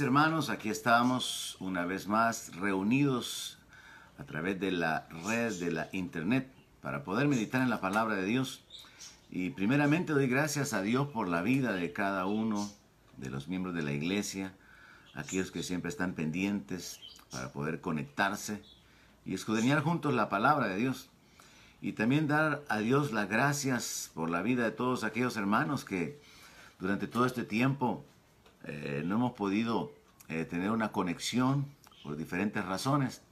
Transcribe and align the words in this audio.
hermanos, 0.00 0.50
aquí 0.50 0.70
estamos 0.70 1.56
una 1.60 1.84
vez 1.84 2.08
más 2.08 2.56
reunidos 2.56 3.58
a 4.18 4.24
través 4.24 4.58
de 4.58 4.72
la 4.72 5.06
red 5.26 5.52
de 5.60 5.70
la 5.70 5.88
internet 5.92 6.50
para 6.80 7.04
poder 7.04 7.28
meditar 7.28 7.62
en 7.62 7.70
la 7.70 7.80
palabra 7.80 8.16
de 8.16 8.24
Dios. 8.24 8.62
Y 9.30 9.50
primeramente 9.50 10.12
doy 10.12 10.26
gracias 10.26 10.72
a 10.72 10.82
Dios 10.82 11.08
por 11.08 11.28
la 11.28 11.42
vida 11.42 11.72
de 11.72 11.92
cada 11.92 12.26
uno 12.26 12.70
de 13.18 13.30
los 13.30 13.48
miembros 13.48 13.74
de 13.74 13.82
la 13.82 13.92
iglesia, 13.92 14.54
aquellos 15.14 15.50
que 15.50 15.62
siempre 15.62 15.90
están 15.90 16.14
pendientes 16.14 16.98
para 17.30 17.52
poder 17.52 17.80
conectarse 17.80 18.62
y 19.24 19.34
escudriñar 19.34 19.82
juntos 19.82 20.14
la 20.14 20.28
palabra 20.28 20.68
de 20.68 20.76
Dios. 20.76 21.10
Y 21.80 21.92
también 21.92 22.26
dar 22.26 22.64
a 22.68 22.78
Dios 22.78 23.12
las 23.12 23.28
gracias 23.28 24.10
por 24.14 24.30
la 24.30 24.42
vida 24.42 24.64
de 24.64 24.72
todos 24.72 25.04
aquellos 25.04 25.36
hermanos 25.36 25.84
que 25.84 26.20
durante 26.80 27.06
todo 27.06 27.26
este 27.26 27.44
tiempo 27.44 28.04
eh, 28.64 29.02
no 29.04 29.16
hemos 29.16 29.32
podido 29.32 29.92
eh, 30.28 30.44
tener 30.44 30.70
una 30.70 30.92
conexión 30.92 31.66
por 32.02 32.16
diferentes 32.16 32.64
razones. 32.64 33.22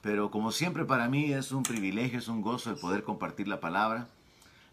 Pero 0.00 0.30
como 0.30 0.52
siempre 0.52 0.84
para 0.84 1.08
mí 1.08 1.32
es 1.32 1.52
un 1.52 1.62
privilegio, 1.62 2.18
es 2.18 2.28
un 2.28 2.42
gozo 2.42 2.70
el 2.70 2.76
poder 2.76 3.04
compartir 3.04 3.48
la 3.48 3.60
palabra, 3.60 4.08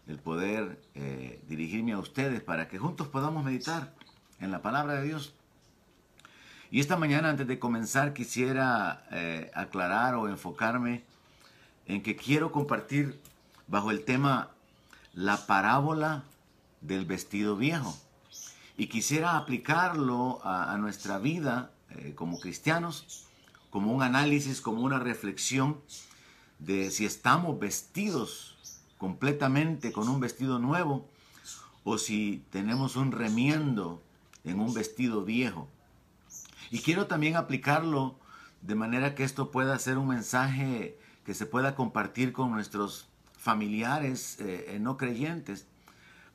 el 0.06 0.18
poder 0.18 0.80
eh, 0.94 1.40
dirigirme 1.48 1.92
a 1.92 1.98
ustedes 1.98 2.42
para 2.42 2.68
que 2.68 2.78
juntos 2.78 3.08
podamos 3.08 3.44
meditar 3.44 3.94
en 4.40 4.50
la 4.50 4.62
palabra 4.62 4.94
de 4.94 5.04
Dios. 5.04 5.34
Y 6.70 6.80
esta 6.80 6.96
mañana 6.96 7.30
antes 7.30 7.46
de 7.46 7.58
comenzar 7.58 8.14
quisiera 8.14 9.04
aclarar 9.54 10.14
o 10.14 10.26
enfocarme 10.26 11.04
en 11.86 12.02
que 12.02 12.16
quiero 12.16 12.50
compartir 12.50 13.20
bajo 13.66 13.90
el 13.90 14.06
tema 14.06 14.48
la 15.12 15.46
parábola 15.46 16.24
del 16.80 17.04
vestido 17.04 17.56
viejo 17.56 17.94
y 18.76 18.86
quisiera 18.86 19.36
aplicarlo 19.36 20.40
a, 20.44 20.76
nuestra 20.78 21.18
vida 21.18 21.72
eh, 21.90 22.14
como 22.14 22.40
cristianos, 22.40 23.26
como 23.70 23.92
un 23.92 24.02
análisis, 24.02 24.60
como 24.60 24.82
una 24.82 24.98
reflexión 24.98 25.80
de 26.58 26.90
si 26.90 27.04
estamos 27.04 27.58
vestidos 27.58 28.56
completamente 28.98 29.92
con 29.92 30.08
un 30.08 30.20
vestido 30.20 30.58
nuevo 30.58 31.08
o 31.84 31.98
si 31.98 32.44
tenemos 32.50 32.96
un 32.96 33.12
remiendo 33.12 34.02
en 34.44 34.60
un 34.60 34.72
vestido 34.72 35.24
viejo. 35.24 35.68
Y 36.70 36.80
quiero 36.80 37.06
también 37.06 37.36
aplicarlo 37.36 38.16
de 38.62 38.74
manera 38.74 39.14
que 39.14 39.24
esto 39.24 39.50
pueda 39.50 39.78
ser 39.78 39.98
un 39.98 40.08
mensaje 40.08 40.98
que 41.24 41.34
se 41.34 41.46
pueda 41.46 41.74
compartir 41.74 42.32
con 42.32 42.50
nuestros 42.52 43.08
familiares 43.36 44.38
eh, 44.40 44.78
no 44.80 44.96
creyentes 44.96 45.66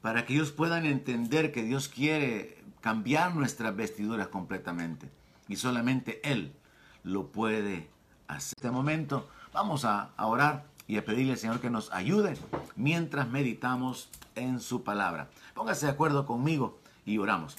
para 0.08 0.26
que 0.26 0.36
ellos 0.36 0.54
puedan 0.54 0.86
entender 0.86 1.52
que 1.52 1.64
Dios 1.64 1.90
quiere 1.90 2.64
cambiar 2.80 3.36
nuestras 3.36 3.76
vestiduras 3.76 4.30
completamente 4.30 5.12
y 5.50 5.58
solamente 5.58 6.22
Él 6.24 6.54
lo 7.04 7.28
puede 7.28 7.90
hacer. 8.30 8.54
En 8.58 8.68
este 8.68 8.72
momento 8.72 9.28
vamos 9.52 9.84
a, 9.84 10.12
orar 10.18 10.64
y 10.88 10.96
a 10.96 11.04
pedirle 11.04 11.34
al 11.34 11.38
Señor 11.38 11.60
que 11.60 11.70
nos 11.70 11.92
ayude 11.92 12.38
mientras 12.78 13.28
meditamos 13.28 14.08
en 14.36 14.62
su 14.62 14.82
palabra. 14.86 15.28
Póngase 15.54 15.88
de 15.88 15.92
acuerdo 15.92 16.26
conmigo 16.26 16.80
y 17.06 17.18
oramos. 17.18 17.58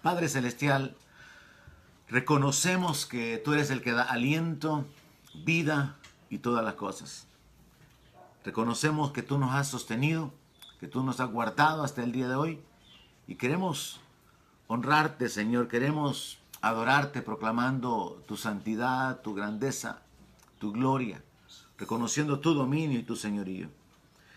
Padre 0.00 0.30
Celestial, 0.30 0.96
reconocemos 2.08 3.04
que 3.04 3.36
tú 3.44 3.52
eres 3.52 3.68
el 3.68 3.82
que 3.82 3.92
da 3.92 4.04
aliento, 4.04 4.86
vida 5.44 5.96
y 6.30 6.38
todas 6.38 6.64
las 6.64 6.76
cosas. 6.76 7.26
Reconocemos 8.42 9.12
que 9.12 9.22
tú 9.22 9.36
nos 9.36 9.54
has 9.54 9.68
sostenido 9.68 10.32
que 10.80 10.88
tú 10.88 11.02
nos 11.02 11.20
has 11.20 11.30
guardado 11.30 11.82
hasta 11.82 12.02
el 12.02 12.12
día 12.12 12.28
de 12.28 12.34
hoy. 12.34 12.60
Y 13.26 13.36
queremos 13.36 14.00
honrarte, 14.66 15.28
Señor, 15.28 15.68
queremos 15.68 16.38
adorarte 16.60 17.22
proclamando 17.22 18.22
tu 18.26 18.36
santidad, 18.36 19.20
tu 19.22 19.34
grandeza, 19.34 20.02
tu 20.58 20.72
gloria, 20.72 21.22
reconociendo 21.78 22.40
tu 22.40 22.54
dominio 22.54 22.98
y 22.98 23.02
tu 23.02 23.16
señorío. 23.16 23.68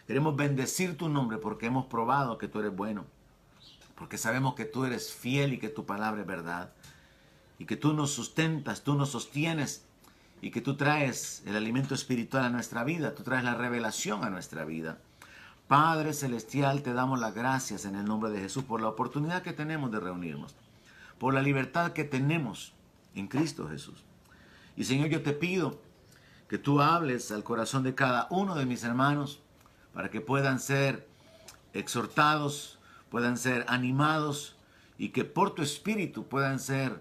Queremos 0.08 0.36
bendecir 0.36 0.97
tu 0.97 1.09
nombre 1.09 1.38
porque 1.38 1.68
hemos 1.68 1.86
probado 1.86 2.38
que 2.38 2.47
tú 2.47 2.59
eres 2.59 2.75
bueno, 2.75 3.06
porque 3.96 4.18
sabemos 4.18 4.56
que 4.56 4.66
tú 4.66 4.85
eres 4.85 5.14
fiel 5.14 5.53
y 5.53 5.59
que 5.59 5.69
tu 5.69 5.85
palabra 5.85 6.22
es 6.22 6.28
verdad, 6.28 6.72
y 7.58 7.66
que 7.66 7.75
tú 7.75 7.94
nos 7.94 8.12
sustentas, 8.12 8.84
tú 8.84 8.96
nos 8.96 9.09
sostienes, 9.09 9.85
y 10.41 10.52
que 10.52 10.62
tú 10.62 10.78
traes 10.78 11.44
el 11.46 11.56
alimento 11.56 11.94
espiritual 11.94 12.46
a 12.46 12.50
nuestra 12.50 12.84
vida, 12.84 13.14
tú 13.14 13.24
traes 13.24 13.44
la 13.44 13.56
revelación 13.56 14.24
a 14.24 14.30
nuestra 14.30 14.64
vida. 14.66 15.00
Padre 15.69 16.13
Celestial, 16.13 16.81
te 16.81 16.94
damos 16.94 17.19
las 17.19 17.35
gracias 17.35 17.85
en 17.85 17.94
el 17.94 18.03
nombre 18.03 18.31
de 18.31 18.40
Jesús 18.40 18.63
por 18.63 18.81
la 18.81 18.88
oportunidad 18.88 19.44
que 19.44 19.53
tenemos 19.53 19.91
de 19.91 20.00
reunirnos, 20.00 20.56
por 21.19 21.31
la 21.31 21.44
libertad 21.44 21.94
que 21.94 22.03
tenemos 22.03 22.74
en 23.13 23.28
Cristo 23.28 23.69
Jesús. 23.69 24.03
Y 24.75 24.85
Señor, 24.85 25.09
yo 25.09 25.22
te 25.22 25.31
pido 25.31 25.79
que 26.47 26.58
tú 26.58 26.81
hables 26.81 27.31
al 27.31 27.44
corazón 27.44 27.84
de 27.84 27.94
cada 27.94 28.25
uno 28.31 28.56
de 28.56 28.66
mis 28.66 28.84
hermanos 28.84 29.41
para 29.94 30.09
que 30.09 30.22
puedan 30.22 30.59
ser 30.59 31.08
exhortados, 31.74 32.79
puedan 33.12 33.38
ser 33.38 33.63
animados 33.68 34.56
y 34.97 35.09
que 35.09 35.24
por 35.24 35.53
tu 35.53 35.62
espíritu 35.62 36.25
puedan 36.25 36.59
ser 36.59 37.00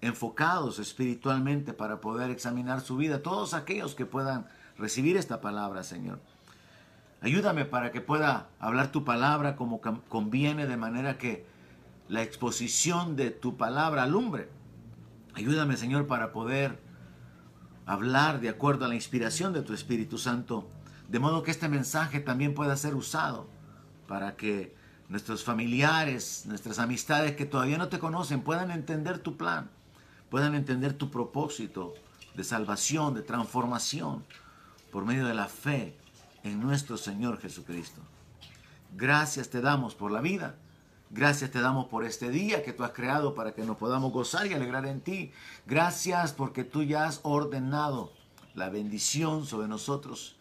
enfocados 0.00 0.80
espiritualmente 0.80 1.72
para 1.72 2.00
poder 2.00 2.32
examinar 2.32 2.80
su 2.80 2.96
vida. 2.96 3.22
Todos 3.22 3.54
aquellos 3.54 3.94
que 3.94 4.06
puedan 4.06 4.48
recibir 4.76 5.16
esta 5.16 5.40
palabra, 5.40 5.84
Señor. 5.84 6.18
Ayúdame 7.20 7.64
para 7.64 7.90
que 7.90 8.00
pueda 8.00 8.48
hablar 8.60 8.92
tu 8.92 9.04
palabra 9.04 9.56
como 9.56 9.80
conviene, 9.80 10.66
de 10.66 10.76
manera 10.76 11.18
que 11.18 11.46
la 12.08 12.22
exposición 12.22 13.16
de 13.16 13.30
tu 13.30 13.56
palabra 13.56 14.04
alumbre. 14.04 14.48
Ayúdame, 15.34 15.76
Señor, 15.76 16.06
para 16.06 16.32
poder 16.32 16.80
hablar 17.86 18.40
de 18.40 18.48
acuerdo 18.48 18.84
a 18.84 18.88
la 18.88 18.94
inspiración 18.94 19.52
de 19.52 19.62
tu 19.62 19.74
Espíritu 19.74 20.16
Santo, 20.16 20.68
de 21.08 21.18
modo 21.18 21.42
que 21.42 21.50
este 21.50 21.68
mensaje 21.68 22.20
también 22.20 22.54
pueda 22.54 22.76
ser 22.76 22.94
usado 22.94 23.48
para 24.06 24.36
que 24.36 24.76
nuestros 25.08 25.42
familiares, 25.42 26.44
nuestras 26.46 26.78
amistades 26.78 27.34
que 27.34 27.46
todavía 27.46 27.78
no 27.78 27.88
te 27.88 27.98
conocen 27.98 28.42
puedan 28.42 28.70
entender 28.70 29.18
tu 29.18 29.36
plan, 29.36 29.70
puedan 30.30 30.54
entender 30.54 30.92
tu 30.92 31.10
propósito 31.10 31.94
de 32.36 32.44
salvación, 32.44 33.14
de 33.14 33.22
transformación 33.22 34.24
por 34.92 35.04
medio 35.04 35.26
de 35.26 35.34
la 35.34 35.48
fe 35.48 35.96
en 36.42 36.60
nuestro 36.60 36.96
Señor 36.96 37.40
Jesucristo. 37.40 38.00
Gracias 38.96 39.50
te 39.50 39.60
damos 39.60 39.94
por 39.94 40.10
la 40.10 40.20
vida. 40.20 40.54
Gracias 41.10 41.50
te 41.50 41.60
damos 41.60 41.86
por 41.86 42.04
este 42.04 42.28
día 42.28 42.62
que 42.62 42.72
tú 42.72 42.84
has 42.84 42.90
creado 42.90 43.34
para 43.34 43.54
que 43.54 43.64
nos 43.64 43.78
podamos 43.78 44.12
gozar 44.12 44.46
y 44.46 44.52
alegrar 44.52 44.86
en 44.86 45.00
ti. 45.00 45.32
Gracias 45.66 46.32
porque 46.32 46.64
tú 46.64 46.82
ya 46.82 47.06
has 47.06 47.20
ordenado 47.22 48.12
la 48.54 48.68
bendición 48.68 49.46
sobre 49.46 49.68
nosotros. 49.68 50.36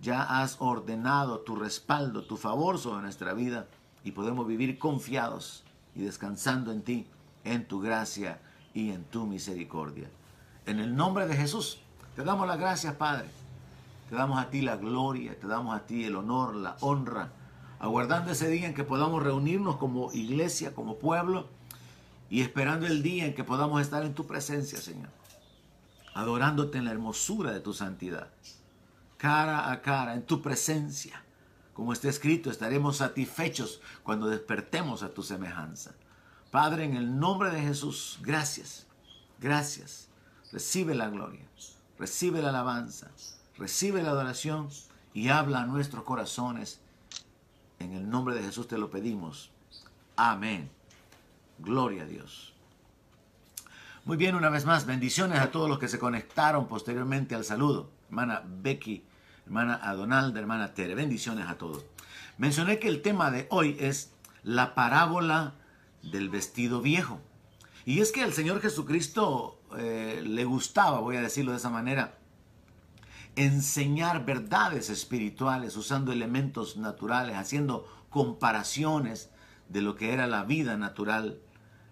Ya 0.00 0.22
has 0.22 0.56
ordenado 0.60 1.40
tu 1.40 1.56
respaldo, 1.56 2.24
tu 2.24 2.36
favor 2.36 2.78
sobre 2.78 3.02
nuestra 3.02 3.32
vida 3.32 3.66
y 4.04 4.12
podemos 4.12 4.46
vivir 4.46 4.78
confiados 4.78 5.64
y 5.94 6.02
descansando 6.02 6.72
en 6.72 6.82
ti, 6.82 7.06
en 7.44 7.66
tu 7.66 7.80
gracia 7.80 8.40
y 8.72 8.90
en 8.90 9.04
tu 9.04 9.26
misericordia. 9.26 10.08
En 10.66 10.78
el 10.78 10.94
nombre 10.94 11.26
de 11.26 11.36
Jesús, 11.36 11.78
te 12.14 12.22
damos 12.22 12.46
las 12.46 12.58
gracias, 12.58 12.94
Padre 12.94 13.43
te 14.14 14.18
damos 14.18 14.38
a 14.38 14.48
ti 14.48 14.60
la 14.60 14.76
gloria, 14.76 15.36
te 15.36 15.48
damos 15.48 15.74
a 15.74 15.86
ti 15.86 16.04
el 16.04 16.14
honor, 16.14 16.54
la 16.54 16.76
honra, 16.78 17.32
aguardando 17.80 18.30
ese 18.30 18.48
día 18.48 18.68
en 18.68 18.72
que 18.72 18.84
podamos 18.84 19.20
reunirnos 19.20 19.74
como 19.76 20.12
iglesia, 20.12 20.72
como 20.72 20.98
pueblo, 20.98 21.48
y 22.30 22.40
esperando 22.40 22.86
el 22.86 23.02
día 23.02 23.26
en 23.26 23.34
que 23.34 23.42
podamos 23.42 23.82
estar 23.82 24.04
en 24.04 24.14
tu 24.14 24.24
presencia, 24.24 24.80
Señor, 24.80 25.08
adorándote 26.14 26.78
en 26.78 26.84
la 26.84 26.92
hermosura 26.92 27.50
de 27.50 27.58
tu 27.58 27.72
santidad, 27.74 28.28
cara 29.16 29.72
a 29.72 29.82
cara, 29.82 30.14
en 30.14 30.24
tu 30.24 30.40
presencia. 30.40 31.24
Como 31.72 31.92
está 31.92 32.08
escrito, 32.08 32.52
estaremos 32.52 32.98
satisfechos 32.98 33.80
cuando 34.04 34.28
despertemos 34.28 35.02
a 35.02 35.12
tu 35.12 35.24
semejanza. 35.24 35.90
Padre, 36.52 36.84
en 36.84 36.94
el 36.94 37.18
nombre 37.18 37.50
de 37.50 37.62
Jesús, 37.62 38.20
gracias, 38.22 38.86
gracias. 39.40 40.06
Recibe 40.52 40.94
la 40.94 41.08
gloria, 41.08 41.48
recibe 41.98 42.40
la 42.42 42.50
alabanza, 42.50 43.10
recibe 43.58 44.02
la 44.02 44.10
adoración 44.10 44.68
y 45.12 45.28
habla 45.28 45.62
a 45.62 45.66
nuestros 45.66 46.04
corazones. 46.04 46.80
En 47.78 47.92
el 47.92 48.08
nombre 48.08 48.34
de 48.34 48.42
Jesús 48.42 48.68
te 48.68 48.78
lo 48.78 48.90
pedimos. 48.90 49.50
Amén. 50.16 50.70
Gloria 51.58 52.02
a 52.02 52.06
Dios. 52.06 52.52
Muy 54.04 54.16
bien, 54.16 54.34
una 54.34 54.50
vez 54.50 54.66
más, 54.66 54.84
bendiciones 54.84 55.40
a 55.40 55.50
todos 55.50 55.68
los 55.68 55.78
que 55.78 55.88
se 55.88 55.98
conectaron 55.98 56.68
posteriormente 56.68 57.34
al 57.34 57.44
saludo. 57.44 57.90
Hermana 58.08 58.42
Becky, 58.44 59.02
hermana 59.46 59.80
Adonalda, 59.82 60.40
hermana 60.40 60.74
Tere, 60.74 60.94
bendiciones 60.94 61.48
a 61.48 61.56
todos. 61.56 61.84
Mencioné 62.36 62.78
que 62.78 62.88
el 62.88 63.00
tema 63.00 63.30
de 63.30 63.46
hoy 63.50 63.76
es 63.80 64.12
la 64.42 64.74
parábola 64.74 65.54
del 66.02 66.28
vestido 66.28 66.82
viejo. 66.82 67.20
Y 67.86 68.00
es 68.00 68.12
que 68.12 68.22
al 68.22 68.32
Señor 68.32 68.60
Jesucristo 68.60 69.58
eh, 69.78 70.22
le 70.24 70.44
gustaba, 70.44 71.00
voy 71.00 71.16
a 71.16 71.22
decirlo 71.22 71.52
de 71.52 71.58
esa 71.58 71.70
manera, 71.70 72.18
enseñar 73.36 74.24
verdades 74.24 74.90
espirituales 74.90 75.76
usando 75.76 76.12
elementos 76.12 76.76
naturales, 76.76 77.36
haciendo 77.36 77.86
comparaciones 78.10 79.30
de 79.68 79.82
lo 79.82 79.96
que 79.96 80.12
era 80.12 80.26
la 80.26 80.44
vida 80.44 80.76
natural 80.76 81.38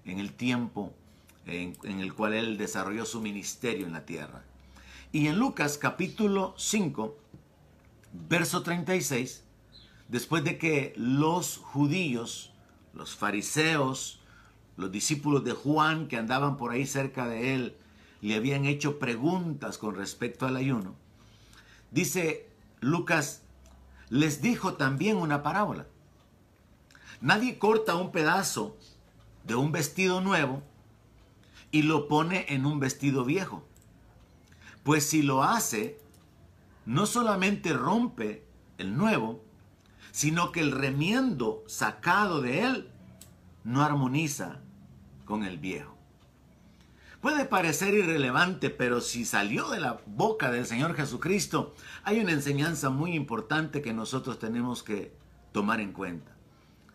en 0.04 0.18
el 0.18 0.32
tiempo 0.32 0.94
en, 1.46 2.00
el 2.00 2.14
cual 2.14 2.34
él 2.34 2.56
desarrolló 2.56 3.04
su 3.04 3.20
ministerio 3.20 3.86
en 3.86 3.92
la 3.92 4.04
tierra. 4.04 4.44
Y 5.10 5.26
en 5.26 5.38
Lucas 5.38 5.78
capítulo 5.78 6.54
5, 6.56 7.18
verso 8.28 8.62
36, 8.62 9.44
después 10.08 10.44
de 10.44 10.58
que 10.58 10.92
los 10.96 11.58
judíos, 11.58 12.52
los 12.94 13.16
fariseos, 13.16 14.20
los 14.76 14.90
discípulos 14.90 15.44
de 15.44 15.52
Juan 15.52 16.08
que 16.08 16.16
andaban 16.16 16.56
por 16.56 16.72
ahí 16.72 16.86
cerca 16.86 17.26
de 17.26 17.54
él, 17.54 17.76
le 18.20 18.36
habían 18.36 18.64
hecho 18.64 18.98
preguntas 18.98 19.78
con 19.78 19.96
respecto 19.96 20.46
al 20.46 20.56
ayuno, 20.56 20.94
dice 21.92 22.48
Lucas, 22.80 23.42
les 24.08 24.42
dijo 24.42 24.74
también 24.74 25.16
una 25.16 25.42
parábola. 25.42 25.86
Nadie 27.20 27.58
corta 27.58 27.94
un 27.94 28.10
pedazo 28.10 28.76
de 29.44 29.54
un 29.54 29.70
vestido 29.70 30.20
nuevo 30.20 30.62
y 31.70 31.82
lo 31.82 32.08
pone 32.08 32.46
en 32.48 32.66
un 32.66 32.80
vestido 32.80 33.24
viejo. 33.24 33.64
Pues 34.82 35.06
si 35.06 35.22
lo 35.22 35.44
hace, 35.44 36.00
no 36.84 37.06
solamente 37.06 37.72
rompe 37.72 38.44
el 38.78 38.96
nuevo, 38.96 39.42
sino 40.10 40.50
que 40.50 40.60
el 40.60 40.72
remiendo 40.72 41.62
sacado 41.66 42.42
de 42.42 42.64
él 42.64 42.90
no 43.64 43.82
armoniza 43.82 44.60
con 45.24 45.44
el 45.44 45.58
viejo. 45.58 45.91
Puede 47.22 47.44
parecer 47.44 47.94
irrelevante, 47.94 48.69
pero 48.69 49.00
si 49.00 49.24
salió 49.24 49.69
de 49.69 49.78
la 49.78 50.00
boca 50.06 50.50
del 50.50 50.66
Señor 50.66 50.96
Jesucristo, 50.96 51.72
hay 52.02 52.19
una 52.19 52.32
enseñanza 52.32 52.90
muy 52.90 53.14
importante 53.14 53.80
que 53.80 53.92
nosotros 53.92 54.40
tenemos 54.40 54.82
que 54.82 55.12
tomar 55.52 55.78
en 55.78 55.92
cuenta. 55.92 56.32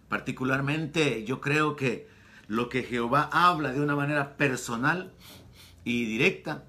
Particularmente 0.09 1.23
yo 1.23 1.39
creo 1.39 1.77
que 1.77 2.09
lo 2.49 2.67
que 2.67 2.83
Jehová 2.83 3.29
habla 3.31 3.71
de 3.71 3.79
una 3.79 3.95
manera 3.95 4.35
personal 4.35 5.13
y 5.85 6.03
directa 6.03 6.65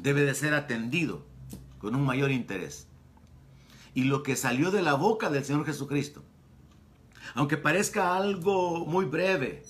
debe 0.00 0.22
de 0.22 0.34
ser 0.34 0.52
atendido 0.52 1.24
con 1.78 1.94
un 1.94 2.04
mayor 2.04 2.32
interés. 2.32 2.88
Y 3.94 4.02
lo 4.02 4.24
que 4.24 4.34
salió 4.34 4.72
de 4.72 4.82
la 4.82 4.94
boca 4.94 5.30
del 5.30 5.44
Señor 5.44 5.64
Jesucristo, 5.64 6.24
aunque 7.36 7.56
parezca 7.56 8.16
algo 8.16 8.84
muy 8.84 9.04
breve, 9.04 9.62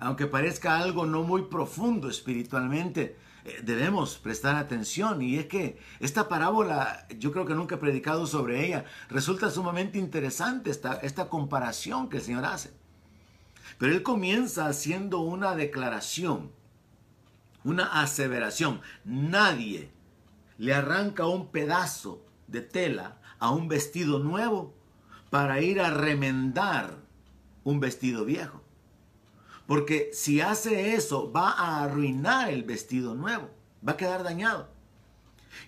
aunque 0.00 0.26
parezca 0.26 0.78
algo 0.78 1.06
no 1.06 1.22
muy 1.22 1.42
profundo 1.42 2.08
espiritualmente, 2.08 3.16
eh, 3.44 3.60
debemos 3.62 4.18
prestar 4.18 4.56
atención. 4.56 5.22
Y 5.22 5.36
es 5.36 5.46
que 5.46 5.78
esta 6.00 6.28
parábola, 6.28 7.06
yo 7.18 7.32
creo 7.32 7.46
que 7.46 7.54
nunca 7.54 7.76
he 7.76 7.78
predicado 7.78 8.26
sobre 8.26 8.66
ella, 8.66 8.84
resulta 9.08 9.50
sumamente 9.50 9.98
interesante 9.98 10.70
esta, 10.70 10.94
esta 10.94 11.28
comparación 11.28 12.08
que 12.08 12.18
el 12.18 12.22
Señor 12.22 12.44
hace. 12.44 12.72
Pero 13.78 13.92
Él 13.92 14.02
comienza 14.02 14.66
haciendo 14.66 15.20
una 15.20 15.54
declaración 15.54 16.50
una 17.64 18.00
aseveración. 18.00 18.80
Nadie 19.04 19.90
le 20.56 20.74
arranca 20.74 21.26
un 21.26 21.50
pedazo 21.50 22.24
de 22.46 22.62
tela 22.62 23.18
a 23.38 23.50
un 23.50 23.68
vestido 23.68 24.18
nuevo 24.18 24.74
para 25.30 25.60
ir 25.60 25.80
a 25.80 25.90
remendar 25.90 26.96
un 27.64 27.80
vestido 27.80 28.24
viejo. 28.24 28.62
Porque 29.68 30.10
si 30.12 30.40
hace 30.40 30.96
eso, 30.96 31.30
va 31.30 31.50
a 31.50 31.84
arruinar 31.84 32.50
el 32.50 32.64
vestido 32.64 33.14
nuevo, 33.14 33.50
va 33.86 33.92
a 33.92 33.96
quedar 33.96 34.24
dañado. 34.24 34.68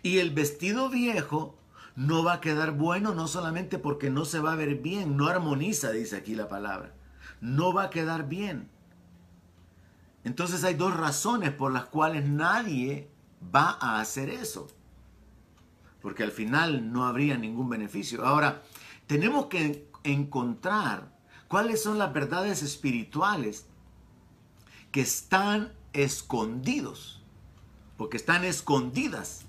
Y 0.03 0.19
el 0.19 0.31
vestido 0.31 0.91
viejo 0.91 1.57
no 1.95 2.25
va 2.25 2.35
a 2.35 2.41
quedar 2.41 2.73
bueno 2.73 3.15
no 3.15 3.29
solamente 3.29 3.79
porque 3.79 4.11
no 4.11 4.25
se 4.25 4.41
va 4.41 4.55
a 4.55 4.57
ver 4.57 4.75
bien, 4.75 5.17
no 5.17 5.29
armoniza, 5.29 5.93
dice 5.93 6.17
aquí 6.17 6.35
la 6.35 6.49
palabra. 6.49 6.93
No 7.41 7.73
va 7.73 7.85
a 7.85 7.91
quedar 7.91 8.29
bien 8.29 8.69
entonces 10.25 10.65
hay 10.65 10.75
dos 10.75 10.97
razones 10.97 11.51
por 11.53 11.73
las 11.73 11.87
cuales 11.87 12.29
nadie 12.29 13.09
va 13.55 13.79
a 13.81 14.01
hacer 14.01 14.29
eso. 14.29 14.69
Porque 16.03 16.23
al 16.23 16.33
final 16.33 16.93
no 16.93 17.07
habría 17.07 17.37
ningún 17.37 17.69
beneficio. 17.69 18.25
Ahora, 18.25 18.63
tenemos 19.07 19.47
que 19.47 19.89
encontrar 20.05 21.19
cuáles 21.49 21.83
son 21.83 21.99
las 21.99 22.13
verdades 22.13 22.63
espirituales 22.63 23.67
que 24.93 25.01
están 25.01 25.73
escondidos. 25.93 27.23
Porque 27.97 28.17
están 28.17 28.45
escondidas 28.45 29.43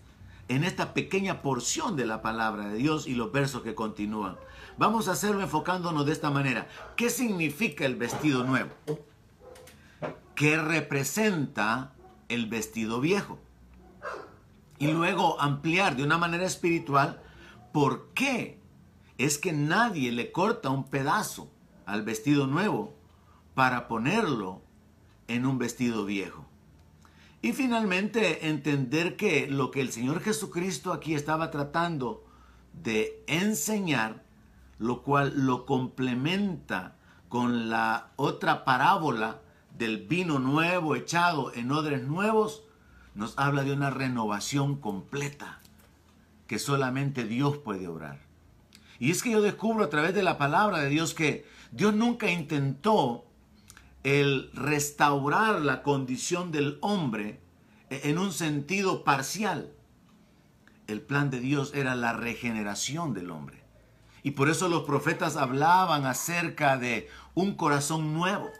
en 0.48 0.64
esta 0.64 0.94
pequeña 0.94 1.42
porción 1.42 1.96
de 1.96 2.06
la 2.06 2.22
palabra 2.22 2.68
de 2.68 2.76
Dios 2.76 3.08
y 3.08 3.16
los 3.16 3.32
versos 3.32 3.62
que 3.62 3.76
continúan. 3.76 4.38
Vamos 4.78 5.08
a 5.08 5.14
hacerlo 5.14 5.42
enfocándonos 5.42 6.06
de 6.06 6.12
esta 6.12 6.30
manera. 6.30 6.68
¿Qué 6.96 7.10
significa 7.10 7.86
el 7.86 7.96
vestido 7.96 8.44
nuevo? 8.44 8.72
que 10.42 10.58
representa 10.58 11.94
el 12.28 12.48
vestido 12.48 13.00
viejo. 13.00 13.38
Y 14.80 14.88
luego 14.88 15.40
ampliar 15.40 15.96
de 15.96 16.04
una 16.04 16.18
manera 16.18 16.48
espiritual 16.48 17.22
por 17.72 18.08
qué 18.16 18.60
es 19.20 19.38
que 19.38 19.54
nadie 19.54 20.12
le 20.12 20.32
corta 20.32 20.72
un 20.72 20.86
pedazo 20.86 21.52
al 21.86 22.02
vestido 22.02 22.48
nuevo 22.48 22.96
para 23.54 23.88
ponerlo 23.88 24.64
en 25.36 25.46
un 25.46 25.58
vestido 25.58 26.06
viejo. 26.06 26.46
Y 27.42 27.54
finalmente 27.54 28.48
entender 28.48 29.16
que 29.16 29.48
lo 29.48 29.72
que 29.72 29.82
el 29.82 29.92
Señor 29.92 30.22
Jesucristo 30.22 30.94
aquí 30.94 31.16
estaba 31.16 31.50
tratando 31.50 32.24
de 32.84 33.24
enseñar, 33.28 34.24
lo 34.78 35.02
cual 35.02 35.34
lo 35.36 35.66
complementa 35.66 36.96
con 37.30 37.70
la 37.70 38.12
otra 38.16 38.64
parábola 38.64 39.42
del 39.78 40.06
vino 40.06 40.38
nuevo 40.38 40.96
echado 40.96 41.54
en 41.56 41.72
odres 41.72 42.04
nuevos, 42.04 42.64
nos 43.16 43.38
habla 43.38 43.64
de 43.64 43.74
una 43.74 43.90
renovación 43.90 44.76
completa 44.76 45.60
que 46.46 46.60
solamente 46.60 47.24
Dios 47.24 47.58
puede 47.58 47.88
obrar. 47.88 48.20
Y 49.00 49.10
es 49.10 49.24
que 49.24 49.32
yo 49.32 49.42
descubro 49.42 49.86
a 49.86 49.90
través 49.90 50.14
de 50.14 50.22
la 50.22 50.38
palabra 50.38 50.80
de 50.80 50.90
Dios 50.90 51.16
que 51.16 51.46
Dios 51.72 51.96
nunca 51.96 52.30
intentó 52.30 53.26
el 54.04 54.52
restaurar 54.54 55.62
la 55.62 55.84
condición 55.84 56.52
del 56.52 56.78
hombre 56.82 57.40
en 57.90 58.18
un 58.18 58.32
sentido 58.32 59.04
parcial. 59.04 59.74
El 60.88 61.02
plan 61.02 61.30
de 61.30 61.40
Dios 61.40 61.74
era 61.74 61.96
la 61.96 62.14
regeneración 62.14 63.14
del 63.14 63.32
hombre. 63.32 63.64
Y 64.24 64.32
por 64.32 64.50
eso 64.50 64.70
los 64.70 64.84
profetas 64.84 65.36
hablaban 65.36 66.06
acerca 66.06 66.78
de 66.78 67.10
un 67.34 67.56
corazón 67.56 68.14
nuevo 68.14 68.52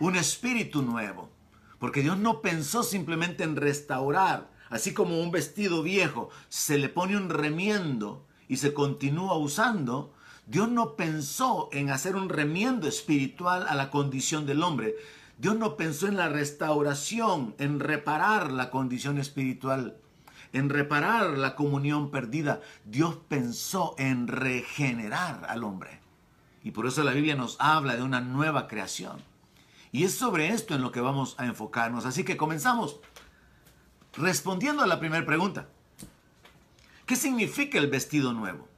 un 0.00 0.16
espíritu 0.16 0.82
nuevo. 0.82 1.30
Porque 1.78 2.02
Dios 2.02 2.18
no 2.18 2.40
pensó 2.40 2.82
simplemente 2.82 3.44
en 3.44 3.56
restaurar, 3.56 4.50
así 4.70 4.94
como 4.94 5.20
un 5.20 5.30
vestido 5.30 5.82
viejo 5.82 6.30
se 6.48 6.78
le 6.78 6.88
pone 6.88 7.16
un 7.16 7.30
remiendo 7.30 8.26
y 8.48 8.56
se 8.56 8.72
continúa 8.72 9.36
usando. 9.36 10.13
Dios 10.46 10.68
no 10.68 10.94
pensó 10.94 11.68
en 11.72 11.90
hacer 11.90 12.16
un 12.16 12.28
remiendo 12.28 12.86
espiritual 12.86 13.66
a 13.68 13.74
la 13.74 13.90
condición 13.90 14.44
del 14.44 14.62
hombre. 14.62 14.94
Dios 15.38 15.56
no 15.56 15.76
pensó 15.76 16.06
en 16.06 16.16
la 16.16 16.28
restauración, 16.28 17.54
en 17.58 17.80
reparar 17.80 18.52
la 18.52 18.70
condición 18.70 19.18
espiritual, 19.18 19.96
en 20.52 20.68
reparar 20.68 21.38
la 21.38 21.56
comunión 21.56 22.10
perdida. 22.10 22.60
Dios 22.84 23.16
pensó 23.28 23.94
en 23.98 24.28
regenerar 24.28 25.46
al 25.48 25.64
hombre. 25.64 26.00
Y 26.62 26.70
por 26.70 26.86
eso 26.86 27.02
la 27.04 27.12
Biblia 27.12 27.36
nos 27.36 27.56
habla 27.58 27.96
de 27.96 28.02
una 28.02 28.20
nueva 28.20 28.68
creación. 28.68 29.18
Y 29.92 30.04
es 30.04 30.14
sobre 30.14 30.48
esto 30.48 30.74
en 30.74 30.82
lo 30.82 30.92
que 30.92 31.00
vamos 31.00 31.36
a 31.38 31.46
enfocarnos. 31.46 32.04
Así 32.04 32.24
que 32.24 32.36
comenzamos 32.36 33.00
respondiendo 34.16 34.82
a 34.82 34.86
la 34.86 35.00
primera 35.00 35.24
pregunta. 35.24 35.68
¿Qué 37.06 37.16
significa 37.16 37.78
el 37.78 37.88
vestido 37.88 38.32
nuevo? 38.32 38.68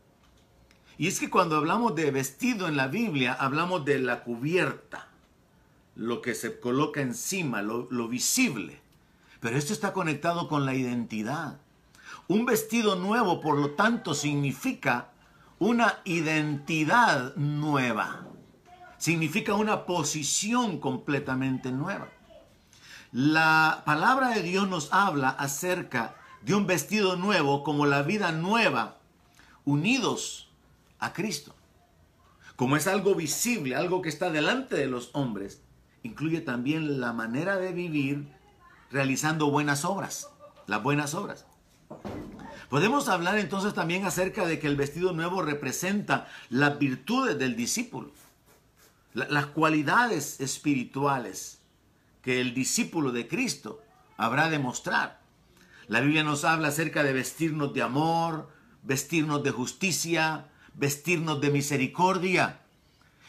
Y 0.98 1.08
es 1.08 1.20
que 1.20 1.30
cuando 1.30 1.56
hablamos 1.56 1.94
de 1.94 2.10
vestido 2.10 2.68
en 2.68 2.76
la 2.76 2.88
Biblia, 2.88 3.34
hablamos 3.34 3.84
de 3.84 3.98
la 3.98 4.22
cubierta, 4.22 5.08
lo 5.94 6.22
que 6.22 6.34
se 6.34 6.58
coloca 6.60 7.00
encima, 7.00 7.62
lo, 7.62 8.08
visible. 8.08 8.80
Pero 9.40 9.56
esto 9.56 9.72
está 9.72 9.92
conectado 9.92 10.48
con 10.48 10.64
la 10.64 10.74
identidad. 10.74 11.58
Un 12.28 12.46
vestido 12.46 12.96
nuevo, 12.96 13.40
por 13.40 13.58
lo 13.58 13.70
tanto, 13.72 14.14
significa 14.14 15.10
una 15.58 16.00
identidad 16.04 17.34
nueva 17.36 18.26
significa 18.98 19.54
una 19.54 19.84
posición 19.84 20.78
completamente 20.78 21.70
nueva. 21.70 22.08
La 23.12 23.82
palabra 23.84 24.30
de 24.30 24.42
Dios 24.42 24.68
nos 24.68 24.92
habla 24.92 25.30
acerca 25.30 26.16
de 26.42 26.54
un 26.54 26.66
vestido 26.66 27.16
nuevo 27.16 27.62
como 27.62 27.86
la 27.86 28.02
vida 28.02 28.32
nueva, 28.32 28.98
unidos 29.64 30.45
a 30.98 31.12
Cristo. 31.12 31.54
Como 32.56 32.76
es 32.76 32.86
algo 32.86 33.14
visible, 33.14 33.76
algo 33.76 34.02
que 34.02 34.08
está 34.08 34.30
delante 34.30 34.76
de 34.76 34.86
los 34.86 35.10
hombres, 35.12 35.62
incluye 36.02 36.40
también 36.40 37.00
la 37.00 37.12
manera 37.12 37.56
de 37.56 37.72
vivir 37.72 38.28
realizando 38.90 39.50
buenas 39.50 39.84
obras, 39.84 40.30
las 40.66 40.82
buenas 40.82 41.14
obras. 41.14 41.46
Podemos 42.70 43.08
hablar 43.08 43.38
entonces 43.38 43.74
también 43.74 44.04
acerca 44.06 44.46
de 44.46 44.58
que 44.58 44.66
el 44.66 44.76
vestido 44.76 45.12
nuevo 45.12 45.42
representa 45.42 46.28
las 46.48 46.78
virtudes 46.78 47.38
del 47.38 47.56
discípulo 47.56 48.12
las 49.16 49.46
cualidades 49.46 50.40
espirituales 50.40 51.60
que 52.20 52.40
el 52.40 52.52
discípulo 52.52 53.12
de 53.12 53.26
Cristo 53.26 53.82
habrá 54.18 54.50
de 54.50 54.58
mostrar. 54.58 55.20
La 55.88 56.00
Biblia 56.00 56.22
nos 56.22 56.44
habla 56.44 56.68
acerca 56.68 57.02
de 57.02 57.14
vestirnos 57.14 57.72
de 57.72 57.82
amor, 57.82 58.50
vestirnos 58.82 59.42
de 59.42 59.52
justicia, 59.52 60.48
vestirnos 60.76 61.40
de 61.40 61.50
misericordia. 61.50 62.60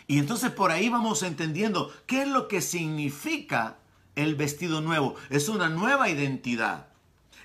Y 0.07 0.19
entonces 0.19 0.51
por 0.51 0.71
ahí 0.71 0.89
vamos 0.89 1.23
entendiendo 1.23 1.91
qué 2.05 2.21
es 2.23 2.27
lo 2.27 2.47
que 2.47 2.61
significa 2.61 3.77
el 4.15 4.35
vestido 4.35 4.81
nuevo. 4.81 5.15
Es 5.29 5.49
una 5.49 5.69
nueva 5.69 6.09
identidad, 6.09 6.87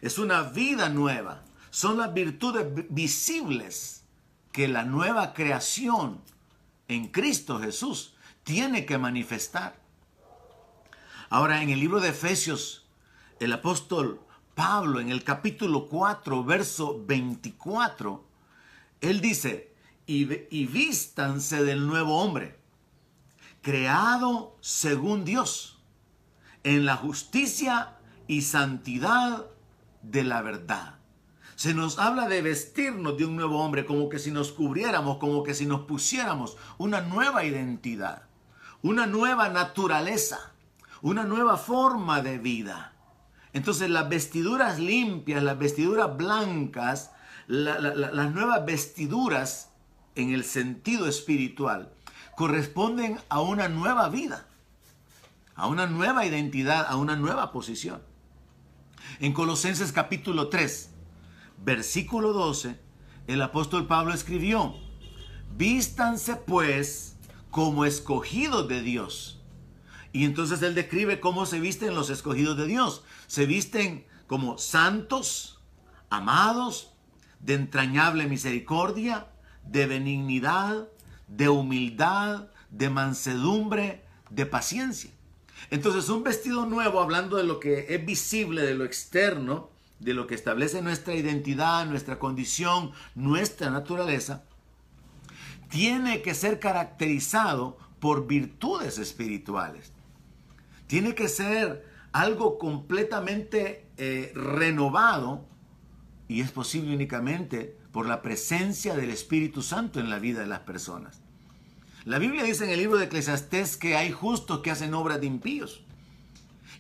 es 0.01 0.19
una 0.19 0.43
vida 0.43 0.89
nueva, 0.89 1.43
son 1.71 1.99
las 1.99 2.13
virtudes 2.13 2.67
visibles 2.91 4.05
que 4.53 4.69
la 4.69 4.85
nueva 4.85 5.33
creación 5.33 6.21
en 6.89 7.09
Cristo 7.09 7.59
Jesús 7.59 8.15
tiene 8.45 8.85
que 8.85 8.99
manifestar. 8.99 9.81
Ahora 11.31 11.63
en 11.63 11.71
el 11.71 11.81
libro 11.81 12.01
de 12.01 12.11
Efesios, 12.11 12.85
el 13.41 13.53
apóstol 13.53 14.21
Pablo 14.55 15.01
en 15.01 15.11
el 15.11 15.25
capítulo 15.25 15.89
4, 15.89 16.45
verso 16.45 17.03
24, 17.07 18.23
él 19.01 19.21
dice, 19.21 19.72
y, 20.07 20.29
y 20.51 20.67
vístanse 20.67 21.65
del 21.65 21.87
nuevo 21.87 22.23
hombre, 22.23 22.59
creado 23.61 24.57
según 24.61 25.25
Dios, 25.25 25.81
en 26.65 26.85
la 26.85 26.97
justicia 26.97 27.97
y 28.27 28.43
santidad 28.43 29.47
de 30.03 30.25
la 30.25 30.43
verdad. 30.43 30.99
Se 31.57 31.75
nos 31.75 31.99
habla 31.99 32.29
de 32.29 32.43
vestirnos 32.43 33.17
de 33.17 33.25
un 33.25 33.37
nuevo 33.37 33.63
hombre, 33.63 33.85
como 33.85 34.09
que 34.09 34.19
si 34.19 34.31
nos 34.31 34.53
cubriéramos, 34.53 35.19
como 35.19 35.43
que 35.43 35.55
si 35.55 35.67
nos 35.67 35.83
pusiéramos 35.83 36.57
una 36.79 37.01
nueva 37.03 37.45
identidad, 37.45 38.25
una 38.83 39.07
nueva 39.07 39.49
naturaleza, 39.49 40.53
una 41.03 41.25
nueva 41.25 41.57
forma 41.57 42.23
de 42.23 42.39
vida. 42.39 42.95
Entonces 43.53 43.91
las 43.91 44.09
vestiduras 44.09 44.79
limpias, 44.79 45.43
las 45.43 45.59
vestiduras 45.59 46.17
blancas, 46.17 47.13
las 47.47 48.33
nuevas 48.33 48.65
vestiduras 48.65 49.72
en 50.15 50.33
el 50.33 50.45
sentido 50.45 51.07
espiritual 51.07 51.93
corresponden 52.37 53.19
a 53.29 53.41
una 53.41 53.69
nueva 53.69 54.09
vida, 54.09 54.47
a 55.55 55.67
una 55.67 55.87
nueva 55.87 56.27
identidad, 56.27 56.87
a 56.89 56.97
una 56.97 57.17
nueva 57.17 57.53
posición. 57.53 58.03
En 59.21 59.33
Colosenses 59.33 59.93
capítulo 59.93 60.49
3, 60.49 60.91
versículo 61.65 62.33
12, 62.33 62.79
el 63.27 63.43
apóstol 63.43 63.87
Pablo 63.87 64.15
escribió, 64.15 64.75
vístanse 65.57 66.37
pues 66.37 67.17
como 67.51 67.85
escogidos 67.85 68.69
de 68.69 68.83
Dios. 68.83 69.41
Y 70.13 70.25
entonces 70.25 70.63
él 70.63 70.75
describe 70.75 71.21
cómo 71.21 71.47
se 71.47 71.61
visten 71.61 71.95
los 71.95 72.11
escogidos 72.11 72.57
de 72.57 72.67
Dios. 72.67 73.03
Se 73.27 73.47
visten 73.47 74.07
como 74.27 74.59
santos, 74.59 75.61
amados, 76.11 76.93
de 77.41 77.55
entrañable 77.55 78.27
misericordia, 78.27 79.32
de 79.67 79.87
benignidad, 79.87 80.89
de 81.29 81.49
humildad, 81.49 82.49
de 82.71 82.91
mansedumbre, 82.91 84.03
de 84.31 84.47
paciencia. 84.47 85.11
Entonces 85.71 86.09
un 86.09 86.23
vestido 86.23 86.67
nuevo, 86.67 87.01
hablando 87.01 87.37
de 87.37 87.45
lo 87.45 87.61
que 87.61 87.87
es 87.89 88.05
visible, 88.05 88.63
de 88.63 88.75
lo 88.75 88.85
externo, 88.85 89.71
de 90.01 90.15
lo 90.15 90.27
que 90.27 90.35
establece 90.35 90.83
nuestra 90.83 91.15
identidad, 91.15 91.87
nuestra 91.87 92.19
condición, 92.19 92.93
nuestra 93.15 93.71
naturaleza, 93.71 94.45
tiene 95.69 96.23
que 96.23 96.35
ser 96.35 96.59
caracterizado 96.59 97.79
por 98.01 98.27
virtudes 98.27 98.99
espirituales. 98.99 99.93
Tiene 100.89 101.15
que 101.15 101.29
ser 101.29 101.87
algo 102.13 102.59
completamente 102.59 103.87
eh, 103.97 104.33
renovado 104.35 105.47
y 106.29 106.41
es 106.41 106.51
posible 106.51 106.95
únicamente 106.95 107.79
por 107.93 108.07
la 108.07 108.23
presencia 108.23 108.95
del 108.95 109.11
Espíritu 109.11 109.63
Santo 109.63 110.01
en 110.01 110.11
la 110.11 110.19
vida 110.19 110.41
de 110.41 110.47
las 110.47 110.61
personas. 110.61 111.21
La 112.05 112.19
Biblia 112.19 112.43
dice 112.43 112.65
en 112.65 112.71
el 112.71 112.81
libro 112.81 112.99
de 112.99 113.05
Eclesiastés 113.05 113.77
que 113.77 113.97
hay 113.97 114.11
justos 114.11 114.61
que 114.61 114.71
hacen 114.71 114.95
obras 114.95 115.21
de 115.21 115.27
impíos 115.27 115.83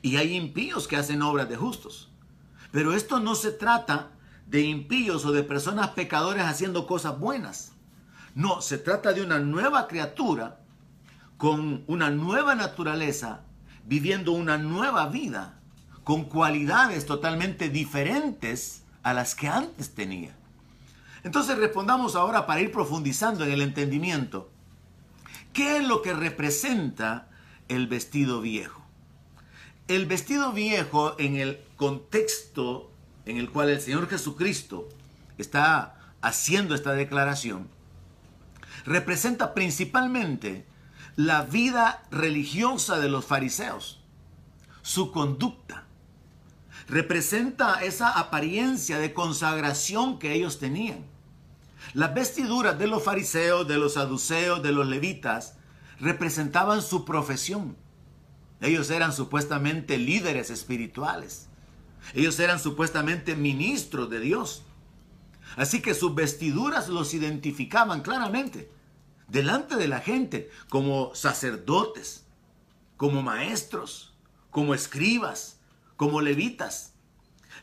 y 0.00 0.16
hay 0.16 0.34
impíos 0.34 0.88
que 0.88 0.96
hacen 0.96 1.22
obras 1.22 1.48
de 1.48 1.56
justos. 1.56 2.10
Pero 2.72 2.94
esto 2.94 3.20
no 3.20 3.34
se 3.34 3.52
trata 3.52 4.10
de 4.46 4.62
impíos 4.62 5.24
o 5.24 5.32
de 5.32 5.44
personas 5.44 5.90
pecadores 5.90 6.42
haciendo 6.42 6.86
cosas 6.86 7.18
buenas. 7.20 7.72
No, 8.34 8.62
se 8.62 8.78
trata 8.78 9.12
de 9.12 9.22
una 9.22 9.38
nueva 9.38 9.86
criatura 9.86 10.60
con 11.36 11.84
una 11.86 12.10
nueva 12.10 12.54
naturaleza, 12.54 13.40
viviendo 13.84 14.32
una 14.32 14.58
nueva 14.58 15.08
vida, 15.08 15.60
con 16.02 16.24
cualidades 16.24 17.04
totalmente 17.04 17.68
diferentes 17.68 18.82
a 19.02 19.12
las 19.12 19.34
que 19.34 19.48
antes 19.48 19.94
tenía. 19.94 20.34
Entonces 21.24 21.56
respondamos 21.58 22.16
ahora 22.16 22.46
para 22.46 22.60
ir 22.60 22.72
profundizando 22.72 23.44
en 23.44 23.52
el 23.52 23.62
entendimiento. 23.62 24.50
¿Qué 25.52 25.76
es 25.76 25.86
lo 25.86 26.02
que 26.02 26.14
representa 26.14 27.28
el 27.68 27.86
vestido 27.86 28.40
viejo? 28.40 28.82
El 29.88 30.06
vestido 30.06 30.52
viejo 30.52 31.14
en 31.18 31.36
el 31.36 31.60
contexto 31.76 32.90
en 33.26 33.36
el 33.36 33.50
cual 33.50 33.68
el 33.68 33.80
Señor 33.80 34.08
Jesucristo 34.08 34.88
está 35.38 35.96
haciendo 36.22 36.74
esta 36.74 36.92
declaración, 36.92 37.68
representa 38.84 39.54
principalmente 39.54 40.66
la 41.16 41.42
vida 41.42 42.02
religiosa 42.10 42.98
de 42.98 43.08
los 43.08 43.24
fariseos, 43.24 44.00
su 44.82 45.12
conducta. 45.12 45.84
Representa 46.88 47.82
esa 47.84 48.10
apariencia 48.10 48.98
de 48.98 49.12
consagración 49.12 50.18
que 50.18 50.32
ellos 50.32 50.58
tenían. 50.58 51.11
Las 51.94 52.14
vestiduras 52.14 52.78
de 52.78 52.86
los 52.86 53.02
fariseos, 53.02 53.68
de 53.68 53.78
los 53.78 53.94
saduceos, 53.94 54.62
de 54.62 54.72
los 54.72 54.86
levitas, 54.86 55.56
representaban 56.00 56.82
su 56.82 57.04
profesión. 57.04 57.76
Ellos 58.60 58.90
eran 58.90 59.12
supuestamente 59.12 59.98
líderes 59.98 60.50
espirituales. 60.50 61.48
Ellos 62.14 62.38
eran 62.40 62.58
supuestamente 62.58 63.36
ministros 63.36 64.08
de 64.08 64.20
Dios. 64.20 64.62
Así 65.56 65.82
que 65.82 65.94
sus 65.94 66.14
vestiduras 66.14 66.88
los 66.88 67.12
identificaban 67.12 68.00
claramente 68.00 68.70
delante 69.28 69.76
de 69.76 69.88
la 69.88 70.00
gente 70.00 70.50
como 70.68 71.14
sacerdotes, 71.14 72.24
como 72.96 73.22
maestros, 73.22 74.14
como 74.50 74.74
escribas, 74.74 75.58
como 75.96 76.20
levitas. 76.20 76.92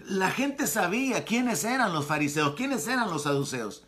La 0.05 0.31
gente 0.31 0.67
sabía 0.67 1.25
quiénes 1.25 1.63
eran 1.63 1.93
los 1.93 2.05
fariseos, 2.05 2.55
quiénes 2.55 2.87
eran 2.87 3.09
los 3.09 3.23
saduceos. 3.23 3.85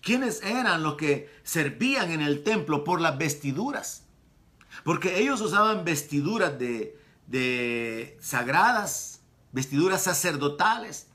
¿Quiénes 0.00 0.42
eran 0.42 0.82
los 0.82 0.94
que 0.94 1.30
servían 1.42 2.10
en 2.10 2.20
el 2.20 2.42
templo 2.42 2.84
por 2.84 3.00
las 3.00 3.18
vestiduras? 3.18 4.04
Porque 4.84 5.18
ellos 5.20 5.40
usaban 5.40 5.84
vestiduras 5.84 6.58
de, 6.58 8.16
sagradas, 8.20 9.20
vestiduras 9.52 10.02
sacerdotales. 10.02 11.08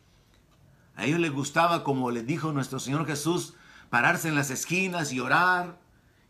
A 0.96 1.06
ellos 1.06 1.20
les 1.20 1.32
gustaba, 1.32 1.84
como 1.84 2.12
les 2.12 2.28
dijo 2.28 2.52
nuestro 2.52 2.80
Señor 2.80 3.06
Jesús, 3.06 3.54
pararse 3.90 4.28
en 4.28 4.36
las 4.36 4.50
esquinas 4.50 5.12
y 5.12 5.20
orar 5.20 5.80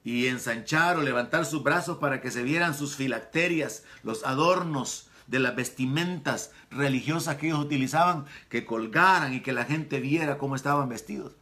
y 0.03 0.27
ensanchar 0.27 0.97
o 0.97 1.01
levantar 1.01 1.45
sus 1.45 1.63
brazos 1.63 1.97
para 1.97 2.21
que 2.21 2.31
se 2.31 2.43
vieran 2.43 2.75
sus 2.75 2.95
filacterias, 2.95 3.83
los 4.03 4.25
adornos 4.25 5.09
de 5.27 5.39
las 5.39 5.55
vestimentas 5.55 6.51
religiosas 6.69 7.37
que 7.37 7.47
ellos 7.47 7.59
utilizaban, 7.59 8.25
que 8.49 8.65
colgaran 8.65 9.33
y 9.33 9.41
que 9.41 9.53
la 9.53 9.65
gente 9.65 9.99
viera 9.99 10.37
cómo 10.37 10.55
estaban 10.55 10.89
vestidos. 10.89 11.33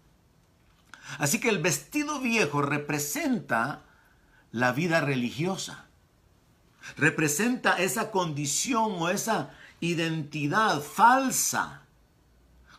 Así 1.17 1.39
que 1.39 1.49
el 1.49 1.59
vestido 1.59 2.19
viejo 2.19 2.61
representa 2.61 3.83
la 4.51 4.71
vida 4.71 5.01
religiosa. 5.01 5.85
Representa 6.97 7.77
esa 7.77 8.11
condición 8.11 8.93
o 8.99 9.09
esa 9.09 9.51
identidad 9.79 10.81
falsa, 10.81 11.83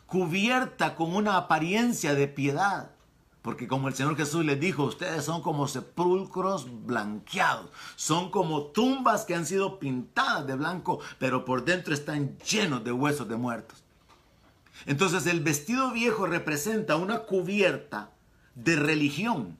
cubierta 0.06 0.94
con 0.94 1.14
una 1.14 1.36
apariencia 1.36 2.14
de 2.14 2.28
piedad. 2.28 2.90
Porque 3.42 3.66
como 3.66 3.88
el 3.88 3.94
Señor 3.94 4.16
Jesús 4.16 4.44
les 4.44 4.60
dijo, 4.60 4.84
ustedes 4.84 5.24
son 5.24 5.42
como 5.42 5.66
sepulcros 5.66 6.86
blanqueados, 6.86 7.70
son 7.96 8.30
como 8.30 8.66
tumbas 8.66 9.24
que 9.24 9.34
han 9.34 9.46
sido 9.46 9.80
pintadas 9.80 10.46
de 10.46 10.54
blanco, 10.54 11.00
pero 11.18 11.44
por 11.44 11.64
dentro 11.64 11.92
están 11.92 12.38
llenos 12.38 12.84
de 12.84 12.92
huesos 12.92 13.28
de 13.28 13.36
muertos. 13.36 13.82
Entonces 14.86 15.26
el 15.26 15.40
vestido 15.40 15.90
viejo 15.90 16.26
representa 16.26 16.94
una 16.94 17.20
cubierta 17.20 18.12
de 18.54 18.76
religión. 18.76 19.59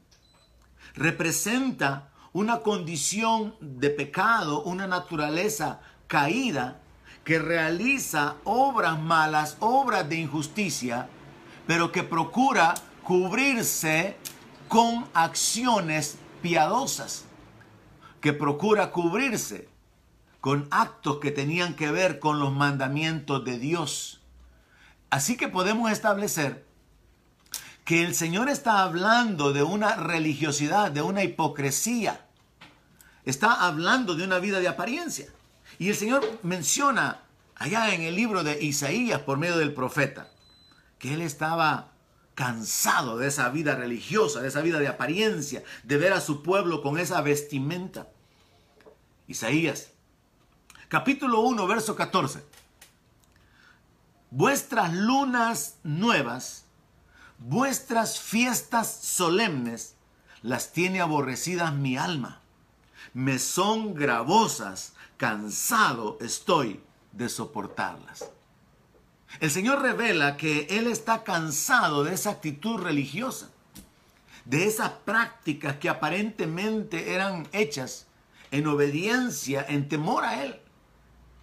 Representa 0.95 2.11
una 2.33 2.61
condición 2.61 3.55
de 3.61 3.91
pecado, 3.91 4.63
una 4.63 4.87
naturaleza 4.87 5.81
caída 6.07 6.81
que 7.25 7.39
realiza 7.39 8.37
obras 8.45 9.01
malas, 9.01 9.57
obras 9.61 10.09
de 10.09 10.17
injusticia, 10.17 11.09
pero 11.67 11.93
que 11.93 12.03
procura 12.03 12.75
cubrirse 13.03 14.17
con 14.69 15.07
acciones 15.15 16.19
piadosas, 16.41 17.25
que 18.21 18.33
procura 18.33 18.91
cubrirse 18.91 19.69
con 20.41 20.67
actos 20.71 21.19
que 21.19 21.31
tenían 21.31 21.75
que 21.75 21.93
ver 21.93 22.19
con 22.19 22.41
los 22.41 22.53
mandamientos 22.53 23.45
de 23.45 23.59
Dios. 23.59 24.21
Así 25.11 25.37
que 25.37 25.47
podemos 25.47 25.93
establecer 25.93 26.67
que 27.93 28.03
el 28.03 28.15
Señor 28.15 28.49
está 28.49 28.85
hablando 28.85 29.53
de 29.53 29.63
una 29.63 29.97
religiosidad, 29.97 30.91
de 30.91 31.03
una 31.03 31.25
hipocresía. 31.25 32.25
Está 33.27 33.67
hablando 33.67 34.15
de 34.15 34.25
una 34.25 34.39
vida 34.39 34.61
de 34.61 34.69
apariencia. 34.69 35.27
Y 35.79 35.91
el 35.91 35.95
Señor 35.95 36.27
menciona 36.43 37.21
allá 37.55 37.95
en 37.95 38.01
el 38.01 38.17
libro 38.17 38.45
de 38.45 38.65
Isaías 38.65 39.21
por 39.21 39.37
medio 39.37 39.59
del 39.59 39.75
profeta 39.75 40.31
que 40.99 41.13
él 41.13 41.21
estaba 41.21 41.93
cansado 42.35 43.19
de 43.19 43.29
esa 43.29 43.51
vida 43.51 43.75
religiosa, 43.75 44.41
de 44.41 44.49
esa 44.49 44.63
vida 44.63 44.79
de 44.79 44.89
apariencia, 44.89 45.63
de 45.83 45.99
ver 45.99 46.15
a 46.15 46.23
su 46.23 46.43
pueblo 46.43 46.81
con 46.81 46.99
esa 46.99 47.21
vestimenta. 47.21 48.09
Isaías, 49.29 49.91
capítulo 50.89 51.41
1, 51.41 51.67
verso 51.67 51.95
14. 51.95 52.43
Vuestras 54.31 54.95
lunas 54.95 55.77
nuevas, 55.83 56.65
vuestras 57.49 58.21
fiestas 58.21 58.93
solemnes, 59.03 59.97
las 60.43 60.73
tiene 60.73 61.01
aborrecidas 61.01 61.75
mi 61.75 61.97
alma. 61.97 62.41
Me 63.15 63.39
son 63.39 63.95
gravosas, 63.95 64.95
cansado 65.17 66.19
estoy 66.21 66.81
de 67.13 67.29
soportarlas. 67.29 68.31
El 69.41 69.51
Señor 69.51 69.83
revela 69.83 70.37
que 70.37 70.67
Él 70.71 70.87
está 70.87 71.25
cansado 71.25 72.05
de 72.05 72.15
esa 72.15 72.31
actitud 72.31 72.81
religiosa, 72.81 73.51
de 74.45 74.67
esas 74.67 74.91
prácticas 74.91 75.77
que 75.77 75.89
aparentemente 75.89 77.15
eran 77.15 77.49
hechas 77.53 78.07
en 78.51 78.67
obediencia, 78.67 79.65
en 79.67 79.89
temor 79.89 80.25
a 80.25 80.43
Él, 80.45 80.61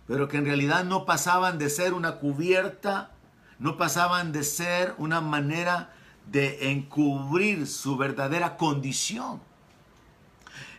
pero 0.07 0.27
que 0.27 0.37
en 0.37 0.45
realidad 0.45 0.83
no 0.83 1.05
pasaban 1.05 1.57
de 1.57 1.69
ser 1.69 1.93
una 1.93 2.17
cubierta, 2.17 3.11
no 3.59 3.77
pasaban 3.77 4.31
de 4.31 4.43
ser 4.43 4.95
una 4.97 5.21
manera 5.21 5.93
de 6.31 6.71
encubrir 6.71 7.67
su 7.67 7.97
verdadera 7.97 8.55
condición. 8.55 9.41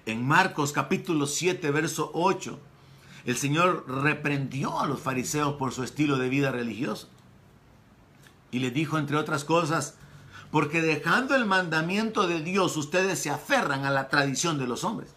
En 0.06 0.26
Marcos 0.26 0.72
capítulo 0.72 1.26
7, 1.26 1.70
verso 1.70 2.10
8, 2.14 2.58
el 3.26 3.36
Señor 3.36 3.84
reprendió 3.86 4.80
a 4.80 4.86
los 4.86 5.00
fariseos 5.00 5.56
por 5.56 5.72
su 5.72 5.84
estilo 5.84 6.16
de 6.16 6.30
vida 6.30 6.50
religioso. 6.50 7.08
Y 8.50 8.60
le 8.60 8.70
dijo, 8.70 8.98
entre 8.98 9.16
otras 9.16 9.44
cosas, 9.44 9.94
porque 10.50 10.80
dejando 10.80 11.36
el 11.36 11.44
mandamiento 11.44 12.26
de 12.26 12.40
Dios, 12.40 12.76
ustedes 12.78 13.18
se 13.18 13.30
aferran 13.30 13.84
a 13.84 13.90
la 13.90 14.08
tradición 14.08 14.58
de 14.58 14.66
los 14.66 14.84
hombres. 14.84 15.14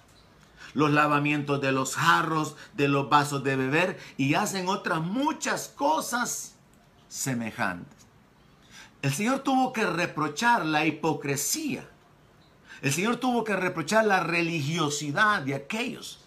Los 0.73 0.91
lavamientos 0.91 1.61
de 1.61 1.71
los 1.71 1.95
jarros, 1.95 2.55
de 2.73 2.89
los 2.89 3.09
vasos 3.09 3.43
de 3.43 3.55
beber, 3.55 3.99
y 4.17 4.33
hacen 4.33 4.67
otras 4.67 5.01
muchas 5.01 5.69
cosas 5.69 6.52
semejantes. 7.13 8.07
El 9.03 9.13
Señor 9.13 9.41
tuvo 9.41 9.71
que 9.71 9.85
reprochar 9.85 10.65
la 10.65 10.87
hipocresía. 10.87 11.87
El 12.81 12.91
Señor 12.91 13.17
tuvo 13.17 13.43
que 13.43 13.55
reprochar 13.55 14.05
la 14.05 14.21
religiosidad 14.21 15.43
de 15.43 15.53
aquellos 15.53 16.25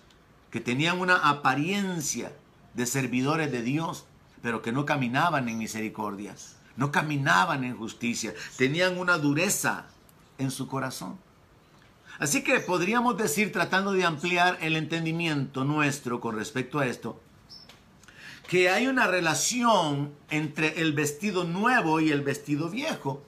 que 0.51 0.61
tenían 0.61 1.01
una 1.01 1.17
apariencia 1.17 2.33
de 2.75 2.87
servidores 2.87 3.51
de 3.51 3.63
Dios, 3.63 4.07
pero 4.43 4.63
que 4.63 4.71
no 4.71 4.87
caminaban 4.87 5.49
en 5.49 5.59
misericordia, 5.59 6.37
no 6.77 6.93
caminaban 6.93 7.65
en 7.65 7.77
justicia, 7.77 8.33
tenían 8.57 8.97
una 8.97 9.19
dureza 9.19 9.87
en 10.39 10.53
su 10.53 10.69
corazón. 10.69 11.19
Así 12.21 12.45
que 12.45 12.61
podríamos 12.61 13.19
decir, 13.19 13.51
tratando 13.51 13.93
de 13.93 14.05
ampliar 14.05 14.57
el 14.61 14.77
entendimiento 14.77 15.65
nuestro 15.65 16.21
con 16.21 16.37
respecto 16.37 16.79
a 16.79 16.87
esto, 16.87 17.21
que 18.49 18.71
hay 18.71 18.87
una 18.87 19.07
relación 19.07 20.13
entre 20.31 20.81
el 20.81 20.93
vestido 20.93 21.45
nuevo 21.45 22.01
y 22.01 22.11
el 22.11 22.23
vestido 22.23 22.71
viejo. 22.71 23.23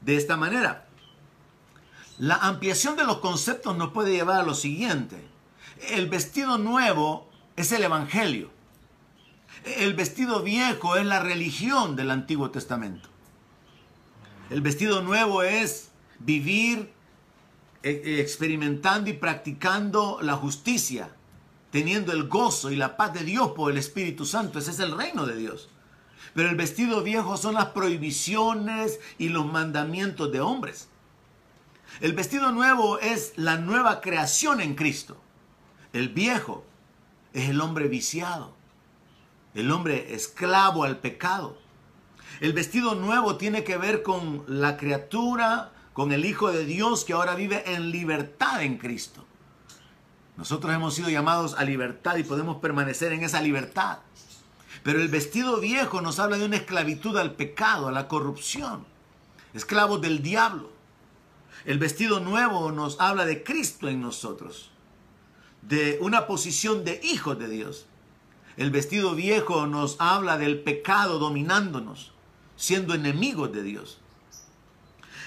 De 0.00 0.16
esta 0.16 0.36
manera, 0.36 0.86
la 2.18 2.36
ampliación 2.36 2.96
de 2.96 3.04
los 3.04 3.18
conceptos 3.18 3.76
nos 3.76 3.92
puede 3.92 4.12
llevar 4.12 4.40
a 4.40 4.44
lo 4.44 4.54
siguiente 4.54 5.30
el 5.88 6.08
vestido 6.08 6.58
nuevo 6.58 7.28
es 7.56 7.72
el 7.72 7.82
Evangelio. 7.82 8.50
El 9.64 9.94
vestido 9.94 10.42
viejo 10.42 10.96
es 10.96 11.06
la 11.06 11.20
religión 11.20 11.96
del 11.96 12.10
Antiguo 12.10 12.50
Testamento. 12.50 13.08
El 14.50 14.60
vestido 14.60 15.02
nuevo 15.02 15.42
es 15.42 15.90
vivir 16.18 16.92
eh, 17.82 18.02
eh, 18.04 18.20
experimentando 18.20 19.10
y 19.10 19.14
practicando 19.14 20.18
la 20.22 20.34
justicia, 20.34 21.10
teniendo 21.70 22.12
el 22.12 22.28
gozo 22.28 22.70
y 22.70 22.76
la 22.76 22.96
paz 22.96 23.14
de 23.14 23.24
Dios 23.24 23.52
por 23.52 23.70
el 23.70 23.78
Espíritu 23.78 24.24
Santo. 24.26 24.58
Ese 24.58 24.72
es 24.72 24.80
el 24.80 24.96
reino 24.96 25.26
de 25.26 25.36
Dios. 25.36 25.68
Pero 26.34 26.48
el 26.48 26.56
vestido 26.56 27.02
viejo 27.02 27.36
son 27.36 27.54
las 27.54 27.66
prohibiciones 27.66 29.00
y 29.18 29.28
los 29.28 29.46
mandamientos 29.46 30.30
de 30.32 30.40
hombres. 30.40 30.88
El 32.00 32.12
vestido 32.12 32.52
nuevo 32.52 32.98
es 32.98 33.32
la 33.36 33.56
nueva 33.56 34.00
creación 34.00 34.60
en 34.60 34.74
Cristo. 34.74 35.16
El 35.92 36.08
viejo 36.08 36.64
es 37.32 37.48
el 37.48 37.60
hombre 37.60 37.88
viciado, 37.88 38.54
el 39.54 39.70
hombre 39.72 40.14
esclavo 40.14 40.84
al 40.84 40.98
pecado. 40.98 41.58
El 42.40 42.52
vestido 42.52 42.94
nuevo 42.94 43.36
tiene 43.36 43.64
que 43.64 43.76
ver 43.76 44.02
con 44.02 44.44
la 44.46 44.76
criatura, 44.76 45.72
con 45.92 46.12
el 46.12 46.24
Hijo 46.24 46.52
de 46.52 46.64
Dios 46.64 47.04
que 47.04 47.12
ahora 47.12 47.34
vive 47.34 47.74
en 47.74 47.90
libertad 47.90 48.62
en 48.62 48.78
Cristo. 48.78 49.26
Nosotros 50.40 50.74
hemos 50.74 50.94
sido 50.94 51.10
llamados 51.10 51.52
a 51.58 51.64
libertad 51.64 52.16
y 52.16 52.24
podemos 52.24 52.62
permanecer 52.62 53.12
en 53.12 53.22
esa 53.22 53.42
libertad. 53.42 53.98
Pero 54.82 55.02
el 55.02 55.08
vestido 55.08 55.60
viejo 55.60 56.00
nos 56.00 56.18
habla 56.18 56.38
de 56.38 56.46
una 56.46 56.56
esclavitud 56.56 57.14
al 57.18 57.34
pecado, 57.34 57.88
a 57.88 57.92
la 57.92 58.08
corrupción, 58.08 58.86
esclavos 59.52 60.00
del 60.00 60.22
diablo. 60.22 60.70
El 61.66 61.78
vestido 61.78 62.20
nuevo 62.20 62.72
nos 62.72 62.98
habla 63.02 63.26
de 63.26 63.44
Cristo 63.44 63.86
en 63.86 64.00
nosotros 64.00 64.70
de 65.60 65.98
una 66.00 66.26
posición 66.26 66.84
de 66.86 67.02
hijos 67.04 67.38
de 67.38 67.46
Dios. 67.46 67.84
El 68.56 68.70
vestido 68.70 69.14
viejo 69.14 69.66
nos 69.66 69.96
habla 69.98 70.38
del 70.38 70.60
pecado 70.60 71.18
dominándonos, 71.18 72.12
siendo 72.56 72.94
enemigos 72.94 73.52
de 73.52 73.62
Dios. 73.62 73.98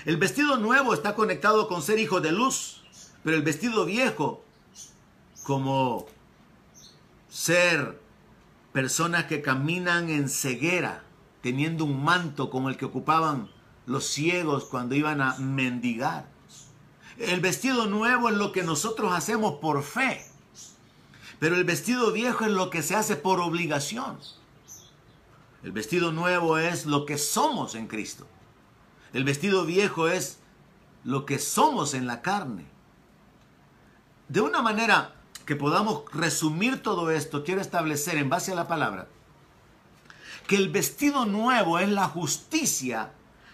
El 0.05 0.17
vestido 0.17 0.57
nuevo 0.57 0.91
está 0.95 1.13
conectado 1.13 1.67
con 1.67 1.83
ser 1.83 1.99
hijo 1.99 2.19
de 2.19 2.31
luz, 2.31 2.81
pero 3.23 3.37
el 3.37 3.43
vestido 3.43 3.85
viejo 3.85 4.43
como 5.43 6.07
ser 7.29 7.99
personas 8.71 9.25
que 9.25 9.41
caminan 9.41 10.09
en 10.09 10.29
ceguera, 10.29 11.03
teniendo 11.41 11.85
un 11.85 12.03
manto 12.03 12.49
como 12.49 12.69
el 12.69 12.77
que 12.77 12.85
ocupaban 12.85 13.49
los 13.85 14.05
ciegos 14.05 14.65
cuando 14.65 14.95
iban 14.95 15.21
a 15.21 15.37
mendigar. 15.37 16.25
El 17.17 17.41
vestido 17.41 17.85
nuevo 17.85 18.29
es 18.29 18.35
lo 18.35 18.51
que 18.51 18.63
nosotros 18.63 19.13
hacemos 19.13 19.55
por 19.55 19.83
fe. 19.83 20.25
Pero 21.39 21.55
el 21.55 21.63
vestido 21.63 22.11
viejo 22.11 22.45
es 22.45 22.51
lo 22.51 22.69
que 22.69 22.81
se 22.81 22.95
hace 22.95 23.15
por 23.15 23.39
obligación. 23.39 24.17
El 25.63 25.71
vestido 25.71 26.11
nuevo 26.11 26.57
es 26.57 26.85
lo 26.85 27.05
que 27.05 27.17
somos 27.17 27.75
en 27.75 27.87
Cristo. 27.87 28.25
El 29.13 29.23
vestido 29.23 29.65
viejo 29.65 30.07
es 30.07 30.39
lo 31.03 31.25
que 31.25 31.39
somos 31.39 31.93
en 31.93 32.07
la 32.07 32.21
carne. 32.21 32.65
De 34.27 34.41
una 34.41 34.61
manera 34.61 35.13
que 35.45 35.55
podamos 35.55 36.03
resumir 36.13 36.81
todo 36.81 37.11
esto, 37.11 37.43
quiero 37.43 37.61
establecer 37.61 38.17
en 38.17 38.29
base 38.29 38.51
a 38.51 38.55
la 38.55 38.67
palabra 38.67 39.07
que 40.47 40.55
el 40.55 40.69
vestido 40.69 41.25
nuevo 41.25 41.79
es 41.79 41.89
la 41.89 42.07
justicia 42.07 43.11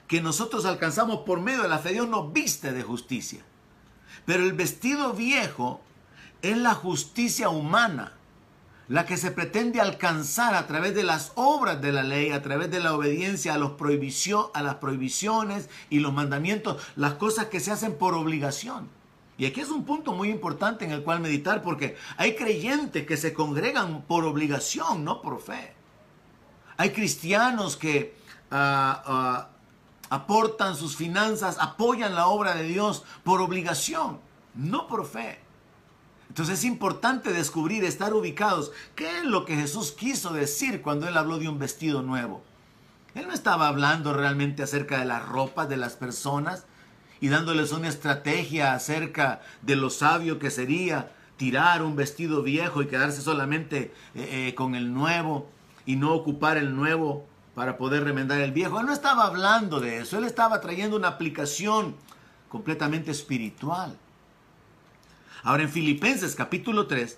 que 0.07 0.21
nosotros 0.21 0.65
alcanzamos 0.65 1.19
por 1.19 1.39
medio 1.39 1.61
de 1.61 1.69
la 1.69 1.79
fe. 1.79 1.93
Dios 1.93 2.09
nos 2.09 2.33
viste 2.33 2.71
de 2.71 2.81
justicia. 2.81 3.41
Pero 4.25 4.43
el 4.43 4.53
vestido 4.53 5.13
viejo 5.13 5.81
es 6.41 6.57
la 6.57 6.73
justicia 6.73 7.49
humana, 7.49 8.13
la 8.87 9.05
que 9.05 9.17
se 9.17 9.29
pretende 9.29 9.79
alcanzar 9.79 10.55
a 10.55 10.65
través 10.65 10.95
de 10.95 11.03
las 11.03 11.31
obras 11.35 11.79
de 11.79 11.91
la 11.91 12.01
ley, 12.01 12.31
a 12.31 12.41
través 12.41 12.71
de 12.71 12.79
la 12.79 12.95
obediencia 12.95 13.53
a, 13.53 13.57
los 13.59 13.73
a 14.53 14.63
las 14.63 14.75
prohibiciones 14.75 15.69
y 15.91 15.99
los 15.99 16.11
mandamientos, 16.11 16.81
las 16.95 17.13
cosas 17.13 17.45
que 17.45 17.59
se 17.59 17.71
hacen 17.71 17.95
por 17.95 18.15
obligación. 18.15 18.89
Y 19.39 19.45
aquí 19.45 19.61
es 19.61 19.69
un 19.69 19.85
punto 19.85 20.11
muy 20.11 20.29
importante 20.29 20.83
en 20.83 20.91
el 20.91 21.01
cual 21.01 21.21
meditar 21.21 21.61
porque 21.61 21.95
hay 22.17 22.35
creyentes 22.35 23.07
que 23.07 23.15
se 23.15 23.33
congregan 23.33 24.01
por 24.01 24.25
obligación, 24.25 25.05
no 25.05 25.21
por 25.21 25.41
fe. 25.41 25.73
Hay 26.75 26.89
cristianos 26.89 27.77
que 27.77 28.17
ah, 28.51 29.01
ah, 29.05 29.49
aportan 30.09 30.75
sus 30.75 30.97
finanzas, 30.97 31.55
apoyan 31.61 32.15
la 32.15 32.27
obra 32.27 32.53
de 32.53 32.63
Dios 32.63 33.05
por 33.23 33.39
obligación, 33.39 34.19
no 34.55 34.87
por 34.87 35.07
fe. 35.07 35.39
Entonces 36.27 36.59
es 36.59 36.65
importante 36.65 37.31
descubrir, 37.31 37.85
estar 37.85 38.13
ubicados. 38.13 38.73
¿Qué 38.93 39.19
es 39.19 39.23
lo 39.23 39.45
que 39.45 39.55
Jesús 39.55 39.93
quiso 39.93 40.33
decir 40.33 40.81
cuando 40.81 41.07
él 41.07 41.15
habló 41.15 41.39
de 41.39 41.47
un 41.47 41.59
vestido 41.59 42.01
nuevo? 42.01 42.43
Él 43.15 43.25
no 43.25 43.33
estaba 43.33 43.69
hablando 43.69 44.11
realmente 44.11 44.63
acerca 44.63 44.99
de 44.99 45.05
las 45.05 45.25
ropas 45.25 45.69
de 45.69 45.77
las 45.77 45.93
personas 45.93 46.65
y 47.21 47.29
dándoles 47.29 47.71
una 47.71 47.89
estrategia 47.89 48.73
acerca 48.73 49.41
de 49.61 49.75
lo 49.75 49.89
sabio 49.89 50.39
que 50.39 50.51
sería 50.51 51.11
tirar 51.37 51.83
un 51.83 51.95
vestido 51.95 52.43
viejo 52.43 52.81
y 52.81 52.87
quedarse 52.87 53.21
solamente 53.21 53.93
eh, 54.15 54.47
eh, 54.49 54.55
con 54.55 54.75
el 54.75 54.93
nuevo 54.93 55.49
y 55.85 55.95
no 55.95 56.13
ocupar 56.13 56.57
el 56.57 56.75
nuevo 56.75 57.25
para 57.55 57.77
poder 57.77 58.03
remendar 58.03 58.39
el 58.41 58.51
viejo. 58.51 58.79
Él 58.79 58.85
no 58.85 58.93
estaba 58.93 59.25
hablando 59.25 59.79
de 59.79 59.99
eso, 59.99 60.17
él 60.17 60.25
estaba 60.25 60.61
trayendo 60.61 60.97
una 60.97 61.09
aplicación 61.09 61.95
completamente 62.49 63.11
espiritual. 63.11 63.97
Ahora 65.43 65.63
en 65.63 65.69
Filipenses 65.69 66.35
capítulo 66.35 66.87
3, 66.87 67.17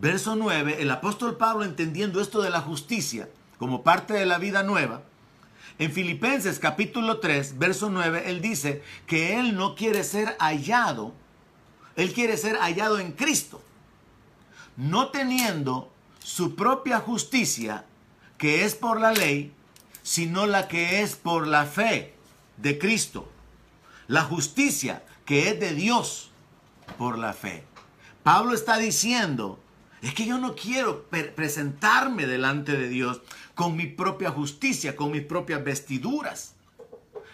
verso 0.00 0.36
9, 0.36 0.76
el 0.80 0.90
apóstol 0.90 1.36
Pablo 1.36 1.64
entendiendo 1.64 2.20
esto 2.20 2.40
de 2.42 2.50
la 2.50 2.60
justicia 2.60 3.28
como 3.58 3.82
parte 3.82 4.14
de 4.14 4.26
la 4.26 4.38
vida 4.38 4.62
nueva, 4.62 5.02
en 5.78 5.92
Filipenses 5.92 6.58
capítulo 6.58 7.20
3, 7.20 7.58
verso 7.58 7.88
9, 7.88 8.24
él 8.26 8.40
dice 8.40 8.82
que 9.06 9.38
él 9.38 9.56
no 9.56 9.74
quiere 9.74 10.02
ser 10.02 10.36
hallado, 10.40 11.14
él 11.94 12.12
quiere 12.12 12.36
ser 12.36 12.56
hallado 12.56 12.98
en 12.98 13.12
Cristo, 13.12 13.62
no 14.76 15.10
teniendo 15.10 15.92
su 16.18 16.56
propia 16.56 16.98
justicia, 16.98 17.84
que 18.38 18.64
es 18.64 18.74
por 18.74 19.00
la 19.00 19.12
ley, 19.12 19.52
sino 20.02 20.46
la 20.46 20.68
que 20.68 21.02
es 21.02 21.16
por 21.16 21.46
la 21.46 21.64
fe 21.66 22.14
de 22.56 22.78
Cristo. 22.78 23.28
La 24.06 24.22
justicia 24.22 25.04
que 25.24 25.50
es 25.50 25.60
de 25.60 25.74
Dios 25.74 26.30
por 26.96 27.18
la 27.18 27.34
fe. 27.34 27.64
Pablo 28.22 28.54
está 28.54 28.78
diciendo, 28.78 29.58
es 30.02 30.14
que 30.14 30.26
yo 30.26 30.38
no 30.38 30.54
quiero 30.54 31.06
presentarme 31.34 32.26
delante 32.26 32.76
de 32.76 32.88
Dios 32.88 33.20
con 33.54 33.76
mi 33.76 33.86
propia 33.86 34.30
justicia, 34.30 34.94
con 34.94 35.10
mis 35.10 35.22
propias 35.22 35.64
vestiduras, 35.64 36.54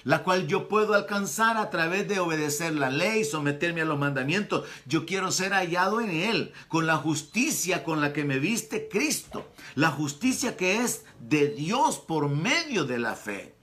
la 0.04 0.22
cual 0.22 0.46
yo 0.46 0.68
puedo 0.68 0.94
alcanzar 0.94 1.56
a 1.56 1.70
través 1.70 2.08
de 2.08 2.20
obedecer 2.20 2.74
la 2.74 2.90
ley, 2.90 3.24
someterme 3.24 3.82
a 3.82 3.86
los 3.86 3.98
mandamientos. 3.98 4.66
Yo 4.86 5.06
quiero 5.06 5.32
ser 5.32 5.52
hallado 5.52 6.00
en 6.00 6.10
Él, 6.10 6.52
con 6.68 6.86
la 6.86 6.96
justicia 6.96 7.84
con 7.84 8.00
la 8.00 8.12
que 8.12 8.24
me 8.24 8.38
viste 8.38 8.88
Cristo, 8.88 9.50
la 9.74 9.90
justicia 9.90 10.56
que 10.56 10.78
es 10.78 11.04
de 11.20 11.48
Dios 11.48 11.98
por 11.98 12.28
medio 12.28 12.84
de 12.84 12.98
la 12.98 13.14
fe. 13.14 13.54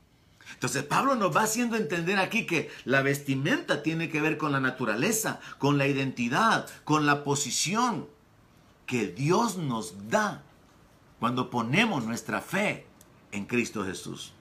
Entonces 0.53 0.83
Pablo 0.83 1.15
nos 1.15 1.35
va 1.35 1.43
haciendo 1.43 1.75
entender 1.75 2.19
aquí 2.19 2.45
que 2.45 2.69
la 2.85 3.01
vestimenta 3.01 3.81
tiene 3.81 4.09
que 4.09 4.21
ver 4.21 4.37
con 4.37 4.51
la 4.51 4.59
naturaleza, 4.59 5.39
con 5.57 5.77
la 5.77 5.87
identidad, 5.87 6.67
con 6.83 7.05
la 7.05 7.23
posición 7.23 8.07
que 8.91 9.07
Dios 9.07 9.55
nos 9.55 10.09
da 10.09 10.43
cuando 11.17 11.49
ponemos 11.49 12.03
nuestra 12.03 12.41
fe 12.41 12.85
en 13.31 13.45
Cristo 13.45 13.85
Jesús. 13.85 14.33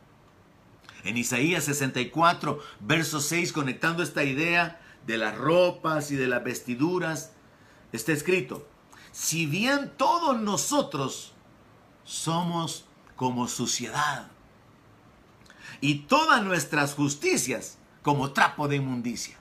En 1.04 1.16
Isaías 1.16 1.62
64, 1.62 2.58
verso 2.80 3.20
6, 3.20 3.52
conectando 3.52 4.02
esta 4.02 4.24
idea 4.24 4.80
de 5.06 5.18
las 5.18 5.38
ropas 5.38 6.10
y 6.10 6.16
de 6.16 6.26
las 6.26 6.42
vestiduras, 6.42 7.30
está 7.92 8.10
escrito, 8.10 8.66
si 9.12 9.46
bien 9.46 9.92
todos 9.96 10.40
nosotros 10.40 11.32
somos 12.02 12.86
como 13.14 13.46
suciedad 13.46 14.32
y 15.80 16.00
todas 16.08 16.42
nuestras 16.42 16.94
justicias 16.94 17.78
como 18.02 18.32
trapo 18.32 18.66
de 18.66 18.76
inmundicia. 18.76 19.39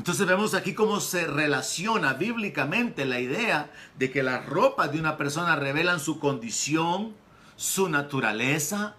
Entonces 0.00 0.26
vemos 0.26 0.54
aquí 0.54 0.72
cómo 0.72 0.98
se 0.98 1.26
relaciona 1.26 2.14
bíblicamente 2.14 3.04
la 3.04 3.20
idea 3.20 3.70
de 3.98 4.10
que 4.10 4.22
las 4.22 4.46
ropas 4.46 4.90
de 4.90 4.98
una 4.98 5.18
persona 5.18 5.56
revelan 5.56 6.00
su 6.00 6.18
condición, 6.18 7.12
su 7.56 7.90
naturaleza, 7.90 8.96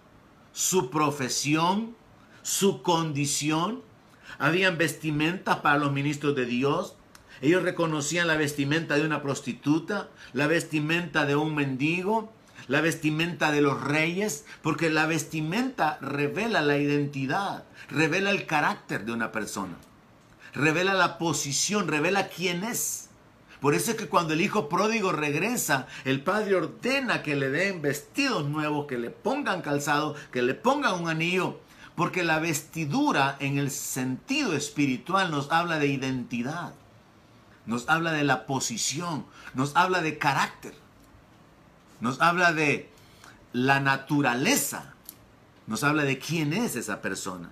su 0.52 0.90
profesión, 0.90 1.96
su 2.42 2.82
condición. 2.82 3.82
Habían 4.38 4.78
vestimentas 4.78 5.56
para 5.56 5.78
los 5.78 5.90
ministros 5.90 6.36
de 6.36 6.46
Dios. 6.46 6.94
Ellos 7.40 7.64
reconocían 7.64 8.28
la 8.28 8.36
vestimenta 8.36 8.94
de 8.94 9.04
una 9.04 9.22
prostituta, 9.22 10.08
la 10.32 10.46
vestimenta 10.46 11.26
de 11.26 11.34
un 11.34 11.52
mendigo, 11.52 12.32
la 12.68 12.80
vestimenta 12.80 13.50
de 13.50 13.60
los 13.60 13.82
reyes, 13.82 14.44
porque 14.62 14.88
la 14.88 15.06
vestimenta 15.06 15.98
revela 16.00 16.62
la 16.62 16.78
identidad, 16.78 17.64
revela 17.90 18.30
el 18.30 18.46
carácter 18.46 19.04
de 19.04 19.10
una 19.10 19.32
persona 19.32 19.76
revela 20.54 20.94
la 20.94 21.18
posición, 21.18 21.88
revela 21.88 22.28
quién 22.28 22.64
es. 22.64 23.08
Por 23.60 23.74
eso 23.74 23.92
es 23.92 23.96
que 23.96 24.08
cuando 24.08 24.34
el 24.34 24.40
hijo 24.40 24.68
pródigo 24.68 25.12
regresa, 25.12 25.86
el 26.04 26.22
padre 26.22 26.56
ordena 26.56 27.22
que 27.22 27.36
le 27.36 27.48
den 27.48 27.80
vestidos 27.80 28.48
nuevos, 28.48 28.86
que 28.86 28.98
le 28.98 29.10
pongan 29.10 29.62
calzado, 29.62 30.16
que 30.32 30.42
le 30.42 30.54
pongan 30.54 31.00
un 31.00 31.08
anillo, 31.08 31.60
porque 31.94 32.24
la 32.24 32.40
vestidura 32.40 33.36
en 33.38 33.58
el 33.58 33.70
sentido 33.70 34.54
espiritual 34.54 35.30
nos 35.30 35.52
habla 35.52 35.78
de 35.78 35.86
identidad, 35.86 36.74
nos 37.64 37.88
habla 37.88 38.12
de 38.12 38.24
la 38.24 38.46
posición, 38.46 39.26
nos 39.54 39.76
habla 39.76 40.02
de 40.02 40.18
carácter, 40.18 40.74
nos 42.00 42.20
habla 42.20 42.52
de 42.52 42.90
la 43.52 43.78
naturaleza, 43.78 44.94
nos 45.68 45.84
habla 45.84 46.02
de 46.02 46.18
quién 46.18 46.52
es 46.52 46.74
esa 46.74 47.00
persona. 47.00 47.50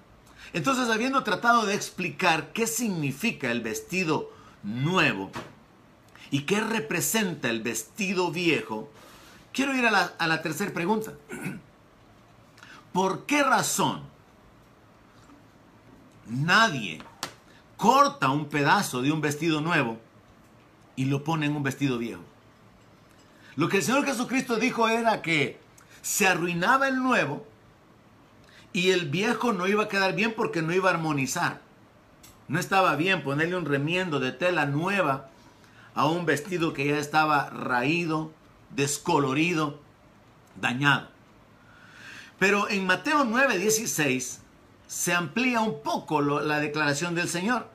Entonces, 0.52 0.88
habiendo 0.88 1.22
tratado 1.22 1.64
de 1.64 1.74
explicar 1.74 2.52
qué 2.52 2.66
significa 2.66 3.50
el 3.50 3.60
vestido 3.60 4.32
nuevo 4.62 5.30
y 6.30 6.42
qué 6.42 6.60
representa 6.60 7.48
el 7.48 7.62
vestido 7.62 8.32
viejo, 8.32 8.90
quiero 9.52 9.74
ir 9.76 9.86
a 9.86 10.26
la, 10.26 10.42
tercera 10.42 10.72
pregunta. 10.72 11.12
¿Por 12.92 13.26
qué 13.26 13.44
razón 13.44 14.02
nadie 16.26 17.00
corta 17.76 18.30
un 18.30 18.46
pedazo 18.46 19.02
de 19.02 19.12
un 19.12 19.20
vestido 19.20 19.60
nuevo 19.60 19.98
y 20.96 21.04
lo 21.04 21.22
pone 21.22 21.46
en 21.46 21.54
un 21.54 21.62
vestido 21.62 21.96
viejo? 21.98 22.22
Lo 23.54 23.68
que 23.68 23.78
el 23.78 23.82
Señor 23.84 24.04
Jesucristo 24.04 24.56
dijo 24.56 24.88
era 24.88 25.22
que 25.22 25.60
se 26.02 26.26
arruinaba 26.26 26.88
el 26.88 26.96
nuevo 26.96 27.46
y 28.72 28.90
el 28.90 29.08
viejo 29.08 29.52
no 29.52 29.66
iba 29.66 29.84
a 29.84 29.88
quedar 29.88 30.14
bien 30.14 30.34
porque 30.34 30.62
no 30.62 30.72
iba 30.72 30.90
a 30.90 30.94
armonizar. 30.94 31.60
No 32.48 32.58
estaba 32.58 32.96
bien 32.96 33.22
ponerle 33.22 33.56
un 33.56 33.64
remiendo 33.64 34.20
de 34.20 34.32
tela 34.32 34.66
nueva 34.66 35.28
a 35.94 36.06
un 36.06 36.26
vestido 36.26 36.72
que 36.72 36.86
ya 36.86 36.98
estaba 36.98 37.50
raído, 37.50 38.32
descolorido, 38.70 39.80
dañado. 40.60 41.08
Pero 42.38 42.68
en 42.68 42.86
Mateo 42.86 43.24
9:16 43.24 44.38
se 44.86 45.14
amplía 45.14 45.60
un 45.60 45.82
poco 45.82 46.20
la 46.20 46.58
declaración 46.58 47.14
del 47.14 47.28
Señor. 47.28 47.68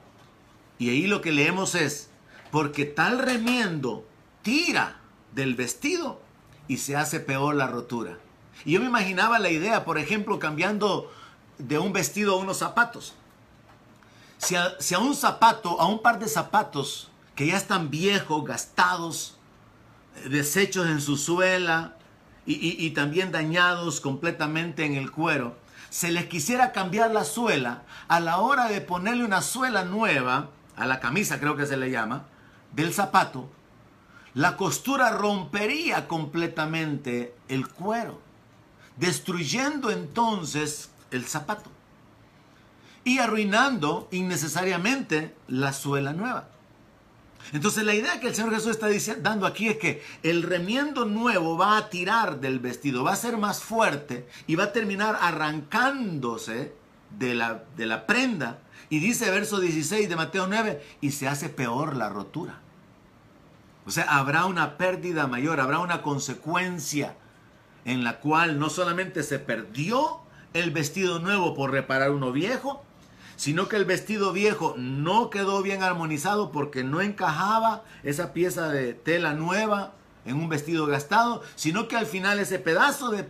Y 0.78 0.90
ahí 0.90 1.08
lo 1.08 1.22
que 1.22 1.32
leemos 1.32 1.76
es, 1.76 2.10
porque 2.52 2.86
tal 2.86 3.20
remiendo 3.20 4.06
tira 4.42 4.98
del 5.34 5.56
vestido 5.56 6.22
y 6.68 6.78
se 6.78 6.96
hace 6.96 7.20
peor 7.20 7.56
la 7.56 7.68
rotura. 7.68 8.18
Y 8.66 8.72
yo 8.72 8.80
me 8.80 8.88
imaginaba 8.88 9.38
la 9.38 9.52
idea, 9.52 9.86
por 9.86 10.00
ejemplo, 10.00 10.40
cambiando 10.40 11.12
de 11.60 11.78
un 11.78 11.94
vestido 11.94 12.34
a 12.34 12.38
unos 12.38 12.58
zapatos. 12.58 13.14
Si 14.40 14.56
a, 14.56 15.00
un 15.00 15.16
zapato, 15.16 15.80
a 15.80 15.86
un 15.86 16.02
par 16.02 16.20
de 16.20 16.28
zapatos 16.28 17.10
que 17.36 17.48
ya 17.48 17.58
están 17.58 17.90
viejos, 17.90 18.44
gastados, 18.44 19.38
deshechos 20.30 20.88
en 20.88 21.00
su 21.00 21.16
suela 21.16 21.96
y, 22.46 22.86
y 22.86 22.90
también 22.92 23.32
dañados 23.32 24.02
completamente 24.02 24.84
en 24.86 24.96
el 24.96 25.12
cuero, 25.12 25.56
se 25.90 26.12
les 26.12 26.26
quisiera 26.26 26.72
cambiar 26.72 27.12
la 27.12 27.24
suela, 27.24 27.84
a 28.08 28.20
la 28.20 28.40
hora 28.40 28.68
de 28.68 28.82
ponerle 28.82 29.24
una 29.24 29.42
suela 29.42 29.86
nueva, 29.86 30.50
a 30.76 30.86
la 30.86 31.00
camisa 31.00 31.40
creo 31.40 31.56
que 31.56 31.66
se 31.66 31.78
le 31.78 31.92
llama, 31.92 32.26
del 32.74 32.94
zapato, 32.94 33.50
la 34.34 34.58
costura 34.58 35.12
rompería 35.12 36.08
completamente 36.08 37.34
el 37.48 37.68
cuero 37.70 38.25
destruyendo 38.98 39.92
entonces 39.92 40.90
el 41.12 41.26
zapato 41.26 41.70
y 43.04 43.20
arruinando 43.20 44.08
innecesariamente 44.12 45.36
la 45.48 45.74
suela 45.74 46.14
nueva. 46.14 46.50
Entonces 47.54 47.84
la 47.84 47.94
idea 47.94 48.20
que 48.20 48.28
el 48.28 48.36
Señor 48.36 48.56
Jesús 48.56 48.72
está 48.72 48.88
dando 49.22 49.46
aquí 49.46 49.68
es 49.68 49.78
que 49.78 50.04
el 50.24 50.42
remiendo 50.42 51.06
nuevo 51.06 51.58
va 51.58 51.78
a 51.78 51.90
tirar 51.90 52.40
del 52.40 52.60
vestido, 52.60 53.04
va 53.04 53.14
a 53.14 53.18
ser 53.18 53.38
más 53.38 53.62
fuerte 53.62 54.28
y 54.48 54.56
va 54.56 54.66
a 54.66 54.74
terminar 54.74 55.18
arrancándose 55.22 56.74
de 57.12 57.36
la, 57.36 57.64
de 57.78 57.86
la 57.86 58.08
prenda. 58.08 58.60
Y 58.90 59.00
dice 59.00 59.30
verso 59.30 59.60
16 59.60 60.10
de 60.10 60.16
Mateo 60.16 60.48
9, 60.48 60.84
y 61.02 61.12
se 61.12 61.28
hace 61.28 61.50
peor 61.50 61.96
la 61.96 62.10
rotura. 62.10 62.60
O 63.86 63.92
sea, 63.92 64.04
habrá 64.04 64.46
una 64.46 64.78
pérdida 64.78 65.28
mayor, 65.28 65.60
habrá 65.60 65.80
una 65.80 66.02
consecuencia 66.02 67.16
en 67.86 68.04
la 68.04 68.20
cual 68.20 68.60
no 68.60 68.70
solamente 68.70 69.24
se 69.24 69.40
perdió 69.40 70.20
el 70.54 70.72
vestido 70.72 71.20
nuevo 71.20 71.54
por 71.54 71.72
reparar 71.72 72.12
uno 72.12 72.32
viejo, 72.32 72.84
sino 73.36 73.68
que 73.68 73.76
el 73.76 73.86
vestido 73.86 74.34
viejo 74.34 74.76
no 74.78 75.30
quedó 75.30 75.62
bien 75.62 75.84
armonizado 75.84 76.52
porque 76.52 76.84
no 76.84 77.02
encajaba 77.02 77.84
esa 78.04 78.34
pieza 78.34 78.70
de 78.70 78.94
tela 78.94 79.34
nueva 79.34 79.94
en 80.26 80.38
un 80.38 80.50
vestido 80.50 80.88
gastado, 80.88 81.44
sino 81.56 81.88
que 81.88 81.96
al 81.96 82.08
final 82.08 82.40
ese 82.40 82.58
pedazo 82.58 83.12
de, 83.12 83.24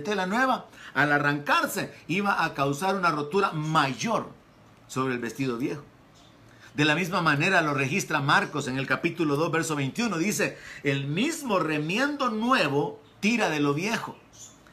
tela 0.00 0.26
nueva, 0.26 0.66
al 0.94 1.12
arrancarse, 1.12 1.92
iba 2.06 2.44
a 2.44 2.54
causar 2.54 2.94
una 2.94 3.10
rotura 3.10 3.50
mayor 3.52 4.30
sobre 4.86 5.14
el 5.14 5.20
vestido 5.20 5.58
viejo. 5.58 5.82
De 6.74 6.84
la 6.84 6.94
misma 6.94 7.22
manera 7.22 7.60
lo 7.60 7.74
registra 7.74 8.20
Marcos 8.20 8.68
en 8.68 8.78
el 8.78 8.86
capítulo 8.86 9.34
2, 9.34 9.50
verso 9.50 9.74
21. 9.74 10.16
Dice, 10.18 10.56
el 10.84 11.08
mismo 11.08 11.58
remiendo 11.58 12.30
nuevo 12.30 13.00
tira 13.20 13.50
de 13.50 13.60
lo 13.60 13.74
viejo. 13.74 14.16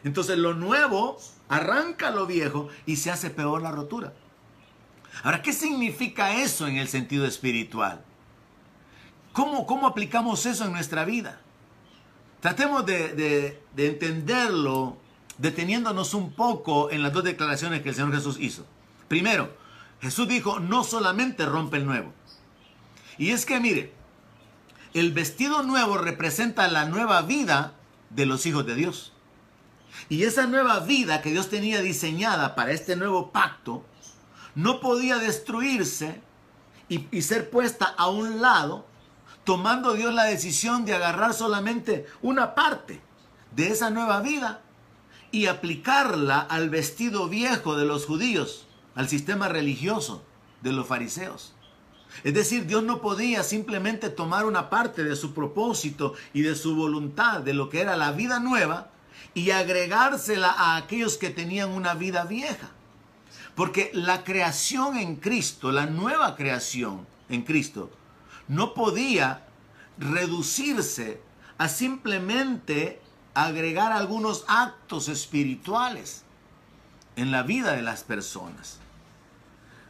Entonces 0.04 0.38
lo 0.38 0.54
nuevo 0.54 1.18
arranca 1.50 2.12
lo 2.12 2.26
viejo 2.26 2.70
y 2.86 2.98
se 2.98 3.12
hace 3.12 3.30
peor 3.30 3.62
la 3.62 3.72
rotura. 3.72 4.14
Ahora, 5.24 5.42
¿qué 5.42 5.54
significa 5.54 6.36
eso 6.42 6.68
en 6.68 6.78
el 6.78 6.88
sentido 6.88 7.26
espiritual? 7.26 8.04
¿Cómo, 9.34 9.66
cómo 9.66 9.88
aplicamos 9.88 10.46
eso 10.46 10.66
en 10.66 10.72
nuestra 10.72 11.06
vida? 11.06 11.40
Tratemos 12.42 12.86
de, 12.86 13.60
de 13.74 13.88
entenderlo 13.88 14.98
deteniéndonos 15.38 16.14
un 16.14 16.34
poco 16.34 16.92
en 16.92 17.02
las 17.02 17.14
dos 17.14 17.24
declaraciones 17.24 17.82
que 17.82 17.90
el 17.90 17.96
Señor 17.96 18.14
Jesús 18.14 18.38
hizo. 18.40 18.66
Primero, 19.08 19.56
Jesús 20.02 20.28
dijo, 20.28 20.60
no 20.60 20.84
solamente 20.84 21.46
rompe 21.46 21.78
el 21.78 21.86
nuevo. 21.86 22.14
Y 23.18 23.32
es 23.32 23.46
que 23.46 23.60
mire, 23.60 23.94
el 24.94 25.12
vestido 25.12 25.64
nuevo 25.64 25.98
representa 25.98 26.68
la 26.68 26.86
nueva 26.86 27.22
vida 27.22 27.75
de 28.16 28.26
los 28.26 28.46
hijos 28.46 28.66
de 28.66 28.76
Dios. 28.76 29.12
Y 30.10 30.24
esa 30.24 30.48
nueva 30.48 30.80
vida 30.80 31.22
que 31.22 31.32
Dios 31.32 31.50
tenía 31.50 31.82
diseñada 31.82 32.56
para 32.56 32.72
este 32.72 32.96
nuevo 32.96 33.32
pacto 33.32 33.86
no 34.54 34.80
podía 34.80 35.18
destruirse 35.18 36.22
y, 36.88 37.08
y, 37.12 37.22
ser 37.24 37.50
puesta 37.50 37.86
a 37.86 38.10
un 38.10 38.42
lado, 38.42 38.86
tomando 39.44 39.94
Dios 39.94 40.14
la 40.14 40.26
decisión 40.26 40.86
de 40.86 40.94
agarrar 40.94 41.34
solamente 41.34 42.06
una 42.22 42.54
parte 42.54 43.02
de 43.56 43.70
esa 43.70 43.90
nueva 43.90 44.22
vida 44.22 44.62
y 45.32 45.48
aplicarla 45.48 46.40
al 46.40 46.70
vestido 46.70 47.28
viejo 47.28 47.76
de 47.76 47.86
los 47.86 48.06
judíos, 48.06 48.68
al 48.94 49.10
sistema 49.10 49.50
religioso 49.50 50.24
de 50.62 50.72
los 50.72 50.88
fariseos. 50.88 51.55
Es 52.24 52.34
decir, 52.34 52.66
Dios 52.66 52.84
no 52.84 53.02
podía 53.02 53.44
simplemente 53.44 54.10
tomar 54.10 54.46
una 54.46 54.70
parte 54.70 55.04
de 55.04 55.16
su 55.16 55.34
propósito 55.34 56.14
y 56.34 56.42
de 56.42 56.56
su 56.56 56.76
voluntad, 56.76 57.42
de 57.42 57.54
lo 57.54 57.70
que 57.70 57.82
era 57.82 57.98
la 57.98 58.12
vida 58.12 58.40
nueva, 58.40 58.90
y 59.34 59.52
agregársela 59.52 60.50
a 60.50 60.78
aquellos 60.78 61.18
que 61.18 61.30
tenían 61.30 61.70
una 61.70 61.94
vida 61.94 62.24
vieja. 62.26 62.70
Porque 63.56 63.92
la 63.94 64.24
creación 64.24 64.98
en 64.98 65.18
Cristo, 65.18 65.72
la 65.72 65.86
nueva 65.86 66.36
creación 66.36 67.06
en 67.30 67.44
Cristo, 67.44 67.92
no 68.48 68.74
podía 68.74 69.46
reducirse 69.98 71.22
a 71.58 71.70
simplemente 71.70 73.02
agregar 73.34 73.92
algunos 73.92 74.46
actos 74.48 75.10
espirituales 75.10 76.24
en 77.16 77.32
la 77.32 77.44
vida 77.44 77.74
de 77.74 77.82
las 77.82 78.04
personas. 78.04 78.80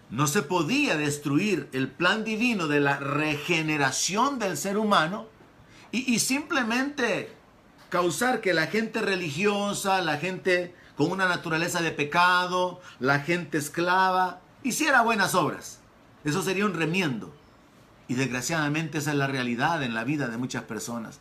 No 0.10 0.28
se 0.28 0.44
podía 0.44 0.98
destruir 0.98 1.68
el 1.74 1.90
plan 1.90 2.24
divino 2.24 2.68
de 2.68 2.80
la 2.80 2.98
regeneración 2.98 4.38
del 4.38 4.56
ser 4.56 4.78
humano 4.78 5.28
y, 5.92 6.20
simplemente 6.20 7.34
causar 7.90 8.42
que 8.42 8.54
la 8.54 8.68
gente 8.68 9.02
religiosa, 9.02 10.02
la 10.02 10.18
gente 10.18 10.76
con 10.98 11.12
una 11.12 11.28
naturaleza 11.28 11.82
de 11.82 11.92
pecado, 11.92 12.82
la 13.00 13.20
gente 13.20 13.58
esclava, 13.58 14.42
hiciera 14.64 15.02
buenas 15.02 15.34
obras. 15.34 15.80
Eso 16.24 16.42
sería 16.42 16.66
un 16.66 16.74
remiendo. 16.74 17.34
Y 18.08 18.16
desgraciadamente 18.16 18.98
esa 19.00 19.12
es 19.12 19.18
la 19.18 19.28
realidad 19.28 19.82
en 19.82 19.94
la 19.94 20.04
vida 20.04 20.28
de 20.28 20.38
muchas 20.38 20.64
personas. 20.64 21.20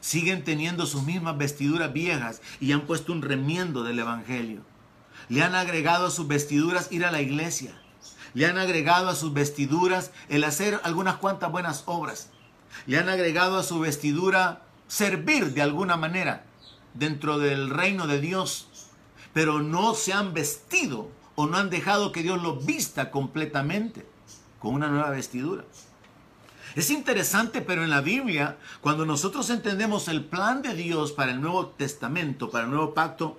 Siguen 0.00 0.44
teniendo 0.44 0.86
sus 0.86 1.02
mismas 1.02 1.38
vestiduras 1.38 1.92
viejas 1.92 2.42
y 2.60 2.72
han 2.72 2.82
puesto 2.82 3.12
un 3.12 3.22
remiendo 3.22 3.82
del 3.82 3.98
Evangelio. 3.98 4.60
Le 5.28 5.42
han 5.42 5.54
agregado 5.54 6.06
a 6.06 6.10
sus 6.10 6.28
vestiduras 6.28 6.92
ir 6.92 7.04
a 7.04 7.10
la 7.10 7.22
iglesia 7.22 7.74
le 8.36 8.44
han 8.44 8.58
agregado 8.58 9.08
a 9.08 9.14
sus 9.14 9.32
vestiduras 9.32 10.10
el 10.28 10.44
hacer 10.44 10.78
algunas 10.84 11.16
cuantas 11.16 11.50
buenas 11.50 11.84
obras. 11.86 12.28
Le 12.84 12.98
han 12.98 13.08
agregado 13.08 13.56
a 13.56 13.62
su 13.62 13.78
vestidura 13.78 14.60
servir 14.88 15.54
de 15.54 15.62
alguna 15.62 15.96
manera 15.96 16.44
dentro 16.92 17.38
del 17.38 17.70
reino 17.70 18.06
de 18.06 18.20
Dios. 18.20 18.68
Pero 19.32 19.62
no 19.62 19.94
se 19.94 20.12
han 20.12 20.34
vestido 20.34 21.08
o 21.34 21.46
no 21.46 21.56
han 21.56 21.70
dejado 21.70 22.12
que 22.12 22.22
Dios 22.22 22.42
los 22.42 22.66
vista 22.66 23.10
completamente 23.10 24.06
con 24.58 24.74
una 24.74 24.88
nueva 24.88 25.08
vestidura. 25.08 25.64
Es 26.74 26.90
interesante, 26.90 27.62
pero 27.62 27.84
en 27.84 27.88
la 27.88 28.02
Biblia, 28.02 28.58
cuando 28.82 29.06
nosotros 29.06 29.48
entendemos 29.48 30.08
el 30.08 30.22
plan 30.22 30.60
de 30.60 30.74
Dios 30.74 31.12
para 31.12 31.32
el 31.32 31.40
Nuevo 31.40 31.68
Testamento, 31.68 32.50
para 32.50 32.64
el 32.64 32.70
Nuevo 32.70 32.92
Pacto, 32.92 33.38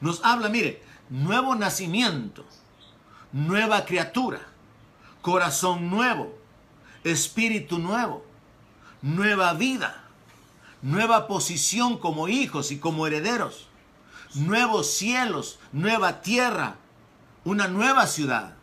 nos 0.00 0.24
habla, 0.24 0.48
mire, 0.48 0.82
nuevo 1.10 1.54
nacimiento, 1.56 2.46
nueva 3.32 3.84
criatura, 3.84 4.40
corazón 5.22 5.90
nuevo, 5.90 6.34
espíritu 7.04 7.78
nuevo, 7.78 8.24
nueva 9.02 9.52
vida, 9.54 10.04
nueva 10.82 11.26
posición 11.26 11.98
como 11.98 12.28
hijos 12.28 12.70
y 12.70 12.78
como 12.78 13.06
herederos, 13.06 13.68
nuevos 14.34 14.90
cielos, 14.90 15.58
nueva 15.72 16.20
tierra, 16.20 16.76
una 17.44 17.68
nueva 17.68 18.06
ciudad. 18.06 18.54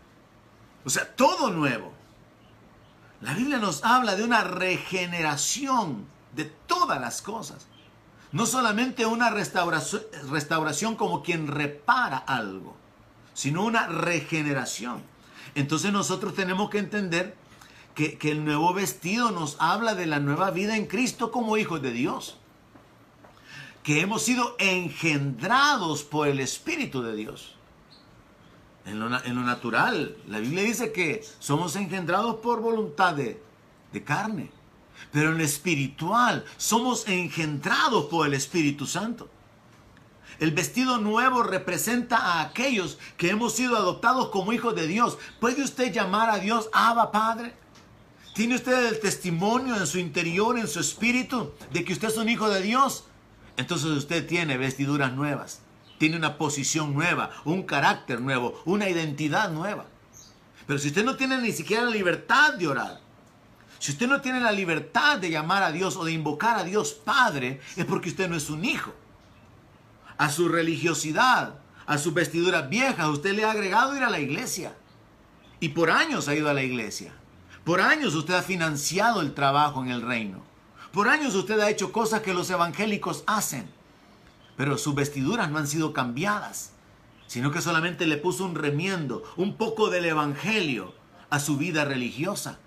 O 0.85 0.89
sea, 0.89 1.15
todo 1.15 1.49
nuevo. 1.49 1.93
La 3.21 3.33
Biblia 3.33 3.57
nos 3.57 3.83
habla 3.83 4.15
de 4.15 4.23
una 4.23 4.43
regeneración 4.43 6.05
de 6.35 6.45
todas 6.45 7.01
las 7.01 7.21
cosas. 7.21 7.65
No 8.31 8.45
solamente 8.45 9.05
una 9.05 9.29
restauración, 9.29 10.03
restauración 10.29 10.95
como 10.95 11.23
quien 11.23 11.47
repara 11.47 12.17
algo 12.17 12.75
sino 13.37 13.63
una 13.63 13.85
regeneración. 13.85 15.03
Entonces 15.53 15.93
nosotros 15.93 16.33
tenemos 16.33 16.71
que 16.71 16.79
entender 16.79 17.35
que, 17.93 18.17
el 18.23 18.43
nuevo 18.43 18.73
vestido 18.73 19.29
nos 19.29 19.57
habla 19.59 19.93
de 19.93 20.07
la 20.07 20.19
nueva 20.19 20.49
vida 20.49 20.75
en 20.75 20.87
Cristo 20.87 21.31
como 21.31 21.55
hijos 21.55 21.79
de 21.83 21.91
Dios. 21.91 22.39
Que 23.83 24.01
hemos 24.01 24.23
sido 24.23 24.55
engendrados 24.57 26.01
por 26.01 26.27
el 26.27 26.39
Espíritu 26.39 27.03
de 27.03 27.15
Dios. 27.15 27.53
En 28.87 28.99
lo, 28.99 29.07
natural, 29.09 30.17
la 30.27 30.39
Biblia 30.39 30.63
dice 30.63 30.91
que 30.91 31.23
somos 31.37 31.75
engendrados 31.75 32.37
por 32.37 32.59
voluntad 32.59 33.13
de, 33.13 33.39
de 33.93 34.03
carne. 34.03 34.49
Pero 35.11 35.29
en 35.29 35.37
lo 35.37 35.43
espiritual 35.43 36.43
somos 36.57 37.07
engendrados 37.07 38.05
por 38.05 38.25
el 38.25 38.33
Espíritu 38.33 38.87
Santo. 38.87 39.29
El 40.39 40.51
vestido 40.51 40.99
nuevo 40.99 41.41
representa 41.41 42.17
a 42.17 42.41
aquellos 42.41 42.99
que 43.17 43.31
hemos 43.31 43.55
sido 43.55 43.75
adoptados 43.75 44.29
como 44.29 44.53
hijos 44.53 44.75
de 44.75 44.85
Dios. 44.85 45.17
¿Puede 45.39 45.63
usted 45.63 45.91
llamar 45.91 46.29
a 46.29 46.37
Dios 46.37 46.69
Abba 46.73 47.11
Padre? 47.11 47.55
¿Tiene 48.35 48.55
usted 48.55 48.89
el 48.89 48.99
testimonio 48.99 49.75
en 49.75 49.87
su 49.87 49.97
interior, 49.97 50.59
en 50.59 50.67
su 50.67 50.79
espíritu, 50.79 51.53
de 51.73 51.83
que 51.83 51.93
usted 51.93 52.09
es 52.09 52.17
un 52.17 52.29
hijo 52.29 52.49
de 52.49 52.61
Dios? 52.61 53.05
Entonces 53.57 53.89
usted 53.89 54.27
tiene 54.27 54.57
vestiduras 54.57 55.13
nuevas, 55.13 55.61
tiene 55.97 56.17
una 56.17 56.37
posición 56.37 56.93
nueva, 56.93 57.31
un 57.43 57.63
carácter 57.63 58.21
nuevo, 58.21 58.61
una 58.65 58.87
identidad 58.89 59.49
nueva. 59.49 59.87
Pero 60.67 60.77
si 60.77 60.89
usted 60.89 61.03
no 61.03 61.15
tiene 61.15 61.41
ni 61.41 61.51
siquiera 61.51 61.83
la 61.83 61.89
libertad 61.89 62.53
de 62.53 62.67
orar, 62.67 63.01
si 63.79 63.91
usted 63.91 64.07
no 64.07 64.21
tiene 64.21 64.39
la 64.39 64.51
libertad 64.51 65.17
de 65.17 65.31
llamar 65.31 65.63
a 65.63 65.71
Dios 65.71 65.95
o 65.95 66.05
de 66.05 66.11
invocar 66.11 66.57
a 66.57 66.63
Dios 66.63 66.93
Padre, 66.93 67.59
es 67.75 67.85
porque 67.85 68.09
usted 68.09 68.29
no 68.29 68.35
es 68.35 68.51
un 68.51 68.63
hijo 68.63 68.93
a 70.17 70.29
su 70.29 70.49
religiosidad, 70.49 71.55
a 71.85 71.97
sus 71.97 72.13
vestiduras 72.13 72.69
viejas. 72.69 73.07
Usted 73.07 73.33
le 73.33 73.45
ha 73.45 73.51
agregado 73.51 73.95
ir 73.95 74.03
a 74.03 74.09
la 74.09 74.19
iglesia. 74.19 74.75
Y 75.59 75.69
por 75.69 75.89
años 75.89 76.27
ha 76.27 76.35
ido 76.35 76.49
a 76.49 76.53
la 76.53 76.63
iglesia. 76.63 77.13
Por 77.63 77.81
años 77.81 78.15
usted 78.15 78.35
ha 78.35 78.41
financiado 78.41 79.21
el 79.21 79.33
trabajo 79.33 79.83
en 79.83 79.89
el 79.89 80.01
reino. 80.01 80.43
Por 80.91 81.09
años 81.09 81.35
usted 81.35 81.59
ha 81.59 81.69
hecho 81.69 81.91
cosas 81.91 82.21
que 82.21 82.33
los 82.33 82.49
evangélicos 82.49 83.23
hacen. 83.27 83.69
Pero 84.55 84.77
sus 84.77 84.95
vestiduras 84.95 85.51
no 85.51 85.57
han 85.57 85.67
sido 85.67 85.93
cambiadas, 85.93 86.71
sino 87.27 87.51
que 87.51 87.61
solamente 87.61 88.07
le 88.07 88.17
puso 88.17 88.45
un 88.45 88.55
remiendo, 88.55 89.23
un 89.35 89.57
poco 89.57 89.89
del 89.89 90.05
evangelio 90.05 90.93
a 91.29 91.39
su 91.39 91.57
vida 91.57 91.85
religiosa. 91.85 92.57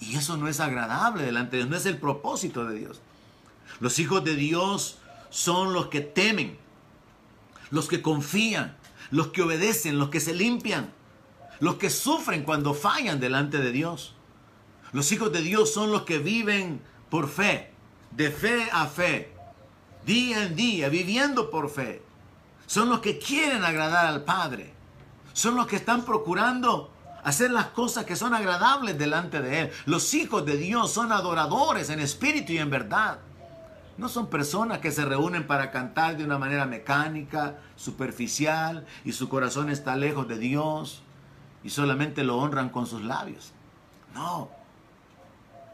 Y 0.00 0.16
eso 0.16 0.36
no 0.36 0.48
es 0.48 0.58
agradable 0.58 1.24
delante 1.24 1.56
de 1.56 1.62
Dios, 1.62 1.70
no 1.70 1.76
es 1.76 1.86
el 1.86 1.98
propósito 1.98 2.64
de 2.64 2.78
Dios. 2.78 3.00
Los 3.78 3.98
hijos 3.98 4.24
de 4.24 4.34
Dios 4.34 4.98
son 5.30 5.72
los 5.72 5.86
que 5.86 6.00
temen, 6.00 6.58
los 7.72 7.88
que 7.88 8.02
confían, 8.02 8.76
los 9.10 9.28
que 9.28 9.42
obedecen, 9.42 9.98
los 9.98 10.10
que 10.10 10.20
se 10.20 10.34
limpian, 10.34 10.92
los 11.58 11.76
que 11.76 11.90
sufren 11.90 12.44
cuando 12.44 12.74
fallan 12.74 13.18
delante 13.18 13.58
de 13.58 13.72
Dios. 13.72 14.14
Los 14.92 15.10
hijos 15.10 15.32
de 15.32 15.40
Dios 15.40 15.72
son 15.72 15.90
los 15.90 16.02
que 16.02 16.18
viven 16.18 16.82
por 17.08 17.28
fe, 17.28 17.72
de 18.10 18.30
fe 18.30 18.68
a 18.72 18.86
fe, 18.86 19.32
día 20.04 20.44
en 20.44 20.54
día, 20.54 20.90
viviendo 20.90 21.50
por 21.50 21.70
fe. 21.70 22.02
Son 22.66 22.90
los 22.90 23.00
que 23.00 23.18
quieren 23.18 23.64
agradar 23.64 24.06
al 24.06 24.22
Padre. 24.22 24.74
Son 25.32 25.56
los 25.56 25.66
que 25.66 25.76
están 25.76 26.04
procurando 26.04 26.92
hacer 27.24 27.50
las 27.50 27.68
cosas 27.68 28.04
que 28.04 28.16
son 28.16 28.34
agradables 28.34 28.98
delante 28.98 29.40
de 29.40 29.60
Él. 29.60 29.70
Los 29.86 30.12
hijos 30.12 30.44
de 30.44 30.58
Dios 30.58 30.92
son 30.92 31.10
adoradores 31.10 31.88
en 31.88 32.00
espíritu 32.00 32.52
y 32.52 32.58
en 32.58 32.68
verdad. 32.68 33.18
No 33.98 34.08
son 34.08 34.28
personas 34.28 34.78
que 34.78 34.90
se 34.90 35.04
reúnen 35.04 35.46
para 35.46 35.70
cantar 35.70 36.16
de 36.16 36.24
una 36.24 36.38
manera 36.38 36.64
mecánica, 36.66 37.58
superficial, 37.76 38.86
y 39.04 39.12
su 39.12 39.28
corazón 39.28 39.70
está 39.70 39.96
lejos 39.96 40.28
de 40.28 40.38
Dios 40.38 41.02
y 41.62 41.70
solamente 41.70 42.24
lo 42.24 42.38
honran 42.38 42.70
con 42.70 42.86
sus 42.86 43.02
labios. 43.02 43.52
No. 44.14 44.50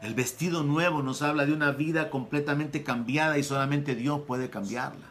El 0.01 0.13
vestido 0.13 0.63
nuevo 0.63 1.01
nos 1.01 1.21
habla 1.21 1.45
de 1.45 1.53
una 1.53 1.71
vida 1.71 2.09
completamente 2.09 2.83
cambiada 2.83 3.37
y 3.37 3.43
solamente 3.43 3.95
Dios 3.95 4.21
puede 4.27 4.49
cambiarla. 4.49 5.07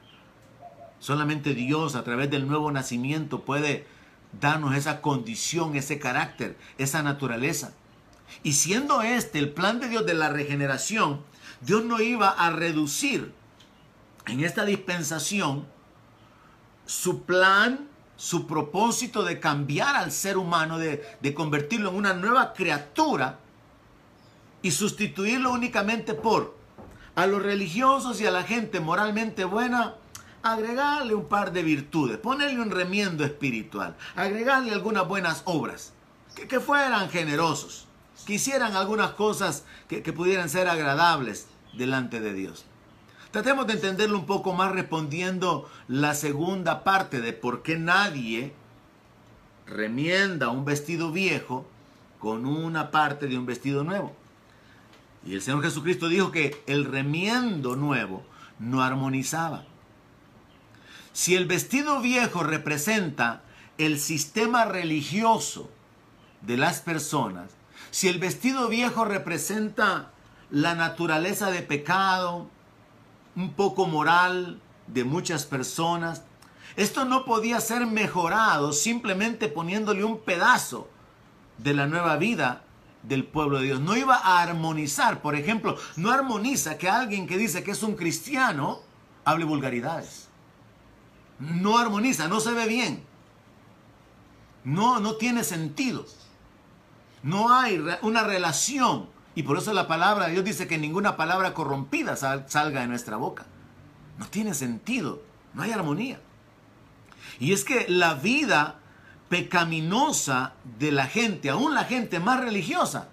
Solamente 0.99 1.55
Dios 1.55 1.95
a 1.95 2.05
través 2.05 2.31
del 2.31 2.47
nuevo 2.47 2.71
nacimiento 2.73 3.45
puede 3.45 3.87
darnos 4.41 4.75
esa 4.75 5.01
condición, 5.01 5.77
ese 5.77 5.99
carácter, 5.99 6.57
esa 6.77 7.03
naturaleza. 7.03 7.73
Y 8.43 8.55
siendo 8.55 9.03
este 9.03 9.39
el 9.39 9.51
plan 9.51 9.81
de 9.81 9.89
Dios 9.89 10.07
de 10.07 10.15
la 10.15 10.29
regeneración, 10.29 11.23
Dios 11.61 11.85
no 11.85 12.01
iba 12.01 12.31
a 12.31 12.51
reducir 12.51 13.33
en 14.27 14.45
esta 14.45 14.65
dispensación 14.65 15.67
su 16.87 17.23
plan, 17.23 17.89
su 18.17 18.47
propósito 18.47 19.25
de 19.25 19.41
cambiar 19.41 19.97
al 19.97 20.13
ser 20.13 20.39
humano, 20.39 20.79
de, 20.79 21.05
de 21.21 21.35
convertirlo 21.35 21.91
en 21.91 21.97
una 21.97 22.15
nueva 22.15 22.53
criatura 22.53 23.39
y 24.63 24.71
sustituirlo 24.71 25.53
únicamente 25.53 26.15
por 26.15 26.57
a 27.19 27.27
los 27.27 27.43
religiosos 27.43 28.21
y 28.21 28.27
a 28.27 28.31
la 28.31 28.45
gente 28.45 28.79
moralmente 28.79 29.45
buena, 29.45 29.97
agregarle 30.41 31.17
un 31.17 31.27
par 31.27 31.51
de 31.51 31.65
virtudes, 31.65 32.17
ponerle 32.17 32.61
un 32.61 32.71
remiendo 32.71 33.25
espiritual, 33.25 33.97
agregarle 34.15 34.73
algunas 34.73 35.09
buenas 35.09 35.43
obras, 35.45 35.93
que, 36.49 36.61
fueran 36.61 37.11
generosos, 37.11 37.88
que 38.29 38.35
hicieran 38.35 38.77
algunas 38.77 39.13
cosas 39.13 39.65
que, 39.89 40.03
que 40.03 40.13
pudieran 40.13 40.51
ser 40.51 40.69
agradables 40.69 41.47
delante 41.73 42.21
de 42.21 42.35
Dios. 42.35 42.67
Tratemos 43.31 43.67
de 43.67 43.73
entenderlo 43.73 44.19
un 44.19 44.27
poco 44.27 44.53
más 44.53 44.71
respondiendo 44.71 45.67
la 45.89 46.13
segunda 46.13 46.85
parte 46.85 47.23
de 47.23 47.33
por 47.33 47.63
qué 47.63 47.79
nadie 47.79 48.53
remienda 49.67 50.51
un 50.51 50.67
vestido 50.67 51.11
viejo 51.11 51.67
con 52.19 52.45
una 52.45 52.91
parte 52.91 53.29
de 53.29 53.39
un 53.39 53.47
vestido 53.47 53.83
nuevo. 53.83 54.15
Y 55.25 55.33
el 55.33 55.41
Señor 55.41 55.63
Jesucristo 55.63 56.09
dijo 56.09 56.31
que 56.31 56.63
el 56.67 56.85
remiendo 56.85 57.77
nuevo 57.77 58.25
no 58.59 58.83
armonizaba. 58.83 59.65
Si 61.15 61.35
el 61.35 61.47
vestido 61.47 62.03
viejo 62.03 62.43
representa 62.43 63.41
el 63.79 63.99
sistema 63.99 64.67
religioso 64.67 65.71
de 66.43 66.59
las 66.59 66.81
personas, 66.81 67.58
si 67.91 68.09
el 68.09 68.19
vestido 68.19 68.69
viejo 68.69 69.05
representa 69.05 70.11
la 70.51 70.75
naturaleza 70.75 71.51
de 71.51 71.63
pecado, 71.63 72.49
un 73.37 73.53
poco 73.53 73.87
moral 73.87 74.61
de 74.87 75.05
muchas 75.05 75.45
personas, 75.45 76.23
esto 76.77 77.05
no 77.05 77.25
podía 77.25 77.61
ser 77.61 77.87
mejorado 77.87 78.73
simplemente 78.73 79.49
poniéndole 79.49 80.05
un 80.05 80.21
pedazo 80.21 80.89
de 81.59 81.75
la 81.75 81.87
nueva 81.87 82.17
vida 82.17 82.63
del 83.03 83.25
pueblo 83.25 83.59
de 83.59 83.65
Dios. 83.65 83.81
No 83.81 83.97
iba 83.97 84.17
a 84.17 84.43
armonizar. 84.43 85.21
Por 85.21 85.35
ejemplo, 85.35 85.77
no 85.97 86.11
armoniza 86.11 86.79
que 86.79 86.89
alguien 86.89 87.27
que 87.27 87.39
dice 87.39 87.63
que 87.63 87.73
es 87.73 87.83
un 87.83 87.95
cristiano 87.95 88.81
hable 89.25 89.45
vulgaridades. 89.45 90.29
No 91.39 91.79
armoniza, 91.79 92.29
no 92.29 92.41
se 92.41 92.53
ve 92.53 92.67
bien. 92.67 93.05
No, 94.65 95.01
no 95.01 95.15
tiene 95.17 95.45
sentido. 95.45 96.07
No 97.23 97.53
hay 97.53 97.85
una 98.03 98.25
relación. 98.25 99.09
Y 99.35 99.43
por 99.43 99.59
eso 99.59 99.73
la 99.73 99.87
palabra 99.87 100.27
de 100.27 100.33
Dios 100.33 100.45
dice 100.45 100.67
que 100.67 100.79
ninguna 100.79 101.17
palabra 101.17 101.55
corrompida 101.55 102.17
salga 102.17 102.81
de 102.81 102.87
nuestra 102.87 103.17
boca. 103.17 103.47
No 104.19 104.27
tiene 104.27 104.55
sentido. 104.55 105.23
No 105.55 105.63
hay 105.63 105.73
armonía. 105.73 106.21
Y 107.39 107.53
es 107.53 107.65
que 107.65 107.87
la 107.89 108.15
vida 108.15 108.77
pecaminosa 109.29 110.55
de 110.79 110.93
la 110.93 111.07
gente, 111.07 111.51
aún 111.51 111.75
la 111.75 111.85
gente 111.85 112.19
más 112.21 112.41
religiosa, 112.41 113.09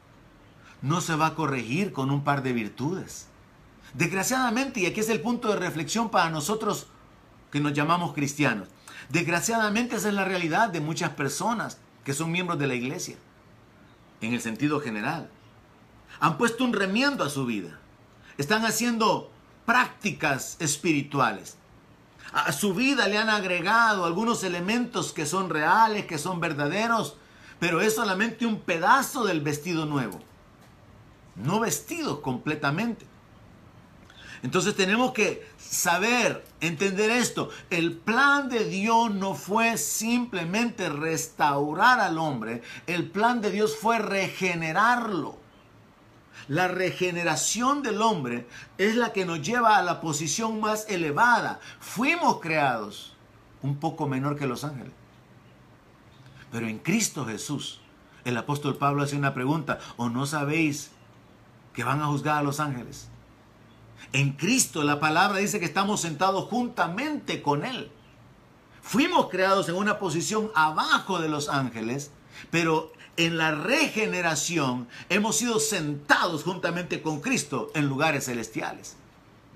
no 0.82 1.02
se 1.02 1.16
va 1.16 1.28
a 1.28 1.36
corregir 1.36 1.92
con 1.92 2.12
un 2.12 2.24
par 2.24 2.44
de 2.44 2.54
virtudes. 2.54 3.28
Desgraciadamente, 3.94 4.82
y 4.82 4.86
aquí 4.86 5.00
es 5.00 5.10
el 5.10 5.22
punto 5.22 5.50
de 5.50 5.56
reflexión 5.56 6.10
para 6.10 6.30
nosotros 6.30 6.88
que 7.52 7.60
nos 7.60 7.74
llamamos 7.74 8.14
cristianos, 8.14 8.68
desgraciadamente 9.10 9.96
esa 9.96 10.10
es 10.10 10.14
la 10.14 10.26
realidad 10.26 10.70
de 10.70 10.82
muchas 10.82 11.12
personas 11.12 11.78
que 12.04 12.14
son 12.14 12.32
miembros 12.32 12.60
de 12.60 12.68
la 12.68 12.76
iglesia, 12.76 13.16
en 14.26 14.34
el 14.34 14.42
sentido 14.42 14.80
general. 14.80 15.30
Han 16.20 16.38
puesto 16.38 16.64
un 16.64 16.74
remiendo 16.74 17.24
a 17.24 17.30
su 17.30 17.46
vida. 17.46 17.80
Están 18.38 18.66
haciendo 18.66 19.32
prácticas 19.66 20.58
espirituales 20.60 21.58
a 22.36 22.52
su 22.52 22.74
vida 22.74 23.08
le 23.08 23.18
han 23.18 23.30
agregado 23.30 24.04
algunos 24.04 24.44
elementos 24.44 25.14
que 25.14 25.26
son 25.26 25.50
reales, 25.50 26.06
que 26.06 26.18
son 26.18 26.42
verdaderos, 26.42 27.16
pero 27.60 27.80
es 27.80 27.96
solamente 27.96 28.46
un 28.46 28.60
pedazo 28.60 29.24
del 29.24 29.40
vestido 29.40 29.86
nuevo, 29.86 30.20
no 31.36 31.62
vestido 31.62 32.22
completamente. 32.22 33.06
Entonces 34.44 34.76
tenemos 34.76 35.14
que 35.14 35.50
saber, 35.58 36.44
entender 36.68 37.10
esto. 37.10 37.50
El 37.70 37.94
plan 37.94 38.50
de 38.50 38.66
Dios 38.66 39.14
no 39.14 39.36
fue 39.36 39.78
simplemente 39.78 40.90
restaurar 40.90 42.00
al 42.00 42.18
hombre, 42.18 42.62
el 42.88 43.10
plan 43.10 43.42
de 43.42 43.52
Dios 43.52 43.76
fue 43.76 44.00
regenerarlo. 44.00 45.38
La 46.48 46.68
regeneración 46.68 47.82
del 47.82 48.02
hombre 48.02 48.48
es 48.78 48.96
la 48.96 49.14
que 49.14 49.26
nos 49.26 49.42
lleva 49.42 49.78
a 49.78 49.84
la 49.84 50.00
posición 50.00 50.60
más 50.60 50.86
elevada. 50.90 51.60
Fuimos 51.80 52.40
creados 52.40 53.16
un 53.62 53.78
poco 53.78 54.08
menor 54.08 54.38
que 54.38 54.46
los 54.46 54.64
ángeles. 54.64 54.94
Pero 56.52 56.68
en 56.68 56.78
Cristo 56.78 57.26
Jesús, 57.26 57.82
el 58.26 58.38
apóstol 58.38 58.78
Pablo 58.78 59.04
hace 59.04 59.16
una 59.16 59.34
pregunta, 59.34 59.80
¿o 59.98 60.10
no 60.10 60.26
sabéis 60.26 60.92
que 61.74 61.84
van 61.84 62.02
a 62.02 62.08
juzgar 62.08 62.38
a 62.38 62.44
los 62.44 62.60
ángeles? 62.60 63.10
En 64.16 64.32
Cristo 64.32 64.86
la 64.86 65.02
palabra 65.02 65.40
dice 65.40 65.60
que 65.60 65.66
estamos 65.66 66.00
sentados 66.00 66.46
juntamente 66.46 67.42
con 67.42 67.66
Él. 67.66 67.92
Fuimos 68.82 69.28
creados 69.28 69.68
en 69.68 69.76
una 69.76 70.00
posición 70.00 70.52
abajo 70.56 71.20
de 71.20 71.28
los 71.28 71.50
ángeles, 71.50 72.12
pero 72.50 72.94
en 73.18 73.38
la 73.38 73.52
regeneración 73.52 74.88
hemos 75.10 75.36
sido 75.36 75.60
sentados 75.60 76.46
juntamente 76.46 77.02
con 77.02 77.20
Cristo 77.20 77.72
en 77.76 77.88
lugares 77.90 78.28
celestiales. 78.28 78.96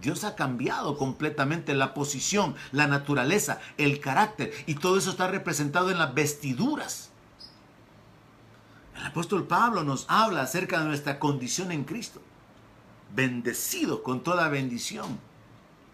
Dios 0.02 0.26
ha 0.26 0.36
cambiado 0.36 0.98
completamente 0.98 1.74
la 1.74 1.94
posición, 1.94 2.54
la 2.74 2.88
naturaleza, 2.88 3.62
el 3.78 4.02
carácter 4.02 4.52
y 4.68 4.76
todo 4.76 4.98
eso 4.98 5.12
está 5.12 5.30
representado 5.30 5.90
en 5.90 6.00
las 6.00 6.14
vestiduras. 6.14 7.12
El 8.98 9.06
apóstol 9.06 9.48
Pablo 9.48 9.86
nos 9.86 10.06
habla 10.10 10.42
acerca 10.42 10.80
de 10.80 10.86
nuestra 10.88 11.18
condición 11.18 11.72
en 11.72 11.86
Cristo. 11.86 12.22
Bendecidos 13.16 14.02
con 14.02 14.24
toda 14.24 14.50
bendición, 14.50 15.20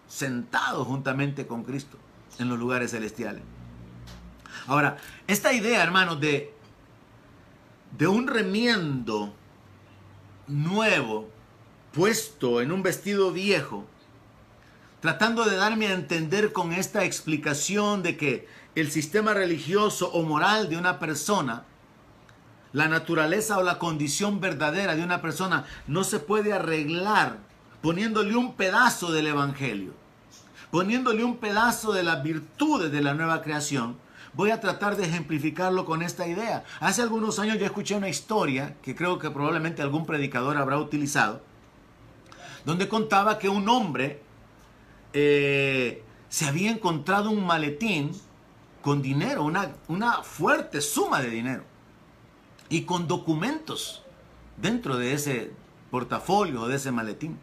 sentados 0.08 0.86
juntamente 0.86 1.46
con 1.46 1.64
Cristo 1.64 1.98
en 2.38 2.48
los 2.48 2.58
lugares 2.58 2.90
celestiales. 2.90 3.42
Ahora, 4.66 4.98
esta 5.26 5.52
idea, 5.52 5.82
hermanos, 5.82 6.20
de 6.20 6.56
de 7.96 8.06
un 8.06 8.26
remiendo 8.26 9.32
nuevo 10.46 11.28
puesto 11.92 12.60
en 12.60 12.72
un 12.72 12.82
vestido 12.82 13.32
viejo, 13.32 13.86
tratando 15.00 15.44
de 15.44 15.56
darme 15.56 15.86
a 15.86 15.94
entender 15.94 16.52
con 16.52 16.72
esta 16.72 17.04
explicación 17.04 18.02
de 18.02 18.16
que 18.16 18.48
el 18.74 18.90
sistema 18.90 19.32
religioso 19.32 20.10
o 20.12 20.22
moral 20.22 20.68
de 20.68 20.76
una 20.76 20.98
persona, 20.98 21.64
la 22.76 22.88
naturaleza 22.88 23.56
o 23.56 23.62
la 23.62 23.78
condición 23.78 24.38
verdadera 24.38 24.94
de 24.94 25.02
una 25.02 25.22
persona 25.22 25.64
no 25.86 26.04
se 26.04 26.20
puede 26.20 26.52
arreglar 26.52 27.38
poniéndole 27.80 28.36
un 28.36 28.52
pedazo 28.52 29.12
del 29.12 29.28
Evangelio, 29.28 29.94
poniéndole 30.70 31.24
un 31.24 31.38
pedazo 31.38 31.94
de 31.94 32.02
las 32.02 32.22
virtudes 32.22 32.92
de 32.92 33.00
la 33.00 33.14
nueva 33.14 33.40
creación, 33.40 33.96
voy 34.34 34.50
a 34.50 34.60
tratar 34.60 34.98
de 34.98 35.06
ejemplificarlo 35.06 35.86
con 35.86 36.02
esta 36.02 36.28
idea. 36.28 36.64
Hace 36.78 37.00
algunos 37.00 37.38
años 37.38 37.58
yo 37.58 37.64
escuché 37.64 37.96
una 37.96 38.10
historia 38.10 38.76
que 38.82 38.94
creo 38.94 39.18
que 39.18 39.30
probablemente 39.30 39.80
algún 39.80 40.04
predicador 40.04 40.58
habrá 40.58 40.76
utilizado, 40.76 41.40
donde 42.66 42.88
contaba 42.88 43.38
que 43.38 43.48
un 43.48 43.66
hombre 43.70 44.20
eh, 45.14 46.04
se 46.28 46.44
había 46.44 46.72
encontrado 46.72 47.30
un 47.30 47.46
maletín 47.46 48.12
con 48.82 49.00
dinero, 49.00 49.44
una, 49.44 49.76
una 49.88 50.22
fuerte 50.22 50.82
suma 50.82 51.22
de 51.22 51.30
dinero, 51.30 51.64
y 52.68 52.82
con 52.82 53.06
documentos 53.08 54.02
dentro 54.56 54.96
de 54.96 55.12
ese 55.12 55.52
portafolio, 55.90 56.66
de 56.66 56.76
ese 56.76 56.92
maletín. 56.92 57.38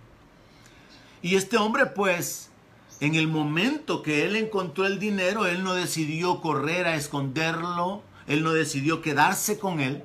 Y 1.21 1.35
este 1.35 1.57
hombre 1.57 1.85
pues 1.87 2.51
en 2.99 3.15
el 3.15 3.27
momento 3.27 4.01
que 4.01 4.25
él 4.25 4.35
encontró 4.35 4.85
el 4.85 4.97
dinero, 4.97 5.45
él 5.45 5.63
no 5.63 5.73
decidió 5.73 6.39
correr 6.39 6.87
a 6.87 6.95
esconderlo, 6.95 8.01
él 8.27 8.43
no 8.43 8.53
decidió 8.53 9.01
quedarse 9.01 9.59
con 9.59 9.81
él, 9.81 10.03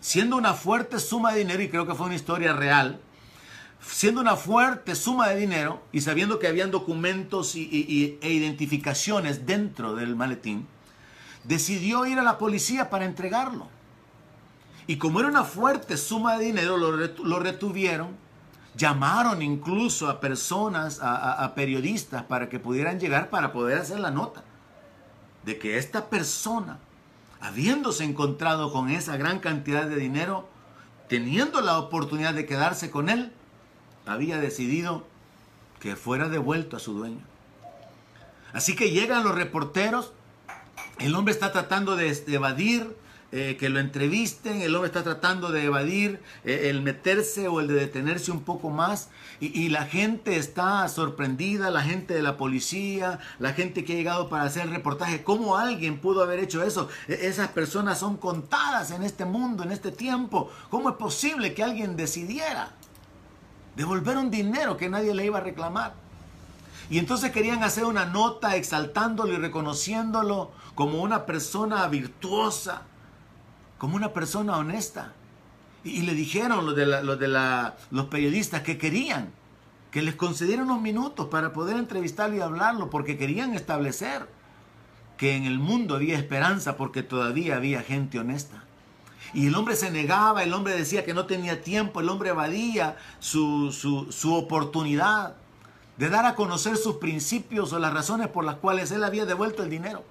siendo 0.00 0.36
una 0.36 0.52
fuerte 0.52 0.98
suma 0.98 1.32
de 1.32 1.38
dinero, 1.38 1.62
y 1.62 1.70
creo 1.70 1.86
que 1.86 1.94
fue 1.94 2.04
una 2.04 2.16
historia 2.16 2.52
real, 2.52 3.00
siendo 3.80 4.20
una 4.20 4.36
fuerte 4.36 4.94
suma 4.94 5.28
de 5.30 5.40
dinero 5.40 5.82
y 5.92 6.02
sabiendo 6.02 6.38
que 6.38 6.46
habían 6.46 6.70
documentos 6.70 7.54
y, 7.56 8.18
e 8.20 8.32
identificaciones 8.32 9.46
dentro 9.46 9.94
del 9.94 10.16
maletín, 10.16 10.66
decidió 11.44 12.04
ir 12.04 12.18
a 12.18 12.22
la 12.22 12.36
policía 12.36 12.90
para 12.90 13.04
entregarlo. 13.04 13.68
Y 14.86 14.96
como 14.96 15.20
era 15.20 15.28
una 15.28 15.44
fuerte 15.44 15.96
suma 15.96 16.36
de 16.36 16.46
dinero, 16.46 16.76
lo, 16.76 17.38
retuvieron. 17.38 18.16
Llamaron 18.76 19.40
incluso 19.40 20.08
a 20.08 20.20
personas, 20.20 20.98
a, 21.00 21.52
periodistas, 21.54 22.24
para 22.24 22.48
que 22.48 22.58
pudieran 22.58 22.98
llegar 22.98 23.30
para 23.30 23.52
poder 23.52 23.78
hacer 23.78 24.00
la 24.00 24.10
nota 24.10 24.42
de 25.44 25.58
que 25.58 25.78
esta 25.78 26.08
persona, 26.10 26.78
habiéndose 27.40 28.04
encontrado 28.04 28.72
con 28.72 28.90
esa 28.90 29.16
gran 29.16 29.38
cantidad 29.38 29.86
de 29.86 29.96
dinero, 29.96 30.48
teniendo 31.08 31.60
la 31.60 31.78
oportunidad 31.78 32.34
de 32.34 32.46
quedarse 32.46 32.90
con 32.90 33.08
él, 33.08 33.32
había 34.06 34.38
decidido 34.38 35.06
que 35.80 35.96
fuera 35.96 36.28
devuelto 36.28 36.76
a 36.76 36.80
su 36.80 36.94
dueño. 36.94 37.20
Así 38.52 38.74
que 38.74 38.90
llegan 38.90 39.24
los 39.24 39.34
reporteros, 39.34 40.12
el 40.98 41.14
hombre 41.14 41.32
está 41.32 41.52
tratando 41.52 41.96
de 41.96 42.08
evadir, 42.28 42.96
eh, 43.36 43.56
que 43.58 43.68
lo 43.68 43.80
entrevisten, 43.80 44.62
el 44.62 44.76
hombre 44.76 44.86
está 44.86 45.02
tratando 45.02 45.50
de 45.50 45.64
evadir 45.64 46.20
eh, 46.44 46.68
el 46.70 46.82
meterse 46.82 47.48
o 47.48 47.58
el 47.58 47.66
de 47.66 47.74
detenerse 47.74 48.30
un 48.30 48.44
poco 48.44 48.70
más 48.70 49.08
y, 49.40 49.70
la 49.70 49.86
gente 49.86 50.36
está 50.36 50.86
sorprendida, 50.86 51.72
la 51.72 51.82
gente 51.82 52.14
de 52.14 52.22
la 52.22 52.36
policía, 52.36 53.18
la 53.40 53.52
gente 53.52 53.84
que 53.84 53.94
ha 53.94 53.96
llegado 53.96 54.28
para 54.28 54.44
hacer 54.44 54.62
el 54.62 54.70
reportaje, 54.70 55.24
¿cómo 55.24 55.56
alguien 55.56 55.98
pudo 55.98 56.22
haber 56.22 56.38
hecho 56.38 56.62
eso? 56.62 56.88
E, 57.08 57.26
esas 57.26 57.48
personas 57.48 57.98
son 57.98 58.18
contadas 58.18 58.92
en 58.92 59.02
este 59.02 59.24
mundo, 59.24 59.64
en 59.64 59.72
este 59.72 59.90
tiempo, 59.90 60.48
¿cómo 60.70 60.90
es 60.90 60.94
posible 60.94 61.54
que 61.54 61.64
alguien 61.64 61.96
decidiera 61.96 62.70
devolver 63.74 64.16
un 64.16 64.30
dinero 64.30 64.76
que 64.76 64.88
nadie 64.88 65.12
le 65.12 65.26
iba 65.26 65.38
a 65.38 65.42
reclamar? 65.42 65.94
Y 66.88 66.98
entonces 66.98 67.32
querían 67.32 67.64
hacer 67.64 67.84
una 67.84 68.04
nota 68.04 68.54
exaltándolo 68.54 69.32
y 69.32 69.38
reconociéndolo 69.38 70.52
como 70.76 71.02
una 71.02 71.26
persona 71.26 71.84
virtuosa, 71.88 72.82
como 73.84 73.96
una 73.96 74.14
persona 74.14 74.56
honesta. 74.56 75.12
Y, 75.84 76.00
le 76.04 76.14
dijeron 76.14 76.64
los, 76.64 76.74
de, 76.74 76.86
los, 76.86 77.18
de 77.18 77.28
los 77.90 78.06
periodistas 78.06 78.62
que 78.62 78.78
querían 78.78 79.30
que 79.90 80.00
les 80.00 80.14
concedieran 80.14 80.64
unos 80.64 80.80
minutos 80.80 81.26
para 81.26 81.52
poder 81.52 81.76
entrevistarlo 81.76 82.34
y 82.34 82.40
hablarlo, 82.40 82.88
porque 82.88 83.18
querían 83.18 83.52
establecer 83.52 84.26
que 85.18 85.36
en 85.36 85.44
el 85.44 85.58
mundo 85.58 85.96
había 85.96 86.16
esperanza 86.16 86.78
porque 86.78 87.02
todavía 87.02 87.56
había 87.56 87.82
gente 87.82 88.18
honesta. 88.18 88.64
Y 89.34 89.48
el 89.48 89.54
hombre 89.54 89.76
se 89.76 89.90
negaba, 89.90 90.42
el 90.42 90.54
hombre 90.54 90.74
decía 90.74 91.04
que 91.04 91.12
no 91.12 91.26
tenía 91.26 91.60
tiempo, 91.60 92.00
el 92.00 92.08
hombre 92.08 92.30
evadía 92.30 92.96
su, 93.18 93.70
su, 93.70 94.10
su, 94.10 94.32
oportunidad 94.32 95.34
de 95.98 96.08
dar 96.08 96.24
a 96.24 96.36
conocer 96.36 96.78
sus 96.78 96.96
principios 96.96 97.74
o 97.74 97.78
las 97.78 97.92
razones 97.92 98.28
por 98.28 98.46
las 98.46 98.54
cuales 98.54 98.90
él 98.92 99.04
había 99.04 99.26
devuelto 99.26 99.62
el 99.62 99.68
dinero. 99.68 100.02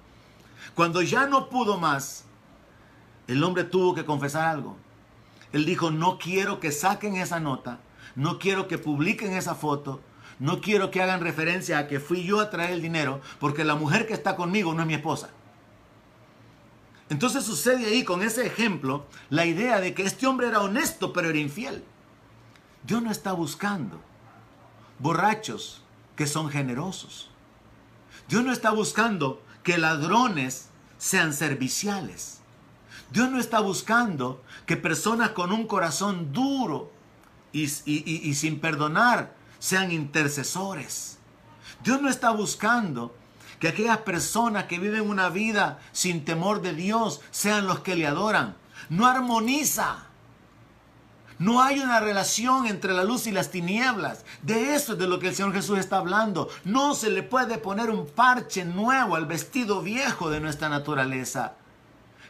Cuando 0.76 1.02
ya 1.02 1.26
no 1.26 1.48
pudo 1.48 1.76
más, 1.76 2.24
el 3.26 3.42
hombre 3.42 3.64
tuvo 3.64 3.94
que 3.94 4.04
confesar 4.04 4.46
algo. 4.48 4.76
Él 5.52 5.64
dijo, 5.64 5.90
no 5.90 6.18
quiero 6.18 6.60
que 6.60 6.72
saquen 6.72 7.16
esa 7.16 7.40
nota, 7.40 7.78
no 8.16 8.38
quiero 8.38 8.68
que 8.68 8.78
publiquen 8.78 9.32
esa 9.32 9.54
foto, 9.54 10.00
no 10.38 10.60
quiero 10.60 10.90
que 10.90 11.00
hagan 11.00 11.20
referencia 11.20 11.78
a 11.78 11.86
que 11.86 12.00
fui 12.00 12.24
yo 12.24 12.40
a 12.40 12.50
traer 12.50 12.72
el 12.72 12.82
dinero, 12.82 13.20
porque 13.38 13.64
la 13.64 13.76
mujer 13.76 14.06
que 14.06 14.14
está 14.14 14.36
conmigo 14.36 14.74
no 14.74 14.82
es 14.82 14.88
mi 14.88 14.94
esposa. 14.94 15.30
Entonces 17.08 17.44
sucede 17.44 17.86
ahí 17.86 18.02
con 18.02 18.22
ese 18.22 18.46
ejemplo 18.46 19.06
la 19.30 19.44
idea 19.46 19.80
de 19.80 19.94
que 19.94 20.04
este 20.04 20.26
hombre 20.26 20.48
era 20.48 20.60
honesto 20.60 21.12
pero 21.12 21.28
era 21.28 21.38
infiel. 21.38 21.84
Dios 22.82 23.02
no 23.02 23.10
está 23.10 23.32
buscando 23.32 24.00
borrachos 24.98 25.82
que 26.16 26.26
son 26.26 26.48
generosos. 26.48 27.30
Dios 28.28 28.42
no 28.42 28.52
está 28.52 28.70
buscando 28.70 29.42
que 29.62 29.78
ladrones 29.78 30.70
sean 30.98 31.32
serviciales. 31.32 32.40
Dios 33.14 33.30
no 33.30 33.38
está 33.38 33.60
buscando 33.60 34.42
que 34.66 34.76
personas 34.76 35.30
con 35.30 35.52
un 35.52 35.68
corazón 35.68 36.32
duro 36.32 36.90
y, 37.52 37.68
sin 37.68 38.58
perdonar 38.58 39.36
sean 39.60 39.92
intercesores. 39.92 41.18
Dios 41.84 42.02
no 42.02 42.08
está 42.08 42.30
buscando 42.32 43.14
que 43.60 43.68
aquellas 43.68 43.98
personas 43.98 44.64
que 44.64 44.80
viven 44.80 45.08
una 45.08 45.28
vida 45.28 45.78
sin 45.92 46.24
temor 46.24 46.60
de 46.60 46.74
Dios 46.74 47.20
sean 47.30 47.68
los 47.68 47.78
que 47.80 47.94
le 47.94 48.08
adoran. 48.08 48.56
No 48.88 49.06
armoniza. 49.06 50.06
No 51.38 51.62
hay 51.62 51.78
una 51.78 52.00
relación 52.00 52.66
entre 52.66 52.94
la 52.94 53.04
luz 53.04 53.28
y 53.28 53.30
las 53.30 53.52
tinieblas. 53.52 54.24
De 54.42 54.74
eso 54.74 54.94
es 54.94 54.98
de 54.98 55.06
lo 55.06 55.20
que 55.20 55.28
el 55.28 55.36
Señor 55.36 55.52
Jesús 55.52 55.78
está 55.78 55.98
hablando. 55.98 56.48
No 56.64 56.96
se 56.96 57.10
le 57.10 57.22
puede 57.22 57.58
poner 57.58 57.90
un 57.90 58.08
parche 58.08 58.64
nuevo 58.64 59.14
al 59.14 59.26
vestido 59.26 59.82
viejo 59.82 60.30
de 60.30 60.40
nuestra 60.40 60.68
naturaleza. 60.68 61.54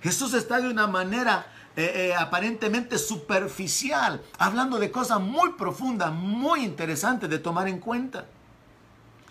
Jesús 0.05 0.35
está 0.35 0.61
de 0.61 0.69
una 0.69 0.87
manera 0.87 1.47
eh, 1.77 2.11
eh, 2.11 2.15
aparentemente 2.15 2.99
superficial, 2.99 4.21
hablando 4.39 4.79
de 4.79 4.91
cosas 4.91 5.19
muy 5.19 5.55
profundas, 5.55 6.13
muy 6.13 6.63
interesantes 6.63 7.31
de 7.31 7.39
tomar 7.39 7.69
en 7.69 7.79
cuenta. 7.79 8.27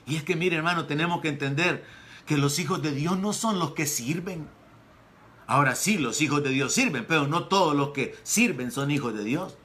Y 0.07 0.15
es 0.15 0.23
que, 0.23 0.35
mire 0.35 0.55
hermano, 0.55 0.87
tenemos 0.87 1.21
que 1.21 1.27
entender 1.27 1.85
que 2.25 2.37
los 2.37 2.57
hijos 2.57 2.81
de 2.81 2.91
Dios 2.91 3.19
no 3.19 3.33
son 3.33 3.59
los 3.59 3.73
que 3.73 3.85
sirven. 3.85 4.49
Ahora 5.45 5.75
sí, 5.75 5.99
los 5.99 6.21
hijos 6.21 6.43
de 6.43 6.49
Dios 6.49 6.73
sirven, 6.73 7.05
pero 7.07 7.27
no 7.27 7.43
todos 7.43 7.75
los 7.75 7.89
que 7.89 8.17
sirven 8.23 8.71
son 8.71 8.89
hijos 8.89 9.13
de 9.13 9.23
Dios. 9.23 9.55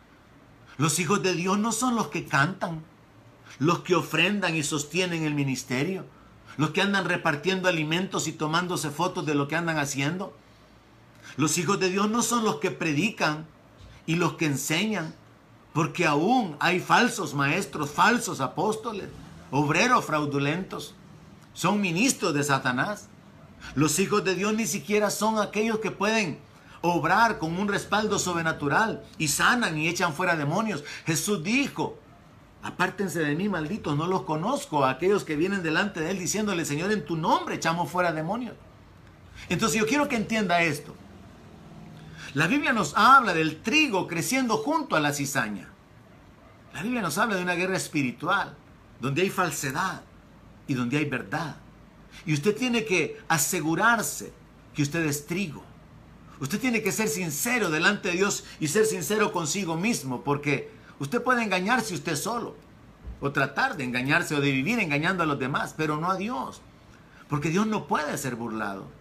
Los 0.77 0.99
hijos 0.99 1.23
de 1.23 1.33
Dios 1.33 1.59
no 1.59 1.73
son 1.73 1.97
los 1.97 2.09
que 2.09 2.27
cantan, 2.27 2.85
los 3.59 3.79
que 3.79 3.95
ofrendan 3.95 4.55
y 4.55 4.63
sostienen 4.63 5.25
el 5.25 5.35
ministerio, 5.35 6.05
los 6.59 6.73
que 6.73 6.83
andan 6.83 7.07
repartiendo 7.07 7.67
alimentos 7.67 8.29
y 8.29 8.33
tomándose 8.33 8.91
fotos 8.91 9.25
de 9.25 9.35
lo 9.35 9.49
que 9.49 9.57
andan 9.57 9.79
haciendo. 9.79 10.37
Los 11.39 11.57
hijos 11.57 11.79
de 11.79 11.89
Dios 11.89 12.11
no 12.11 12.23
son 12.23 12.45
los 12.45 12.57
que 12.57 12.73
predican 12.73 13.47
y 14.07 14.17
los 14.17 14.33
que 14.33 14.47
enseñan, 14.47 15.15
porque 15.73 16.05
aún 16.05 16.57
hay 16.59 16.81
falsos 16.81 17.33
maestros, 17.33 17.93
falsos 17.93 18.41
apóstoles, 18.41 19.09
obreros 19.53 20.05
fraudulentos. 20.05 20.97
Son 21.53 21.81
ministros 21.81 22.35
de 22.35 22.43
Satanás. 22.43 23.09
Los 23.77 24.01
hijos 24.01 24.25
de 24.25 24.35
Dios 24.35 24.53
ni 24.55 24.67
siquiera 24.67 25.11
son 25.11 25.39
aquellos 25.39 25.79
que 25.79 25.93
pueden 25.93 26.41
obrar 26.81 27.39
con 27.39 27.57
un 27.57 27.69
respaldo 27.69 28.19
sobrenatural 28.19 29.05
y 29.17 29.29
sanan 29.29 29.79
y 29.79 29.87
echan 29.87 30.15
fuera 30.15 30.35
demonios. 30.35 30.83
Jesús 31.07 31.45
dijo, 31.45 32.01
apártense 32.65 33.21
de 33.21 33.37
mí, 33.37 33.49
malditos, 33.49 33.97
no 33.97 34.09
los 34.09 34.23
conozco, 34.23 34.85
a 34.85 34.91
aquellos 34.91 35.23
que 35.23 35.37
vienen 35.37 35.63
delante 35.63 36.01
de 36.01 36.11
Él 36.11 36.19
diciéndole, 36.19 36.65
Señor, 36.65 36.91
en 36.91 37.05
tu 37.05 37.17
nombre 37.17 37.55
echamos 37.55 37.89
fuera 37.89 38.11
demonios. 38.11 38.57
Entonces 39.49 39.79
yo 39.79 39.87
quiero 39.87 40.09
que 40.09 40.17
entienda 40.17 40.63
esto. 40.63 40.97
La 42.35 42.47
Biblia 42.47 42.73
nos 42.73 42.95
habla 42.97 43.33
del 43.33 43.63
trigo 43.63 44.07
creciendo 44.07 44.59
junto 44.59 44.97
a 44.97 45.01
la 45.01 45.13
cizaña. 45.13 45.69
La 46.75 46.83
Biblia 46.83 47.01
nos 47.01 47.17
habla 47.17 47.37
de 47.37 47.43
una 47.43 47.55
guerra 47.55 47.77
espiritual, 47.77 48.55
donde 49.01 49.23
hay 49.23 49.31
falsedad 49.31 50.03
y 50.67 50.75
donde 50.75 50.99
hay 50.99 51.07
verdad. 51.07 51.57
Y 52.27 52.35
usted 52.35 52.55
tiene 52.55 52.85
que 52.85 53.21
asegurarse 53.29 54.33
que 54.75 54.83
usted 54.83 55.05
es 55.07 55.27
trigo. 55.27 55.65
Usted 56.41 56.61
tiene 56.61 56.83
que 56.83 56.93
ser 56.93 57.09
sincero 57.09 57.71
delante 57.71 58.09
de 58.09 58.17
Dios 58.17 58.45
y 58.61 58.69
ser 58.69 58.85
sincero 58.85 59.33
consigo 59.33 59.77
mismo, 59.77 60.23
porque 60.23 60.71
usted 60.99 61.23
puede 61.23 61.43
engañarse 61.43 61.95
usted 61.95 62.15
solo, 62.15 62.55
o 63.21 63.33
tratar 63.33 63.77
de 63.77 63.85
engañarse 63.85 64.35
o 64.35 64.41
de 64.41 64.53
vivir 64.53 64.79
engañando 64.79 65.23
a 65.23 65.27
los 65.27 65.39
demás, 65.39 65.75
pero 65.77 65.97
no 65.97 66.11
a 66.11 66.17
Dios, 66.17 66.61
porque 67.29 67.49
Dios 67.49 67.67
no 67.67 67.87
puede 67.87 68.17
ser 68.19 68.37
burlado. 68.37 68.98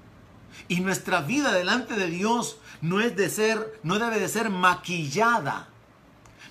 Y 0.67 0.81
nuestra 0.81 1.21
vida 1.21 1.53
delante 1.53 1.95
de 1.95 2.07
Dios 2.07 2.57
no 2.81 2.99
es 2.99 3.15
de 3.15 3.29
ser, 3.29 3.79
no 3.83 3.99
debe 3.99 4.19
de 4.19 4.27
ser 4.27 4.49
maquillada, 4.49 5.69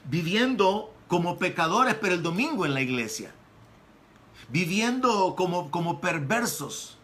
viviendo 0.04 0.94
como 1.08 1.38
pecadores, 1.38 1.94
pero 1.94 2.14
el 2.14 2.22
domingo 2.22 2.66
en 2.66 2.74
la 2.74 2.80
iglesia. 2.80 3.32
Viviendo 4.48 5.34
como, 5.36 5.70
como 5.70 6.00
perversos, 6.00 6.98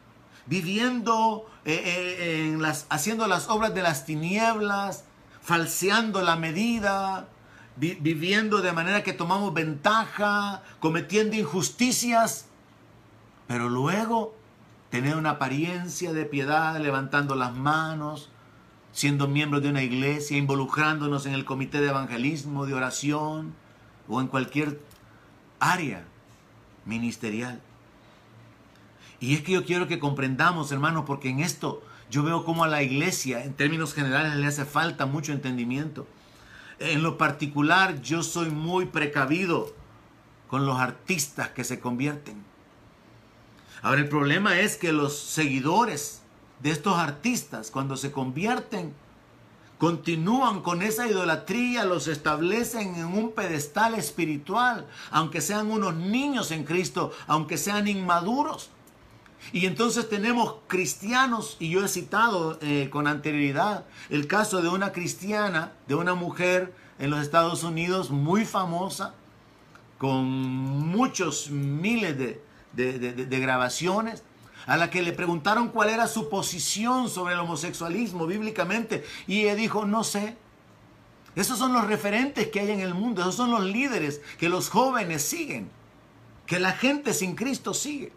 viviendo 0.47 1.47
eh, 1.65 2.57
eh, 2.59 2.73
haciendo 2.89 3.27
las 3.29 3.49
obras 3.49 3.75
de 3.75 3.83
las 3.83 4.05
tinieblas, 4.05 5.05
falseando 5.41 6.23
la 6.23 6.37
medida, 6.37 7.29
viviendo 7.77 8.63
de 8.63 8.73
manera 8.73 9.03
que 9.03 9.13
tomamos 9.13 9.55
ventaja, 9.55 10.63
cometiendo 10.81 11.37
injusticias, 11.37 12.47
pero 13.47 13.69
luego 13.69 14.35
tener 14.93 15.17
una 15.17 15.31
apariencia 15.31 16.13
de 16.13 16.27
piedad, 16.27 16.79
levantando 16.79 17.35
las 17.35 17.55
manos, 17.55 18.29
siendo 18.93 19.27
miembros 19.27 19.63
de 19.63 19.71
una 19.71 19.83
iglesia, 19.83 20.37
involucrándonos 20.37 21.25
en 21.25 21.33
el 21.33 21.47
comité 21.47 21.81
de 21.81 21.89
evangelismo, 21.89 22.67
de 22.67 22.75
oración 22.75 23.55
o 24.07 24.21
en 24.21 24.27
cualquier 24.27 24.79
área 25.61 26.05
ministerial. 26.85 27.59
Y 29.19 29.33
es 29.33 29.41
que 29.41 29.53
yo 29.53 29.65
quiero 29.65 29.89
que 29.89 29.99
comprendamos, 29.99 30.71
hermanos, 30.73 31.05
porque 31.07 31.31
en 31.31 31.41
esto 31.41 31.83
yo 32.11 32.23
veo 32.23 32.45
como 32.45 32.63
a 32.63 32.69
la 32.69 32.83
iglesia, 32.83 33.45
en 33.45 33.55
términos 33.55 33.95
generales, 33.95 34.37
le 34.37 34.47
hace 34.47 34.67
falta 34.67 35.07
mucho 35.07 35.33
entendimiento. 35.33 36.07
En 36.81 37.03
lo 37.03 37.17
particular, 37.17 38.03
yo 38.03 38.23
soy 38.23 38.51
muy 38.51 38.85
precavido 38.85 39.75
con 40.49 40.67
los 40.67 40.79
artistas 40.79 41.49
que 41.49 41.65
se 41.65 41.81
convierten. 41.81 42.52
Ahora 43.83 44.01
el 44.01 44.09
problema 44.09 44.61
es 44.61 44.77
que 44.77 44.93
los 44.93 45.19
seguidores 45.19 46.23
de 46.61 46.71
estos 46.71 46.97
artistas, 46.97 47.73
cuando 47.73 47.97
se 47.97 48.13
convierten, 48.13 48.95
continúan 49.79 50.63
con 50.63 50.83
esa 50.83 51.09
idolatría, 51.09 51.85
los 51.85 52.07
establecen 52.07 52.95
en 52.95 53.07
un 53.07 53.33
pedestal 53.33 53.97
espiritual, 53.97 54.87
aunque 55.11 55.41
sean 55.41 55.69
unos 55.73 55.97
niños 55.97 56.53
en 56.53 56.63
Cristo, 56.63 57.11
aunque 57.27 57.59
sean 57.59 57.89
inmaduros. 57.89 58.71
Y 59.53 59.67
entonces 59.67 60.09
tenemos 60.09 60.55
cristianos, 60.69 61.57
y 61.59 61.71
yo 61.71 61.85
he 61.85 61.89
citado 61.89 62.59
eh, 62.61 62.89
con 62.93 63.09
anterioridad 63.09 63.85
el 64.09 64.29
caso 64.29 64.63
de 64.63 64.69
una 64.69 64.93
cristiana, 64.93 65.73
de 65.89 65.97
una 65.97 66.15
mujer 66.15 66.73
en 67.01 67.11
los 67.11 67.21
Estados 67.21 67.65
Unidos 67.65 68.11
muy 68.11 68.45
famosa, 68.45 69.15
con 69.99 70.25
muchos 70.25 71.51
miles 71.51 72.17
de, 72.17 72.52
de 72.73 73.41
grabaciones, 73.41 74.23
a 74.67 74.77
la 74.77 74.91
que 74.91 75.03
le 75.03 75.13
preguntaron 75.13 75.69
cuál 75.69 75.91
era 75.91 76.07
su 76.07 76.29
posición 76.29 77.09
sobre 77.09 77.35
el 77.35 77.41
homosexualismo 77.41 78.27
bíblicamente, 78.27 79.05
y 79.27 79.43
ella 79.43 79.55
dijo, 79.55 79.85
no 79.85 80.05
sé. 80.05 80.37
Esos 81.35 81.59
son 81.59 81.73
los 81.73 81.87
referentes 81.87 82.49
que 82.49 82.61
hay 82.61 82.71
en 82.71 82.81
el 82.81 82.95
mundo, 82.95 83.23
esos 83.23 83.37
son 83.37 83.51
los 83.51 83.65
líderes 83.65 84.21
que 84.39 84.51
los 84.51 84.69
jóvenes 84.69 85.23
siguen, 85.23 85.71
que 86.47 86.61
la 86.61 86.73
gente 86.73 87.15
sin 87.15 87.35
Cristo 87.35 87.73
sigue. 87.73 88.13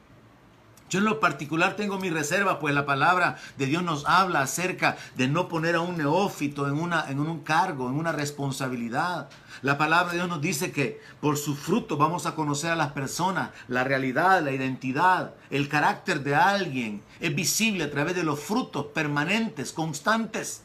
Yo 0.88 1.00
en 1.00 1.06
lo 1.06 1.20
particular 1.20 1.76
tengo 1.76 1.98
mi 1.98 2.12
reserva, 2.12 2.60
pues 2.60 2.76
la 2.76 2.86
palabra 2.86 3.38
de 3.58 3.66
Dios 3.66 3.82
nos 3.82 4.06
habla 4.06 4.42
acerca 4.42 4.98
de 5.16 5.28
no 5.28 5.48
poner 5.48 5.76
a 5.76 5.82
un 5.82 5.98
neófito 5.98 6.68
en, 6.68 6.76
una, 6.76 7.10
en 7.10 7.20
un 7.20 7.40
cargo, 7.40 7.90
en 7.90 7.96
una 7.96 8.12
responsabilidad. 8.12 9.28
La 9.64 9.80
palabra 9.80 10.12
de 10.12 10.20
Dios 10.20 10.30
nos 10.30 10.42
dice 10.42 10.72
que 10.72 11.02
por 11.22 11.38
su 11.38 11.56
fruto 11.56 11.98
vamos 11.98 12.28
a 12.28 12.36
conocer 12.36 12.70
a 12.72 12.76
las 12.76 12.92
personas, 12.92 13.50
la 13.68 13.84
realidad, 13.84 14.44
la 14.44 14.52
identidad, 14.52 15.34
el 15.50 15.70
carácter 15.70 16.24
de 16.24 16.36
alguien. 16.36 17.02
Es 17.20 17.34
visible 17.34 17.84
a 17.84 17.92
través 17.92 18.16
de 18.16 18.24
los 18.24 18.40
frutos 18.40 18.86
permanentes, 18.94 19.72
constantes, 19.72 20.62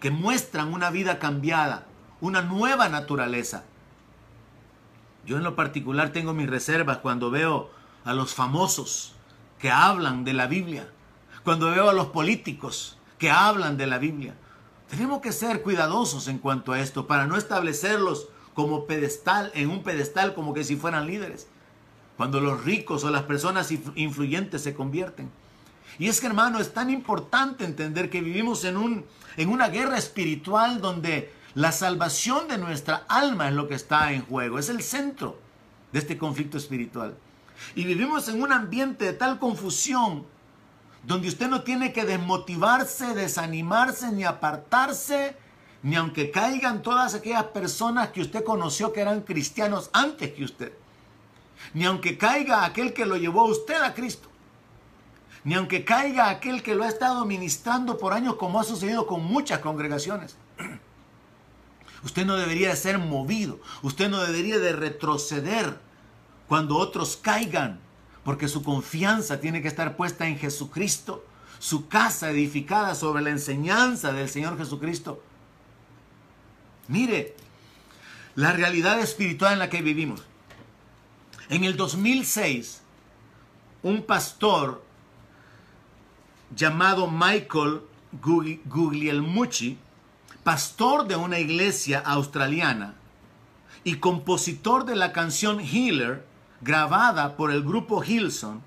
que 0.00 0.10
muestran 0.10 0.72
una 0.72 0.90
vida 0.90 1.20
cambiada, 1.20 1.86
una 2.20 2.42
nueva 2.42 2.88
naturaleza. 2.88 3.62
Yo 5.24 5.36
en 5.36 5.44
lo 5.44 5.54
particular 5.54 6.10
tengo 6.10 6.32
mis 6.32 6.50
reservas 6.50 6.98
cuando 6.98 7.30
veo 7.30 7.70
a 8.04 8.12
los 8.12 8.34
famosos, 8.34 9.14
que 9.60 9.70
hablan 9.70 10.24
de 10.24 10.32
la 10.32 10.46
Biblia, 10.46 10.88
cuando 11.44 11.70
veo 11.70 11.88
a 11.90 11.92
los 11.92 12.06
políticos 12.06 12.98
que 13.18 13.30
hablan 13.30 13.76
de 13.76 13.86
la 13.86 13.98
Biblia. 13.98 14.34
Tenemos 14.88 15.20
que 15.20 15.32
ser 15.32 15.62
cuidadosos 15.62 16.26
en 16.28 16.38
cuanto 16.38 16.72
a 16.72 16.80
esto 16.80 17.06
para 17.06 17.26
no 17.26 17.36
establecerlos 17.36 18.28
como 18.54 18.86
pedestal, 18.86 19.52
en 19.54 19.70
un 19.70 19.82
pedestal 19.82 20.34
como 20.34 20.54
que 20.54 20.64
si 20.64 20.76
fueran 20.76 21.06
líderes. 21.06 21.46
Cuando 22.16 22.40
los 22.40 22.64
ricos 22.64 23.04
o 23.04 23.10
las 23.10 23.22
personas 23.22 23.70
influyentes 23.94 24.62
se 24.62 24.74
convierten. 24.74 25.30
Y 25.98 26.08
es 26.08 26.20
que 26.20 26.26
hermano, 26.26 26.58
es 26.58 26.72
tan 26.72 26.90
importante 26.90 27.64
entender 27.64 28.10
que 28.10 28.20
vivimos 28.20 28.64
en, 28.64 28.76
un, 28.76 29.04
en 29.36 29.48
una 29.48 29.68
guerra 29.68 29.98
espiritual 29.98 30.80
donde 30.80 31.32
la 31.54 31.72
salvación 31.72 32.48
de 32.48 32.58
nuestra 32.58 33.04
alma 33.08 33.48
es 33.48 33.54
lo 33.54 33.68
que 33.68 33.74
está 33.74 34.12
en 34.12 34.24
juego, 34.24 34.58
es 34.58 34.68
el 34.68 34.82
centro 34.82 35.38
de 35.92 35.98
este 35.98 36.16
conflicto 36.16 36.56
espiritual. 36.56 37.16
Y 37.74 37.84
vivimos 37.84 38.28
en 38.28 38.42
un 38.42 38.52
ambiente 38.52 39.04
de 39.04 39.12
tal 39.12 39.38
confusión 39.38 40.26
donde 41.02 41.28
usted 41.28 41.48
no 41.48 41.62
tiene 41.62 41.92
que 41.92 42.04
desmotivarse, 42.04 43.14
desanimarse, 43.14 44.12
ni 44.12 44.24
apartarse, 44.24 45.36
ni 45.82 45.96
aunque 45.96 46.30
caigan 46.30 46.82
todas 46.82 47.14
aquellas 47.14 47.44
personas 47.44 48.10
que 48.10 48.20
usted 48.20 48.44
conoció 48.44 48.92
que 48.92 49.00
eran 49.00 49.22
cristianos 49.22 49.88
antes 49.92 50.32
que 50.32 50.44
usted, 50.44 50.72
ni 51.72 51.84
aunque 51.86 52.18
caiga 52.18 52.64
aquel 52.64 52.92
que 52.92 53.06
lo 53.06 53.16
llevó 53.16 53.42
a 53.42 53.50
usted 53.50 53.80
a 53.80 53.94
Cristo, 53.94 54.28
ni 55.44 55.54
aunque 55.54 55.84
caiga 55.84 56.28
aquel 56.28 56.62
que 56.62 56.74
lo 56.74 56.84
ha 56.84 56.88
estado 56.88 57.24
ministrando 57.24 57.96
por 57.96 58.12
años 58.12 58.34
como 58.36 58.60
ha 58.60 58.64
sucedido 58.64 59.06
con 59.06 59.24
muchas 59.24 59.60
congregaciones. 59.60 60.36
Usted 62.02 62.24
no 62.24 62.36
debería 62.36 62.70
de 62.70 62.76
ser 62.76 62.98
movido, 62.98 63.60
usted 63.82 64.08
no 64.08 64.22
debería 64.22 64.58
de 64.58 64.72
retroceder 64.72 65.78
cuando 66.50 66.78
otros 66.78 67.16
caigan, 67.16 67.78
porque 68.24 68.48
su 68.48 68.64
confianza 68.64 69.38
tiene 69.38 69.62
que 69.62 69.68
estar 69.68 69.94
puesta 69.94 70.26
en 70.26 70.36
Jesucristo, 70.36 71.24
su 71.60 71.86
casa 71.86 72.28
edificada 72.28 72.96
sobre 72.96 73.22
la 73.22 73.30
enseñanza 73.30 74.12
del 74.12 74.28
Señor 74.28 74.58
Jesucristo. 74.58 75.22
Mire, 76.88 77.36
la 78.34 78.50
realidad 78.50 78.98
espiritual 78.98 79.52
en 79.52 79.58
la 79.60 79.70
que 79.70 79.80
vivimos. 79.80 80.24
En 81.50 81.62
el 81.62 81.76
2006, 81.76 82.80
un 83.84 84.02
pastor 84.02 84.82
llamado 86.56 87.08
Michael 87.08 87.82
Guglielmucci, 88.20 89.78
pastor 90.42 91.06
de 91.06 91.14
una 91.14 91.38
iglesia 91.38 92.00
australiana 92.00 92.96
y 93.84 93.98
compositor 93.98 94.84
de 94.84 94.96
la 94.96 95.12
canción 95.12 95.60
Healer, 95.60 96.28
grabada 96.60 97.36
por 97.36 97.50
el 97.50 97.62
grupo 97.62 98.04
Hilson, 98.04 98.62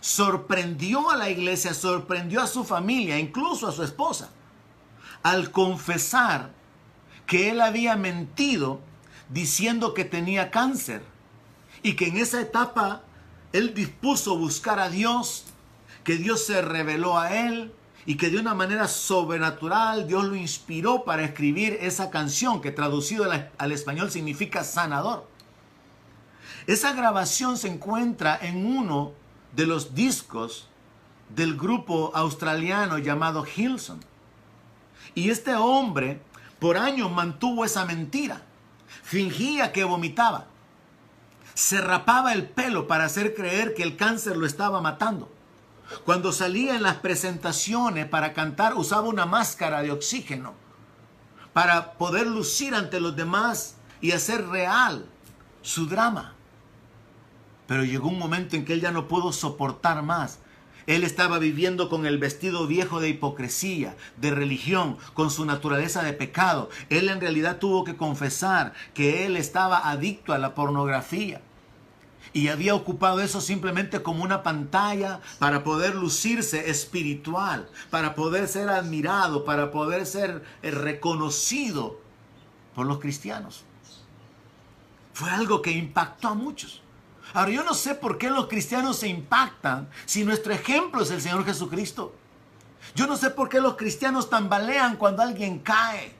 sorprendió 0.00 1.10
a 1.10 1.16
la 1.16 1.30
iglesia, 1.30 1.74
sorprendió 1.74 2.40
a 2.40 2.46
su 2.46 2.64
familia, 2.64 3.18
incluso 3.18 3.68
a 3.68 3.72
su 3.72 3.82
esposa, 3.82 4.30
al 5.22 5.50
confesar 5.50 6.52
que 7.26 7.50
él 7.50 7.60
había 7.60 7.96
mentido 7.96 8.80
diciendo 9.28 9.94
que 9.94 10.04
tenía 10.04 10.50
cáncer 10.50 11.02
y 11.82 11.94
que 11.94 12.08
en 12.08 12.16
esa 12.16 12.40
etapa 12.40 13.02
él 13.52 13.74
dispuso 13.74 14.36
buscar 14.36 14.80
a 14.80 14.88
Dios, 14.88 15.44
que 16.02 16.16
Dios 16.16 16.44
se 16.44 16.62
reveló 16.62 17.18
a 17.18 17.46
él 17.46 17.72
y 18.06 18.16
que 18.16 18.30
de 18.30 18.38
una 18.38 18.54
manera 18.54 18.88
sobrenatural 18.88 20.08
Dios 20.08 20.24
lo 20.24 20.34
inspiró 20.34 21.04
para 21.04 21.22
escribir 21.22 21.78
esa 21.80 22.10
canción 22.10 22.60
que 22.60 22.72
traducido 22.72 23.30
al 23.58 23.72
español 23.72 24.10
significa 24.10 24.64
sanador. 24.64 25.29
Esa 26.66 26.92
grabación 26.92 27.56
se 27.56 27.68
encuentra 27.68 28.38
en 28.40 28.64
uno 28.66 29.12
de 29.54 29.66
los 29.66 29.94
discos 29.94 30.68
del 31.28 31.56
grupo 31.56 32.12
australiano 32.14 32.98
llamado 32.98 33.44
Hilson. 33.44 34.00
Y 35.14 35.30
este 35.30 35.54
hombre 35.54 36.20
por 36.58 36.76
años 36.76 37.10
mantuvo 37.10 37.64
esa 37.64 37.84
mentira. 37.84 38.42
Fingía 39.02 39.72
que 39.72 39.84
vomitaba. 39.84 40.46
Se 41.54 41.80
rapaba 41.80 42.32
el 42.32 42.48
pelo 42.48 42.86
para 42.86 43.04
hacer 43.04 43.34
creer 43.34 43.74
que 43.74 43.82
el 43.82 43.96
cáncer 43.96 44.36
lo 44.36 44.46
estaba 44.46 44.80
matando. 44.80 45.30
Cuando 46.04 46.32
salía 46.32 46.76
en 46.76 46.82
las 46.82 46.96
presentaciones 46.96 48.06
para 48.06 48.32
cantar 48.32 48.74
usaba 48.74 49.08
una 49.08 49.26
máscara 49.26 49.82
de 49.82 49.90
oxígeno 49.90 50.54
para 51.52 51.94
poder 51.94 52.28
lucir 52.28 52.74
ante 52.74 53.00
los 53.00 53.16
demás 53.16 53.74
y 54.00 54.12
hacer 54.12 54.46
real 54.48 55.04
su 55.62 55.86
drama. 55.86 56.34
Pero 57.70 57.84
llegó 57.84 58.08
un 58.08 58.18
momento 58.18 58.56
en 58.56 58.64
que 58.64 58.72
él 58.72 58.80
ya 58.80 58.90
no 58.90 59.06
pudo 59.06 59.32
soportar 59.32 60.02
más. 60.02 60.40
Él 60.88 61.04
estaba 61.04 61.38
viviendo 61.38 61.88
con 61.88 62.04
el 62.04 62.18
vestido 62.18 62.66
viejo 62.66 62.98
de 62.98 63.10
hipocresía, 63.10 63.94
de 64.16 64.32
religión, 64.32 64.98
con 65.14 65.30
su 65.30 65.44
naturaleza 65.44 66.02
de 66.02 66.12
pecado. 66.12 66.68
Él 66.88 67.08
en 67.08 67.20
realidad 67.20 67.58
tuvo 67.58 67.84
que 67.84 67.96
confesar 67.96 68.72
que 68.92 69.24
él 69.24 69.36
estaba 69.36 69.88
adicto 69.88 70.32
a 70.32 70.38
la 70.38 70.56
pornografía. 70.56 71.42
Y 72.32 72.48
había 72.48 72.74
ocupado 72.74 73.20
eso 73.20 73.40
simplemente 73.40 74.02
como 74.02 74.24
una 74.24 74.42
pantalla 74.42 75.20
para 75.38 75.62
poder 75.62 75.94
lucirse 75.94 76.70
espiritual, 76.70 77.68
para 77.88 78.16
poder 78.16 78.48
ser 78.48 78.68
admirado, 78.68 79.44
para 79.44 79.70
poder 79.70 80.06
ser 80.06 80.42
eh, 80.64 80.72
reconocido 80.72 82.00
por 82.74 82.86
los 82.86 82.98
cristianos. 82.98 83.62
Fue 85.12 85.30
algo 85.30 85.62
que 85.62 85.70
impactó 85.70 86.26
a 86.26 86.34
muchos. 86.34 86.82
Ahora 87.32 87.50
yo 87.50 87.64
no 87.64 87.74
sé 87.74 87.94
por 87.94 88.18
qué 88.18 88.30
los 88.30 88.48
cristianos 88.48 88.96
se 88.96 89.08
impactan 89.08 89.88
si 90.06 90.24
nuestro 90.24 90.52
ejemplo 90.52 91.02
es 91.02 91.10
el 91.10 91.20
Señor 91.20 91.44
Jesucristo. 91.44 92.14
Yo 92.94 93.06
no 93.06 93.16
sé 93.16 93.30
por 93.30 93.48
qué 93.48 93.60
los 93.60 93.76
cristianos 93.76 94.30
tambalean 94.30 94.96
cuando 94.96 95.22
alguien 95.22 95.60
cae. 95.60 96.18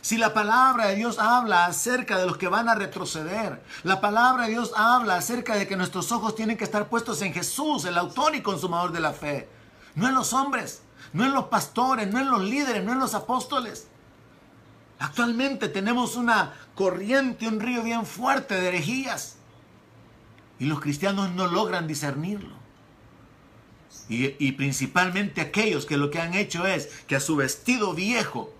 Si 0.00 0.16
la 0.16 0.32
palabra 0.32 0.86
de 0.86 0.96
Dios 0.96 1.18
habla 1.18 1.66
acerca 1.66 2.18
de 2.18 2.26
los 2.26 2.38
que 2.38 2.48
van 2.48 2.68
a 2.68 2.74
retroceder, 2.74 3.62
la 3.82 4.00
palabra 4.00 4.44
de 4.44 4.52
Dios 4.52 4.72
habla 4.76 5.16
acerca 5.16 5.56
de 5.56 5.66
que 5.66 5.76
nuestros 5.76 6.12
ojos 6.12 6.34
tienen 6.34 6.56
que 6.56 6.64
estar 6.64 6.88
puestos 6.88 7.20
en 7.20 7.34
Jesús, 7.34 7.84
el 7.84 7.98
autor 7.98 8.34
y 8.34 8.40
consumador 8.40 8.92
de 8.92 9.00
la 9.00 9.12
fe, 9.12 9.48
no 9.96 10.08
en 10.08 10.14
los 10.14 10.32
hombres, 10.32 10.82
no 11.12 11.24
en 11.24 11.32
los 11.32 11.46
pastores, 11.46 12.08
no 12.08 12.20
en 12.20 12.30
los 12.30 12.42
líderes, 12.42 12.84
no 12.84 12.92
en 12.92 13.00
los 13.00 13.14
apóstoles. 13.14 13.88
Actualmente 15.00 15.68
tenemos 15.68 16.16
una 16.16 16.54
corriente, 16.74 17.46
un 17.46 17.60
río 17.60 17.82
bien 17.82 18.06
fuerte 18.06 18.54
de 18.54 18.68
herejías. 18.68 19.37
Y 20.58 20.66
los 20.66 20.80
cristianos 20.80 21.32
no 21.32 21.46
logran 21.46 21.86
discernirlo. 21.86 22.56
Y, 24.08 24.52
principalmente 24.52 25.40
aquellos 25.40 25.84
que 25.84 25.98
lo 25.98 26.10
que 26.10 26.18
han 26.18 26.34
hecho 26.34 26.66
es 26.66 26.86
que 27.06 27.16
a 27.16 27.20
su 27.20 27.36
vestido 27.36 27.92
viejo 27.94 28.52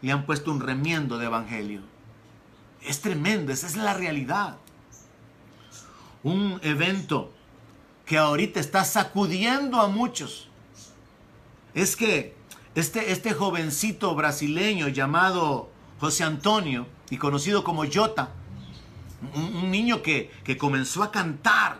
le 0.00 0.12
han 0.12 0.24
puesto 0.24 0.50
un 0.50 0.60
remiendo 0.60 1.18
de 1.18 1.26
evangelio. 1.26 1.82
Es 2.82 3.00
tremendo, 3.00 3.52
esa 3.52 3.66
es 3.66 3.76
la 3.76 3.94
realidad. 3.94 4.56
Un 6.22 6.58
evento 6.62 7.32
que 8.06 8.16
ahorita 8.16 8.60
está 8.60 8.84
sacudiendo 8.84 9.80
a 9.80 9.88
muchos. 9.88 10.48
Es 11.74 11.94
que 11.96 12.36
Este, 12.74 13.10
este 13.10 13.32
jovencito 13.32 14.14
brasileño 14.14 14.86
llamado 14.88 15.68
José 15.98 16.22
Antonio 16.22 16.86
y 17.10 17.16
conocido 17.16 17.64
como 17.64 17.84
Jota, 17.92 18.30
un, 19.34 19.70
niño 19.70 20.02
que, 20.02 20.30
comenzó 20.58 21.02
a 21.02 21.10
cantar 21.10 21.78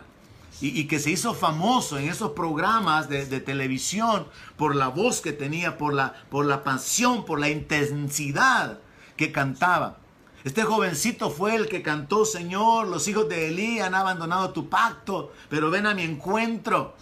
y, 0.61 0.85
que 0.85 0.99
se 0.99 1.11
hizo 1.11 1.33
famoso 1.33 1.97
en 1.97 2.09
esos 2.09 2.31
programas 2.31 3.09
de, 3.09 3.39
televisión 3.39 4.27
por 4.57 4.75
la 4.75 4.87
voz 4.87 5.21
que 5.21 5.31
tenía, 5.31 5.77
por 5.77 5.93
la, 5.93 6.13
por 6.29 6.45
la 6.45 6.63
pasión, 6.63 7.25
por 7.25 7.39
la 7.39 7.49
intensidad 7.49 8.79
que 9.15 9.31
cantaba. 9.31 9.97
Este 10.43 10.63
jovencito 10.63 11.29
fue 11.29 11.55
el 11.55 11.67
que 11.67 11.81
cantó, 11.81 12.23
Señor, 12.23 12.87
los 12.87 13.07
hijos 13.09 13.27
de 13.27 13.49
Elí 13.49 13.79
han 13.79 13.93
abandonado 13.93 14.51
tu 14.51 14.69
pacto, 14.69 15.33
pero 15.49 15.69
ven 15.69 15.85
a 15.85 15.93
mi 15.93 16.03
encuentro, 16.03 16.95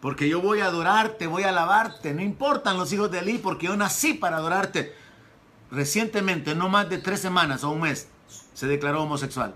porque 0.00 0.28
yo 0.28 0.40
voy 0.40 0.60
a 0.60 0.66
adorarte, 0.66 1.26
voy 1.26 1.42
a 1.42 1.50
alabarte. 1.50 2.14
No 2.14 2.22
importan 2.22 2.78
los 2.78 2.92
hijos 2.92 3.10
de 3.10 3.18
Elí, 3.18 3.38
porque 3.38 3.66
yo 3.66 3.76
nací 3.76 4.14
para 4.14 4.38
adorarte. 4.38 4.94
Recientemente, 5.70 6.54
no 6.54 6.68
más 6.68 6.88
de 6.88 6.98
tres 6.98 7.20
semanas 7.20 7.62
o 7.62 7.70
un 7.70 7.82
mes, 7.82 8.08
se 8.54 8.66
declaró 8.66 9.02
homosexual. 9.02 9.54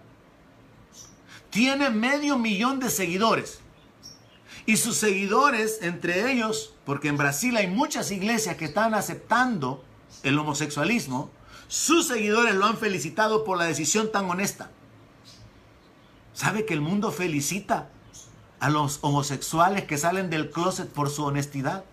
Tiene 1.50 1.90
medio 1.90 2.38
millón 2.38 2.80
de 2.80 2.90
seguidores. 2.90 3.60
Y 4.66 4.76
sus 4.76 4.96
seguidores, 4.96 5.78
entre 5.82 6.30
ellos, 6.32 6.74
porque 6.84 7.08
en 7.08 7.16
Brasil 7.16 7.56
hay 7.56 7.68
muchas 7.68 8.10
iglesias 8.10 8.56
que 8.56 8.64
están 8.64 8.94
aceptando 8.94 9.84
el 10.22 10.38
homosexualismo, 10.38 11.30
sus 11.68 12.06
seguidores 12.06 12.54
lo 12.54 12.66
han 12.66 12.76
felicitado 12.76 13.44
por 13.44 13.58
la 13.58 13.64
decisión 13.64 14.10
tan 14.10 14.28
honesta. 14.30 14.70
¿Sabe 16.32 16.66
que 16.66 16.74
el 16.74 16.80
mundo 16.80 17.10
felicita 17.12 17.88
a 18.60 18.70
los 18.70 18.98
homosexuales 19.02 19.84
que 19.84 19.98
salen 19.98 20.30
del 20.30 20.50
closet 20.50 20.88
por 20.90 21.10
su 21.10 21.24
honestidad? 21.24 21.84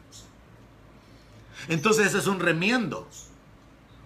Entonces 1.68 2.08
ese 2.08 2.20
es 2.20 2.28
un 2.28 2.40
remiendo. 2.40 3.08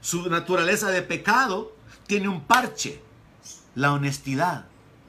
Su 0.01 0.29
naturaleza 0.29 0.89
de 0.89 1.01
pecado 1.01 1.73
tiene 2.07 2.29
un 2.29 2.41
parche, 2.41 3.01
la 3.75 3.93
honestidad. 3.93 4.65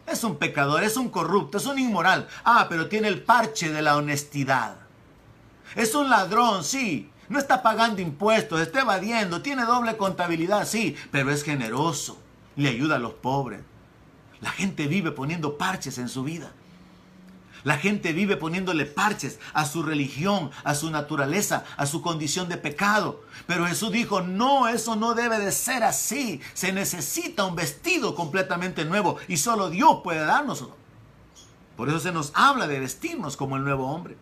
Es 0.06 0.24
un 0.24 0.36
pecador, 0.36 0.82
es 0.82 0.96
un 0.96 1.08
corrupto, 1.08 1.58
es 1.58 1.66
un 1.66 1.78
inmoral. 1.78 2.28
Ah, 2.44 2.66
pero 2.68 2.88
tiene 2.88 3.08
el 3.08 3.22
parche 3.22 3.72
de 3.72 3.82
la 3.82 3.96
honestidad. 3.96 4.76
Es 5.74 5.94
un 5.94 6.10
ladrón, 6.10 6.64
sí, 6.64 7.10
no 7.28 7.38
está 7.38 7.62
pagando 7.62 8.00
impuestos, 8.00 8.60
está 8.60 8.80
evadiendo, 8.80 9.42
tiene 9.42 9.64
doble 9.64 9.96
contabilidad, 9.96 10.66
sí, 10.66 10.96
pero 11.10 11.30
es 11.30 11.44
generoso, 11.44 12.18
le 12.56 12.70
ayuda 12.70 12.96
a 12.96 13.00
los 13.00 13.14
pobres. 13.14 13.60
La 14.40 14.50
gente 14.50 14.86
vive 14.86 15.10
poniendo 15.10 15.58
parches 15.58 15.98
en 15.98 16.08
su 16.08 16.24
vida. 16.24 16.52
La 17.64 17.78
gente 17.78 18.12
vive 18.12 18.36
poniéndole 18.36 18.86
parches 18.86 19.38
a 19.52 19.64
su 19.64 19.82
religión, 19.82 20.50
a 20.64 20.74
su 20.74 20.90
naturaleza, 20.90 21.64
a 21.76 21.86
su 21.86 22.02
condición 22.02 22.48
de 22.48 22.56
pecado. 22.56 23.22
Pero 23.46 23.66
Jesús 23.66 23.92
dijo, 23.92 24.20
no, 24.20 24.68
eso 24.68 24.96
no 24.96 25.14
debe 25.14 25.38
de 25.38 25.52
ser 25.52 25.82
así. 25.84 26.40
Se 26.54 26.72
necesita 26.72 27.44
un 27.44 27.56
vestido 27.56 28.14
completamente 28.14 28.84
nuevo 28.84 29.18
y 29.28 29.36
solo 29.36 29.70
Dios 29.70 30.00
puede 30.02 30.20
darnos. 30.20 30.68
Por 31.76 31.88
eso 31.88 32.00
se 32.00 32.12
nos 32.12 32.32
habla 32.34 32.66
de 32.66 32.80
vestirnos 32.80 33.36
como 33.36 33.56
el 33.56 33.64
nuevo 33.64 33.90
hombre. 33.90 34.16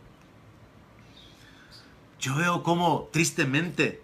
Yo 2.20 2.34
veo 2.34 2.62
como 2.62 3.08
tristemente 3.12 4.02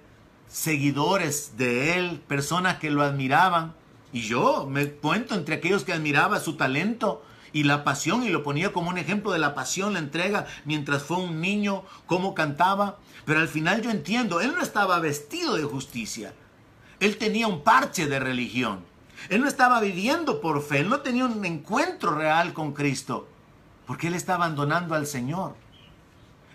seguidores 0.49 1.57
de 1.57 1.95
él, 1.99 2.21
personas 2.29 2.79
que 2.79 2.91
lo 2.91 3.03
admiraban, 3.03 3.75
y 4.13 4.23
yo 4.23 4.67
me 4.67 4.91
cuento 4.91 5.35
entre 5.35 5.55
aquellos 5.57 5.85
que 5.85 5.93
admiraba 5.95 6.41
su 6.41 6.57
talento 6.57 7.25
y 7.53 7.65
la 7.65 7.85
pasión, 7.85 8.23
y 8.23 8.31
lo 8.31 8.43
ponía 8.43 8.73
como 8.73 8.91
un 8.91 8.99
ejemplo 8.99 9.33
de 9.33 9.39
la 9.39 9.55
pasión, 9.55 9.93
la 9.93 9.99
entrega, 9.99 10.47
mientras 10.65 11.03
fue 11.03 11.19
un 11.19 11.41
niño, 11.41 11.85
cómo 12.07 12.35
cantaba, 12.35 12.99
pero 13.25 13.41
al 13.41 13.49
final 13.49 13.83
yo 13.83 13.91
entiendo, 13.91 14.41
él 14.41 14.55
no 14.55 14.63
estaba 14.63 14.99
vestido 15.01 15.57
de 15.57 15.65
justicia, 15.65 16.35
él 17.01 17.19
tenía 17.19 17.47
un 17.47 17.63
parche 17.63 18.07
de 18.07 18.19
religión, 18.19 18.85
él 19.29 19.41
no 19.41 19.49
estaba 19.49 19.81
viviendo 19.81 20.41
por 20.41 20.63
fe, 20.63 20.81
él 20.81 20.89
no 20.89 21.01
tenía 21.01 21.27
un 21.27 21.45
encuentro 21.45 22.15
real 22.15 22.53
con 22.53 22.73
Cristo, 22.73 23.29
porque 23.87 24.09
él 24.09 24.15
está 24.15 24.35
abandonando 24.35 24.95
al 24.95 25.07
Señor. 25.07 25.55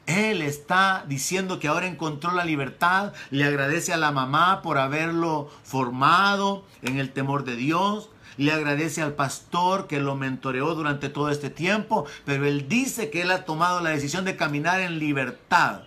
Él 0.05 0.41
está 0.41 1.03
diciendo 1.05 1.59
que 1.59 1.67
ahora 1.67 1.85
encontró 1.85 2.31
la 2.31 2.45
libertad, 2.45 3.11
le 3.29 3.43
agradece 3.43 3.91
a 3.91 3.97
la 3.97 4.13
mamá 4.13 4.61
por 4.61 4.77
haberlo 4.77 5.49
formado 5.63 6.63
en 6.81 6.97
el 6.97 7.11
temor 7.11 7.43
de 7.43 7.57
Dios, 7.57 8.09
le 8.37 8.51
agradece 8.51 9.01
al 9.01 9.13
pastor 9.13 9.87
que 9.87 9.99
lo 9.99 10.15
mentoreó 10.15 10.75
durante 10.75 11.09
todo 11.09 11.29
este 11.29 11.49
tiempo, 11.49 12.05
pero 12.25 12.45
él 12.45 12.67
dice 12.69 13.09
que 13.09 13.21
él 13.23 13.31
ha 13.31 13.45
tomado 13.45 13.81
la 13.81 13.89
decisión 13.89 14.25
de 14.25 14.35
caminar 14.35 14.79
en 14.79 14.99
libertad 14.99 15.81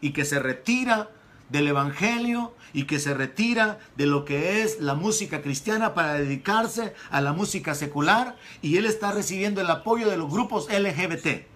y 0.00 0.12
que 0.12 0.24
se 0.24 0.38
retira 0.38 1.10
del 1.48 1.68
Evangelio 1.68 2.54
y 2.72 2.84
que 2.84 2.98
se 2.98 3.14
retira 3.14 3.78
de 3.96 4.06
lo 4.06 4.24
que 4.24 4.62
es 4.62 4.80
la 4.80 4.94
música 4.94 5.42
cristiana 5.42 5.94
para 5.94 6.14
dedicarse 6.14 6.94
a 7.10 7.20
la 7.20 7.32
música 7.32 7.74
secular 7.74 8.36
y 8.62 8.76
él 8.76 8.84
está 8.84 9.12
recibiendo 9.12 9.60
el 9.60 9.70
apoyo 9.70 10.10
de 10.10 10.16
los 10.16 10.30
grupos 10.30 10.68
LGBT. 10.70 11.46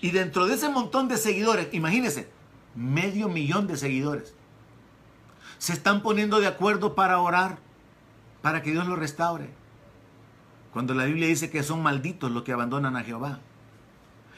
Y 0.00 0.10
dentro 0.10 0.46
de 0.46 0.54
ese 0.54 0.68
montón 0.68 1.08
de 1.08 1.16
seguidores, 1.16 1.68
imagínense, 1.72 2.28
medio 2.74 3.28
millón 3.28 3.66
de 3.66 3.76
seguidores, 3.76 4.34
se 5.58 5.72
están 5.72 6.02
poniendo 6.02 6.38
de 6.40 6.46
acuerdo 6.46 6.94
para 6.94 7.20
orar, 7.20 7.58
para 8.42 8.62
que 8.62 8.70
Dios 8.72 8.86
los 8.86 8.98
restaure. 8.98 9.50
Cuando 10.72 10.94
la 10.94 11.04
Biblia 11.04 11.28
dice 11.28 11.50
que 11.50 11.62
son 11.62 11.82
malditos 11.82 12.30
los 12.30 12.42
que 12.42 12.52
abandonan 12.52 12.96
a 12.96 13.04
Jehová. 13.04 13.40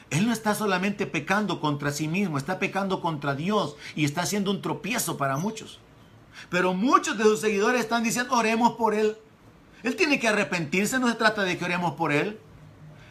Él 0.09 0.27
no 0.27 0.33
está 0.33 0.55
solamente 0.55 1.07
pecando 1.07 1.61
contra 1.61 1.91
sí 1.91 2.07
mismo, 2.07 2.37
está 2.37 2.59
pecando 2.59 2.99
contra 2.99 3.33
Dios 3.33 3.75
y 3.95 4.03
está 4.03 4.21
haciendo 4.21 4.51
un 4.51 4.61
tropiezo 4.61 5.17
para 5.17 5.37
muchos. 5.37 5.79
Pero 6.49 6.73
muchos 6.73 7.17
de 7.17 7.23
sus 7.23 7.39
seguidores 7.39 7.81
están 7.81 8.03
diciendo, 8.03 8.35
oremos 8.35 8.73
por 8.73 8.93
él. 8.93 9.17
Él 9.83 9.95
tiene 9.95 10.19
que 10.19 10.27
arrepentirse, 10.27 10.99
no 10.99 11.07
se 11.07 11.15
trata 11.15 11.43
de 11.43 11.57
que 11.57 11.65
oremos 11.65 11.93
por 11.93 12.11
él. 12.11 12.39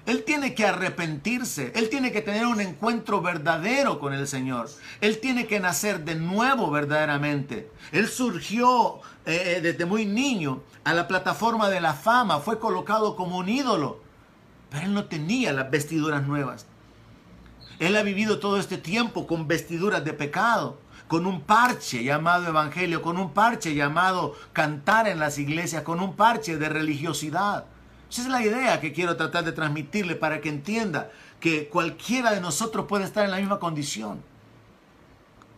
Él 0.07 0.25
tiene 0.25 0.55
que 0.55 0.67
arrepentirse, 0.67 1.73
Él 1.75 1.91
tiene 1.91 2.11
que 2.11 2.23
tener 2.23 2.47
un 2.47 2.61
encuentro 2.61 3.21
verdadero 3.21 4.01
con 4.01 4.15
el 4.15 4.27
Señor, 4.27 4.69
Él 5.01 5.19
tiene 5.21 5.47
que 5.47 5.61
nacer 5.61 6.05
de 6.05 6.15
nuevo 6.15 6.71
verdaderamente. 6.71 7.71
Él 7.93 8.09
surgió 8.09 8.97
eh, 9.27 9.57
eh, 9.57 9.61
desde 9.61 9.85
muy 9.85 10.07
niño 10.07 10.63
a 10.85 10.95
la 10.95 11.07
plataforma 11.07 11.69
de 11.69 11.81
la 11.81 11.95
fama, 11.95 12.41
fue 12.41 12.59
colocado 12.59 13.15
como 13.15 13.37
un 13.37 13.49
ídolo, 13.49 14.01
pero 14.71 14.87
Él 14.87 14.95
no 14.95 15.05
tenía 15.05 15.53
las 15.53 15.71
vestiduras 15.71 16.27
nuevas. 16.27 16.67
Él 17.79 17.97
ha 17.97 18.03
vivido 18.03 18.39
todo 18.41 18.59
este 18.59 18.79
tiempo 18.79 19.27
con 19.27 19.49
vestiduras 19.49 20.05
de 20.05 20.13
pecado, 20.13 20.79
con 21.09 21.27
un 21.27 21.41
parche 21.41 22.05
llamado 22.05 22.47
evangelio, 22.47 23.03
con 23.03 23.19
un 23.19 23.33
parche 23.33 23.75
llamado 23.75 24.35
cantar 24.53 25.09
en 25.09 25.19
las 25.19 25.39
iglesias, 25.39 25.83
con 25.83 26.01
un 26.01 26.15
parche 26.15 26.57
de 26.57 26.69
religiosidad. 26.69 27.65
Esa 28.11 28.23
es 28.23 28.29
la 28.29 28.43
idea 28.43 28.81
que 28.81 28.93
quiero 28.93 29.17
tratar 29.17 29.45
de 29.45 29.53
transmitirle 29.53 30.17
para 30.17 30.41
que 30.41 30.49
entienda 30.49 31.13
que 31.39 31.69
cualquiera 31.69 32.33
de 32.33 32.41
nosotros 32.41 32.87
puede 32.89 33.05
estar 33.05 33.25
en 33.25 33.31
la 33.31 33.37
misma 33.37 33.61
condición. 33.61 34.21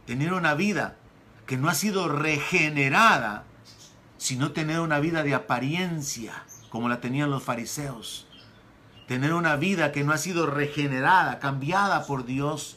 Tener 0.05 0.34
una 0.34 0.55
vida 0.55 0.96
que 1.46 1.57
no 1.57 1.70
ha 1.70 1.74
sido 1.74 2.09
regenerada, 2.09 3.44
sino 4.18 4.53
tener 4.53 4.80
una 4.80 5.00
vida 5.00 5.22
de 5.22 5.34
apariencia, 5.34 6.44
como 6.68 6.90
la 6.90 7.00
tenían 7.00 7.30
los 7.30 7.42
fariseos. 7.42 8.26
Tener 9.09 9.32
una 9.32 9.57
vida 9.57 9.90
que 9.90 10.05
no 10.05 10.12
ha 10.12 10.18
sido 10.18 10.46
regenerada, 10.46 11.38
cambiada 11.38 12.07
por 12.07 12.26
Dios, 12.26 12.76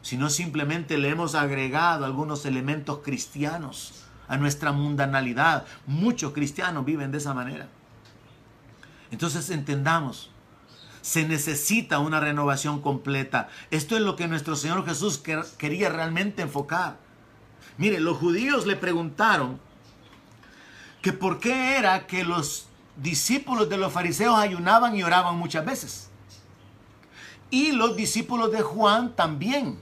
sino 0.00 0.30
simplemente 0.30 0.96
le 0.96 1.10
hemos 1.10 1.34
agregado 1.34 2.06
algunos 2.06 2.46
elementos 2.46 3.00
cristianos 3.04 4.06
a 4.26 4.38
nuestra 4.38 4.72
mundanalidad. 4.72 5.66
Muchos 5.86 6.32
cristianos 6.32 6.86
viven 6.86 7.12
de 7.12 7.18
esa 7.18 7.34
manera. 7.34 7.68
Entonces 9.12 9.50
entendamos, 9.50 10.30
se 11.02 11.28
necesita 11.28 11.98
una 11.98 12.18
renovación 12.18 12.80
completa. 12.80 13.48
Esto 13.70 13.94
es 13.94 14.02
lo 14.02 14.16
que 14.16 14.26
nuestro 14.26 14.56
Señor 14.56 14.84
Jesús 14.86 15.22
quería 15.58 15.90
realmente 15.90 16.42
enfocar. 16.42 16.96
Mire, 17.76 18.00
los 18.00 18.16
judíos 18.16 18.66
le 18.66 18.74
preguntaron 18.74 19.60
que 21.02 21.12
por 21.12 21.40
qué 21.40 21.76
era 21.76 22.06
que 22.06 22.24
los 22.24 22.68
discípulos 22.96 23.68
de 23.68 23.76
los 23.76 23.92
fariseos 23.92 24.38
ayunaban 24.38 24.96
y 24.96 25.02
oraban 25.02 25.36
muchas 25.36 25.64
veces. 25.64 26.10
Y 27.50 27.72
los 27.72 27.96
discípulos 27.96 28.50
de 28.50 28.62
Juan 28.62 29.14
también. 29.14 29.78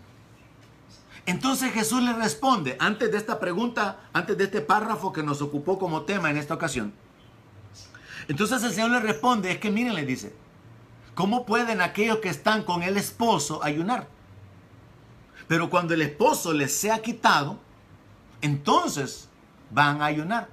Entonces 1.26 1.72
Jesús 1.72 2.02
le 2.02 2.14
responde, 2.14 2.76
antes 2.80 3.12
de 3.12 3.18
esta 3.18 3.38
pregunta, 3.38 4.00
antes 4.12 4.36
de 4.36 4.44
este 4.44 4.60
párrafo 4.60 5.12
que 5.12 5.22
nos 5.22 5.40
ocupó 5.40 5.78
como 5.78 6.02
tema 6.02 6.30
en 6.30 6.36
esta 6.36 6.54
ocasión, 6.54 6.92
entonces 8.30 8.62
el 8.62 8.72
Señor 8.72 8.92
le 8.92 9.00
responde, 9.00 9.50
es 9.50 9.58
que 9.58 9.72
miren, 9.72 9.96
le 9.96 10.06
dice, 10.06 10.32
¿cómo 11.16 11.44
pueden 11.44 11.80
aquellos 11.80 12.18
que 12.18 12.28
están 12.28 12.62
con 12.62 12.84
el 12.84 12.96
esposo 12.96 13.64
ayunar? 13.64 14.06
Pero 15.48 15.68
cuando 15.68 15.94
el 15.94 16.02
esposo 16.02 16.52
les 16.52 16.72
sea 16.72 17.02
quitado, 17.02 17.58
entonces 18.40 19.28
van 19.72 20.00
a 20.00 20.04
ayunar. 20.04 20.48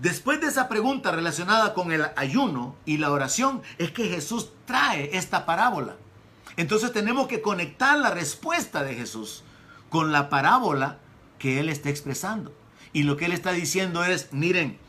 Después 0.00 0.40
de 0.40 0.48
esa 0.48 0.68
pregunta 0.68 1.12
relacionada 1.12 1.72
con 1.72 1.92
el 1.92 2.04
ayuno 2.16 2.74
y 2.84 2.98
la 2.98 3.12
oración, 3.12 3.62
es 3.78 3.92
que 3.92 4.08
Jesús 4.08 4.50
trae 4.64 5.16
esta 5.16 5.46
parábola. 5.46 5.94
Entonces 6.56 6.92
tenemos 6.92 7.28
que 7.28 7.42
conectar 7.42 7.96
la 7.96 8.10
respuesta 8.10 8.82
de 8.82 8.96
Jesús 8.96 9.44
con 9.88 10.10
la 10.10 10.30
parábola 10.30 10.98
que 11.38 11.60
él 11.60 11.68
está 11.68 11.90
expresando. 11.90 12.52
Y 12.92 13.04
lo 13.04 13.16
que 13.16 13.26
él 13.26 13.32
está 13.32 13.52
diciendo 13.52 14.02
es, 14.02 14.32
miren, 14.32 14.80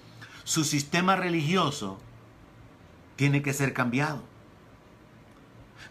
su 0.50 0.64
sistema 0.64 1.16
religioso 1.16 2.00
tiene 3.16 3.43
que 3.43 3.54
ser 3.54 3.72
cambiado. 3.72 4.24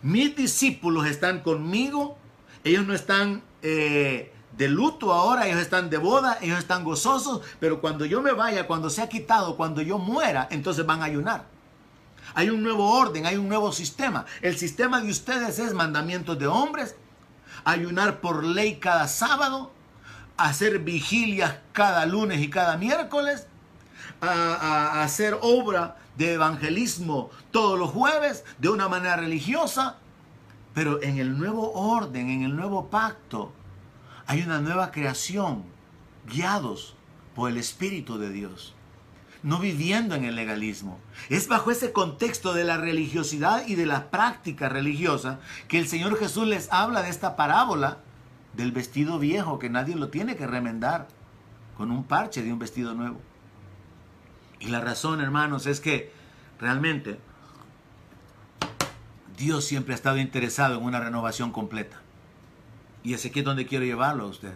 Mis 0.03 0.35
discípulos 0.35 1.07
están 1.07 1.43
conmigo, 1.43 2.19
ellos 2.65 2.85
no 2.85 2.93
están 2.93 3.45
eh, 3.63 4.33
de 4.57 4.69
luto 4.69 5.13
ahora, 5.13 5.47
ellos 5.47 5.61
están 5.61 5.91
de 5.91 5.99
boda, 5.99 6.39
ellos 6.43 6.59
están 6.59 6.83
gozosos, 6.83 7.43
pero 7.61 7.81
cuando 7.81 8.05
yo 8.05 8.21
me 8.21 8.33
vaya, 8.33 8.67
cuando 8.67 8.91
sea 8.91 9.09
quitado, 9.09 9.57
cuando 9.57 9.81
yo 9.81 9.97
muera, 9.97 10.49
entonces 10.51 10.85
van 10.85 11.03
a 11.03 11.05
ayunar. 11.05 11.45
Hay 12.35 12.51
un 12.51 12.61
nuevo 12.65 12.91
orden, 12.91 13.27
hay 13.27 13.37
un 13.37 13.49
nuevo 13.49 13.71
sistema. 13.71 14.27
El 14.43 14.59
sistema 14.59 15.01
de 15.01 15.13
ustedes 15.13 15.61
es 15.61 15.73
mandamientos 15.73 16.37
de 16.37 16.49
hombres, 16.49 16.97
ayunar 17.63 18.21
por 18.21 18.43
ley 18.43 18.81
cada 18.81 19.07
sábado, 19.07 19.71
hacer 20.37 20.81
vigilias 20.81 21.59
cada 21.71 22.07
lunes 22.07 22.41
y 22.41 22.51
cada 22.51 22.77
miércoles, 22.77 23.47
a, 24.21 25.03
hacer 25.03 25.39
obra 25.41 25.97
de 26.17 26.35
evangelismo 26.35 27.31
todos 27.51 27.79
los 27.79 27.91
jueves 27.91 28.45
de 28.59 28.69
una 28.69 28.89
manera 28.89 29.17
religiosa, 29.17 29.97
pero 30.75 31.03
en 31.03 31.19
el 31.19 31.39
nuevo 31.39 31.73
orden, 31.73 32.31
en 32.31 32.43
el 32.43 32.57
nuevo 32.57 32.89
pacto, 32.91 33.53
hay 34.27 34.43
una 34.43 34.61
nueva 34.61 34.91
creación, 34.91 35.65
guiados 36.27 36.95
por 37.35 37.51
el 37.51 37.57
Espíritu 37.57 38.19
de 38.19 38.31
Dios, 38.31 38.75
no 39.43 39.59
viviendo 39.59 40.15
en 40.15 40.25
el 40.25 40.37
legalismo. 40.37 40.99
Es 41.31 41.49
bajo 41.49 41.71
ese 41.71 41.93
contexto 41.93 42.53
de 42.53 42.65
la 42.65 42.77
religiosidad 42.77 43.67
y 43.67 43.77
de 43.77 43.87
la 43.87 44.11
práctica 44.11 44.69
religiosa 44.69 45.41
que 45.69 45.79
el 45.79 45.89
Señor 45.89 46.19
Jesús 46.19 46.47
les 46.47 46.71
habla 46.73 47.03
de 47.03 47.11
esta 47.11 47.37
parábola 47.37 47.99
del 48.55 48.73
vestido 48.73 49.19
viejo 49.19 49.59
que 49.59 49.71
nadie 49.71 49.95
lo 49.95 50.09
tiene 50.09 50.37
que 50.37 50.47
remendar 50.47 51.07
con 51.77 51.93
un 51.93 52.05
parche 52.05 52.43
de 52.43 52.53
un 52.53 52.59
vestido 52.59 52.93
nuevo. 52.95 53.21
Y 54.61 54.69
la 54.69 54.81
razón, 54.81 55.21
hermanos, 55.21 55.67
es 55.67 55.81
que 55.81 56.13
realmente 56.59 57.19
Dios 59.37 59.65
siempre 59.65 59.95
ha 59.95 59.97
estado 59.97 60.19
interesado 60.19 60.79
en 60.79 60.85
una 60.85 61.01
renovación 61.01 61.53
completa. 61.53 62.01
Y 63.05 63.15
ese 63.15 63.29
aquí 63.29 63.39
es 63.39 63.45
donde 63.45 63.67
quiero 63.67 63.85
llevarlo 63.85 64.25
a 64.25 64.29
usted, 64.29 64.53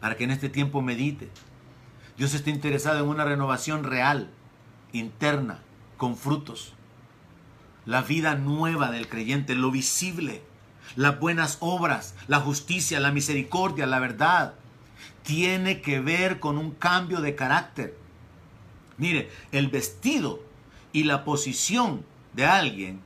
para 0.00 0.16
que 0.16 0.24
en 0.24 0.32
este 0.32 0.48
tiempo 0.48 0.82
medite. 0.82 1.30
Dios 2.16 2.34
está 2.34 2.50
interesado 2.50 2.98
en 2.98 3.08
una 3.08 3.24
renovación 3.24 3.84
real, 3.84 4.30
interna, 4.92 5.60
con 5.96 6.16
frutos. 6.16 6.74
La 7.86 8.02
vida 8.02 8.34
nueva 8.34 8.90
del 8.90 9.08
creyente, 9.08 9.54
lo 9.54 9.70
visible, 9.70 10.42
las 10.96 11.18
buenas 11.20 11.58
obras, 11.60 12.14
la 12.26 12.40
justicia, 12.40 12.98
la 12.98 13.12
misericordia, 13.12 13.86
la 13.86 14.00
verdad, 14.00 14.54
tiene 15.22 15.80
que 15.80 16.00
ver 16.00 16.40
con 16.40 16.58
un 16.58 16.72
cambio 16.72 17.20
de 17.20 17.36
carácter. 17.36 18.01
Mire, 18.98 19.30
el 19.52 19.68
vestido 19.68 20.42
y 20.92 21.04
la 21.04 21.24
posición 21.24 22.04
de 22.34 22.46
alguien 22.46 23.00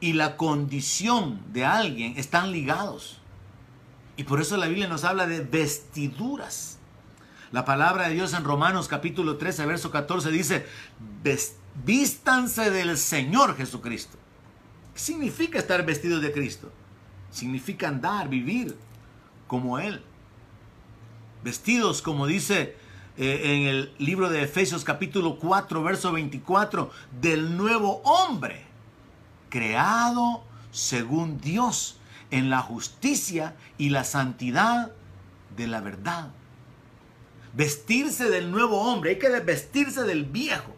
y 0.00 0.12
la 0.12 0.36
condición 0.36 1.40
de 1.52 1.64
alguien 1.64 2.14
están 2.16 2.52
ligados. 2.52 3.20
Y 4.16 4.24
por 4.24 4.40
eso 4.40 4.56
la 4.56 4.66
Biblia 4.66 4.86
nos 4.86 5.04
habla 5.04 5.26
de 5.26 5.40
vestiduras. 5.40 6.78
La 7.52 7.64
palabra 7.64 8.08
de 8.08 8.14
Dios 8.14 8.32
en 8.34 8.44
Romanos 8.44 8.88
capítulo 8.88 9.36
13, 9.36 9.66
verso 9.66 9.90
14 9.90 10.30
dice, 10.30 10.66
vístanse 11.84 12.70
del 12.70 12.96
Señor 12.98 13.56
Jesucristo. 13.56 14.18
¿Qué 14.92 15.00
significa 15.00 15.58
estar 15.58 15.84
vestido 15.84 16.20
de 16.20 16.32
Cristo? 16.32 16.70
Significa 17.30 17.88
andar, 17.88 18.28
vivir 18.28 18.76
como 19.46 19.78
Él. 19.78 20.02
Vestidos, 21.42 22.02
como 22.02 22.26
dice 22.26 22.76
eh, 23.16 23.40
en 23.44 23.68
el 23.68 23.94
libro 23.98 24.28
de 24.28 24.42
Efesios 24.42 24.82
capítulo 24.82 25.38
4, 25.38 25.82
verso 25.82 26.10
24, 26.10 26.90
del 27.20 27.56
nuevo 27.56 28.02
hombre, 28.04 28.64
creado 29.50 30.42
según 30.72 31.40
Dios 31.40 31.98
en 32.32 32.50
la 32.50 32.60
justicia 32.60 33.54
y 33.78 33.90
la 33.90 34.02
santidad 34.02 34.90
de 35.56 35.68
la 35.68 35.80
verdad. 35.80 36.30
Vestirse 37.52 38.30
del 38.30 38.50
nuevo 38.50 38.82
hombre, 38.82 39.10
hay 39.10 39.18
que 39.20 39.28
vestirse 39.28 40.02
del 40.02 40.24
viejo. 40.24 40.74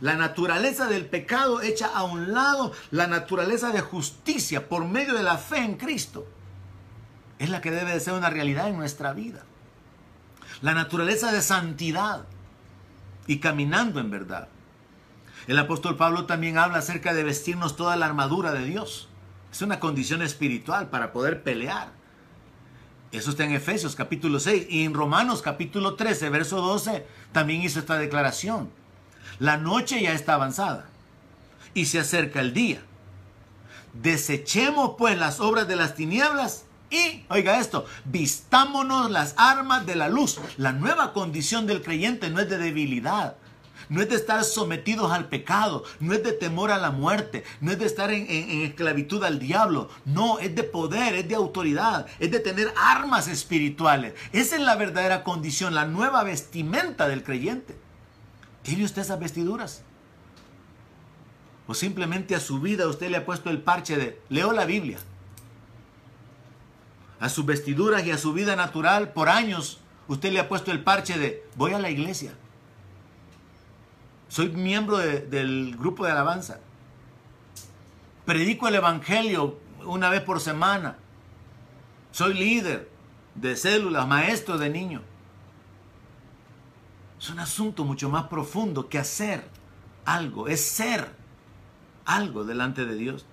La 0.00 0.14
naturaleza 0.14 0.86
del 0.86 1.06
pecado 1.06 1.60
echa 1.60 1.88
a 1.88 2.04
un 2.04 2.32
lado 2.32 2.72
la 2.92 3.08
naturaleza 3.08 3.72
de 3.72 3.80
justicia 3.80 4.68
por 4.68 4.84
medio 4.84 5.14
de 5.14 5.24
la 5.24 5.38
fe 5.38 5.58
en 5.58 5.76
Cristo. 5.76 6.24
Es 7.40 7.50
la 7.50 7.60
que 7.60 7.72
debe 7.72 7.92
de 7.92 8.00
ser 8.00 8.14
una 8.14 8.30
realidad 8.30 8.68
en 8.68 8.76
nuestra 8.76 9.12
vida. 9.12 9.44
La 10.60 10.74
naturaleza 10.74 11.30
de 11.30 11.40
santidad 11.40 12.24
y 13.26 13.38
caminando 13.38 14.00
en 14.00 14.10
verdad. 14.10 14.48
El 15.46 15.58
apóstol 15.58 15.96
Pablo 15.96 16.26
también 16.26 16.58
habla 16.58 16.78
acerca 16.78 17.14
de 17.14 17.22
vestirnos 17.22 17.76
toda 17.76 17.96
la 17.96 18.06
armadura 18.06 18.52
de 18.52 18.64
Dios. 18.64 19.08
Es 19.52 19.62
una 19.62 19.78
condición 19.78 20.20
espiritual 20.22 20.88
para 20.88 21.12
poder 21.12 21.42
pelear. 21.42 21.92
Eso 23.12 23.30
está 23.30 23.44
en 23.44 23.52
Efesios 23.52 23.94
capítulo 23.94 24.40
6 24.40 24.66
y 24.68 24.84
en 24.84 24.92
Romanos 24.92 25.40
capítulo 25.40 25.94
13, 25.94 26.28
verso 26.28 26.60
12, 26.60 27.06
también 27.32 27.62
hizo 27.62 27.78
esta 27.78 27.96
declaración. 27.96 28.70
La 29.38 29.56
noche 29.56 30.02
ya 30.02 30.12
está 30.12 30.34
avanzada 30.34 30.86
y 31.72 31.86
se 31.86 32.00
acerca 32.00 32.40
el 32.40 32.52
día. 32.52 32.82
Desechemos 33.94 34.96
pues 34.98 35.16
las 35.16 35.40
obras 35.40 35.66
de 35.68 35.76
las 35.76 35.94
tinieblas 35.94 36.66
y, 36.90 37.24
oiga 37.28 37.58
esto, 37.60 37.84
vistámonos 38.06 39.10
las 39.10 39.34
armas 39.36 39.84
de 39.84 39.94
la 39.94 40.08
luz. 40.08 40.38
La 40.56 40.72
nueva 40.72 41.12
condición 41.12 41.66
del 41.66 41.82
creyente 41.82 42.30
no 42.30 42.40
es 42.40 42.48
de 42.48 42.56
debilidad, 42.56 43.36
no 43.90 44.00
es 44.00 44.08
de 44.08 44.16
estar 44.16 44.42
sometidos 44.44 45.12
al 45.12 45.28
pecado, 45.28 45.84
no 46.00 46.14
es 46.14 46.22
de 46.22 46.32
temor 46.32 46.70
a 46.70 46.78
la 46.78 46.90
muerte, 46.90 47.44
no 47.60 47.72
es 47.72 47.78
de 47.78 47.86
estar 47.86 48.10
en, 48.10 48.26
esclavitud 48.62 49.22
al 49.22 49.38
diablo, 49.38 49.90
no, 50.06 50.38
es 50.38 50.54
de 50.54 50.62
poder, 50.62 51.14
es 51.14 51.28
de 51.28 51.34
autoridad, 51.34 52.06
es 52.18 52.30
de 52.30 52.40
tener 52.40 52.72
armas 52.76 53.28
espirituales. 53.28 54.14
Esa 54.32 54.56
es 54.56 54.62
la 54.62 54.76
verdadera 54.76 55.24
condición, 55.24 55.74
la 55.74 55.84
nueva 55.84 56.22
vestimenta 56.24 57.06
del 57.06 57.22
creyente. 57.22 57.76
¿Tiene 58.62 58.84
usted 58.84 59.02
esas 59.02 59.20
vestiduras? 59.20 59.82
O 61.66 61.74
simplemente 61.74 62.34
a 62.34 62.40
su 62.40 62.60
vida 62.60 62.88
usted 62.88 63.10
le 63.10 63.18
ha 63.18 63.26
puesto 63.26 63.50
el 63.50 63.60
parche 63.60 63.96
de, 63.96 64.20
leo 64.30 64.52
la 64.52 64.64
Biblia. 64.64 64.98
A 67.20 67.28
sus 67.28 67.44
vestiduras 67.46 68.04
y 68.06 68.10
a 68.10 68.18
su 68.18 68.32
vida 68.32 68.54
natural 68.56 69.12
por 69.12 69.28
años 69.28 69.80
usted 70.06 70.32
le 70.32 70.40
ha 70.40 70.48
puesto 70.48 70.70
el 70.70 70.82
parche 70.82 71.18
de, 71.18 71.44
voy 71.56 71.72
a 71.72 71.78
la 71.78 71.90
iglesia. 71.90 72.32
Soy 74.28 74.50
miembro 74.50 74.98
del 74.98 75.76
grupo 75.76 76.04
de 76.04 76.12
alabanza. 76.12 76.60
Predico 78.24 78.68
el 78.68 78.74
Evangelio 78.74 79.58
una 79.84 80.10
vez 80.10 80.20
por 80.20 80.40
semana. 80.40 80.98
Soy 82.10 82.34
líder 82.34 82.90
de 83.34 83.56
células, 83.56 84.06
maestro 84.06 84.58
de 84.58 84.68
niños. 84.70 85.02
Es 87.18 87.30
un 87.30 87.40
asunto 87.40 87.84
mucho 87.84 88.08
más 88.10 88.24
profundo 88.24 88.88
que 88.88 88.98
hacer 88.98 89.44
algo, 90.04 90.46
es 90.46 90.64
ser 90.64 91.10
algo 92.04 92.44
delante 92.44 92.84
de 92.86 92.94
Dios. 92.94 93.26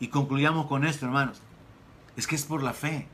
Y 0.00 0.08
concluyamos 0.08 0.66
con 0.66 0.84
esto, 0.84 1.06
hermanos. 1.06 1.40
Es 2.16 2.26
que 2.26 2.36
es 2.36 2.44
por 2.44 2.62
la 2.62 2.72
fe. 2.72 3.08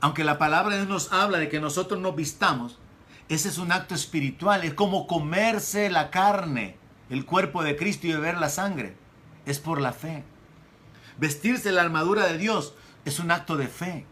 Aunque 0.00 0.24
la 0.24 0.38
palabra 0.38 0.74
de 0.74 0.82
Dios 0.82 0.88
nos 0.88 1.12
habla 1.12 1.38
de 1.38 1.48
que 1.48 1.60
nosotros 1.60 2.00
nos 2.00 2.14
vistamos, 2.14 2.78
ese 3.28 3.48
es 3.48 3.58
un 3.58 3.72
acto 3.72 3.94
espiritual, 3.94 4.64
es 4.64 4.74
como 4.74 5.06
comerse 5.06 5.90
la 5.90 6.10
carne, 6.10 6.76
el 7.10 7.24
cuerpo 7.24 7.62
de 7.62 7.76
Cristo 7.76 8.06
y 8.06 8.12
beber 8.12 8.38
la 8.38 8.48
sangre. 8.48 8.96
Es 9.44 9.58
por 9.58 9.80
la 9.80 9.92
fe. 9.92 10.24
Vestirse 11.18 11.72
la 11.72 11.82
armadura 11.82 12.26
de 12.26 12.38
Dios 12.38 12.74
es 13.04 13.18
un 13.18 13.30
acto 13.30 13.56
de 13.56 13.66
fe. 13.66 14.06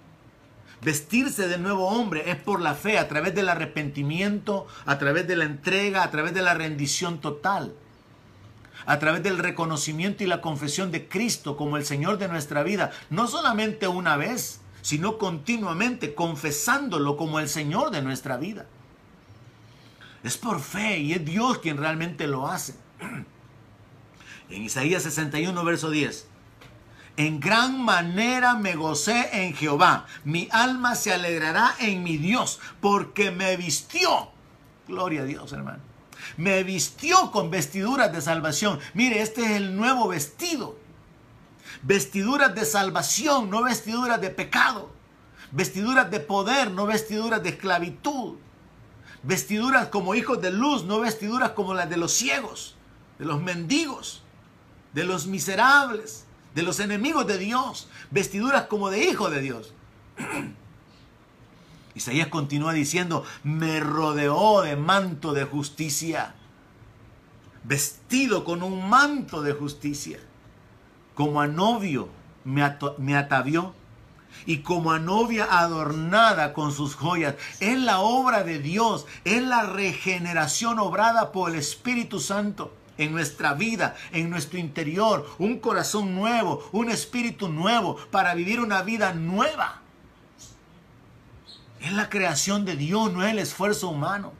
Vestirse 0.82 1.48
de 1.48 1.58
nuevo 1.58 1.88
hombre 1.88 2.30
es 2.30 2.36
por 2.36 2.60
la 2.60 2.74
fe, 2.74 2.98
a 2.98 3.08
través 3.08 3.34
del 3.34 3.48
arrepentimiento, 3.48 4.66
a 4.84 4.98
través 4.98 5.26
de 5.26 5.36
la 5.36 5.44
entrega, 5.44 6.02
a 6.02 6.10
través 6.10 6.34
de 6.34 6.42
la 6.42 6.54
rendición 6.54 7.20
total, 7.20 7.74
a 8.86 8.98
través 8.98 9.22
del 9.22 9.38
reconocimiento 9.38 10.24
y 10.24 10.26
la 10.26 10.40
confesión 10.40 10.90
de 10.90 11.08
Cristo 11.08 11.56
como 11.56 11.76
el 11.76 11.84
Señor 11.84 12.18
de 12.18 12.28
nuestra 12.28 12.62
vida, 12.62 12.92
no 13.10 13.26
solamente 13.26 13.88
una 13.88 14.16
vez, 14.16 14.60
sino 14.82 15.18
continuamente 15.18 16.14
confesándolo 16.14 17.16
como 17.16 17.40
el 17.40 17.48
Señor 17.48 17.90
de 17.90 18.02
nuestra 18.02 18.36
vida. 18.36 18.66
Es 20.22 20.36
por 20.36 20.60
fe 20.60 20.98
y 20.98 21.12
es 21.12 21.24
Dios 21.24 21.58
quien 21.58 21.76
realmente 21.76 22.26
lo 22.26 22.46
hace. 22.46 22.74
En 24.48 24.62
Isaías 24.62 25.02
61, 25.02 25.64
verso 25.64 25.90
10. 25.90 26.28
En 27.16 27.40
gran 27.40 27.82
manera 27.82 28.54
me 28.54 28.76
gocé 28.76 29.44
en 29.44 29.54
Jehová. 29.54 30.06
Mi 30.22 30.48
alma 30.52 30.94
se 30.94 31.12
alegrará 31.12 31.74
en 31.80 32.04
mi 32.04 32.16
Dios 32.16 32.60
porque 32.80 33.32
me 33.32 33.56
vistió. 33.56 34.30
Gloria 34.86 35.22
a 35.22 35.24
Dios, 35.24 35.52
hermano. 35.52 35.85
Me 36.36 36.62
vistió 36.64 37.30
con 37.30 37.50
vestiduras 37.50 38.12
de 38.12 38.20
salvación. 38.20 38.78
Mire, 38.94 39.22
este 39.22 39.42
es 39.44 39.50
el 39.52 39.76
nuevo 39.76 40.08
vestido. 40.08 40.78
Vestiduras 41.82 42.54
de 42.54 42.64
salvación, 42.64 43.50
no 43.50 43.62
vestiduras 43.64 44.20
de 44.20 44.30
pecado 44.30 44.96
Vestiduras 45.52 46.10
de 46.10 46.20
poder, 46.20 46.70
no 46.70 46.86
vestiduras 46.86 47.42
de 47.42 47.50
esclavitud. 47.50 48.34
Vestiduras 49.22 49.88
como 49.88 50.14
hijos 50.14 50.40
de 50.40 50.50
luz, 50.50 50.84
no 50.84 51.00
vestiduras 51.00 51.50
como 51.50 51.74
las 51.74 51.88
de 51.88 51.96
los 51.96 52.12
ciegos, 52.12 52.76
de 53.18 53.24
los 53.24 53.40
mendigos, 53.40 54.22
de 54.92 55.04
los 55.04 55.26
miserables, 55.26 56.26
de 56.54 56.62
los 56.62 56.80
enemigos 56.80 57.26
de 57.26 57.38
Dios. 57.38 57.88
Vestiduras 58.10 58.64
como 58.64 58.90
de 58.90 59.04
hijo 59.04 59.30
de 59.30 59.40
Dios. 59.40 59.72
Isaías 61.96 62.28
continúa 62.28 62.74
diciendo, 62.74 63.24
me 63.42 63.80
rodeó 63.80 64.60
de 64.60 64.76
manto 64.76 65.32
de 65.32 65.44
justicia, 65.44 66.34
vestido 67.64 68.44
con 68.44 68.62
un 68.62 68.86
manto 68.86 69.40
de 69.40 69.54
justicia, 69.54 70.20
como 71.14 71.40
a 71.40 71.46
novio 71.46 72.10
me, 72.44 72.62
atavió 73.16 73.74
y 74.44 74.58
como 74.58 74.92
a 74.92 74.98
novia 74.98 75.48
adornada 75.50 76.52
con 76.52 76.70
sus 76.70 76.94
joyas. 76.94 77.36
Es 77.60 77.78
la 77.78 78.00
obra 78.00 78.44
de 78.44 78.58
Dios, 78.58 79.06
es 79.24 79.42
la 79.42 79.62
regeneración 79.62 80.78
obrada 80.78 81.32
por 81.32 81.50
el 81.50 81.56
Espíritu 81.56 82.20
Santo 82.20 82.74
en 82.98 83.12
nuestra 83.12 83.54
vida, 83.54 83.96
en 84.12 84.28
nuestro 84.28 84.58
interior, 84.58 85.26
un 85.38 85.60
corazón 85.60 86.14
nuevo, 86.14 86.68
un 86.72 86.90
espíritu 86.90 87.48
nuevo 87.48 87.96
para 88.10 88.34
vivir 88.34 88.60
una 88.60 88.82
vida 88.82 89.14
nueva. 89.14 89.80
Es 91.86 91.92
la 91.92 92.10
creación 92.10 92.64
de 92.64 92.74
Dios, 92.74 93.12
no 93.12 93.22
es 93.22 93.30
el 93.30 93.38
esfuerzo 93.38 93.88
humano. 93.88 94.32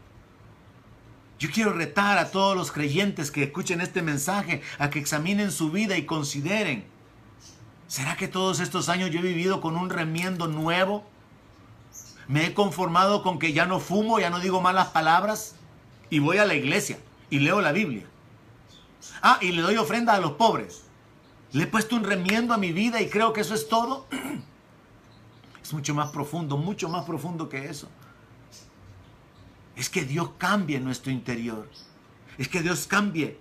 Yo 1.39 1.49
quiero 1.53 1.73
retar 1.73 2.19
a 2.19 2.33
todos 2.33 2.57
los 2.57 2.73
creyentes 2.73 3.31
que 3.31 3.45
escuchen 3.45 3.81
este 3.81 4.03
mensaje 4.03 4.63
a 4.79 4.91
que 4.91 4.99
examinen 4.99 5.53
su 5.53 5.71
vida 5.71 5.97
y 5.97 6.07
consideren 6.07 6.85
¿Será 7.89 8.17
que 8.17 8.27
todos 8.27 8.59
estos 8.59 8.89
años 8.89 9.11
yo 9.11 9.21
he 9.21 9.23
vivido 9.23 9.61
con 9.61 9.77
un 9.77 9.91
remiendo 9.91 10.49
nuevo? 10.49 11.05
¿Me 12.27 12.47
he 12.47 12.53
conformado 12.55 13.23
con 13.23 13.39
que 13.39 13.53
ya 13.53 13.65
no 13.67 13.79
fumo, 13.79 14.19
ya 14.19 14.29
no 14.29 14.41
digo 14.41 14.61
malas 14.61 14.89
palabras? 14.89 15.55
Y 16.11 16.19
voy 16.19 16.39
a 16.39 16.47
la 16.47 16.55
iglesia 16.55 16.99
y 17.31 17.39
leo 17.39 17.61
la 17.61 17.71
Biblia. 17.71 18.05
Ah, 19.23 19.39
y 19.41 19.53
le 19.53 19.63
doy 19.63 19.77
ofrenda 19.77 20.15
a 20.15 20.21
los 20.21 20.33
pobres. 20.33 20.83
Le 21.53 21.63
he 21.63 21.67
puesto 21.69 21.95
un 21.95 22.03
remiendo 22.03 22.53
a 22.55 22.59
mi 22.59 22.73
vida 22.73 23.01
y 23.01 23.09
creo 23.09 23.33
que 23.33 23.43
eso 23.43 23.55
es 23.55 23.69
todo. 23.69 24.09
Es 25.67 25.73
mucho 25.73 25.97
más 25.97 26.11
profundo, 26.11 26.57
mucho 26.57 26.89
más 26.89 27.05
profundo 27.05 27.49
que 27.49 27.69
eso. 27.69 27.89
Es 29.75 29.91
que 29.91 30.05
Dios 30.05 30.31
cambie 30.39 30.79
nuestro 30.79 31.11
interior. 31.11 31.69
Es 32.39 32.47
que 32.47 32.63
Dios 32.63 32.87
cambie 32.87 33.37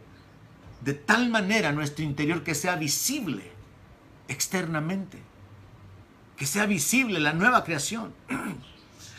de 0.82 0.96
tal 0.96 1.30
manera 1.30 1.72
nuestro 1.72 2.04
interior 2.04 2.42
que 2.42 2.56
sea 2.56 2.78
visible 2.78 3.52
externamente. 4.28 5.22
Que 6.36 6.48
sea 6.48 6.66
visible 6.66 7.20
la 7.20 7.34
nueva 7.34 7.64
creación. 7.64 8.12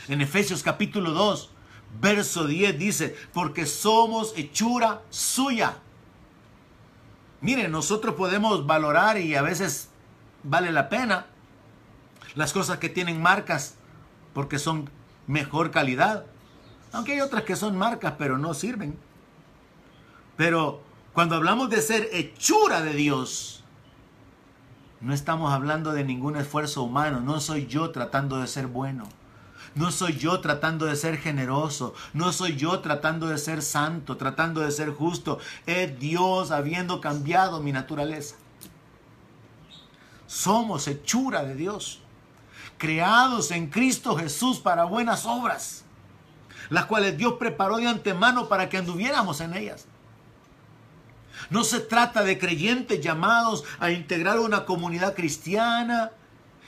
En 0.08 0.20
Efesios 0.20 0.64
capítulo 0.64 1.12
2, 1.12 1.50
verso 2.00 2.46
10 2.46 2.76
dice, 2.76 3.16
porque 3.32 3.66
somos 3.66 4.32
hechura 4.36 5.02
suya. 5.10 5.78
Miren, 7.40 7.70
nosotros 7.70 8.16
podemos 8.16 8.66
valorar 8.66 9.18
y 9.18 9.36
a 9.36 9.42
veces 9.42 9.90
vale 10.42 10.72
la 10.72 10.88
pena 10.88 11.26
las 12.36 12.52
cosas 12.52 12.78
que 12.78 12.88
tienen 12.88 13.20
marcas 13.20 13.74
porque 14.32 14.60
son 14.60 14.88
mejor 15.26 15.72
calidad. 15.72 16.26
Aunque 16.92 17.14
hay 17.14 17.20
otras 17.20 17.42
que 17.42 17.56
son 17.56 17.76
marcas 17.76 18.14
pero 18.16 18.38
no 18.38 18.54
sirven. 18.54 18.96
Pero 20.36 20.82
cuando 21.12 21.34
hablamos 21.34 21.70
de 21.70 21.80
ser 21.80 22.08
hechura 22.12 22.82
de 22.82 22.92
Dios, 22.92 23.64
no 25.00 25.12
estamos 25.12 25.52
hablando 25.52 25.92
de 25.92 26.04
ningún 26.04 26.36
esfuerzo 26.36 26.82
humano. 26.82 27.20
No 27.20 27.40
soy 27.40 27.66
yo 27.66 27.90
tratando 27.90 28.38
de 28.38 28.46
ser 28.46 28.66
bueno. 28.66 29.04
No 29.74 29.90
soy 29.90 30.16
yo 30.16 30.40
tratando 30.40 30.86
de 30.86 30.96
ser 30.96 31.18
generoso. 31.18 31.94
No 32.12 32.32
soy 32.32 32.56
yo 32.56 32.80
tratando 32.80 33.28
de 33.28 33.38
ser 33.38 33.62
santo, 33.62 34.16
tratando 34.16 34.60
de 34.60 34.70
ser 34.70 34.90
justo. 34.90 35.38
Es 35.66 35.98
Dios 35.98 36.50
habiendo 36.50 37.00
cambiado 37.00 37.60
mi 37.60 37.72
naturaleza. 37.72 38.36
Somos 40.26 40.86
hechura 40.88 41.44
de 41.44 41.54
Dios. 41.54 42.00
Creados 42.78 43.50
en 43.50 43.68
Cristo 43.68 44.16
Jesús 44.16 44.58
para 44.58 44.84
buenas 44.84 45.24
obras. 45.26 45.84
Las 46.68 46.86
cuales 46.86 47.16
Dios 47.16 47.34
preparó 47.38 47.76
de 47.76 47.86
antemano 47.86 48.48
para 48.48 48.68
que 48.68 48.76
anduviéramos 48.76 49.40
en 49.40 49.54
ellas. 49.54 49.86
No 51.50 51.64
se 51.64 51.80
trata 51.80 52.22
de 52.22 52.38
creyentes 52.38 53.00
llamados 53.00 53.64
a 53.78 53.90
integrar 53.90 54.40
una 54.40 54.64
comunidad 54.64 55.14
cristiana 55.14 56.10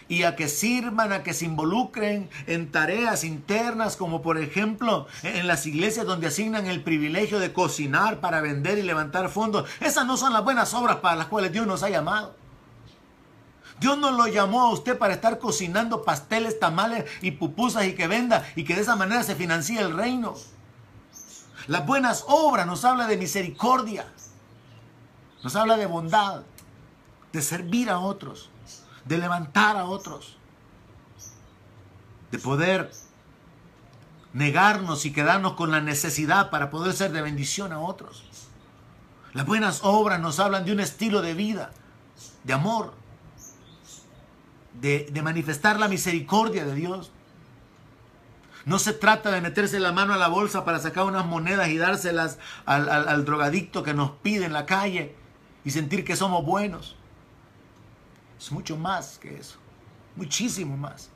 y 0.08 0.22
a 0.22 0.36
que 0.36 0.48
sirvan, 0.48 1.12
a 1.12 1.22
que 1.22 1.34
se 1.34 1.44
involucren 1.44 2.30
en 2.46 2.70
tareas 2.70 3.24
internas, 3.24 3.96
como 3.96 4.22
por 4.22 4.38
ejemplo 4.38 5.06
en 5.22 5.46
las 5.46 5.66
iglesias 5.66 6.06
donde 6.06 6.28
asignan 6.28 6.66
el 6.66 6.82
privilegio 6.82 7.38
de 7.38 7.52
cocinar 7.52 8.20
para 8.20 8.40
vender 8.40 8.78
y 8.78 8.82
levantar 8.82 9.28
fondos. 9.28 9.68
Esas 9.80 10.06
no 10.06 10.16
son 10.16 10.32
las 10.32 10.44
buenas 10.44 10.72
obras 10.74 10.96
para 10.96 11.16
las 11.16 11.26
cuales 11.26 11.52
Dios 11.52 11.66
nos 11.66 11.82
ha 11.82 11.90
llamado. 11.90 12.34
Dios 13.80 13.96
no 13.98 14.10
lo 14.10 14.26
llamó 14.26 14.62
a 14.62 14.70
usted 14.70 14.98
para 14.98 15.14
estar 15.14 15.38
cocinando 15.38 16.02
pasteles, 16.02 16.58
tamales 16.58 17.04
y 17.22 17.32
pupusas 17.32 17.84
y 17.84 17.94
que 17.94 18.08
venda 18.08 18.44
y 18.56 18.64
que 18.64 18.74
de 18.74 18.80
esa 18.80 18.96
manera 18.96 19.22
se 19.22 19.36
financie 19.36 19.80
el 19.80 19.96
reino. 19.96 20.34
Las 21.68 21.86
buenas 21.86 22.24
obras 22.26 22.66
nos 22.66 22.84
habla 22.84 23.06
de 23.06 23.16
misericordia. 23.16 24.06
Nos 25.42 25.54
habla 25.54 25.76
de 25.76 25.86
bondad, 25.86 26.42
de 27.32 27.42
servir 27.42 27.90
a 27.90 28.00
otros, 28.00 28.50
de 29.04 29.18
levantar 29.18 29.76
a 29.76 29.84
otros, 29.84 30.36
de 32.32 32.38
poder 32.38 32.90
negarnos 34.32 35.04
y 35.04 35.12
quedarnos 35.12 35.54
con 35.54 35.70
la 35.70 35.80
necesidad 35.80 36.50
para 36.50 36.70
poder 36.70 36.94
ser 36.94 37.12
de 37.12 37.22
bendición 37.22 37.72
a 37.72 37.80
otros. 37.80 38.24
Las 39.32 39.46
buenas 39.46 39.80
obras 39.84 40.20
nos 40.20 40.40
hablan 40.40 40.64
de 40.64 40.72
un 40.72 40.80
estilo 40.80 41.22
de 41.22 41.34
vida, 41.34 41.70
de 42.44 42.52
amor, 42.52 42.94
de, 44.80 45.20
manifestar 45.22 45.78
la 45.78 45.88
misericordia 45.88 46.64
de 46.64 46.74
Dios. 46.74 47.10
No 48.64 48.78
se 48.78 48.92
trata 48.92 49.30
de 49.30 49.40
meterse 49.40 49.80
la 49.80 49.92
mano 49.92 50.12
a 50.12 50.18
la 50.18 50.28
bolsa 50.28 50.64
para 50.64 50.78
sacar 50.78 51.04
unas 51.04 51.26
monedas 51.26 51.68
y 51.68 51.78
dárselas 51.78 52.38
al, 52.66 52.88
al 52.88 53.24
drogadicto 53.24 53.82
que 53.82 53.94
nos 53.94 54.10
pide 54.10 54.44
en 54.44 54.52
la 54.52 54.66
calle 54.66 55.14
y 55.64 55.70
sentir 55.70 56.04
que 56.04 56.16
somos 56.16 56.44
buenos. 56.44 56.96
Es 58.38 58.52
mucho 58.52 58.76
más 58.76 59.18
que 59.18 59.36
eso, 59.36 59.58
muchísimo 60.16 60.76
más. 60.76 61.10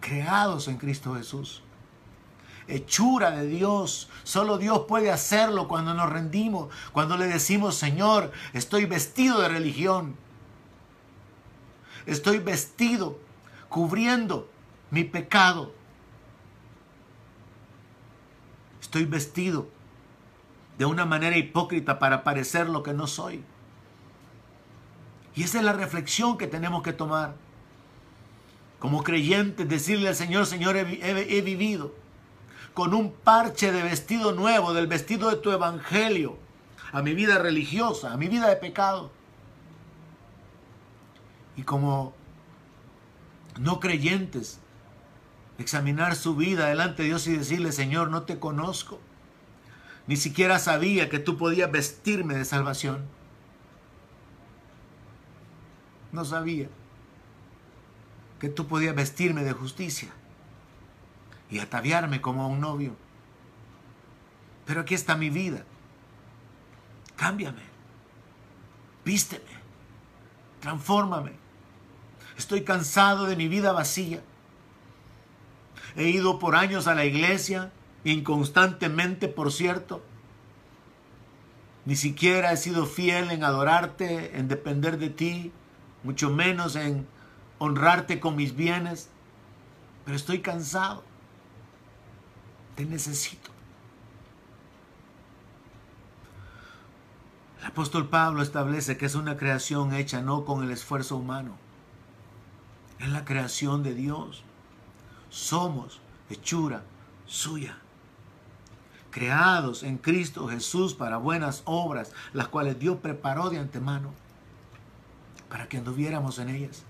Creados 0.00 0.68
en 0.68 0.76
Cristo 0.76 1.14
Jesús. 1.14 1.62
Hechura 2.68 3.30
de 3.30 3.46
Dios. 3.46 4.08
Solo 4.22 4.58
Dios 4.58 4.82
puede 4.86 5.10
hacerlo 5.10 5.66
cuando 5.66 5.94
nos 5.94 6.10
rendimos, 6.10 6.72
cuando 6.92 7.16
le 7.16 7.26
decimos, 7.26 7.74
Señor, 7.74 8.32
estoy 8.52 8.84
vestido 8.84 9.40
de 9.40 9.48
religión. 9.48 10.16
Estoy 12.06 12.38
vestido, 12.38 13.18
cubriendo 13.68 14.48
mi 14.90 15.04
pecado. 15.04 15.72
Estoy 18.80 19.04
vestido 19.04 19.68
de 20.78 20.84
una 20.84 21.04
manera 21.04 21.36
hipócrita 21.36 21.98
para 21.98 22.24
parecer 22.24 22.68
lo 22.68 22.82
que 22.82 22.92
no 22.92 23.06
soy. 23.06 23.42
Y 25.34 25.42
esa 25.42 25.58
es 25.58 25.64
la 25.64 25.72
reflexión 25.72 26.38
que 26.38 26.46
tenemos 26.46 26.82
que 26.82 26.92
tomar. 26.92 27.34
Como 28.78 29.02
creyentes, 29.02 29.68
decirle 29.68 30.08
al 30.08 30.14
Señor, 30.14 30.46
Señor, 30.46 30.76
he, 30.76 31.42
vivido 31.42 31.94
con 32.74 32.92
un 32.92 33.12
parche 33.12 33.72
de 33.72 33.82
vestido 33.82 34.32
nuevo, 34.32 34.74
del 34.74 34.86
vestido 34.86 35.30
de 35.30 35.36
tu 35.36 35.50
evangelio, 35.50 36.36
a 36.92 37.02
mi 37.02 37.14
vida 37.14 37.38
religiosa, 37.38 38.12
a 38.12 38.16
mi 38.16 38.28
vida 38.28 38.48
de 38.48 38.56
pecado. 38.56 39.10
Y 41.56 41.62
como 41.62 42.14
no 43.58 43.80
creyentes, 43.80 44.60
examinar 45.58 46.16
su 46.16 46.34
vida 46.36 46.66
delante 46.66 47.02
de 47.02 47.08
Dios 47.08 47.26
y 47.26 47.36
decirle, 47.36 47.72
Señor, 47.72 48.10
no 48.10 48.22
te 48.22 48.38
conozco. 48.38 49.00
Ni 50.06 50.16
siquiera 50.16 50.58
sabía 50.58 51.08
que 51.08 51.18
tú 51.18 51.38
podías 51.38 51.70
vestirme 51.70 52.34
de 52.34 52.44
salvación. 52.44 53.04
No 56.12 56.24
sabía 56.24 56.68
que 58.38 58.48
tú 58.48 58.66
podías 58.66 58.94
vestirme 58.94 59.42
de 59.44 59.52
justicia 59.52 60.10
y 61.50 61.60
ataviarme 61.60 62.20
como 62.20 62.48
un 62.48 62.60
novio. 62.60 62.94
Pero 64.66 64.82
aquí 64.82 64.94
está 64.94 65.16
mi 65.16 65.30
vida. 65.30 65.64
Cámbiame. 67.16 67.62
Vísteme. 69.04 69.44
Transfórmame. 70.60 71.43
Estoy 72.36 72.62
cansado 72.62 73.26
de 73.26 73.36
mi 73.36 73.48
vida 73.48 73.72
vacía. 73.72 74.22
He 75.96 76.08
ido 76.08 76.38
por 76.38 76.56
años 76.56 76.86
a 76.86 76.94
la 76.94 77.04
iglesia, 77.04 77.70
inconstantemente, 78.04 79.28
por 79.28 79.52
cierto. 79.52 80.02
Ni 81.84 81.96
siquiera 81.96 82.52
he 82.52 82.56
sido 82.56 82.86
fiel 82.86 83.30
en 83.30 83.44
adorarte, 83.44 84.38
en 84.38 84.48
depender 84.48 84.98
de 84.98 85.10
ti, 85.10 85.52
mucho 86.02 86.30
menos 86.30 86.76
en 86.76 87.06
honrarte 87.58 88.20
con 88.20 88.36
mis 88.36 88.56
bienes, 88.56 89.10
pero 90.04 90.16
estoy 90.16 90.40
cansado. 90.40 91.04
Te 92.74 92.84
necesito. 92.84 93.50
El 97.60 97.66
apóstol 97.68 98.08
Pablo 98.08 98.42
establece 98.42 98.96
que 98.96 99.06
es 99.06 99.14
una 99.14 99.36
creación 99.36 99.94
hecha 99.94 100.20
no 100.20 100.44
con 100.44 100.64
el 100.64 100.70
esfuerzo 100.70 101.16
humano. 101.16 101.63
Es 103.04 103.10
la 103.10 103.26
creación 103.26 103.82
de 103.82 103.92
Dios. 103.92 104.42
Somos 105.28 106.00
hechura 106.30 106.84
suya. 107.26 107.76
Creados 109.10 109.82
en 109.82 109.98
Cristo 109.98 110.48
Jesús 110.48 110.94
para 110.94 111.18
buenas 111.18 111.60
obras, 111.66 112.12
las 112.32 112.48
cuales 112.48 112.78
Dios 112.78 112.96
preparó 113.02 113.50
de 113.50 113.58
antemano 113.58 114.14
para 115.50 115.68
que 115.68 115.76
anduviéramos 115.76 116.38
en 116.38 116.48
ellas. 116.48 116.82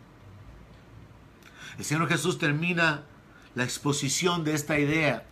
El 1.79 1.85
Señor 1.85 2.09
Jesús 2.09 2.39
termina 2.39 3.03
la 3.57 3.65
exposición 3.65 4.45
de 4.45 4.55
esta 4.55 4.79
idea 4.79 5.27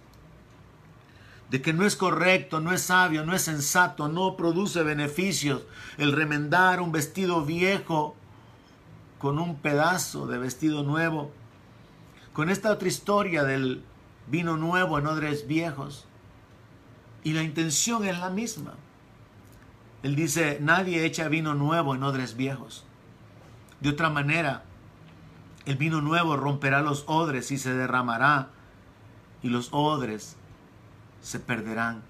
de 1.49 1.63
que 1.63 1.73
no 1.73 1.87
es 1.87 1.95
correcto, 1.95 2.59
no 2.59 2.73
es 2.73 2.83
sabio, 2.83 3.25
no 3.25 3.37
es 3.37 3.43
sensato, 3.43 4.09
no 4.09 4.37
produce 4.37 4.83
beneficios 4.83 5.63
el 5.97 6.11
remendar 6.11 6.81
un 6.81 6.91
vestido 6.91 7.45
viejo 7.45 8.17
con 9.23 9.39
un 9.39 9.55
pedazo 9.55 10.27
de 10.27 10.37
vestido 10.37 10.83
nuevo. 10.83 11.31
Con 12.33 12.51
esta 12.51 12.73
otra 12.73 12.89
historia 12.89 13.45
del 13.45 13.85
vino 14.27 14.57
nuevo 14.57 14.99
en 14.99 15.07
odres 15.07 15.47
viejos. 15.47 16.09
Y 17.23 17.33
la 17.33 17.45
intención 17.45 18.05
es 18.05 18.19
la 18.19 18.31
misma. 18.31 18.75
Él 20.03 20.17
dice, 20.17 20.59
nadie 20.61 21.05
echa 21.05 21.29
vino 21.29 21.55
nuevo 21.55 21.95
en 21.95 22.03
odres 22.03 22.37
viejos. 22.37 22.85
De 23.79 23.91
otra 23.91 24.11
manera, 24.11 24.65
el 25.67 25.77
vino 25.77 26.01
nuevo 26.01 26.37
romperá 26.37 26.83
los 26.83 27.05
odres 27.07 27.53
y 27.53 27.59
se 27.59 27.75
derramará, 27.75 28.51
y 29.41 29.51
los 29.51 29.69
odres 29.71 30.37
se 31.21 31.39
perderán. 31.39 32.03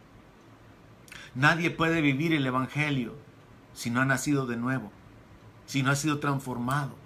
Nadie 1.34 1.70
puede 1.70 2.00
vivir 2.00 2.32
el 2.32 2.46
Evangelio 2.46 3.14
si 3.74 3.90
no 3.90 4.00
ha 4.00 4.06
nacido 4.06 4.46
de 4.46 4.56
nuevo, 4.56 4.90
si 5.66 5.82
no 5.82 5.90
ha 5.90 5.96
sido 5.96 6.18
transformado. 6.18 7.01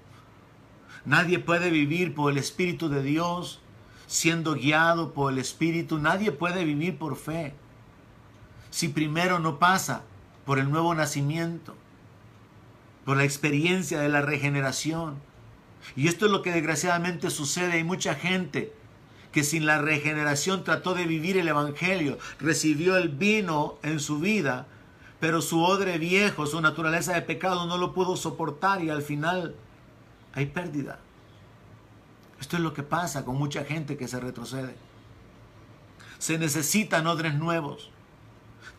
Nadie 1.07 1.39
puede 1.39 1.71
vivir 1.71 2.15
por 2.15 2.33
el 2.33 2.39
Espíritu 2.39 2.89
de 2.89 3.03
Dios 3.03 3.61
siendo 4.07 4.55
guiado 4.55 5.13
por 5.13 5.33
el 5.33 5.39
Espíritu. 5.39 5.99
Nadie 5.99 6.33
puede 6.33 6.65
vivir 6.65 6.99
por 6.99 7.17
fe 7.17 7.55
si 8.71 8.89
primero 8.89 9.39
no 9.39 9.59
pasa 9.59 10.03
por 10.45 10.59
el 10.59 10.71
nuevo 10.71 10.95
nacimiento, 10.95 11.75
por 13.05 13.17
la 13.17 13.25
experiencia 13.25 14.01
de 14.01 14.09
la 14.09 14.21
regeneración. 14.21 15.17
Y 15.95 16.09
esto 16.09 16.27
es 16.27 16.33
lo 16.33 16.43
que 16.43 16.53
desgraciadamente 16.53 17.31
sucede. 17.31 17.75
Hay 17.75 17.85
mucha 17.85 18.15
gente 18.15 18.73
que 19.33 19.45
sin 19.45 19.67
la 19.67 19.79
regeneración 19.79 20.65
trató 20.65 20.95
de 20.95 21.07
vivir 21.07 21.37
el 21.37 21.49
Evangelio, 21.49 22.19
recibió 22.41 22.97
el 22.97 23.11
vino 23.11 23.79
en 23.83 24.01
su 24.01 24.19
vida, 24.19 24.67
pero 25.21 25.41
su 25.41 25.63
odre 25.63 25.99
viejo, 25.99 26.47
su 26.47 26.61
naturaleza 26.61 27.15
de 27.15 27.23
pecado 27.23 27.67
no 27.67 27.79
lo 27.79 27.93
pudo 27.95 28.17
soportar 28.17 28.83
y 28.83 28.91
al 28.91 29.03
final 29.03 29.55
hay 30.37 30.47
pérdida. 30.47 31.01
Esto 32.41 32.57
es 32.57 32.63
lo 32.63 32.73
que 32.75 32.83
pasa 32.85 33.25
con 33.25 33.37
mucha 33.37 33.65
gente 33.65 33.97
que 33.97 34.07
se 34.07 34.21
retrocede. 34.21 34.77
Se 36.19 36.39
necesitan 36.39 37.07
odres 37.07 37.35
nuevos, 37.35 37.91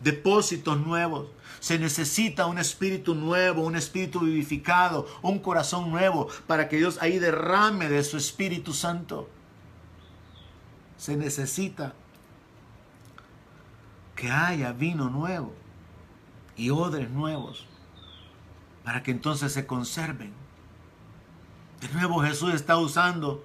depósitos 0.00 0.78
nuevos. 0.78 1.26
Se 1.60 1.78
necesita 1.78 2.46
un 2.46 2.58
espíritu 2.58 3.14
nuevo, 3.14 3.62
un 3.62 3.76
espíritu 3.76 4.20
vivificado, 4.20 5.06
un 5.22 5.40
corazón 5.40 5.90
nuevo 5.90 6.28
para 6.46 6.68
que 6.68 6.76
Dios 6.76 6.98
ahí 7.00 7.18
derrame 7.18 7.88
de 7.88 8.02
su 8.04 8.16
Espíritu 8.16 8.72
Santo 8.72 9.28
se 10.96 11.16
necesita 11.16 11.94
que 14.14 14.30
haya 14.30 14.72
vino 14.72 15.08
nuevo 15.08 15.54
y 16.56 16.70
odres 16.70 17.08
nuevos 17.08 17.66
para 18.84 19.02
que 19.02 19.12
entonces 19.12 19.52
se 19.52 19.66
conserven. 19.66 20.32
De 21.80 21.88
nuevo 21.90 22.20
Jesús 22.20 22.54
está 22.54 22.76
usando 22.76 23.44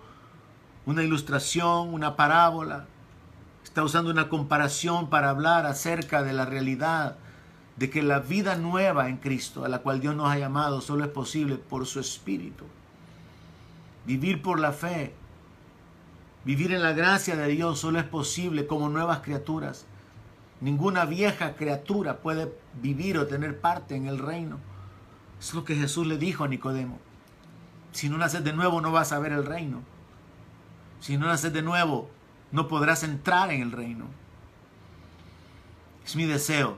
una 0.86 1.04
ilustración, 1.04 1.94
una 1.94 2.16
parábola, 2.16 2.86
está 3.64 3.84
usando 3.84 4.12
una 4.12 4.30
comparación 4.30 5.10
para 5.10 5.30
hablar 5.30 5.66
acerca 5.66 6.24
de 6.24 6.34
la 6.34 6.46
realidad 6.46 7.18
de 7.78 7.90
que 7.90 8.04
la 8.04 8.20
vida 8.20 8.56
nueva 8.56 9.10
en 9.10 9.18
Cristo, 9.18 9.66
a 9.66 9.70
la 9.70 9.80
cual 9.80 10.00
Dios 10.00 10.16
nos 10.16 10.30
ha 10.30 10.38
llamado, 10.38 10.82
solo 10.82 11.04
es 11.04 11.10
posible 11.10 11.56
por 11.56 11.86
su 11.86 12.00
Espíritu. 12.00 12.66
Vivir 14.06 14.42
por 14.42 14.60
la 14.60 14.74
fe 14.74 15.14
Vivir 16.46 16.74
en 16.74 16.84
la 16.84 16.92
gracia 16.92 17.38
de 17.38 17.48
Dios 17.48 17.80
solo 17.80 18.00
es 18.00 18.06
posible 18.06 18.68
como 18.68 18.90
nuevas 18.90 19.20
criaturas. 19.20 19.86
Ninguna 20.60 21.06
vieja 21.06 21.56
criatura 21.56 22.18
puede 22.18 22.54
vivir 22.82 23.18
o 23.18 23.28
tener 23.28 23.62
parte 23.62 23.96
en 23.96 24.08
el 24.08 24.20
reino. 24.20 24.60
Es 25.40 25.54
lo 25.54 25.64
que 25.64 25.76
Jesús 25.76 26.06
le 26.06 26.18
dijo 26.18 26.44
a 26.44 26.50
Nicodemo. 26.50 27.00
Si 27.94 28.10
no 28.10 28.18
naces 28.18 28.44
de 28.44 28.54
nuevo 28.54 28.82
no 28.82 28.92
vas 28.92 29.12
a 29.12 29.20
ver 29.20 29.32
el 29.32 29.46
reino. 29.46 29.82
Si 31.00 31.18
no 31.18 31.28
naces 31.28 31.54
de 31.54 31.62
nuevo 31.62 32.10
no 32.52 32.68
podrás 32.68 33.04
entrar 33.04 33.52
en 33.52 33.62
el 33.62 33.72
reino. 33.72 34.06
Es 36.06 36.16
mi 36.16 36.26
deseo 36.26 36.78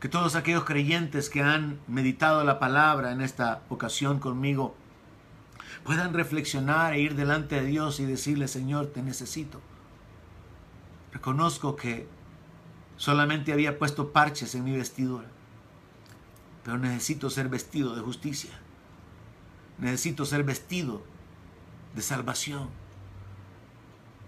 que 0.00 0.08
todos 0.08 0.36
aquellos 0.36 0.64
creyentes 0.64 1.30
que 1.30 1.42
han 1.42 1.78
meditado 1.86 2.44
la 2.44 2.58
palabra 2.58 3.12
en 3.12 3.20
esta 3.20 3.62
ocasión 3.68 4.18
conmigo 4.18 4.74
puedan 5.82 6.14
reflexionar 6.14 6.94
e 6.94 7.00
ir 7.00 7.14
delante 7.14 7.56
de 7.56 7.66
Dios 7.66 8.00
y 8.00 8.04
decirle, 8.04 8.48
Señor, 8.48 8.86
te 8.88 9.02
necesito. 9.02 9.60
Reconozco 11.12 11.76
que 11.76 12.08
solamente 12.96 13.52
había 13.52 13.78
puesto 13.78 14.12
parches 14.12 14.54
en 14.54 14.64
mi 14.64 14.76
vestidura, 14.76 15.26
pero 16.64 16.78
necesito 16.78 17.30
ser 17.30 17.48
vestido 17.48 17.94
de 17.94 18.02
justicia. 18.02 18.50
Necesito 19.78 20.24
ser 20.24 20.44
vestido 20.44 21.02
de 21.94 22.02
salvación. 22.02 22.68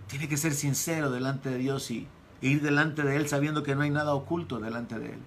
Tiene 0.08 0.28
que 0.28 0.36
ser 0.36 0.54
sincero 0.54 1.10
delante 1.10 1.50
de 1.50 1.58
Dios 1.58 1.90
y, 1.90 2.06
e 2.42 2.48
ir 2.48 2.62
delante 2.62 3.02
de 3.02 3.16
Él 3.16 3.28
sabiendo 3.28 3.62
que 3.62 3.74
no 3.74 3.82
hay 3.82 3.90
nada 3.90 4.14
oculto 4.14 4.58
delante 4.58 4.98
de 4.98 5.06
Él. 5.12 5.18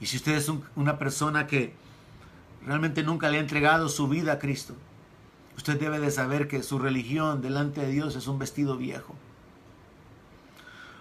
Y 0.00 0.06
si 0.06 0.16
usted 0.16 0.34
es 0.34 0.50
una 0.76 0.98
persona 0.98 1.46
que 1.46 1.74
realmente 2.64 3.02
nunca 3.02 3.28
le 3.30 3.38
ha 3.38 3.40
entregado 3.40 3.88
su 3.88 4.08
vida 4.08 4.32
a 4.32 4.38
Cristo, 4.38 4.74
usted 5.56 5.78
debe 5.78 5.98
de 5.98 6.10
saber 6.10 6.48
que 6.48 6.62
su 6.62 6.78
religión 6.78 7.42
delante 7.42 7.80
de 7.80 7.90
Dios 7.90 8.14
es 8.14 8.28
un 8.28 8.38
vestido 8.38 8.76
viejo. 8.76 9.14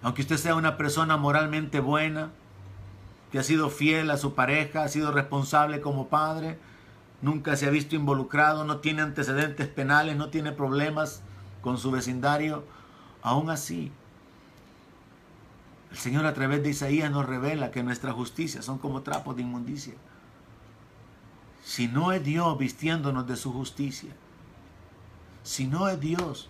Aunque 0.02 0.22
usted 0.22 0.38
sea 0.38 0.56
una 0.56 0.78
persona 0.78 1.18
moralmente 1.18 1.80
buena, 1.80 2.32
que 3.32 3.40
ha 3.40 3.44
sido 3.44 3.70
fiel 3.70 4.10
a 4.10 4.18
su 4.18 4.34
pareja, 4.34 4.84
ha 4.84 4.88
sido 4.88 5.12
responsable 5.12 5.82
como 5.82 6.08
padre, 6.08 6.58
nunca 7.22 7.56
se 7.56 7.68
ha 7.68 7.70
visto 7.72 7.96
involucrado, 7.96 8.64
no 8.64 8.78
tiene 8.78 9.02
antecedentes 9.02 9.68
penales, 9.68 10.16
no 10.16 10.30
tiene 10.30 10.52
problemas 10.52 11.22
con 11.62 11.78
su 11.78 11.92
vecindario, 11.92 12.64
aún 13.22 13.50
así, 13.50 13.92
el 15.92 15.98
Señor 15.98 16.26
a 16.26 16.34
través 16.34 16.64
de 16.64 16.70
Isaías 16.70 17.12
nos 17.12 17.26
revela 17.26 17.72
que 17.72 17.84
nuestras 17.84 18.14
justicias 18.14 18.66
son 18.66 18.78
como 18.78 19.02
trapos 19.02 19.36
de 19.36 19.42
inmundicia. 19.42 19.94
Si 21.64 21.88
no 21.88 22.12
es 22.12 22.24
Dios 22.24 22.58
vistiéndonos 22.58 23.28
de 23.28 23.36
su 23.36 23.52
justicia, 23.52 24.12
si 25.44 25.68
no 25.68 25.88
es 25.90 26.00
Dios 26.00 26.50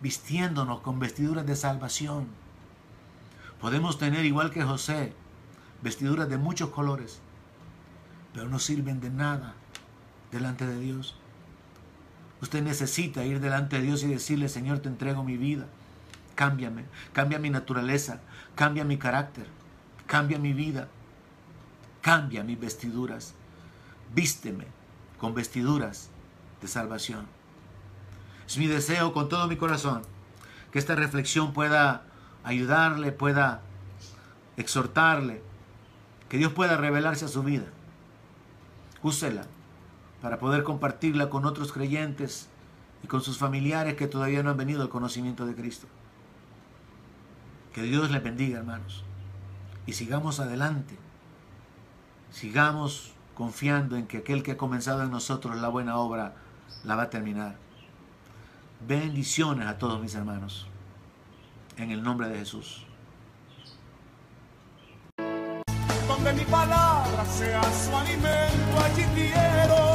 vistiéndonos 0.00 0.80
con 0.80 0.98
vestiduras 0.98 1.46
de 1.46 1.56
salvación, 1.56 2.26
podemos 3.60 3.98
tener 3.98 4.24
igual 4.24 4.50
que 4.50 4.64
José 4.64 5.12
vestiduras 5.82 6.28
de 6.28 6.38
muchos 6.38 6.70
colores, 6.70 7.20
pero 8.32 8.48
no 8.48 8.58
sirven 8.58 9.00
de 9.00 9.10
nada 9.10 9.54
delante 10.30 10.66
de 10.66 10.78
Dios. 10.78 11.16
Usted 12.40 12.62
necesita 12.62 13.24
ir 13.24 13.40
delante 13.40 13.76
de 13.76 13.82
Dios 13.82 14.02
y 14.02 14.08
decirle, 14.08 14.48
Señor, 14.48 14.80
te 14.80 14.88
entrego 14.88 15.22
mi 15.22 15.36
vida, 15.36 15.66
cámbiame, 16.34 16.84
cambia 17.12 17.38
mi 17.38 17.50
naturaleza, 17.50 18.20
cambia 18.54 18.84
mi 18.84 18.98
carácter, 18.98 19.46
cambia 20.06 20.38
mi 20.38 20.52
vida, 20.52 20.88
cambia 22.00 22.42
mis 22.42 22.58
vestiduras 22.58 23.34
vísteme 24.14 24.66
con 25.18 25.34
vestiduras 25.34 26.10
de 26.60 26.68
salvación. 26.68 27.26
Es 28.46 28.58
mi 28.58 28.66
deseo 28.66 29.12
con 29.12 29.28
todo 29.28 29.46
mi 29.46 29.56
corazón 29.56 30.02
que 30.70 30.78
esta 30.78 30.94
reflexión 30.94 31.52
pueda 31.52 32.02
ayudarle, 32.44 33.12
pueda 33.12 33.60
exhortarle, 34.56 35.42
que 36.28 36.38
Dios 36.38 36.52
pueda 36.52 36.76
revelarse 36.76 37.26
a 37.26 37.28
su 37.28 37.42
vida. 37.42 37.64
Úsela 39.02 39.46
para 40.20 40.38
poder 40.38 40.62
compartirla 40.62 41.28
con 41.28 41.44
otros 41.44 41.72
creyentes 41.72 42.48
y 43.02 43.08
con 43.08 43.22
sus 43.22 43.38
familiares 43.38 43.94
que 43.94 44.06
todavía 44.06 44.42
no 44.42 44.50
han 44.50 44.56
venido 44.56 44.82
al 44.82 44.88
conocimiento 44.88 45.46
de 45.46 45.54
Cristo. 45.54 45.88
Que 47.72 47.82
Dios 47.82 48.10
le 48.10 48.20
bendiga, 48.20 48.58
hermanos. 48.58 49.04
Y 49.86 49.94
sigamos 49.94 50.38
adelante. 50.38 50.96
Sigamos 52.30 53.12
confiando 53.34 53.96
en 53.96 54.06
que 54.06 54.18
aquel 54.18 54.42
que 54.42 54.52
ha 54.52 54.56
comenzado 54.56 55.02
en 55.02 55.10
nosotros 55.10 55.56
la 55.56 55.68
buena 55.68 55.96
obra 55.96 56.34
la 56.84 56.94
va 56.94 57.04
a 57.04 57.10
terminar. 57.10 57.56
Bendiciones 58.86 59.66
a 59.66 59.78
todos 59.78 60.00
mis 60.00 60.14
hermanos. 60.14 60.66
En 61.76 61.90
el 61.90 62.02
nombre 62.02 62.28
de 62.28 62.38
Jesús. 62.38 62.86
Donde 66.08 66.32
mi 66.32 66.44
palabra 66.44 67.24
sea 67.38 67.62
su 67.62 67.96
alimento, 67.96 68.84
allí 68.84 69.04
quiero 69.14 69.91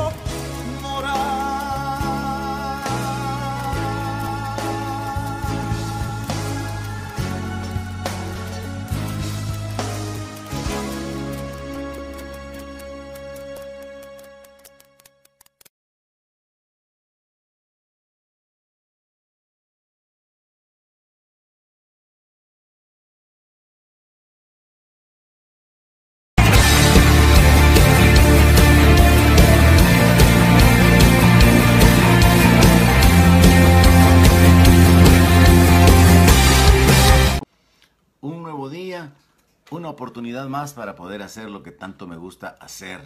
una 39.69 39.89
oportunidad 39.89 40.47
más 40.47 40.73
para 40.73 40.95
poder 40.95 41.21
hacer 41.21 41.49
lo 41.49 41.63
que 41.63 41.71
tanto 41.71 42.07
me 42.07 42.17
gusta 42.17 42.57
hacer, 42.61 43.01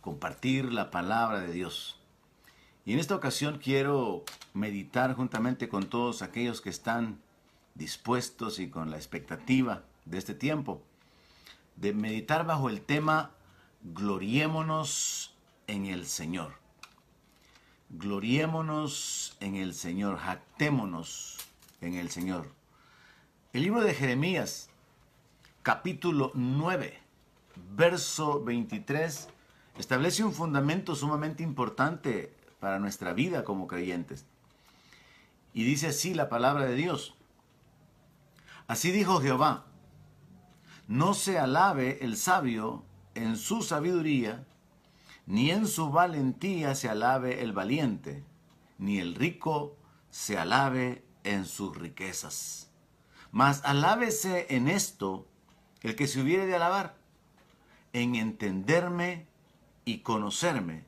compartir 0.00 0.72
la 0.72 0.90
palabra 0.90 1.40
de 1.40 1.52
Dios. 1.52 1.98
Y 2.84 2.92
en 2.92 2.98
esta 2.98 3.14
ocasión 3.14 3.58
quiero 3.58 4.24
meditar 4.54 5.14
juntamente 5.14 5.68
con 5.68 5.88
todos 5.88 6.22
aquellos 6.22 6.60
que 6.60 6.70
están 6.70 7.20
dispuestos 7.74 8.58
y 8.58 8.68
con 8.68 8.90
la 8.90 8.96
expectativa 8.96 9.82
de 10.04 10.18
este 10.18 10.34
tiempo, 10.34 10.82
de 11.76 11.94
meditar 11.94 12.44
bajo 12.44 12.68
el 12.68 12.80
tema 12.80 13.30
Gloriémonos 13.82 15.34
en 15.66 15.86
el 15.86 16.06
Señor. 16.06 16.54
Gloriémonos 17.90 19.36
en 19.40 19.56
el 19.56 19.72
Señor, 19.74 20.18
jactémonos 20.18 21.38
en 21.80 21.94
el 21.94 22.10
Señor. 22.10 22.50
El 23.52 23.62
libro 23.62 23.80
de 23.82 23.94
Jeremías 23.94 24.67
capítulo 25.68 26.32
9, 26.32 26.98
verso 27.76 28.42
23, 28.42 29.28
establece 29.76 30.24
un 30.24 30.32
fundamento 30.32 30.94
sumamente 30.94 31.42
importante 31.42 32.34
para 32.58 32.78
nuestra 32.78 33.12
vida 33.12 33.44
como 33.44 33.66
creyentes. 33.66 34.24
Y 35.52 35.64
dice 35.64 35.88
así 35.88 36.14
la 36.14 36.30
palabra 36.30 36.64
de 36.64 36.74
Dios. 36.74 37.16
Así 38.66 38.92
dijo 38.92 39.20
Jehová, 39.20 39.66
no 40.86 41.12
se 41.12 41.38
alabe 41.38 41.98
el 42.02 42.16
sabio 42.16 42.82
en 43.14 43.36
su 43.36 43.60
sabiduría, 43.60 44.46
ni 45.26 45.50
en 45.50 45.66
su 45.66 45.90
valentía 45.90 46.74
se 46.76 46.88
alabe 46.88 47.42
el 47.42 47.52
valiente, 47.52 48.24
ni 48.78 49.00
el 49.00 49.14
rico 49.14 49.76
se 50.08 50.38
alabe 50.38 51.04
en 51.24 51.44
sus 51.44 51.76
riquezas. 51.76 52.70
Mas 53.32 53.60
alábese 53.66 54.46
en 54.48 54.68
esto 54.68 55.27
el 55.82 55.96
que 55.96 56.06
se 56.06 56.20
hubiere 56.20 56.46
de 56.46 56.56
alabar, 56.56 56.96
en 57.92 58.14
entenderme 58.14 59.26
y 59.84 59.98
conocerme, 59.98 60.84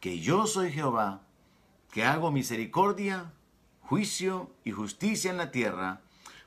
que 0.00 0.20
yo 0.20 0.46
soy 0.46 0.72
Jehová, 0.72 1.22
que 1.90 2.04
hago 2.04 2.30
misericordia, 2.30 3.32
juicio 3.80 4.50
y 4.64 4.70
justicia 4.70 5.30
en 5.30 5.36
la 5.36 5.50
tierra, 5.50 6.00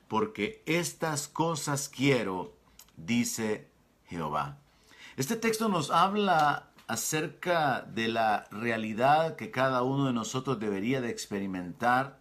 porque 0.08 0.62
estas 0.66 1.28
cosas 1.28 1.88
quiero, 1.88 2.54
dice 2.96 3.68
Jehová. 4.06 4.58
Este 5.16 5.36
texto 5.36 5.68
nos 5.68 5.90
habla 5.90 6.70
acerca 6.86 7.82
de 7.82 8.08
la 8.08 8.46
realidad 8.50 9.36
que 9.36 9.50
cada 9.50 9.82
uno 9.82 10.06
de 10.06 10.12
nosotros 10.12 10.58
debería 10.58 11.00
de 11.00 11.10
experimentar 11.10 12.18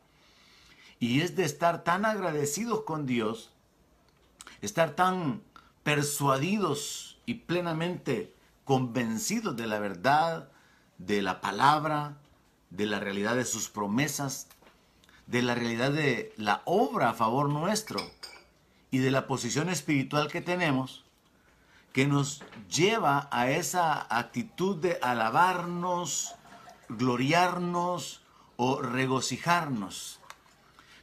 y 0.99 1.21
es 1.21 1.35
de 1.35 1.43
estar 1.43 1.83
tan 1.83 2.05
agradecidos 2.05 2.83
con 2.83 3.05
Dios 3.05 3.52
estar 4.65 4.95
tan 4.95 5.41
persuadidos 5.83 7.19
y 7.25 7.35
plenamente 7.35 8.33
convencidos 8.63 9.55
de 9.57 9.67
la 9.67 9.79
verdad, 9.79 10.49
de 10.97 11.21
la 11.21 11.41
palabra, 11.41 12.17
de 12.69 12.85
la 12.85 12.99
realidad 12.99 13.35
de 13.35 13.43
sus 13.43 13.69
promesas, 13.69 14.47
de 15.27 15.41
la 15.41 15.53
realidad 15.53 15.91
de 15.91 16.33
la 16.37 16.61
obra 16.65 17.09
a 17.09 17.13
favor 17.13 17.49
nuestro 17.49 17.99
y 18.89 18.99
de 18.99 19.11
la 19.11 19.27
posición 19.27 19.67
espiritual 19.67 20.31
que 20.31 20.41
tenemos, 20.41 21.03
que 21.91 22.07
nos 22.07 22.41
lleva 22.69 23.27
a 23.31 23.49
esa 23.51 24.07
actitud 24.15 24.77
de 24.77 24.97
alabarnos, 25.01 26.35
gloriarnos 26.87 28.21
o 28.55 28.81
regocijarnos. 28.81 30.19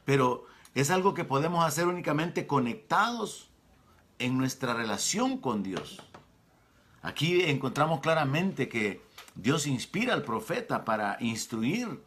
Pero 0.07 0.47
es 0.75 0.91
algo 0.91 1.13
que 1.13 1.25
podemos 1.25 1.65
hacer 1.65 1.87
únicamente 1.87 2.47
conectados 2.47 3.50
en 4.21 4.39
nuestra 4.39 4.75
relación 4.75 5.39
con 5.39 5.63
Dios. 5.63 6.01
Aquí 7.03 7.43
encontramos 7.43 8.01
claramente 8.01 8.69
que 8.69 9.03
Dios 9.35 9.67
inspira 9.67 10.13
al 10.15 10.23
profeta 10.23 10.85
para 10.85 11.17
instruir 11.21 12.03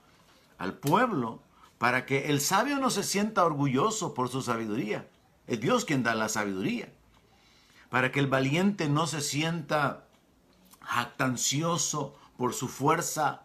al 0.58 0.76
pueblo, 0.76 1.42
para 1.80 2.06
que 2.06 2.30
el 2.30 2.40
sabio 2.40 2.78
no 2.78 2.90
se 2.90 3.04
sienta 3.04 3.44
orgulloso 3.44 4.14
por 4.14 4.30
su 4.30 4.42
sabiduría. 4.42 5.10
Es 5.48 5.60
Dios 5.60 5.84
quien 5.84 6.04
da 6.04 6.16
la 6.16 6.30
sabiduría. 6.30 6.94
Para 7.90 8.12
que 8.12 8.20
el 8.20 8.28
valiente 8.28 8.88
no 8.88 9.08
se 9.08 9.22
sienta 9.22 10.08
jactancioso 10.82 12.16
por 12.38 12.54
su 12.54 12.68
fuerza, 12.68 13.42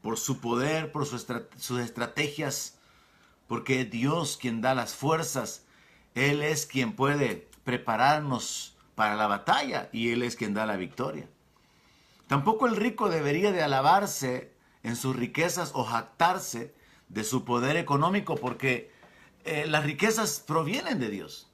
por 0.00 0.18
su 0.18 0.40
poder, 0.40 0.92
por 0.92 1.06
sus 1.06 1.78
estrategias, 1.80 2.78
porque 3.48 3.82
es 3.82 3.90
Dios 3.90 4.38
quien 4.40 4.60
da 4.60 4.74
las 4.74 4.94
fuerzas. 4.94 5.64
Él 6.14 6.42
es 6.42 6.66
quien 6.66 6.94
puede 6.94 7.50
prepararnos 7.64 8.76
para 8.94 9.16
la 9.16 9.26
batalla 9.26 9.88
y 9.92 10.10
Él 10.10 10.22
es 10.22 10.36
quien 10.36 10.54
da 10.54 10.66
la 10.66 10.76
victoria. 10.76 11.28
Tampoco 12.26 12.66
el 12.66 12.76
rico 12.76 13.08
debería 13.08 13.52
de 13.52 13.62
alabarse 13.62 14.52
en 14.82 14.96
sus 14.96 15.16
riquezas 15.16 15.72
o 15.74 15.84
jactarse 15.84 16.74
de 17.08 17.24
su 17.24 17.44
poder 17.44 17.76
económico 17.76 18.36
porque 18.36 18.90
eh, 19.44 19.66
las 19.66 19.84
riquezas 19.84 20.42
provienen 20.46 20.98
de 20.98 21.10
Dios. 21.10 21.48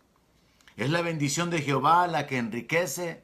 Es 0.77 0.91
la 0.91 1.03
bendición 1.03 1.51
de 1.51 1.63
Jehová 1.63 2.07
la 2.07 2.27
que 2.27 2.39
enriquece 2.39 3.23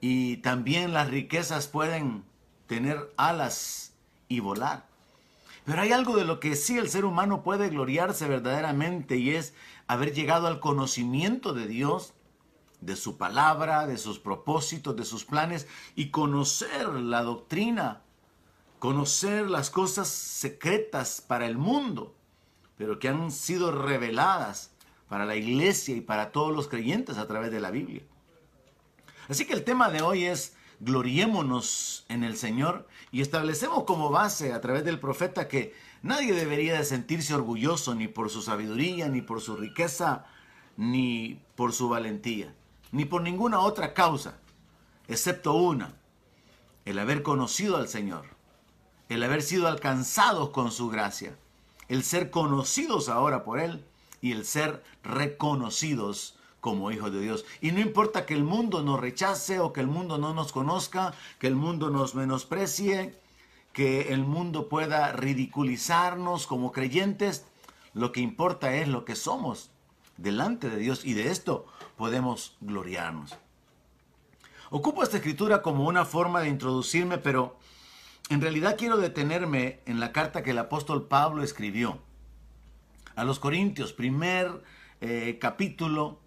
y 0.00 0.38
también 0.38 0.92
las 0.92 1.08
riquezas 1.08 1.68
pueden 1.68 2.24
tener 2.66 3.12
alas 3.16 3.94
y 4.28 4.40
volar. 4.40 4.86
Pero 5.66 5.82
hay 5.82 5.90
algo 5.90 6.16
de 6.16 6.24
lo 6.24 6.38
que 6.38 6.54
sí 6.54 6.78
el 6.78 6.88
ser 6.88 7.04
humano 7.04 7.42
puede 7.42 7.68
gloriarse 7.68 8.28
verdaderamente 8.28 9.16
y 9.16 9.30
es 9.30 9.52
haber 9.88 10.14
llegado 10.14 10.46
al 10.46 10.60
conocimiento 10.60 11.52
de 11.52 11.66
Dios, 11.66 12.14
de 12.80 12.94
su 12.94 13.18
palabra, 13.18 13.88
de 13.88 13.98
sus 13.98 14.20
propósitos, 14.20 14.94
de 14.94 15.04
sus 15.04 15.24
planes 15.24 15.66
y 15.96 16.10
conocer 16.10 16.88
la 16.90 17.24
doctrina, 17.24 18.02
conocer 18.78 19.50
las 19.50 19.70
cosas 19.70 20.06
secretas 20.06 21.20
para 21.20 21.46
el 21.46 21.58
mundo, 21.58 22.14
pero 22.78 23.00
que 23.00 23.08
han 23.08 23.32
sido 23.32 23.72
reveladas 23.72 24.70
para 25.08 25.26
la 25.26 25.34
iglesia 25.34 25.96
y 25.96 26.00
para 26.00 26.30
todos 26.30 26.54
los 26.54 26.68
creyentes 26.68 27.18
a 27.18 27.26
través 27.26 27.50
de 27.50 27.60
la 27.60 27.72
Biblia. 27.72 28.02
Así 29.28 29.46
que 29.46 29.54
el 29.54 29.64
tema 29.64 29.90
de 29.90 30.02
hoy 30.02 30.26
es 30.26 30.55
gloriémonos 30.80 32.04
en 32.08 32.24
el 32.24 32.36
Señor 32.36 32.86
y 33.12 33.20
establecemos 33.20 33.84
como 33.84 34.10
base 34.10 34.52
a 34.52 34.60
través 34.60 34.84
del 34.84 35.00
profeta 35.00 35.48
que 35.48 35.74
nadie 36.02 36.32
debería 36.34 36.78
de 36.78 36.84
sentirse 36.84 37.34
orgulloso 37.34 37.94
ni 37.94 38.08
por 38.08 38.30
su 38.30 38.42
sabiduría, 38.42 39.08
ni 39.08 39.22
por 39.22 39.40
su 39.40 39.56
riqueza, 39.56 40.26
ni 40.76 41.40
por 41.54 41.72
su 41.72 41.88
valentía, 41.88 42.54
ni 42.92 43.04
por 43.04 43.22
ninguna 43.22 43.60
otra 43.60 43.94
causa, 43.94 44.38
excepto 45.08 45.54
una, 45.54 45.94
el 46.84 46.98
haber 46.98 47.22
conocido 47.22 47.76
al 47.76 47.88
Señor, 47.88 48.26
el 49.08 49.22
haber 49.22 49.42
sido 49.42 49.68
alcanzados 49.68 50.50
con 50.50 50.70
su 50.70 50.88
gracia, 50.88 51.36
el 51.88 52.02
ser 52.02 52.30
conocidos 52.30 53.08
ahora 53.08 53.44
por 53.44 53.60
Él 53.60 53.84
y 54.20 54.32
el 54.32 54.44
ser 54.44 54.82
reconocidos 55.02 56.35
como 56.66 56.90
hijos 56.90 57.12
de 57.12 57.20
Dios. 57.20 57.44
Y 57.60 57.70
no 57.70 57.78
importa 57.78 58.26
que 58.26 58.34
el 58.34 58.42
mundo 58.42 58.82
nos 58.82 58.98
rechace 58.98 59.60
o 59.60 59.72
que 59.72 59.80
el 59.80 59.86
mundo 59.86 60.18
no 60.18 60.34
nos 60.34 60.50
conozca, 60.50 61.14
que 61.38 61.46
el 61.46 61.54
mundo 61.54 61.90
nos 61.90 62.16
menosprecie, 62.16 63.14
que 63.72 64.12
el 64.12 64.24
mundo 64.24 64.68
pueda 64.68 65.12
ridiculizarnos 65.12 66.48
como 66.48 66.72
creyentes, 66.72 67.46
lo 67.94 68.10
que 68.10 68.18
importa 68.18 68.74
es 68.74 68.88
lo 68.88 69.04
que 69.04 69.14
somos 69.14 69.70
delante 70.16 70.68
de 70.68 70.78
Dios 70.78 71.04
y 71.04 71.14
de 71.14 71.30
esto 71.30 71.66
podemos 71.96 72.56
gloriarnos. 72.60 73.36
Ocupo 74.70 75.04
esta 75.04 75.18
escritura 75.18 75.62
como 75.62 75.86
una 75.86 76.04
forma 76.04 76.40
de 76.40 76.48
introducirme, 76.48 77.18
pero 77.18 77.60
en 78.28 78.40
realidad 78.40 78.74
quiero 78.76 78.96
detenerme 78.96 79.82
en 79.86 80.00
la 80.00 80.10
carta 80.10 80.42
que 80.42 80.50
el 80.50 80.58
apóstol 80.58 81.06
Pablo 81.06 81.44
escribió 81.44 82.00
a 83.14 83.22
los 83.22 83.38
Corintios, 83.38 83.92
primer 83.92 84.64
eh, 85.00 85.38
capítulo, 85.40 86.25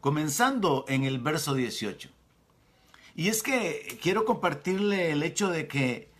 comenzando 0.00 0.84
en 0.88 1.04
el 1.04 1.18
verso 1.18 1.54
18. 1.54 2.08
Y 3.14 3.28
es 3.28 3.42
que 3.42 3.98
quiero 4.00 4.24
compartirle 4.24 5.10
el 5.10 5.22
hecho 5.22 5.50
de 5.50 5.66
que 5.66 6.10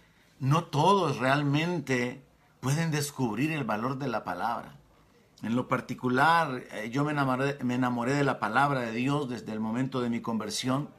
no 0.41 0.65
todos 0.65 1.19
realmente 1.19 2.23
pueden 2.61 2.91
descubrir 2.91 3.53
el 3.53 3.65
valor 3.65 3.99
de 3.99 4.09
la 4.09 4.25
palabra. 4.25 4.75
En 5.43 5.55
lo 5.55 5.69
particular, 5.69 6.65
eh, 6.73 6.91
yo 6.91 7.05
me 7.05 7.13
enamoré, 7.13 7.57
me 7.63 7.75
enamoré 7.75 8.15
de 8.15 8.25
la 8.25 8.41
palabra 8.41 8.81
de 8.81 8.93
Dios 8.93 9.29
desde 9.29 9.53
el 9.53 9.61
momento 9.61 10.01
de 10.01 10.11
mi 10.11 10.21
conversión 10.21 10.91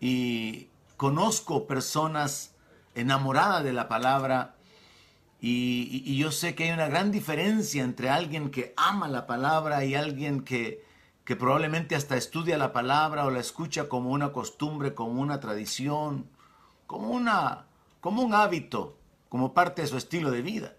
y 0.00 0.68
conozco 0.96 1.66
personas 1.66 2.52
enamoradas 2.94 3.64
de 3.64 3.72
la 3.72 3.88
palabra 3.88 4.54
y, 5.40 6.16
yo 6.16 6.32
sé 6.32 6.54
que 6.54 6.64
hay 6.64 6.70
una 6.70 6.88
gran 6.88 7.12
diferencia 7.12 7.84
entre 7.84 8.10
alguien 8.10 8.50
que 8.50 8.74
ama 8.76 9.08
la 9.08 9.26
palabra 9.26 9.84
y 9.84 9.94
alguien 9.94 10.42
que, 10.42 10.84
que 11.28 11.36
probablemente 11.36 11.94
hasta 11.94 12.16
estudia 12.16 12.56
la 12.56 12.72
palabra 12.72 13.26
o 13.26 13.30
la 13.30 13.40
escucha 13.40 13.86
como 13.86 14.12
una 14.12 14.32
costumbre, 14.32 14.94
como 14.94 15.20
una 15.20 15.40
tradición, 15.40 16.26
como, 16.86 17.10
una, 17.10 17.66
como 18.00 18.22
un 18.22 18.32
hábito, 18.32 18.96
como 19.28 19.52
parte 19.52 19.82
de 19.82 19.88
su 19.88 19.98
estilo 19.98 20.30
de 20.30 20.40
vida. 20.40 20.76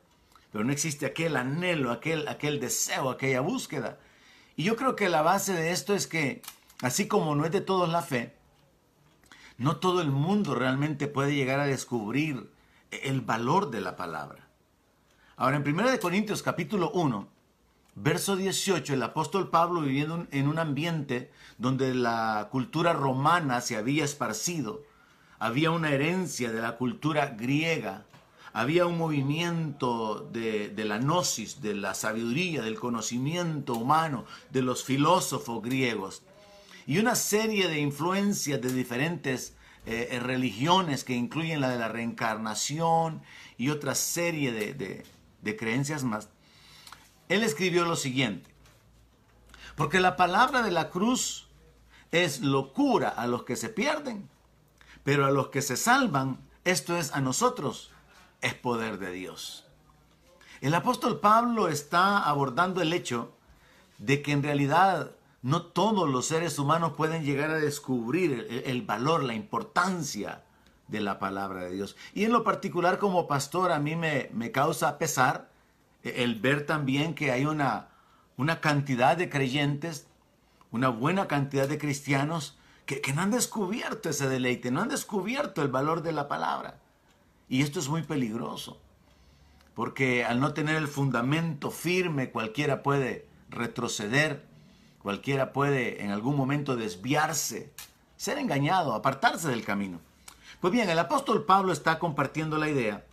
Pero 0.52 0.64
no 0.64 0.72
existe 0.72 1.06
aquel 1.06 1.38
anhelo, 1.38 1.92
aquel, 1.92 2.28
aquel 2.28 2.60
deseo, 2.60 3.12
aquella 3.12 3.42
búsqueda. 3.42 4.00
Y 4.56 4.64
yo 4.64 4.76
creo 4.76 4.96
que 4.96 5.08
la 5.08 5.22
base 5.22 5.54
de 5.54 5.70
esto 5.70 5.94
es 5.94 6.08
que, 6.08 6.42
así 6.82 7.08
como 7.08 7.36
no 7.36 7.46
es 7.46 7.52
de 7.52 7.62
todos 7.62 7.88
la 7.88 8.02
fe, 8.02 8.36
no 9.60 9.78
todo 9.78 10.02
el 10.02 10.10
mundo 10.10 10.56
realmente 10.56 11.06
puede 11.06 11.36
llegar 11.36 11.60
a 11.60 11.68
descubrir 11.68 12.52
el 12.90 13.22
valor 13.22 13.70
de 13.70 13.82
la 13.82 13.96
palabra. 13.96 14.48
Ahora, 15.38 15.58
en 15.58 15.68
1 15.68 16.00
Corintios 16.02 16.42
capítulo 16.42 16.90
1, 16.90 17.28
verso 17.96 18.36
18, 18.36 18.94
el 18.94 19.04
apóstol 19.04 19.50
Pablo 19.50 19.82
viviendo 19.82 20.28
en 20.32 20.48
un 20.48 20.60
ambiente 20.60 21.32
donde 21.58 21.94
la 21.94 22.48
cultura 22.52 22.94
romana 22.94 23.62
se 23.62 23.76
había 23.76 24.06
esparcido, 24.06 24.84
había 25.40 25.72
una 25.72 25.92
herencia 25.92 26.52
de 26.52 26.62
la 26.62 26.78
cultura 26.78 27.28
griega, 27.28 28.06
había 28.54 28.86
un 28.86 28.98
movimiento 28.98 30.28
de, 30.32 30.70
de, 30.70 30.86
la 30.86 30.98
gnosis, 30.98 31.62
de 31.62 31.76
la 31.76 31.94
sabiduría, 31.94 32.62
del 32.62 32.80
conocimiento 32.80 33.74
humano, 33.74 34.26
de 34.52 34.62
los 34.62 34.84
filósofos 34.84 35.62
griegos. 35.62 36.24
Y 36.88 36.98
una 36.98 37.16
serie 37.16 37.68
de 37.68 37.80
influencias 37.80 38.60
de 38.62 38.74
diferentes 38.74 39.56
eh, 39.86 40.10
eh, 40.12 40.20
religiones 40.20 41.04
que 41.04 41.16
incluyen 41.16 41.62
la 41.62 41.70
de 41.70 41.80
la 41.80 41.88
reencarnación 41.88 43.22
y 43.58 43.70
otra 43.70 43.96
serie 43.96 44.52
de, 44.52 45.06
de 45.42 45.56
creencias 45.56 46.04
más, 46.04 46.30
él 47.30 47.44
escribió 47.44 47.86
lo 47.86 47.96
siguiente, 47.96 48.50
porque 49.76 50.00
la 50.00 50.18
palabra 50.18 50.62
de 50.62 50.72
la 50.72 50.90
cruz 50.90 51.48
es 52.12 52.42
locura 52.42 53.10
a 53.10 53.28
los 53.28 53.44
que 53.44 53.56
se 53.56 53.70
pierden, 53.70 54.30
pero 55.04 55.26
a 55.26 55.32
los 55.32 55.48
que 55.50 55.62
se 55.62 55.78
salvan, 55.78 56.40
esto 56.66 56.98
es 56.98 57.14
a 57.14 57.22
nosotros, 57.22 57.92
es 58.42 58.56
poder 58.56 58.98
de 59.00 59.12
Dios. 59.12 59.66
El 60.62 60.74
apóstol 60.74 61.20
Pablo 61.20 61.70
está 61.70 62.18
abordando 62.18 62.82
el 62.82 62.92
hecho 62.92 63.32
de 63.98 64.22
que 64.22 64.32
en 64.32 64.44
realidad 64.44 65.12
no 65.42 65.62
todos 65.62 66.10
los 66.10 66.26
seres 66.26 66.60
humanos 66.60 66.94
pueden 66.98 67.24
llegar 67.24 67.52
a 67.52 67.60
descubrir 67.60 68.64
el, 68.66 68.82
valor, 68.82 69.24
la 69.24 69.36
importancia 69.36 70.44
de 70.88 71.00
la 71.00 71.20
palabra 71.20 71.64
de 71.64 71.72
Dios. 71.72 71.96
Y 72.14 72.26
en 72.26 72.34
lo 72.34 72.44
particular 72.44 72.98
como 72.98 73.28
pastor 73.28 73.72
a 73.72 73.80
mí 73.80 73.96
me, 73.96 74.30
me 74.34 74.52
causa 74.52 74.98
pesar 74.98 75.49
el 76.04 76.40
ver 76.40 76.66
también 76.66 77.14
que 77.14 77.32
hay 77.32 77.46
una, 77.46 77.90
una 78.38 78.62
cantidad 78.62 79.18
de 79.18 79.30
creyentes, 79.30 80.08
una 80.72 80.90
buena 80.90 81.28
cantidad 81.28 81.68
de 81.68 81.78
cristianos 81.78 82.58
que, 82.86 83.02
que 83.02 83.14
no 83.14 83.22
han 83.22 83.32
descubierto 83.32 84.10
ese 84.10 84.30
deleite, 84.30 84.72
no 84.72 84.82
han 84.82 84.90
descubierto 84.90 85.62
el 85.62 85.68
valor 85.68 86.02
de 86.02 86.12
la 86.12 86.28
palabra. 86.28 86.80
Y 87.48 87.64
esto 87.64 87.80
es 87.80 87.90
muy 87.90 88.04
peligroso, 88.04 88.80
porque 89.74 90.26
al 90.26 90.40
no 90.40 90.54
tener 90.54 90.76
el 90.76 90.88
fundamento 90.88 91.72
firme 91.72 92.30
cualquiera 92.32 92.84
puede 92.84 93.28
retroceder 93.50 94.50
Cualquiera 95.02 95.54
puede 95.54 96.04
en 96.04 96.12
algún 96.12 96.36
momento 96.36 96.76
desviarse, 96.76 97.72
ser 98.18 98.38
engañado, 98.38 98.94
apartarse 98.94 99.48
del 99.48 99.64
camino. 99.64 100.00
Pues 100.60 100.74
bien, 100.74 100.90
el 100.90 101.00
apóstol 101.00 101.46
Pablo 101.46 101.72
está 101.72 102.00
compartiendo 102.00 102.58
la 102.58 102.70
idea 102.70 103.06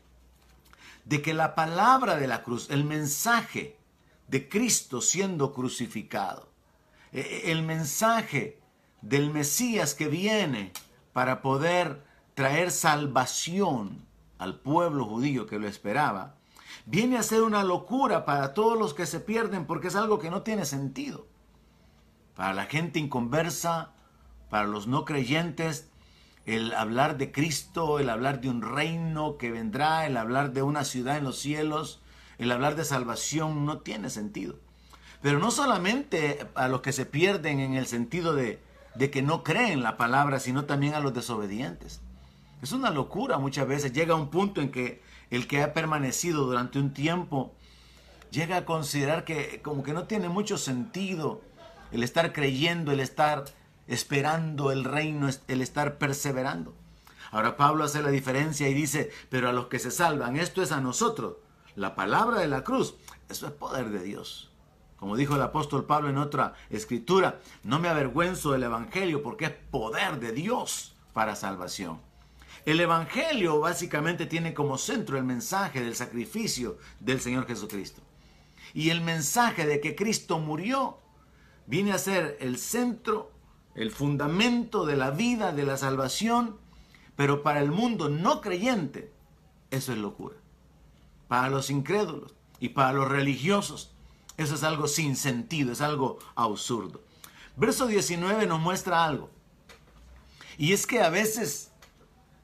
de 1.07 1.23
que 1.23 1.33
la 1.33 1.55
palabra 1.55 2.17
de 2.17 2.27
la 2.27 2.43
cruz, 2.43 2.69
el 2.69 2.85
mensaje 2.85 3.79
de 4.29 4.49
Cristo 4.49 5.01
siendo 5.01 5.55
crucificado, 5.55 6.51
e, 7.13 7.21
e, 7.21 7.53
el 7.53 7.63
mensaje 7.63 8.61
del 9.01 9.31
Mesías 9.31 9.95
que 9.95 10.09
viene 10.09 10.73
para 11.13 11.41
poder 11.43 12.05
traer 12.35 12.73
salvación 12.73 14.05
al 14.39 14.59
pueblo 14.59 15.05
judío 15.07 15.47
que 15.47 15.61
lo 15.61 15.69
esperaba, 15.69 16.35
viene 16.87 17.17
a 17.17 17.23
ser 17.23 17.43
una 17.43 17.63
locura 17.63 18.25
para 18.25 18.53
todos 18.53 18.77
los 18.77 18.93
que 18.93 19.07
se 19.07 19.21
pierden 19.21 19.65
porque 19.65 19.89
es 19.89 19.97
algo 19.97 20.19
que 20.19 20.29
no 20.29 20.43
tiene 20.43 20.65
sentido. 20.65 21.29
Para 22.35 22.53
la 22.53 22.67
gente 22.67 22.99
inconversa, 22.99 23.93
para 24.51 24.67
los 24.67 24.89
no 24.89 25.05
creyentes, 25.05 25.89
el 26.47 26.73
hablar 26.75 27.19
de 27.19 27.33
Cristo, 27.33 27.99
el 27.99 28.09
hablar 28.09 28.41
de 28.41 28.49
un 28.49 28.63
reino 28.63 29.37
que 29.37 29.51
vendrá, 29.51 30.07
el 30.07 30.17
hablar 30.17 30.53
de 30.53 30.63
una 30.63 30.85
ciudad 30.85 31.17
en 31.17 31.25
los 31.25 31.39
cielos, 31.39 32.01
el 32.39 32.53
hablar 32.53 32.77
de 32.77 32.85
salvación 32.85 33.67
no 33.67 33.79
tiene 33.79 34.11
sentido. 34.11 34.57
Pero 35.23 35.41
no 35.41 35.51
solamente 35.51 36.47
a 36.55 36.69
los 36.69 36.83
que 36.83 36.93
se 36.93 37.05
pierden 37.05 37.59
en 37.59 37.75
el 37.75 37.87
sentido 37.87 38.33
de, 38.35 38.61
que 39.11 39.23
no 39.23 39.43
creen 39.43 39.83
la 39.83 39.97
palabra, 39.97 40.39
sino 40.39 40.67
también 40.67 40.95
a 40.95 41.01
los 41.01 41.13
desobedientes. 41.13 42.01
Es 42.63 42.71
una 42.71 42.91
locura 42.91 43.39
muchas 43.39 43.67
veces. 43.67 43.93
Llega 43.93 44.15
un 44.15 44.31
punto 44.31 44.61
en 44.61 44.71
que 44.71 45.03
el 45.31 45.49
que 45.49 45.63
ha 45.63 45.75
permanecido 45.75 46.45
durante 46.45 46.79
un 46.79 46.95
tiempo 46.95 47.53
llega 48.31 48.59
a 48.59 48.65
considerar 48.65 49.25
que 49.25 49.61
como 49.63 49.83
que 49.83 49.93
no 49.93 50.05
tiene 50.05 50.29
mucho 50.29 50.59
sentido 50.59 51.41
el 51.91 52.05
estar 52.05 52.33
creyendo, 52.33 52.93
el 52.93 53.01
estar 53.01 53.45
esperando 53.87 54.73
el 54.73 54.85
reino, 54.85 55.29
el 55.49 55.63
estar 55.63 55.99
perseverando. 55.99 56.75
Ahora 57.31 57.57
Pablo 57.57 57.85
hace 57.85 58.03
la 58.03 58.11
diferencia 58.11 58.69
y 58.69 58.75
dice, 58.75 59.11
pero 59.29 59.49
a 59.49 59.53
los 59.53 59.67
que 59.67 59.79
se 59.79 59.91
salvan, 59.91 60.37
esto 60.37 60.63
es 60.63 60.73
a 60.73 60.81
nosotros. 60.81 61.37
La 61.75 61.95
palabra 61.95 62.41
de 62.41 62.49
la 62.49 62.65
cruz, 62.65 62.95
eso 63.29 63.47
es 63.47 63.53
poder 63.53 63.91
de 63.91 64.03
Dios. 64.03 64.51
Como 64.97 65.17
dijo 65.17 65.37
el 65.37 65.43
apóstol 65.43 65.85
Pablo 65.85 66.09
en 66.09 66.19
otra 66.19 66.55
escritura, 66.71 67.41
no 67.63 67.79
me 67.79 67.89
avergüenzo 67.89 68.53
del 68.53 68.63
Evangelio 68.63 69.23
porque 69.23 69.45
es 69.47 69.51
poder 69.51 70.19
de 70.21 70.33
Dios 70.33 70.95
para 71.13 71.37
salvación. 71.37 72.01
El 72.65 72.81
Evangelio 72.81 73.61
básicamente 73.61 74.27
tiene 74.27 74.55
como 74.55 74.79
centro 74.79 75.19
el 75.19 75.25
mensaje 75.25 75.83
del 75.83 75.95
sacrificio 75.95 76.79
del 76.99 77.21
Señor 77.21 77.47
Jesucristo. 77.47 78.03
Y 78.75 78.91
el 78.91 79.03
mensaje 79.03 79.67
de 79.67 79.81
que 79.81 79.95
Cristo 79.95 80.39
murió 80.39 80.99
viene 81.67 81.93
a 81.93 81.99
ser 81.99 82.37
el 82.41 82.59
centro, 82.59 83.31
el 83.77 83.91
fundamento 83.91 84.87
de 84.87 84.97
la 84.97 85.11
vida, 85.11 85.53
de 85.53 85.65
la 85.65 85.77
salvación, 85.77 86.57
pero 87.15 87.43
para 87.43 87.61
el 87.61 87.71
mundo 87.71 88.09
no 88.09 88.41
creyente, 88.41 89.13
eso 89.71 89.93
es 89.93 89.99
locura. 89.99 90.37
Para 91.29 91.51
los 91.51 91.71
incrédulos 91.71 92.35
y 92.59 92.71
para 92.71 92.95
los 92.95 93.09
religiosos, 93.09 93.93
eso 94.39 94.55
es 94.55 94.63
algo 94.63 94.89
sin 94.89 95.15
sentido, 95.15 95.73
es 95.73 95.83
algo 95.83 96.19
absurdo. 96.35 97.03
Verso 97.57 97.87
19 97.87 98.47
nos 98.47 98.61
muestra 98.61 99.05
algo. 99.05 99.31
Y 100.57 100.73
es 100.73 100.87
que 100.87 101.03
a 101.03 101.11
veces 101.11 101.71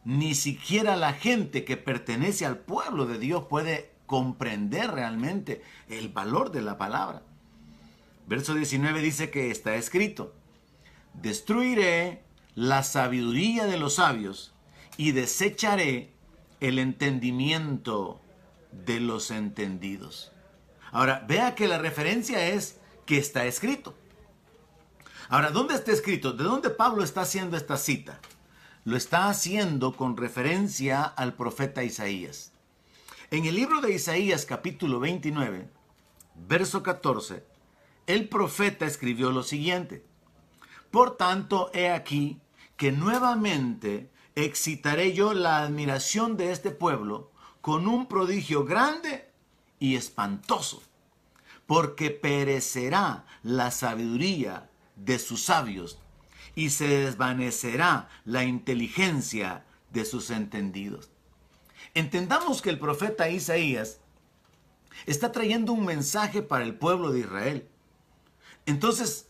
ni 0.04 0.34
siquiera 0.34 0.96
la 0.96 1.14
gente 1.14 1.64
que 1.64 1.78
pertenece 1.78 2.44
al 2.44 2.58
pueblo 2.58 3.06
de 3.06 3.18
Dios 3.18 3.44
puede 3.48 3.90
comprender 4.04 4.90
realmente 4.90 5.62
el 5.88 6.10
valor 6.10 6.50
de 6.50 6.60
la 6.60 6.76
palabra. 6.76 7.22
Verso 8.26 8.52
19 8.52 9.00
dice 9.00 9.30
que 9.30 9.50
está 9.50 9.76
escrito, 9.76 10.34
destruiré 11.14 12.22
la 12.54 12.82
sabiduría 12.82 13.66
de 13.66 13.78
los 13.78 13.94
sabios 13.94 14.52
y 14.96 15.12
desecharé 15.12 16.12
el 16.60 16.78
entendimiento 16.78 18.20
de 18.70 19.00
los 19.00 19.30
entendidos. 19.30 20.32
Ahora, 20.90 21.24
vea 21.26 21.54
que 21.54 21.68
la 21.68 21.78
referencia 21.78 22.48
es 22.48 22.78
que 23.06 23.18
está 23.18 23.46
escrito. 23.46 23.94
Ahora, 25.28 25.50
¿dónde 25.50 25.74
está 25.74 25.92
escrito? 25.92 26.32
¿De 26.32 26.44
dónde 26.44 26.70
Pablo 26.70 27.02
está 27.02 27.22
haciendo 27.22 27.56
esta 27.56 27.76
cita? 27.76 28.20
Lo 28.84 28.96
está 28.96 29.28
haciendo 29.28 29.96
con 29.96 30.16
referencia 30.16 31.02
al 31.02 31.34
profeta 31.34 31.84
Isaías. 31.84 32.52
En 33.30 33.46
el 33.46 33.54
libro 33.54 33.80
de 33.80 33.94
Isaías 33.94 34.44
capítulo 34.44 35.00
29, 35.00 35.70
verso 36.46 36.82
14, 36.82 37.44
el 38.06 38.28
profeta 38.28 38.84
escribió 38.84 39.30
lo 39.30 39.42
siguiente. 39.42 40.04
Por 40.92 41.16
tanto, 41.16 41.70
he 41.72 41.90
aquí 41.90 42.38
que 42.76 42.92
nuevamente 42.92 44.10
excitaré 44.34 45.14
yo 45.14 45.32
la 45.32 45.62
admiración 45.62 46.36
de 46.36 46.52
este 46.52 46.70
pueblo 46.70 47.32
con 47.62 47.88
un 47.88 48.06
prodigio 48.06 48.66
grande 48.66 49.30
y 49.78 49.96
espantoso, 49.96 50.82
porque 51.66 52.10
perecerá 52.10 53.24
la 53.42 53.70
sabiduría 53.70 54.70
de 54.96 55.18
sus 55.18 55.42
sabios 55.44 55.98
y 56.54 56.68
se 56.68 56.86
desvanecerá 56.88 58.10
la 58.26 58.44
inteligencia 58.44 59.64
de 59.90 60.04
sus 60.04 60.28
entendidos. 60.28 61.08
Entendamos 61.94 62.60
que 62.60 62.68
el 62.68 62.78
profeta 62.78 63.30
Isaías 63.30 64.00
está 65.06 65.32
trayendo 65.32 65.72
un 65.72 65.86
mensaje 65.86 66.42
para 66.42 66.64
el 66.64 66.74
pueblo 66.74 67.12
de 67.12 67.20
Israel. 67.20 67.68
Entonces, 68.66 69.28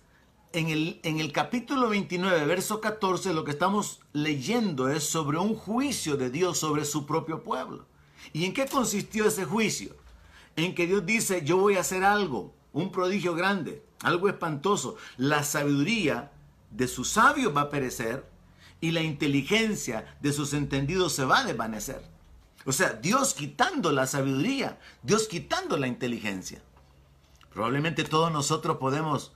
en 0.52 0.68
el, 0.68 1.00
en 1.02 1.20
el 1.20 1.32
capítulo 1.32 1.88
29, 1.88 2.44
verso 2.46 2.80
14, 2.80 3.32
lo 3.32 3.44
que 3.44 3.50
estamos 3.50 4.00
leyendo 4.12 4.88
es 4.88 5.04
sobre 5.04 5.38
un 5.38 5.54
juicio 5.54 6.16
de 6.16 6.30
Dios 6.30 6.58
sobre 6.58 6.84
su 6.84 7.06
propio 7.06 7.42
pueblo. 7.42 7.86
¿Y 8.32 8.44
en 8.44 8.54
qué 8.54 8.66
consistió 8.66 9.26
ese 9.26 9.44
juicio? 9.44 9.96
En 10.56 10.74
que 10.74 10.86
Dios 10.86 11.04
dice, 11.06 11.42
yo 11.44 11.56
voy 11.56 11.76
a 11.76 11.80
hacer 11.80 12.04
algo, 12.04 12.54
un 12.72 12.92
prodigio 12.92 13.34
grande, 13.34 13.82
algo 14.02 14.28
espantoso. 14.28 14.96
La 15.16 15.42
sabiduría 15.42 16.32
de 16.70 16.88
sus 16.88 17.08
sabios 17.08 17.56
va 17.56 17.62
a 17.62 17.70
perecer 17.70 18.28
y 18.80 18.90
la 18.90 19.02
inteligencia 19.02 20.16
de 20.20 20.32
sus 20.32 20.52
entendidos 20.52 21.14
se 21.14 21.24
va 21.24 21.40
a 21.40 21.44
desvanecer. 21.44 22.02
O 22.64 22.72
sea, 22.72 22.92
Dios 22.92 23.34
quitando 23.34 23.92
la 23.92 24.06
sabiduría, 24.06 24.78
Dios 25.02 25.26
quitando 25.26 25.76
la 25.76 25.88
inteligencia. 25.88 26.62
Probablemente 27.52 28.04
todos 28.04 28.32
nosotros 28.32 28.78
podemos 28.78 29.32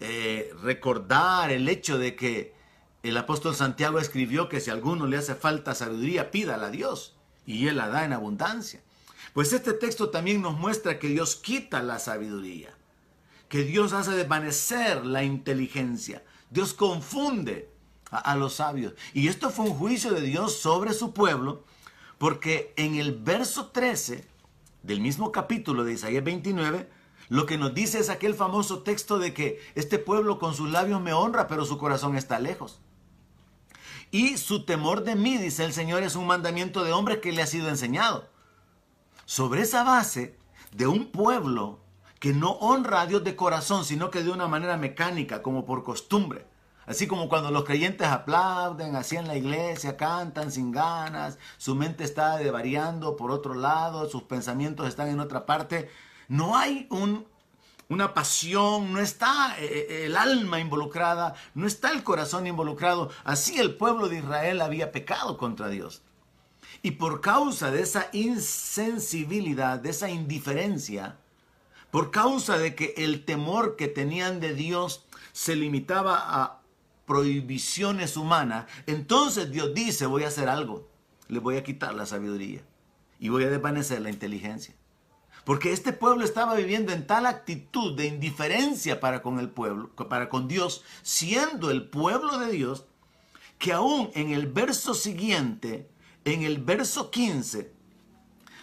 eh, 0.00 0.52
recordar 0.62 1.50
el 1.50 1.68
hecho 1.68 1.98
de 1.98 2.14
que 2.14 2.54
el 3.02 3.16
apóstol 3.16 3.54
Santiago 3.54 3.98
escribió 3.98 4.48
que 4.48 4.60
si 4.60 4.70
a 4.70 4.74
alguno 4.74 5.06
le 5.06 5.16
hace 5.16 5.34
falta 5.34 5.74
sabiduría, 5.74 6.30
pídala 6.30 6.68
a 6.68 6.70
Dios 6.70 7.16
y 7.46 7.66
Él 7.68 7.76
la 7.76 7.88
da 7.88 8.04
en 8.04 8.12
abundancia. 8.12 8.80
Pues 9.32 9.52
este 9.52 9.72
texto 9.72 10.10
también 10.10 10.42
nos 10.42 10.58
muestra 10.58 10.98
que 10.98 11.08
Dios 11.08 11.36
quita 11.36 11.82
la 11.82 11.98
sabiduría, 11.98 12.70
que 13.48 13.64
Dios 13.64 13.92
hace 13.92 14.12
desvanecer 14.12 15.04
la 15.04 15.24
inteligencia, 15.24 16.22
Dios 16.50 16.74
confunde 16.74 17.70
a, 18.10 18.18
a 18.18 18.36
los 18.36 18.54
sabios. 18.54 18.94
Y 19.14 19.28
esto 19.28 19.50
fue 19.50 19.66
un 19.66 19.74
juicio 19.74 20.12
de 20.12 20.22
Dios 20.22 20.58
sobre 20.58 20.92
su 20.92 21.12
pueblo, 21.12 21.64
porque 22.18 22.72
en 22.76 22.96
el 22.96 23.14
verso 23.14 23.66
13 23.68 24.24
del 24.82 25.00
mismo 25.00 25.32
capítulo 25.32 25.84
de 25.84 25.92
Isaías 25.92 26.24
29, 26.24 26.88
lo 27.28 27.46
que 27.46 27.58
nos 27.58 27.74
dice 27.74 27.98
es 27.98 28.08
aquel 28.08 28.34
famoso 28.34 28.82
texto 28.82 29.18
de 29.18 29.34
que 29.34 29.60
este 29.74 29.98
pueblo 29.98 30.38
con 30.38 30.54
sus 30.54 30.70
labios 30.70 31.00
me 31.00 31.12
honra, 31.12 31.46
pero 31.46 31.64
su 31.64 31.76
corazón 31.78 32.16
está 32.16 32.40
lejos. 32.40 32.80
Y 34.10 34.38
su 34.38 34.64
temor 34.64 35.04
de 35.04 35.14
mí, 35.14 35.36
dice 35.36 35.64
el 35.64 35.74
Señor, 35.74 36.02
es 36.02 36.16
un 36.16 36.26
mandamiento 36.26 36.82
de 36.84 36.92
hombre 36.92 37.20
que 37.20 37.32
le 37.32 37.42
ha 37.42 37.46
sido 37.46 37.68
enseñado. 37.68 38.28
Sobre 39.26 39.60
esa 39.60 39.84
base 39.84 40.38
de 40.72 40.86
un 40.86 41.10
pueblo 41.10 41.80
que 42.18 42.32
no 42.32 42.52
honra 42.52 43.02
a 43.02 43.06
Dios 43.06 43.22
de 43.22 43.36
corazón, 43.36 43.84
sino 43.84 44.10
que 44.10 44.22
de 44.22 44.30
una 44.30 44.48
manera 44.48 44.78
mecánica, 44.78 45.42
como 45.42 45.66
por 45.66 45.84
costumbre. 45.84 46.46
Así 46.86 47.06
como 47.06 47.28
cuando 47.28 47.50
los 47.50 47.64
creyentes 47.64 48.06
aplauden, 48.08 48.96
así 48.96 49.16
en 49.16 49.28
la 49.28 49.36
iglesia, 49.36 49.98
cantan 49.98 50.50
sin 50.50 50.72
ganas, 50.72 51.38
su 51.58 51.74
mente 51.74 52.02
está 52.02 52.40
variando 52.50 53.14
por 53.14 53.30
otro 53.30 53.52
lado, 53.52 54.08
sus 54.08 54.22
pensamientos 54.22 54.88
están 54.88 55.08
en 55.08 55.20
otra 55.20 55.44
parte. 55.44 55.90
No 56.28 56.56
hay 56.56 56.86
un, 56.90 57.26
una 57.88 58.12
pasión, 58.12 58.92
no 58.92 59.00
está 59.00 59.56
eh, 59.58 59.86
eh, 59.88 60.06
el 60.06 60.16
alma 60.16 60.60
involucrada, 60.60 61.34
no 61.54 61.66
está 61.66 61.90
el 61.90 62.02
corazón 62.02 62.46
involucrado. 62.46 63.10
Así 63.24 63.58
el 63.58 63.76
pueblo 63.76 64.08
de 64.08 64.18
Israel 64.18 64.60
había 64.60 64.92
pecado 64.92 65.38
contra 65.38 65.68
Dios. 65.68 66.02
Y 66.82 66.92
por 66.92 67.20
causa 67.20 67.70
de 67.70 67.82
esa 67.82 68.08
insensibilidad, 68.12 69.78
de 69.78 69.90
esa 69.90 70.10
indiferencia, 70.10 71.16
por 71.90 72.10
causa 72.10 72.58
de 72.58 72.74
que 72.74 72.94
el 72.98 73.24
temor 73.24 73.76
que 73.76 73.88
tenían 73.88 74.40
de 74.40 74.54
Dios 74.54 75.06
se 75.32 75.56
limitaba 75.56 76.42
a 76.42 76.60
prohibiciones 77.06 78.18
humanas, 78.18 78.66
entonces 78.86 79.50
Dios 79.50 79.72
dice, 79.72 80.04
voy 80.04 80.24
a 80.24 80.28
hacer 80.28 80.50
algo, 80.50 80.86
le 81.28 81.38
voy 81.38 81.56
a 81.56 81.64
quitar 81.64 81.94
la 81.94 82.04
sabiduría 82.04 82.60
y 83.18 83.30
voy 83.30 83.44
a 83.44 83.50
desvanecer 83.50 84.02
la 84.02 84.10
inteligencia. 84.10 84.74
Porque 85.48 85.72
este 85.72 85.94
pueblo 85.94 86.26
estaba 86.26 86.52
viviendo 86.52 86.92
en 86.92 87.06
tal 87.06 87.24
actitud 87.24 87.96
de 87.96 88.04
indiferencia 88.04 89.00
para 89.00 89.22
con 89.22 89.38
el 89.38 89.48
pueblo, 89.48 89.88
para 89.96 90.28
con 90.28 90.46
Dios, 90.46 90.84
siendo 91.02 91.70
el 91.70 91.88
pueblo 91.88 92.38
de 92.38 92.52
Dios, 92.52 92.84
que 93.56 93.72
aún 93.72 94.10
en 94.12 94.30
el 94.32 94.46
verso 94.46 94.92
siguiente, 94.92 95.88
en 96.26 96.42
el 96.42 96.58
verso 96.58 97.10
15, 97.10 97.72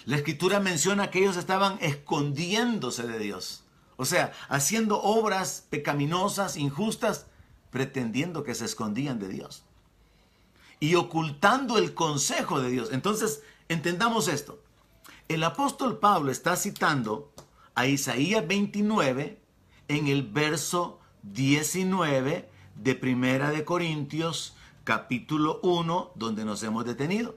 la 0.05 0.15
escritura 0.15 0.59
menciona 0.59 1.09
que 1.09 1.17
ellos 1.17 1.37
estaban 1.37 1.79
escondiéndose 1.81 3.07
de 3.07 3.17
Dios. 3.17 3.63
O 3.97 4.05
sea, 4.05 4.31
haciendo 4.47 5.01
obras 5.01 5.65
pecaminosas, 5.71 6.55
injustas, 6.55 7.25
pretendiendo 7.71 8.43
que 8.43 8.53
se 8.53 8.65
escondían 8.65 9.17
de 9.17 9.29
Dios 9.29 9.63
y 10.79 10.93
ocultando 10.93 11.79
el 11.79 11.95
consejo 11.95 12.61
de 12.61 12.69
Dios. 12.69 12.89
Entonces, 12.91 13.41
entendamos 13.69 14.27
esto. 14.27 14.61
El 15.27 15.43
apóstol 15.43 15.97
Pablo 15.97 16.31
está 16.31 16.55
citando 16.55 17.33
a 17.73 17.87
Isaías 17.87 18.47
29 18.47 19.41
en 19.87 20.07
el 20.07 20.23
verso 20.23 20.99
19 21.23 22.49
de 22.75 22.95
Primera 22.95 23.49
de 23.49 23.65
Corintios 23.65 24.55
capítulo 24.83 25.59
1 25.63 26.11
donde 26.13 26.45
nos 26.45 26.61
hemos 26.61 26.85
detenido. 26.85 27.35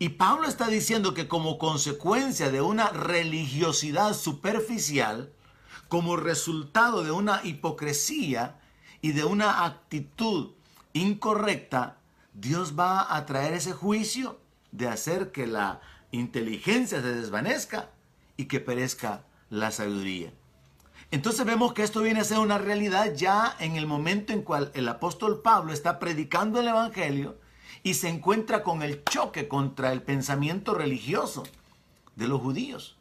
Y 0.00 0.10
Pablo 0.10 0.48
está 0.48 0.66
diciendo 0.66 1.14
que 1.14 1.28
como 1.28 1.58
consecuencia 1.58 2.50
de 2.50 2.60
una 2.60 2.88
religiosidad 2.88 4.14
superficial, 4.14 5.32
como 5.88 6.16
resultado 6.16 7.04
de 7.04 7.12
una 7.12 7.40
hipocresía, 7.44 8.58
y 9.04 9.12
de 9.12 9.22
una 9.22 9.66
actitud 9.66 10.52
incorrecta, 10.94 11.98
Dios 12.32 12.72
va 12.76 13.14
a 13.14 13.26
traer 13.26 13.52
ese 13.52 13.72
juicio 13.72 14.40
de 14.72 14.88
hacer 14.88 15.30
que 15.30 15.46
la 15.46 15.82
inteligencia 16.14 17.00
se 17.00 17.14
desvanezca 17.14 17.90
y 18.36 18.46
que 18.46 18.60
perezca 18.60 19.24
la 19.50 19.70
sabiduría. 19.70 20.32
Entonces 21.10 21.44
vemos 21.46 21.74
que 21.74 21.82
esto 21.82 22.00
viene 22.00 22.20
a 22.20 22.24
ser 22.24 22.38
una 22.38 22.58
realidad 22.58 23.14
ya 23.14 23.54
en 23.60 23.76
el 23.76 23.86
momento 23.86 24.32
en 24.32 24.42
cual 24.42 24.70
el 24.74 24.88
apóstol 24.88 25.42
Pablo 25.42 25.72
está 25.72 25.98
predicando 25.98 26.60
el 26.60 26.68
Evangelio 26.68 27.38
y 27.82 27.94
se 27.94 28.08
encuentra 28.08 28.62
con 28.62 28.82
el 28.82 29.04
choque 29.04 29.46
contra 29.46 29.92
el 29.92 30.02
pensamiento 30.02 30.74
religioso 30.74 31.44
de 32.16 32.28
los 32.28 32.40
judíos. 32.40 32.96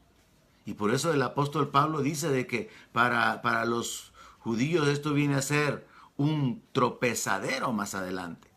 Y 0.65 0.76
por 0.76 0.94
eso 0.94 1.14
el 1.14 1.22
apóstol 1.22 1.69
Pablo 1.69 2.02
dice 2.02 2.30
de 2.30 2.45
que 2.45 2.69
para, 2.91 3.41
para 3.41 3.65
los 3.65 4.14
judíos 4.40 4.88
esto 4.88 5.14
viene 5.14 5.35
a 5.35 5.41
ser 5.41 5.88
un 6.18 6.61
tropezadero 6.72 7.72
más 7.72 7.95
adelante. 7.95 8.48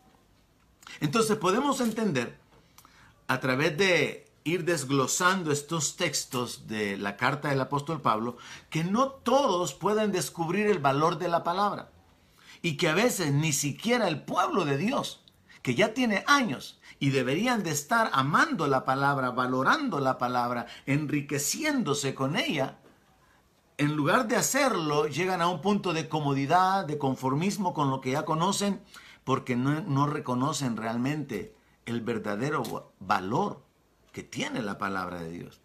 Entonces 0.99 1.37
podemos 1.37 1.81
entender 1.81 2.37
a 3.27 3.39
través 3.39 3.77
de 3.77 4.26
ir 4.47 4.63
desglosando 4.63 5.51
estos 5.51 5.97
textos 5.97 6.67
de 6.67 6.97
la 6.97 7.17
carta 7.17 7.49
del 7.49 7.61
apóstol 7.61 8.01
Pablo 8.01 8.37
que 8.69 8.83
no 8.83 9.09
todos 9.09 9.73
pueden 9.73 10.11
descubrir 10.11 10.67
el 10.67 10.79
valor 10.79 11.17
de 11.17 11.27
la 11.27 11.43
palabra 11.43 11.91
y 12.61 12.77
que 12.77 12.89
a 12.89 12.95
veces 12.95 13.33
ni 13.33 13.53
siquiera 13.53 14.07
el 14.07 14.23
pueblo 14.23 14.65
de 14.65 14.77
Dios, 14.77 15.23
que 15.61 15.75
ya 15.75 15.93
tiene 15.93 16.23
años 16.27 16.79
y 16.99 17.09
deberían 17.09 17.63
de 17.63 17.71
estar 17.71 18.09
amando 18.13 18.67
la 18.67 18.85
palabra, 18.85 19.31
valorando 19.31 19.99
la 19.99 20.17
palabra, 20.17 20.65
enriqueciéndose 20.85 22.15
con 22.15 22.35
ella, 22.35 22.79
en 23.77 23.95
lugar 23.95 24.27
de 24.27 24.35
hacerlo, 24.35 25.07
llegan 25.07 25.41
a 25.41 25.49
un 25.49 25.61
punto 25.61 25.93
de 25.93 26.09
comodidad, 26.09 26.85
de 26.85 26.97
conformismo 26.97 27.75
con 27.75 27.91
lo 27.91 28.01
que 28.01 28.11
ya 28.11 28.25
conocen, 28.25 28.81
porque 29.23 29.55
no, 29.55 30.07
reconocen 30.07 30.77
realmente 30.77 31.55
el 31.85 32.01
verdadero 32.01 32.93
valor 32.99 33.66
que 34.17 34.23
tiene 34.23 34.63
la 34.63 34.79
palabra 34.79 35.21
de 35.21 35.29
Dios. 35.29 35.61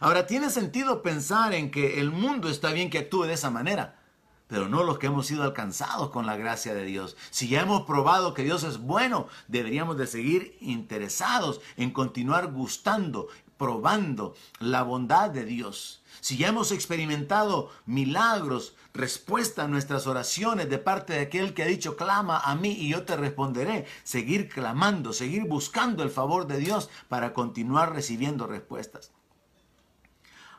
Ahora, 0.00 0.26
tiene 0.26 0.50
sentido 0.50 1.02
pensar 1.02 1.54
en 1.54 1.70
que 1.70 2.00
el 2.00 2.10
mundo 2.10 2.48
está 2.48 2.72
bien 2.72 2.90
que 2.90 2.98
actúe 2.98 3.26
de 3.26 3.34
esa 3.34 3.48
manera, 3.48 4.00
pero 4.48 4.68
no 4.68 4.82
los 4.82 4.98
que 4.98 5.06
hemos 5.06 5.28
sido 5.28 5.44
alcanzados 5.44 6.10
con 6.10 6.26
la 6.26 6.34
gracia 6.36 6.74
de 6.74 6.84
Dios. 6.84 7.16
Si 7.30 7.46
ya 7.46 7.60
hemos 7.60 7.82
probado 7.82 8.34
que 8.34 8.42
Dios 8.42 8.64
es 8.64 8.78
bueno, 8.78 9.28
deberíamos 9.46 9.96
de 9.98 10.08
seguir 10.08 10.58
interesados 10.60 11.60
en 11.76 11.92
continuar 11.92 12.50
gustando, 12.50 13.28
probando 13.56 14.34
la 14.58 14.82
bondad 14.82 15.30
de 15.30 15.44
Dios 15.44 16.02
si 16.26 16.36
ya 16.36 16.48
hemos 16.48 16.72
experimentado 16.72 17.70
milagros, 17.84 18.74
respuesta 18.96 19.64
a 19.64 19.68
nuestras 19.68 20.06
oraciones 20.06 20.68
de 20.68 20.78
parte 20.78 21.12
de 21.12 21.20
aquel 21.20 21.54
que 21.54 21.62
ha 21.62 21.66
dicho, 21.66 21.96
clama 21.96 22.38
a 22.38 22.54
mí 22.54 22.72
y 22.72 22.88
yo 22.88 23.04
te 23.04 23.16
responderé, 23.16 23.86
seguir 24.02 24.48
clamando, 24.48 25.12
seguir 25.12 25.44
buscando 25.44 26.02
el 26.02 26.10
favor 26.10 26.46
de 26.46 26.58
Dios 26.58 26.90
para 27.08 27.32
continuar 27.32 27.92
recibiendo 27.94 28.46
respuestas. 28.46 29.12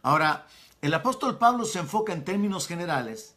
Ahora, 0.02 0.48
el 0.82 0.94
apóstol 0.94 1.38
Pablo 1.38 1.66
se 1.66 1.80
enfoca 1.80 2.14
en 2.14 2.24
términos 2.24 2.68
generales 2.68 3.36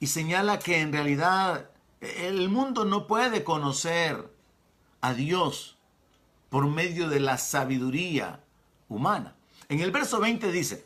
y 0.00 0.08
señala 0.08 0.58
que 0.58 0.80
en 0.80 0.92
realidad 0.92 1.70
El 2.00 2.48
mundo 2.48 2.84
no 2.84 3.06
puede 3.06 3.44
conocer 3.44 4.28
a 5.00 5.14
Dios 5.14 5.78
por 6.50 6.66
medio 6.66 7.08
de 7.08 7.20
la 7.20 7.38
sabiduría 7.38 8.40
humana. 8.88 9.36
En 9.68 9.78
el 9.78 9.92
verso 9.92 10.18
20 10.18 10.50
dice, 10.50 10.84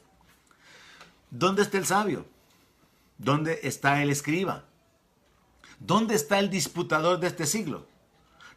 ¿dónde 1.31 1.62
está 1.62 1.78
el 1.78 1.86
sabio? 1.86 2.27
¿Dónde 3.18 3.60
está 3.62 4.02
el 4.02 4.10
escriba? 4.10 4.64
¿Dónde 5.78 6.14
está 6.14 6.38
el 6.38 6.51
disputador 6.51 7.20
de 7.20 7.28
este 7.28 7.47
siglo? 7.47 7.86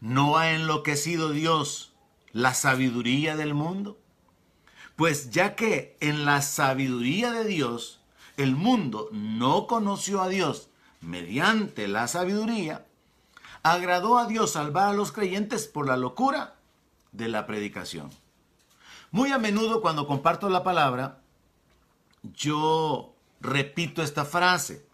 ¿No 0.02 0.38
ha 0.38 0.52
enloquecido 0.52 1.31
Dios 1.31 1.94
la 2.31 2.53
sabiduría 2.53 3.36
del 3.36 3.53
mundo? 3.53 3.99
Pues 4.95 5.30
ya 5.30 5.56
que 5.56 5.98
en 6.02 6.26
la 6.26 6.41
sabiduría 6.41 7.31
de 7.31 7.45
Dios 7.45 8.02
el 8.38 8.56
mundo 8.56 9.10
no 9.11 9.68
conoció 9.68 10.22
a 10.22 10.30
Dios 10.30 10.69
mediante 11.02 11.88
la 11.88 12.07
sabiduría, 12.07 12.86
agradó 13.64 14.18
a 14.18 14.26
Dios 14.26 14.52
salvar 14.52 14.90
a 14.90 14.94
los 14.94 15.11
creyentes 15.11 15.68
por 15.68 15.88
la 15.88 15.98
locura 15.98 16.56
de 17.11 17.27
la 17.27 17.45
predicación. 17.45 18.10
Muy 19.11 19.31
a 19.31 19.38
menudo 19.38 19.81
cuando 19.81 20.07
comparto 20.07 20.49
la 20.49 20.64
palabra, 20.64 21.22
yo 22.23 23.15
repito 23.41 24.02
esta 24.02 24.26
frase. 24.26 24.86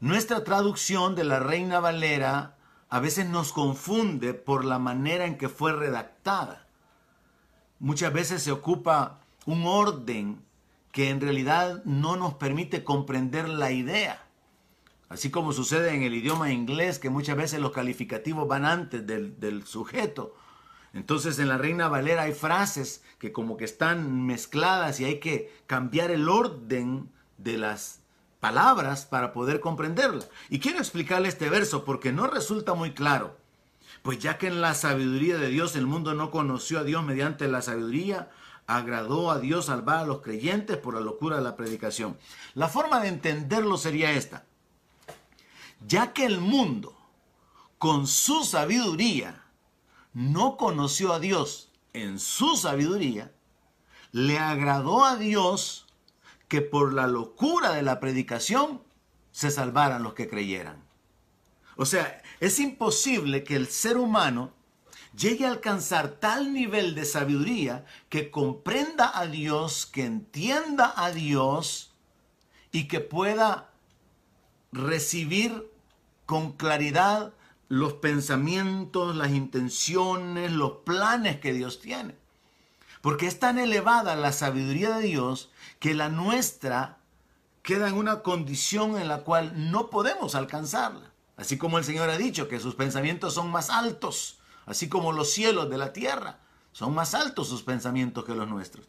Nuestra 0.00 0.44
traducción 0.44 1.14
de 1.14 1.24
la 1.24 1.40
Reina 1.40 1.80
Valera 1.80 2.56
a 2.88 3.00
veces 3.00 3.28
nos 3.28 3.52
confunde 3.52 4.34
por 4.34 4.64
la 4.64 4.78
manera 4.78 5.26
en 5.26 5.36
que 5.36 5.48
fue 5.48 5.72
redactada. 5.72 6.66
Muchas 7.80 8.12
veces 8.12 8.42
se 8.42 8.52
ocupa 8.52 9.20
un 9.46 9.64
orden 9.66 10.42
que 10.92 11.10
en 11.10 11.20
realidad 11.20 11.82
no 11.84 12.16
nos 12.16 12.34
permite 12.34 12.84
comprender 12.84 13.48
la 13.48 13.70
idea. 13.70 14.24
Así 15.08 15.30
como 15.30 15.52
sucede 15.52 15.94
en 15.94 16.02
el 16.02 16.14
idioma 16.14 16.52
inglés, 16.52 16.98
que 16.98 17.10
muchas 17.10 17.36
veces 17.36 17.60
los 17.60 17.72
calificativos 17.72 18.46
van 18.46 18.64
antes 18.64 19.06
del, 19.06 19.62
sujeto. 19.66 20.36
Entonces 20.92 21.38
en 21.38 21.48
la 21.48 21.58
Reina 21.58 21.88
Valera 21.88 22.22
hay 22.22 22.32
frases 22.32 23.02
que 23.18 23.32
como 23.32 23.56
que 23.56 23.64
están 23.64 24.26
mezcladas 24.26 25.00
y 25.00 25.04
hay 25.04 25.20
que 25.20 25.52
cambiar 25.66 26.10
el 26.10 26.28
orden 26.28 27.10
de 27.38 27.56
las 27.56 28.00
palabras 28.40 29.06
para 29.06 29.32
poder 29.32 29.60
comprenderla. 29.60 30.24
Y 30.48 30.60
quiero 30.60 30.78
explicarle 30.78 31.28
este 31.28 31.48
verso 31.48 31.84
porque 31.84 32.12
no 32.12 32.26
resulta 32.26 32.74
muy 32.74 32.92
claro. 32.92 33.36
Pues 34.02 34.18
ya 34.18 34.38
que 34.38 34.46
en 34.46 34.60
la 34.60 34.74
sabiduría 34.74 35.38
de 35.38 35.48
Dios 35.48 35.74
el 35.74 35.86
mundo 35.86 36.14
no 36.14 36.30
conoció 36.30 36.78
a 36.78 36.84
Dios 36.84 37.02
mediante 37.04 37.48
la 37.48 37.62
sabiduría, 37.62 38.30
agradó 38.66 39.30
a 39.30 39.40
Dios 39.40 39.66
salvar 39.66 40.00
a 40.00 40.06
los 40.06 40.20
creyentes 40.20 40.76
por 40.76 40.94
la 40.94 41.00
locura 41.00 41.36
de 41.36 41.42
la 41.42 41.56
predicación. 41.56 42.16
La 42.54 42.68
forma 42.68 43.00
de 43.00 43.08
entenderlo 43.08 43.76
sería 43.76 44.12
esta. 44.12 44.44
Ya 45.86 46.12
que 46.12 46.26
el 46.26 46.38
mundo, 46.40 46.96
con 47.78 48.06
su 48.06 48.44
sabiduría, 48.44 49.42
no 50.12 50.56
conoció 50.56 51.12
a 51.12 51.20
Dios 51.20 51.70
en 51.92 52.18
su 52.18 52.56
sabiduría, 52.56 53.32
le 54.12 54.38
agradó 54.38 55.04
a 55.04 55.16
Dios 55.16 55.87
que 56.48 56.62
por 56.62 56.92
la 56.94 57.06
locura 57.06 57.72
de 57.72 57.82
la 57.82 58.00
predicación 58.00 58.82
se 59.30 59.50
salvaran 59.50 60.02
los 60.02 60.14
que 60.14 60.28
creyeran. 60.28 60.82
O 61.76 61.86
sea, 61.86 62.22
es 62.40 62.58
imposible 62.58 63.44
que 63.44 63.54
el 63.54 63.68
ser 63.68 63.98
humano 63.98 64.52
llegue 65.16 65.46
a 65.46 65.50
alcanzar 65.50 66.08
tal 66.08 66.52
nivel 66.52 66.94
de 66.94 67.04
sabiduría 67.04 67.84
que 68.08 68.30
comprenda 68.30 69.16
a 69.16 69.26
Dios, 69.26 69.86
que 69.86 70.04
entienda 70.04 70.92
a 70.96 71.10
Dios 71.12 71.92
y 72.72 72.88
que 72.88 73.00
pueda 73.00 73.70
recibir 74.72 75.70
con 76.26 76.52
claridad 76.52 77.32
los 77.68 77.94
pensamientos, 77.94 79.16
las 79.16 79.30
intenciones, 79.30 80.52
los 80.52 80.78
planes 80.84 81.38
que 81.40 81.52
Dios 81.52 81.80
tiene. 81.80 82.16
Porque 83.00 83.26
es 83.26 83.38
tan 83.38 83.58
elevada 83.58 84.16
la 84.16 84.32
sabiduría 84.32 84.96
de 84.96 85.06
Dios 85.06 85.50
que 85.78 85.94
la 85.94 86.08
nuestra 86.08 86.98
queda 87.62 87.88
en 87.88 87.94
una 87.94 88.22
condición 88.22 88.98
en 88.98 89.08
la 89.08 89.24
cual 89.24 89.70
no 89.70 89.90
podemos 89.90 90.34
alcanzarla. 90.34 91.12
Así 91.36 91.58
como 91.58 91.78
el 91.78 91.84
Señor 91.84 92.10
ha 92.10 92.18
dicho 92.18 92.48
que 92.48 92.60
sus 92.60 92.74
pensamientos 92.74 93.34
son 93.34 93.50
más 93.50 93.70
altos, 93.70 94.38
así 94.66 94.88
como 94.88 95.12
los 95.12 95.30
cielos 95.30 95.70
de 95.70 95.78
la 95.78 95.92
tierra. 95.92 96.38
Son 96.72 96.94
más 96.94 97.14
altos 97.14 97.48
sus 97.48 97.62
pensamientos 97.62 98.24
que 98.24 98.34
los 98.34 98.48
nuestros. 98.48 98.86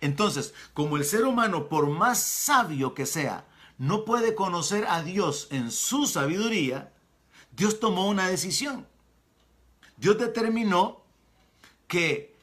Entonces, 0.00 0.54
como 0.74 0.96
el 0.96 1.04
ser 1.04 1.24
humano, 1.24 1.68
por 1.68 1.88
más 1.88 2.20
sabio 2.20 2.94
que 2.94 3.06
sea, 3.06 3.44
no 3.78 4.04
puede 4.04 4.34
conocer 4.34 4.86
a 4.88 5.02
Dios 5.02 5.48
en 5.50 5.70
su 5.70 6.06
sabiduría, 6.06 6.92
Dios 7.52 7.80
tomó 7.80 8.08
una 8.08 8.28
decisión. 8.28 8.86
Dios 9.96 10.18
determinó 10.18 11.02
que 11.86 12.36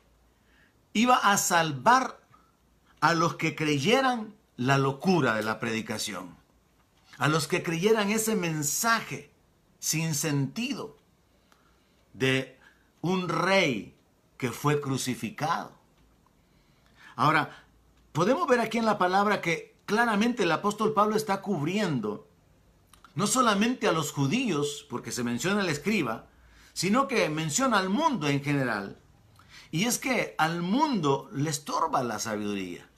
iba 0.94 1.16
a 1.16 1.38
salvar 1.38 2.20
a 3.06 3.14
los 3.14 3.36
que 3.36 3.56
creyeran 3.56 4.34
la 4.58 4.80
locura 4.80 5.36
de 5.36 5.44
la 5.44 5.60
predicación, 5.60 6.36
a 7.20 7.28
los 7.28 7.48
que 7.48 7.62
creyeran 7.62 8.10
ese 8.10 8.36
mensaje 8.36 9.30
sin 9.78 10.16
sentido 10.16 10.98
de 12.14 12.58
un 13.02 13.30
rey 13.30 13.96
que 14.38 14.52
fue 14.52 14.82
crucificado. 14.82 15.72
Ahora, 17.16 17.64
podemos 18.12 18.48
ver 18.48 18.60
aquí 18.60 18.80
en 18.80 18.88
la 18.88 18.98
palabra 18.98 19.40
que 19.40 19.76
claramente 19.86 20.42
el 20.42 20.52
apóstol 20.52 20.96
Pablo 20.96 21.16
está 21.16 21.44
cubriendo 21.44 22.28
no 23.14 23.28
solamente 23.28 23.88
a 23.88 23.92
los 23.92 24.14
judíos, 24.14 24.84
porque 24.90 25.12
se 25.12 25.24
menciona 25.24 25.62
el 25.62 25.70
escriba, 25.70 26.26
sino 26.74 27.08
que 27.08 27.30
menciona 27.30 27.78
al 27.78 27.90
mundo 27.90 28.28
en 28.28 28.44
general. 28.44 28.98
Y 29.70 29.84
es 29.84 30.00
que 30.00 30.34
al 30.40 30.64
mundo 30.64 31.30
le 31.34 31.52
estorba 31.52 32.02
la 32.02 32.18
sabiduría. 32.18 32.90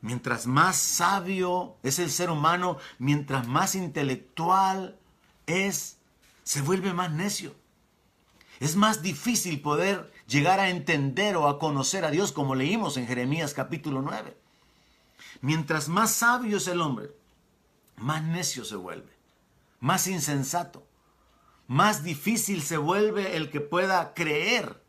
Mientras 0.00 0.46
más 0.46 0.76
sabio 0.76 1.76
es 1.82 1.98
el 1.98 2.10
ser 2.10 2.30
humano, 2.30 2.78
mientras 2.98 3.46
más 3.48 3.74
intelectual 3.74 4.96
es, 5.46 5.98
se 6.44 6.62
vuelve 6.62 6.92
más 6.92 7.10
necio. 7.10 7.54
Es 8.60 8.76
más 8.76 9.02
difícil 9.02 9.60
poder 9.60 10.12
llegar 10.26 10.60
a 10.60 10.70
entender 10.70 11.36
o 11.36 11.48
a 11.48 11.58
conocer 11.58 12.04
a 12.04 12.10
Dios 12.10 12.32
como 12.32 12.54
leímos 12.54 12.96
en 12.96 13.06
Jeremías 13.06 13.54
capítulo 13.54 14.02
9. 14.02 14.36
Mientras 15.40 15.88
más 15.88 16.12
sabio 16.12 16.56
es 16.56 16.66
el 16.68 16.80
hombre, 16.80 17.10
más 17.96 18.22
necio 18.22 18.64
se 18.64 18.76
vuelve, 18.76 19.12
más 19.80 20.06
insensato, 20.06 20.86
más 21.66 22.02
difícil 22.02 22.62
se 22.62 22.76
vuelve 22.76 23.36
el 23.36 23.50
que 23.50 23.60
pueda 23.60 24.14
creer, 24.14 24.80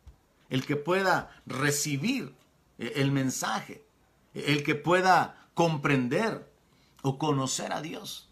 el 0.49 0.65
que 0.65 0.75
pueda 0.75 1.29
recibir 1.45 2.35
el 2.77 3.11
mensaje, 3.11 3.83
el 4.47 4.63
que 4.63 4.75
pueda 4.75 5.47
comprender 5.53 6.49
o 7.01 7.17
conocer 7.17 7.73
a 7.73 7.81
Dios. 7.81 8.29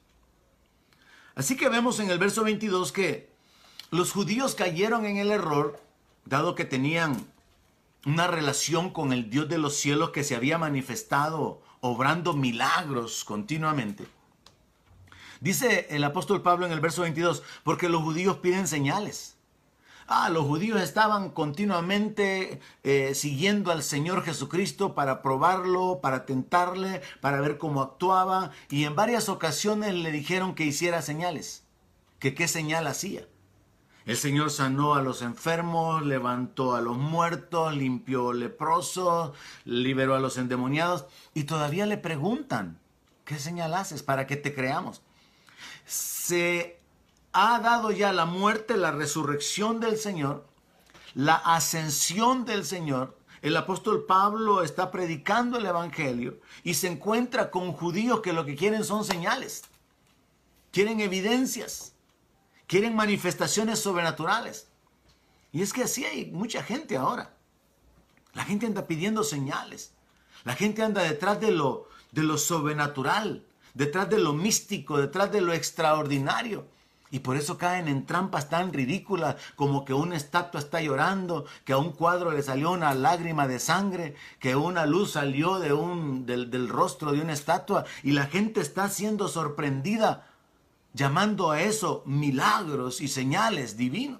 Así 1.35 1.55
que 1.55 1.69
vemos 1.69 1.99
en 1.99 2.09
el 2.09 2.19
verso 2.19 2.43
22 2.43 2.91
que 2.91 3.29
los 3.91 4.11
judíos 4.11 4.55
cayeron 4.55 5.05
en 5.05 5.17
el 5.17 5.31
error, 5.31 5.79
dado 6.25 6.55
que 6.55 6.65
tenían 6.65 7.25
una 8.05 8.27
relación 8.27 8.89
con 8.89 9.13
el 9.13 9.29
Dios 9.29 9.47
de 9.47 9.57
los 9.57 9.75
cielos 9.75 10.09
que 10.09 10.23
se 10.23 10.35
había 10.35 10.57
manifestado 10.57 11.61
obrando 11.79 12.33
milagros 12.33 13.23
continuamente. 13.23 14.07
Dice 15.39 15.87
el 15.91 16.03
apóstol 16.03 16.41
Pablo 16.41 16.65
en 16.65 16.71
el 16.71 16.79
verso 16.79 17.03
22, 17.03 17.43
porque 17.63 17.89
los 17.89 18.01
judíos 18.01 18.37
piden 18.37 18.67
señales. 18.67 19.36
Ah, 20.09 20.29
los 20.29 20.45
judíos 20.45 20.81
estaban 20.81 21.31
continuamente 21.31 22.61
eh, 22.83 23.13
siguiendo 23.13 23.73
al 23.73 23.83
Señor 23.83 24.23
Jesucristo 24.23 24.95
para 24.95 25.21
probarlo, 25.21 25.99
para 26.01 26.25
tentarle, 26.25 27.01
para 27.19 27.41
ver 27.41 27.57
cómo 27.57 27.81
actuaba. 27.81 28.51
Y 28.69 28.85
en 28.85 28.95
varias 28.95 29.27
ocasiones 29.27 29.93
le 29.93 30.13
dijeron 30.13 30.55
que 30.55 30.63
hiciera 30.63 31.01
señales. 31.01 31.65
Que 32.19 32.33
qué 32.33 32.47
señal 32.47 32.87
hacía. 32.87 33.27
El 34.05 34.15
Señor 34.15 34.49
sanó 34.49 34.95
a 34.95 35.01
los 35.01 35.21
enfermos, 35.21 36.05
levantó 36.05 36.75
a 36.75 36.81
los 36.81 36.97
muertos, 36.97 37.75
limpió 37.75 38.31
leprosos, 38.31 39.33
liberó 39.65 40.15
a 40.15 40.21
los 40.21 40.37
endemoniados. 40.37 41.05
Y 41.33 41.43
todavía 41.43 41.85
le 41.85 41.97
preguntan, 41.97 42.79
¿qué 43.25 43.37
señal 43.37 43.73
haces 43.73 44.03
para 44.03 44.25
que 44.25 44.37
te 44.37 44.55
creamos? 44.55 45.01
Se 45.85 46.76
ha 47.39 47.59
dado 47.59 47.91
ya 47.91 48.13
la 48.13 48.25
muerte, 48.25 48.77
la 48.77 48.91
resurrección 48.91 49.79
del 49.79 49.97
Señor, 49.97 50.47
la 51.13 51.35
ascensión 51.35 52.45
del 52.45 52.65
Señor. 52.65 53.17
El 53.41 53.55
apóstol 53.55 54.05
Pablo 54.05 54.63
está 54.63 54.89
predicando 54.89 55.57
el 55.57 55.65
Evangelio 55.65 56.39
y 56.63 56.73
se 56.73 56.87
encuentra 56.87 57.51
con 57.51 57.73
judíos 57.73 58.21
que 58.21 58.33
lo 58.33 58.45
que 58.45 58.55
quieren 58.55 58.83
son 58.83 59.03
señales, 59.03 59.63
quieren 60.71 60.99
evidencias 60.99 61.93
quieren 62.67 62.95
manifestaciones 62.95 63.79
sobrenaturales. 63.79 64.67
Y 65.51 65.61
es 65.61 65.73
que 65.73 65.83
así 65.83 66.05
hay 66.05 66.25
mucha 66.25 66.61
gente 66.61 66.97
ahora. 66.97 67.33
La 68.33 68.43
gente 68.43 68.67
anda 68.67 68.85
pidiendo 68.85 69.23
señales. 69.23 69.93
La 70.43 70.53
gente 70.53 70.83
anda 70.83 71.01
detrás 71.01 71.39
de 71.39 71.51
lo, 71.51 71.87
de 72.11 72.23
lo 72.23 72.37
sobrenatural, 72.37 73.45
detrás 73.73 74.09
de 74.09 74.19
lo 74.19 74.33
místico, 74.33 74.97
detrás 74.99 75.31
de 75.31 75.41
lo 75.41 75.53
extraordinario. 75.53 76.67
Y 77.09 77.19
por 77.19 77.37
eso 77.37 77.57
caen 77.57 77.87
en 77.87 78.05
trampas 78.05 78.49
tan 78.49 78.73
ridículas 78.73 79.35
como 79.55 79.85
que 79.85 79.93
una 79.93 80.17
estatua 80.17 80.59
está 80.59 80.81
llorando, 80.81 81.45
que 81.63 81.73
a 81.73 81.77
un 81.77 81.91
cuadro 81.91 82.31
le 82.31 82.43
salió 82.43 82.71
una 82.71 82.93
lágrima 82.93 83.47
de 83.47 83.59
sangre, 83.59 84.15
que 84.39 84.55
una 84.55 84.85
luz 84.85 85.11
salió 85.11 85.59
de 85.59 85.73
un, 85.73 86.25
del, 86.25 86.51
del 86.51 86.67
rostro 86.67 87.11
de 87.13 87.21
una 87.21 87.33
estatua 87.33 87.85
y 88.03 88.11
la 88.11 88.25
gente 88.25 88.61
está 88.61 88.89
siendo 88.89 89.27
sorprendida 89.27 90.27
llamando 90.93 91.51
a 91.51 91.61
eso 91.61 92.03
milagros 92.05 93.01
y 93.01 93.07
señales 93.07 93.77
divinos. 93.77 94.19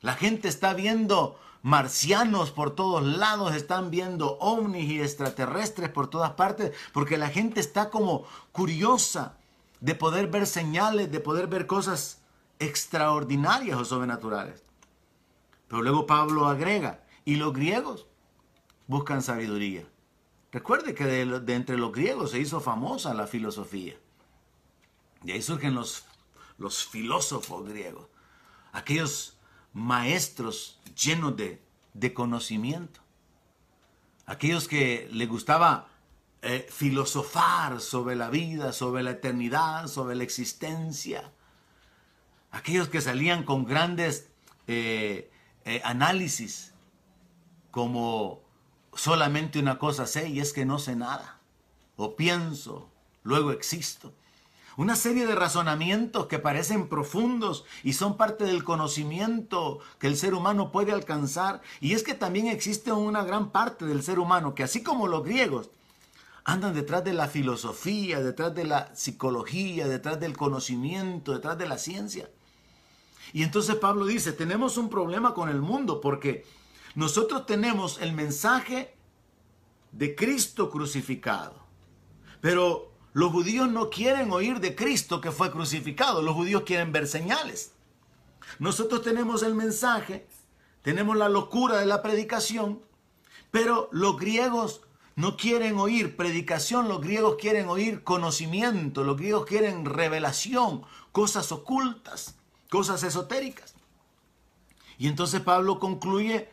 La 0.00 0.14
gente 0.14 0.48
está 0.48 0.74
viendo 0.74 1.38
marcianos 1.62 2.50
por 2.50 2.74
todos 2.74 3.04
lados, 3.04 3.54
están 3.54 3.90
viendo 3.90 4.38
ovnis 4.38 4.90
y 4.90 5.00
extraterrestres 5.00 5.90
por 5.90 6.08
todas 6.08 6.32
partes, 6.32 6.72
porque 6.92 7.18
la 7.18 7.28
gente 7.28 7.60
está 7.60 7.90
como 7.90 8.24
curiosa 8.52 9.36
de 9.80 9.94
poder 9.94 10.28
ver 10.28 10.46
señales, 10.46 11.10
de 11.10 11.20
poder 11.20 11.46
ver 11.46 11.66
cosas 11.66 12.20
extraordinarias 12.58 13.78
o 13.78 13.84
sobrenaturales. 13.84 14.62
Pero 15.68 15.82
luego 15.82 16.06
Pablo 16.06 16.46
agrega, 16.46 17.02
y 17.24 17.36
los 17.36 17.52
griegos 17.52 18.06
buscan 18.86 19.22
sabiduría. 19.22 19.86
Recuerde 20.52 20.94
que 20.94 21.04
de, 21.04 21.54
entre 21.54 21.78
los 21.78 21.92
griegos 21.92 22.32
se 22.32 22.40
hizo 22.40 22.60
famosa 22.60 23.14
la 23.14 23.26
filosofía. 23.26 23.96
Y 25.24 25.32
ahí 25.32 25.42
surgen 25.42 25.74
los, 25.74 26.04
los 26.58 26.84
filósofos 26.84 27.68
griegos, 27.68 28.06
aquellos 28.72 29.36
maestros 29.72 30.80
llenos 30.96 31.36
de, 31.36 31.62
de 31.94 32.12
conocimiento, 32.12 33.00
aquellos 34.26 34.66
que 34.66 35.08
les 35.12 35.28
gustaba 35.28 35.88
eh, 36.42 36.66
filosofar 36.70 37.82
sobre 37.82 38.16
la 38.16 38.30
vida, 38.30 38.72
sobre 38.72 39.02
la 39.02 39.10
eternidad, 39.10 39.88
sobre 39.88 40.14
la 40.14 40.24
existencia, 40.24 41.32
aquellos 42.50 42.88
que 42.88 43.02
salían 43.02 43.44
con 43.44 43.66
grandes 43.66 44.30
eh, 44.66 45.30
eh, 45.66 45.82
análisis, 45.84 46.72
como 47.70 48.40
solamente 48.94 49.58
una 49.58 49.78
cosa 49.78 50.06
sé 50.06 50.30
y 50.30 50.40
es 50.40 50.54
que 50.54 50.64
no 50.64 50.78
sé 50.78 50.96
nada, 50.96 51.40
o 51.96 52.16
pienso, 52.16 52.90
luego 53.22 53.52
existo. 53.52 54.14
Una 54.78 54.96
serie 54.96 55.26
de 55.26 55.34
razonamientos 55.34 56.26
que 56.26 56.38
parecen 56.38 56.88
profundos 56.88 57.66
y 57.82 57.92
son 57.92 58.16
parte 58.16 58.44
del 58.44 58.64
conocimiento 58.64 59.80
que 59.98 60.06
el 60.06 60.16
ser 60.16 60.32
humano 60.32 60.72
puede 60.72 60.92
alcanzar. 60.92 61.60
Y 61.80 61.92
es 61.92 62.02
que 62.02 62.14
también 62.14 62.46
existe 62.46 62.90
una 62.92 63.24
gran 63.24 63.50
parte 63.50 63.84
del 63.84 64.02
ser 64.02 64.18
humano 64.18 64.54
que 64.54 64.62
así 64.62 64.82
como 64.82 65.06
los 65.06 65.22
griegos 65.22 65.68
andan 66.50 66.74
detrás 66.74 67.04
de 67.04 67.12
la 67.12 67.28
filosofía, 67.28 68.20
detrás 68.20 68.52
de 68.54 68.64
la 68.64 68.94
psicología, 68.94 69.86
detrás 69.86 70.18
del 70.18 70.36
conocimiento, 70.36 71.32
detrás 71.32 71.56
de 71.56 71.68
la 71.68 71.78
ciencia. 71.78 72.28
Y 73.32 73.44
entonces 73.44 73.76
Pablo 73.76 74.04
dice, 74.06 74.32
tenemos 74.32 74.76
un 74.76 74.90
problema 74.90 75.32
con 75.32 75.48
el 75.48 75.60
mundo 75.60 76.00
porque 76.00 76.44
nosotros 76.96 77.46
tenemos 77.46 78.00
el 78.00 78.12
mensaje 78.12 78.96
de 79.92 80.16
Cristo 80.16 80.70
crucificado. 80.70 81.54
Pero 82.40 82.90
los 83.12 83.30
judíos 83.30 83.70
no 83.70 83.88
quieren 83.88 84.32
oír 84.32 84.58
de 84.58 84.74
Cristo 84.74 85.20
que 85.20 85.30
fue 85.30 85.52
crucificado, 85.52 86.20
los 86.20 86.34
judíos 86.34 86.64
quieren 86.66 86.90
ver 86.90 87.06
señales. 87.06 87.72
Nosotros 88.58 89.02
tenemos 89.02 89.44
el 89.44 89.54
mensaje, 89.54 90.26
tenemos 90.82 91.16
la 91.16 91.28
locura 91.28 91.78
de 91.78 91.86
la 91.86 92.02
predicación, 92.02 92.82
pero 93.52 93.88
los 93.92 94.16
griegos 94.16 94.80
no 95.20 95.36
quieren 95.36 95.78
oír 95.78 96.16
predicación, 96.16 96.88
los 96.88 97.00
griegos 97.02 97.36
quieren 97.38 97.68
oír 97.68 98.02
conocimiento, 98.02 99.04
los 99.04 99.18
griegos 99.18 99.44
quieren 99.44 99.84
revelación, 99.84 100.82
cosas 101.12 101.52
ocultas, 101.52 102.36
cosas 102.70 103.02
esotéricas. 103.02 103.74
Y 104.98 105.08
entonces 105.08 105.40
Pablo 105.42 105.78
concluye 105.78 106.48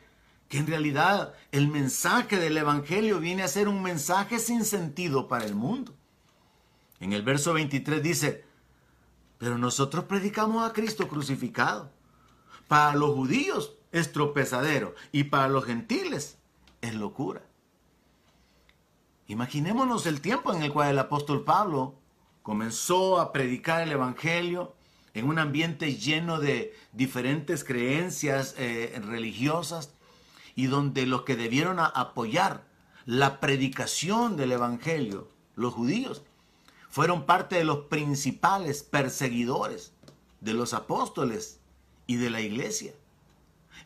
que 0.49 0.57
en 0.57 0.67
realidad 0.67 1.33
el 1.51 1.67
mensaje 1.69 2.37
del 2.37 2.57
Evangelio 2.57 3.19
viene 3.19 3.43
a 3.43 3.47
ser 3.47 3.67
un 3.67 3.81
mensaje 3.81 4.39
sin 4.39 4.65
sentido 4.65 5.27
para 5.27 5.45
el 5.45 5.55
mundo. 5.55 5.93
En 6.99 7.13
el 7.13 7.23
verso 7.23 7.53
23 7.53 8.03
dice, 8.03 8.45
pero 9.37 9.57
nosotros 9.57 10.05
predicamos 10.05 10.67
a 10.67 10.73
Cristo 10.73 11.07
crucificado. 11.07 11.91
Para 12.67 12.95
los 12.95 13.11
judíos 13.15 13.73
es 13.91 14.11
tropezadero 14.11 14.93
y 15.11 15.25
para 15.25 15.47
los 15.47 15.63
gentiles 15.63 16.37
es 16.81 16.95
locura. 16.95 17.43
Imaginémonos 19.27 20.05
el 20.05 20.21
tiempo 20.21 20.53
en 20.53 20.63
el 20.63 20.71
cual 20.71 20.91
el 20.91 20.99
apóstol 20.99 21.43
Pablo 21.43 21.95
comenzó 22.43 23.19
a 23.19 23.33
predicar 23.33 23.81
el 23.81 23.91
Evangelio 23.91 24.73
en 25.13 25.27
un 25.27 25.37
ambiente 25.37 25.95
lleno 25.95 26.39
de 26.39 26.73
diferentes 26.93 27.65
creencias 27.65 28.55
eh, 28.57 28.97
religiosas 29.03 29.91
y 30.55 30.67
donde 30.67 31.05
los 31.05 31.23
que 31.23 31.35
debieron 31.35 31.77
apoyar 31.79 32.63
la 33.05 33.41
predicación 33.41 34.37
del 34.37 34.53
Evangelio, 34.53 35.29
los 35.55 35.73
judíos, 35.73 36.23
fueron 36.89 37.25
parte 37.25 37.57
de 37.57 37.65
los 37.65 37.85
principales 37.85 38.81
perseguidores 38.81 39.91
de 40.39 40.53
los 40.53 40.73
apóstoles 40.73 41.59
y 42.05 42.15
de 42.15 42.29
la 42.29 42.39
iglesia. 42.39 42.93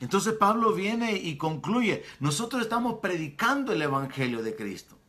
Entonces 0.02 0.34
Pablo 0.34 0.74
viene 0.74 1.14
y 1.14 1.38
concluye, 1.38 2.04
nosotros 2.20 2.62
estamos 2.62 3.00
predicando 3.00 3.74
el 3.74 3.82
Evangelio 3.82 4.44
de 4.44 4.56
Cristo. 4.56 5.01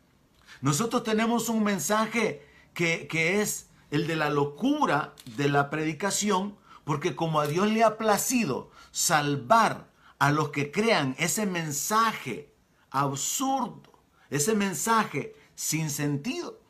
Nosotros 0.63 1.05
tenemos 1.05 1.49
un 1.49 1.63
mensaje 1.63 2.47
que, 2.73 3.07
que 3.07 3.43
es 3.43 3.69
el 3.91 4.07
de 4.07 4.17
la 4.17 4.31
locura 4.31 5.15
de 5.37 5.49
la 5.49 5.69
predicación, 5.69 6.57
porque 6.85 7.15
como 7.15 7.41
a 7.41 7.47
Dios 7.47 7.71
le 7.71 7.85
ha 7.85 7.99
placido 7.99 8.71
salvar 8.91 9.91
a 10.19 10.31
los 10.31 10.49
que 10.49 10.71
crean 10.71 11.15
ese 11.19 11.45
mensaje 11.45 12.55
absurdo, 12.91 13.83
ese 14.31 14.55
mensaje 14.55 15.37
sin 15.55 15.91
sentido, 15.91 16.61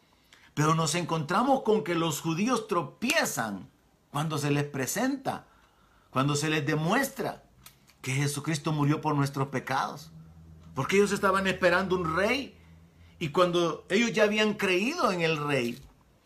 pero 0.55 0.75
nos 0.75 0.95
encontramos 0.95 1.63
con 1.63 1.85
que 1.85 1.95
los 1.95 2.21
judíos 2.21 2.67
tropiezan 2.67 3.71
cuando 4.11 4.39
se 4.39 4.51
les 4.51 4.65
presenta, 4.65 5.47
cuando 6.11 6.37
se 6.37 6.51
les 6.51 6.67
demuestra 6.67 7.45
que 8.03 8.13
Jesucristo 8.13 8.73
murió 8.73 9.01
por 9.01 9.15
nuestros 9.15 9.49
pecados. 9.49 10.11
Porque 10.75 10.97
ellos 10.97 11.13
estaban 11.13 11.47
esperando 11.47 11.97
un 11.97 12.17
rey. 12.17 12.59
Y 13.23 13.29
cuando 13.29 13.85
ellos 13.89 14.13
ya 14.13 14.25
habían 14.25 14.55
creído 14.55 15.13
en 15.13 15.21
el 15.21 15.37
rey, 15.37 15.81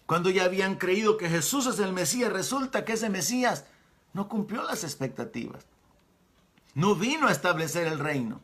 cuando 0.06 0.31
ya 0.31 0.44
habían 0.44 0.77
creído 0.77 1.18
que 1.18 1.28
Jesús 1.28 1.66
es 1.66 1.78
el 1.78 1.93
Mesías, 1.93 2.32
resulta 2.32 2.86
que 2.86 2.94
ese 2.94 3.10
Mesías 3.10 3.66
no 4.14 4.31
cumplió 4.31 4.62
las 4.62 4.82
expectativas. 4.82 5.66
No 6.73 6.94
vino 6.94 7.28
a 7.28 7.32
establecer 7.32 7.86
el 7.86 7.98
reino. 7.98 8.40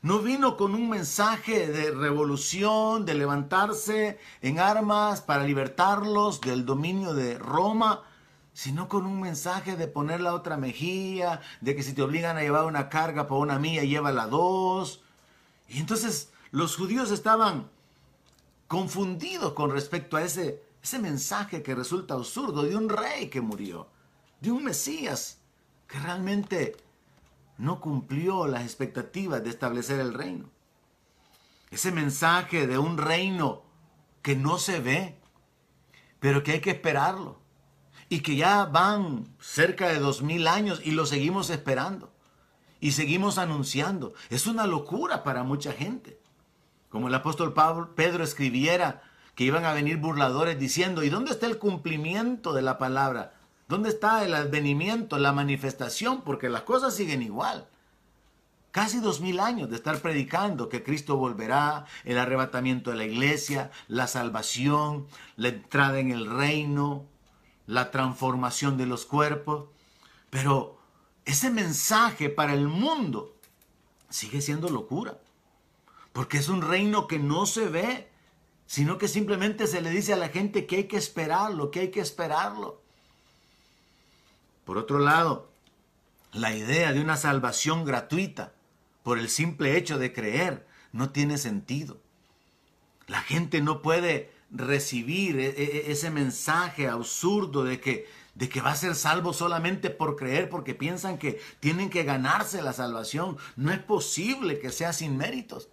No 0.00 0.20
vino 0.20 0.56
con 0.56 0.74
un 0.74 0.88
mensaje 0.88 1.66
de 1.66 1.90
revolución, 1.90 3.04
de 3.04 3.12
levantarse 3.12 4.18
en 4.40 4.60
armas 4.60 5.20
para 5.20 5.44
libertarlos 5.44 6.40
del 6.40 6.64
dominio 6.64 7.12
de 7.12 7.36
Roma, 7.38 8.00
sino 8.54 8.88
con 8.88 9.04
un 9.04 9.20
mensaje 9.20 9.76
de 9.76 9.88
poner 9.88 10.22
la 10.22 10.32
otra 10.32 10.56
mejilla, 10.56 11.42
de 11.60 11.76
que 11.76 11.82
si 11.82 11.92
te 11.92 12.00
obligan 12.00 12.38
a 12.38 12.40
llevar 12.40 12.64
una 12.64 12.88
carga 12.88 13.26
por 13.26 13.40
una 13.40 13.58
mía, 13.58 13.84
llévala 13.84 14.26
dos. 14.26 15.02
Y 15.68 15.80
entonces 15.80 16.30
los 16.50 16.76
judíos 16.76 17.10
estaban 17.10 17.73
confundidos 18.68 19.52
con 19.52 19.70
respecto 19.70 20.16
a 20.16 20.22
ese, 20.22 20.62
ese 20.82 20.98
mensaje 20.98 21.62
que 21.62 21.74
resulta 21.74 22.14
absurdo 22.14 22.62
de 22.62 22.76
un 22.76 22.88
rey 22.88 23.28
que 23.28 23.40
murió, 23.40 23.88
de 24.40 24.50
un 24.50 24.64
Mesías 24.64 25.38
que 25.86 25.98
realmente 25.98 26.76
no 27.58 27.80
cumplió 27.80 28.46
las 28.46 28.62
expectativas 28.62 29.42
de 29.42 29.50
establecer 29.50 30.00
el 30.00 30.14
reino. 30.14 30.50
Ese 31.70 31.92
mensaje 31.92 32.66
de 32.66 32.78
un 32.78 32.98
reino 32.98 33.62
que 34.22 34.36
no 34.36 34.58
se 34.58 34.80
ve, 34.80 35.18
pero 36.20 36.42
que 36.42 36.52
hay 36.52 36.60
que 36.60 36.70
esperarlo. 36.70 37.38
Y 38.08 38.20
que 38.20 38.36
ya 38.36 38.64
van 38.64 39.34
cerca 39.40 39.88
de 39.88 39.98
dos 39.98 40.22
mil 40.22 40.46
años 40.46 40.80
y 40.84 40.92
lo 40.92 41.06
seguimos 41.06 41.50
esperando. 41.50 42.12
Y 42.80 42.92
seguimos 42.92 43.38
anunciando. 43.38 44.14
Es 44.30 44.46
una 44.46 44.66
locura 44.66 45.24
para 45.24 45.42
mucha 45.42 45.72
gente. 45.72 46.20
Como 46.94 47.08
el 47.08 47.14
apóstol 47.16 47.54
Pablo, 47.54 47.96
Pedro 47.96 48.22
escribiera 48.22 49.02
que 49.34 49.42
iban 49.42 49.64
a 49.64 49.72
venir 49.72 49.96
burladores 49.96 50.60
diciendo, 50.60 51.02
¿y 51.02 51.08
dónde 51.08 51.32
está 51.32 51.46
el 51.46 51.58
cumplimiento 51.58 52.52
de 52.52 52.62
la 52.62 52.78
palabra? 52.78 53.34
¿Dónde 53.66 53.88
está 53.88 54.24
el 54.24 54.32
advenimiento, 54.32 55.18
la 55.18 55.32
manifestación? 55.32 56.22
Porque 56.22 56.48
las 56.48 56.62
cosas 56.62 56.94
siguen 56.94 57.20
igual. 57.20 57.66
Casi 58.70 59.00
dos 59.00 59.20
mil 59.20 59.40
años 59.40 59.70
de 59.70 59.74
estar 59.74 59.98
predicando 59.98 60.68
que 60.68 60.84
Cristo 60.84 61.16
volverá, 61.16 61.84
el 62.04 62.16
arrebatamiento 62.16 62.92
de 62.92 62.96
la 62.96 63.06
iglesia, 63.06 63.72
la 63.88 64.06
salvación, 64.06 65.08
la 65.34 65.48
entrada 65.48 65.98
en 65.98 66.12
el 66.12 66.30
reino, 66.30 67.06
la 67.66 67.90
transformación 67.90 68.76
de 68.76 68.86
los 68.86 69.04
cuerpos. 69.04 69.64
Pero 70.30 70.78
ese 71.24 71.50
mensaje 71.50 72.28
para 72.28 72.54
el 72.54 72.68
mundo 72.68 73.34
sigue 74.10 74.40
siendo 74.40 74.68
locura. 74.68 75.18
Porque 76.14 76.38
es 76.38 76.48
un 76.48 76.62
reino 76.62 77.08
que 77.08 77.18
no 77.18 77.44
se 77.44 77.66
ve, 77.66 78.08
sino 78.66 78.98
que 78.98 79.08
simplemente 79.08 79.66
se 79.66 79.82
le 79.82 79.90
dice 79.90 80.12
a 80.12 80.16
la 80.16 80.28
gente 80.28 80.64
que 80.64 80.76
hay 80.76 80.84
que 80.84 80.96
esperarlo, 80.96 81.72
que 81.72 81.80
hay 81.80 81.90
que 81.90 82.00
esperarlo. 82.00 82.80
Por 84.64 84.78
otro 84.78 85.00
lado, 85.00 85.50
la 86.32 86.54
idea 86.54 86.92
de 86.92 87.00
una 87.00 87.16
salvación 87.16 87.84
gratuita 87.84 88.52
por 89.02 89.18
el 89.18 89.28
simple 89.28 89.76
hecho 89.76 89.98
de 89.98 90.12
creer 90.12 90.64
no 90.92 91.10
tiene 91.10 91.36
sentido. 91.36 91.98
La 93.08 93.20
gente 93.20 93.60
no 93.60 93.82
puede 93.82 94.32
recibir 94.52 95.40
e, 95.40 95.48
e, 95.48 95.90
ese 95.90 96.12
mensaje 96.12 96.86
absurdo 96.86 97.64
de 97.64 97.80
que, 97.80 98.08
de 98.36 98.48
que 98.48 98.60
va 98.60 98.70
a 98.70 98.76
ser 98.76 98.94
salvo 98.94 99.32
solamente 99.32 99.90
por 99.90 100.14
creer, 100.14 100.48
porque 100.48 100.76
piensan 100.76 101.18
que 101.18 101.40
tienen 101.58 101.90
que 101.90 102.04
ganarse 102.04 102.62
la 102.62 102.72
salvación. 102.72 103.36
No 103.56 103.72
es 103.72 103.80
posible 103.80 104.60
que 104.60 104.70
sea 104.70 104.92
sin 104.92 105.16
méritos. 105.16 105.68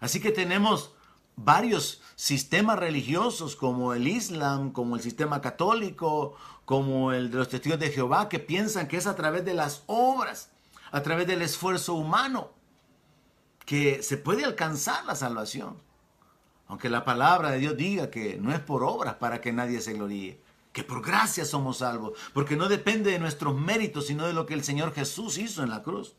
Así 0.00 0.20
que 0.20 0.30
tenemos 0.30 0.92
varios 1.36 2.02
sistemas 2.14 2.78
religiosos 2.78 3.56
como 3.56 3.94
el 3.94 4.08
Islam, 4.08 4.72
como 4.72 4.96
el 4.96 5.02
sistema 5.02 5.40
católico, 5.40 6.34
como 6.64 7.12
el 7.12 7.30
de 7.30 7.36
los 7.38 7.48
testigos 7.48 7.78
de 7.78 7.90
Jehová, 7.90 8.28
que 8.28 8.38
piensan 8.38 8.88
que 8.88 8.96
es 8.96 9.06
a 9.06 9.16
través 9.16 9.44
de 9.44 9.54
las 9.54 9.84
obras, 9.86 10.50
a 10.90 11.02
través 11.02 11.26
del 11.26 11.42
esfuerzo 11.42 11.94
humano, 11.94 12.50
que 13.64 14.02
se 14.02 14.16
puede 14.16 14.44
alcanzar 14.44 15.04
la 15.04 15.14
salvación. 15.14 15.76
Aunque 16.68 16.88
la 16.88 17.04
palabra 17.04 17.50
de 17.50 17.58
Dios 17.58 17.76
diga 17.76 18.10
que 18.10 18.38
no 18.38 18.52
es 18.52 18.60
por 18.60 18.82
obras 18.82 19.14
para 19.14 19.40
que 19.40 19.52
nadie 19.52 19.80
se 19.80 19.92
gloríe, 19.92 20.40
que 20.72 20.84
por 20.84 21.02
gracia 21.02 21.44
somos 21.44 21.78
salvos, 21.78 22.18
porque 22.34 22.56
no 22.56 22.68
depende 22.68 23.12
de 23.12 23.18
nuestros 23.18 23.54
méritos, 23.54 24.06
sino 24.06 24.26
de 24.26 24.32
lo 24.32 24.46
que 24.46 24.54
el 24.54 24.64
Señor 24.64 24.92
Jesús 24.92 25.38
hizo 25.38 25.62
en 25.62 25.70
la 25.70 25.82
cruz. 25.82 26.16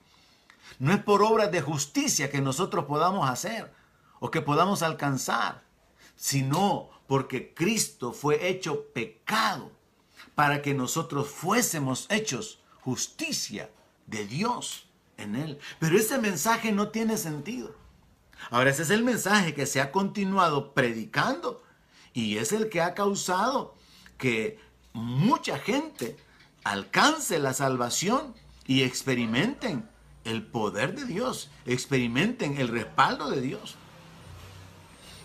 No 0.79 0.93
es 0.93 1.01
por 1.01 1.23
obras 1.23 1.51
de 1.51 1.61
justicia 1.61 2.29
que 2.29 2.41
nosotros 2.41 2.85
podamos 2.85 3.29
hacer 3.29 3.73
o 4.19 4.31
que 4.31 4.41
podamos 4.41 4.83
alcanzar, 4.83 5.63
sino 6.15 6.89
porque 7.07 7.53
Cristo 7.53 8.11
fue 8.11 8.49
hecho 8.49 8.85
pecado 8.93 9.71
para 10.35 10.61
que 10.61 10.73
nosotros 10.73 11.29
fuésemos 11.29 12.05
hechos 12.09 12.59
justicia 12.81 13.69
de 14.05 14.25
Dios 14.25 14.87
en 15.17 15.35
Él. 15.35 15.59
Pero 15.79 15.97
ese 15.97 16.17
mensaje 16.19 16.71
no 16.71 16.89
tiene 16.89 17.17
sentido. 17.17 17.75
Ahora, 18.49 18.69
ese 18.69 18.83
es 18.83 18.89
el 18.89 19.03
mensaje 19.03 19.53
que 19.53 19.65
se 19.65 19.81
ha 19.81 19.91
continuado 19.91 20.73
predicando 20.73 21.63
y 22.13 22.37
es 22.37 22.51
el 22.51 22.69
que 22.69 22.81
ha 22.81 22.93
causado 22.93 23.75
que 24.17 24.59
mucha 24.93 25.59
gente 25.59 26.17
alcance 26.63 27.39
la 27.39 27.53
salvación 27.53 28.33
y 28.65 28.83
experimenten 28.83 29.87
el 30.27 30.43
poder 30.43 30.95
de 30.95 31.05
Dios, 31.05 31.49
experimenten 31.65 32.57
el 32.57 32.67
respaldo 32.67 33.29
de 33.29 33.41
Dios. 33.41 33.75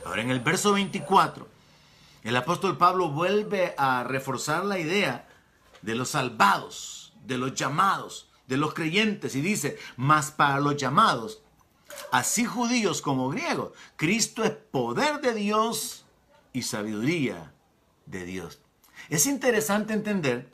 Ahora 0.04 0.22
en 0.22 0.30
el 0.30 0.40
verso 0.40 0.72
24, 0.72 1.48
el 2.22 2.36
apóstol 2.36 2.78
Pablo 2.78 3.10
vuelve 3.10 3.74
a 3.76 4.04
reforzar 4.04 4.64
la 4.64 4.78
idea 4.78 5.28
de 5.82 5.94
los 5.94 6.10
salvados, 6.10 7.12
de 7.24 7.38
los 7.38 7.54
llamados, 7.54 8.28
de 8.46 8.56
los 8.56 8.74
creyentes 8.74 9.34
y 9.34 9.40
dice, 9.40 9.78
mas 9.96 10.30
para 10.30 10.60
los 10.60 10.76
llamados, 10.76 11.42
así 12.10 12.44
judíos 12.44 13.02
como 13.02 13.28
griegos, 13.28 13.72
Cristo 13.96 14.44
es 14.44 14.50
poder 14.50 15.20
de 15.20 15.34
Dios 15.34 16.04
y 16.52 16.62
sabiduría 16.62 17.52
de 18.06 18.24
Dios. 18.24 18.60
Es 19.08 19.26
interesante 19.26 19.92
entender 19.92 20.52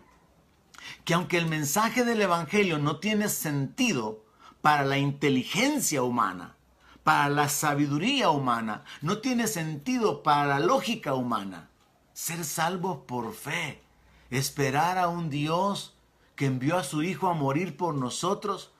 que 1.04 1.14
aunque 1.14 1.38
el 1.38 1.46
mensaje 1.46 2.04
del 2.04 2.22
Evangelio 2.22 2.78
no 2.78 2.98
tiene 2.98 3.28
sentido 3.28 4.24
para 4.60 4.84
la 4.84 4.98
inteligencia 4.98 6.02
humana, 6.02 6.56
para 7.04 7.28
la 7.28 7.48
sabiduría 7.48 8.30
humana, 8.30 8.84
no 9.00 9.18
tiene 9.18 9.46
sentido 9.46 10.22
para 10.22 10.46
la 10.46 10.60
lógica 10.60 11.14
humana, 11.14 11.70
ser 12.12 12.44
salvos 12.44 12.98
por 13.06 13.32
fe, 13.32 13.82
esperar 14.30 14.98
a 14.98 15.08
un 15.08 15.30
Dios 15.30 15.94
que 16.34 16.46
envió 16.46 16.76
a 16.76 16.84
su 16.84 17.02
Hijo 17.02 17.28
a 17.28 17.34
morir 17.34 17.76
por 17.76 17.94
nosotros 17.94 18.72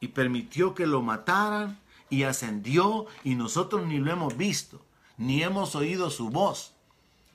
y 0.00 0.08
permitió 0.08 0.74
que 0.74 0.86
lo 0.86 1.02
mataran 1.02 1.78
y 2.10 2.22
ascendió 2.22 3.06
y 3.24 3.34
nosotros 3.34 3.86
ni 3.86 3.98
lo 3.98 4.10
hemos 4.10 4.36
visto, 4.36 4.80
ni 5.16 5.42
hemos 5.42 5.74
oído 5.74 6.10
su 6.10 6.30
voz. 6.30 6.74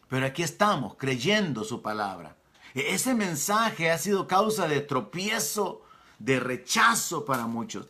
Pero 0.09 0.25
aquí 0.25 0.43
estamos 0.43 0.95
creyendo 0.95 1.63
su 1.63 1.81
palabra. 1.81 2.35
E-, 2.73 2.93
ese 2.93 3.13
mensaje 3.13 3.91
ha 3.91 3.97
sido 3.97 4.27
causa 4.27 4.67
de 4.67 4.81
tropiezo, 4.81 5.82
de 6.23 6.39
rechazo 6.39 7.25
para 7.25 7.47
muchos. 7.47 7.87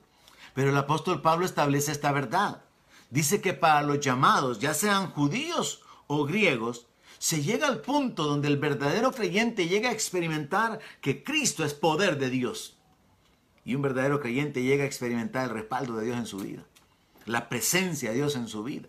Pero 0.54 0.70
el 0.70 0.78
apóstol 0.78 1.22
Pablo 1.22 1.46
establece 1.46 1.92
esta 1.92 2.12
verdad. 2.12 2.64
Dice 3.10 3.42
que 3.42 3.54
para 3.54 3.82
los 3.82 4.00
llamados, 4.00 4.60
ya 4.60 4.74
sean 4.74 5.10
judíos 5.12 5.82
o 6.08 6.26
griegos, 6.26 6.88
se 7.18 7.42
llega 7.42 7.68
al 7.68 7.82
punto 7.82 8.26
donde 8.26 8.50
el 8.50 8.58
verdadero 8.58 9.12
creyente 9.12 9.68
llega 9.68 9.90
a 9.90 9.94
experimentar 9.94 10.80
que 11.00 11.24
Cristo 11.24 11.64
es 11.64 11.74
poder 11.74 12.18
de 12.18 12.30
Dios. 12.30 12.78
Y 13.64 13.76
un 13.76 13.82
verdadero 13.82 14.20
creyente 14.20 14.62
llega 14.62 14.84
a 14.84 14.88
experimentar 14.88 15.46
el 15.46 15.52
respaldo 15.52 15.96
de 15.96 16.06
Dios 16.06 16.18
en 16.18 16.26
su 16.26 16.38
vida 16.40 16.64
la 17.26 17.50
presencia 17.50 18.10
de 18.10 18.18
Dios 18.18 18.36
en 18.36 18.48
su 18.48 18.64
vida. 18.64 18.88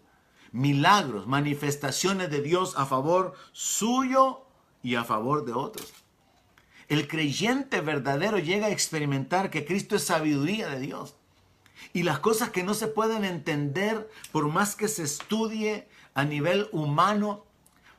Milagros, 0.53 1.27
manifestaciones 1.27 2.31
de 2.31 2.41
Dios 2.41 2.75
a 2.77 2.87
favor 2.87 3.35
suyo 3.53 4.43
y 4.83 4.95
a 4.95 5.05
favor 5.05 5.45
de 5.45 5.53
otros. 5.53 5.93
El 6.95 7.09
creyente 7.09 7.81
verdadero 7.81 8.39
llega 8.39 8.69
a 8.69 8.71
experimentar 8.71 9.51
que 9.51 9.65
Cristo 9.65 9.97
es 9.97 10.05
sabiduría 10.05 10.69
de 10.69 10.79
Dios. 10.79 11.17
Y 11.93 12.05
las 12.05 12.21
cosas 12.21 12.51
que 12.51 12.63
no 12.63 12.73
se 12.73 12.87
pueden 12.87 13.25
entender, 13.25 14.09
por 14.31 14.47
más 14.47 14.77
que 14.77 14.87
se 14.87 15.03
estudie 15.03 15.89
a 16.15 16.25
nivel 16.25 16.69
humano, 16.71 17.47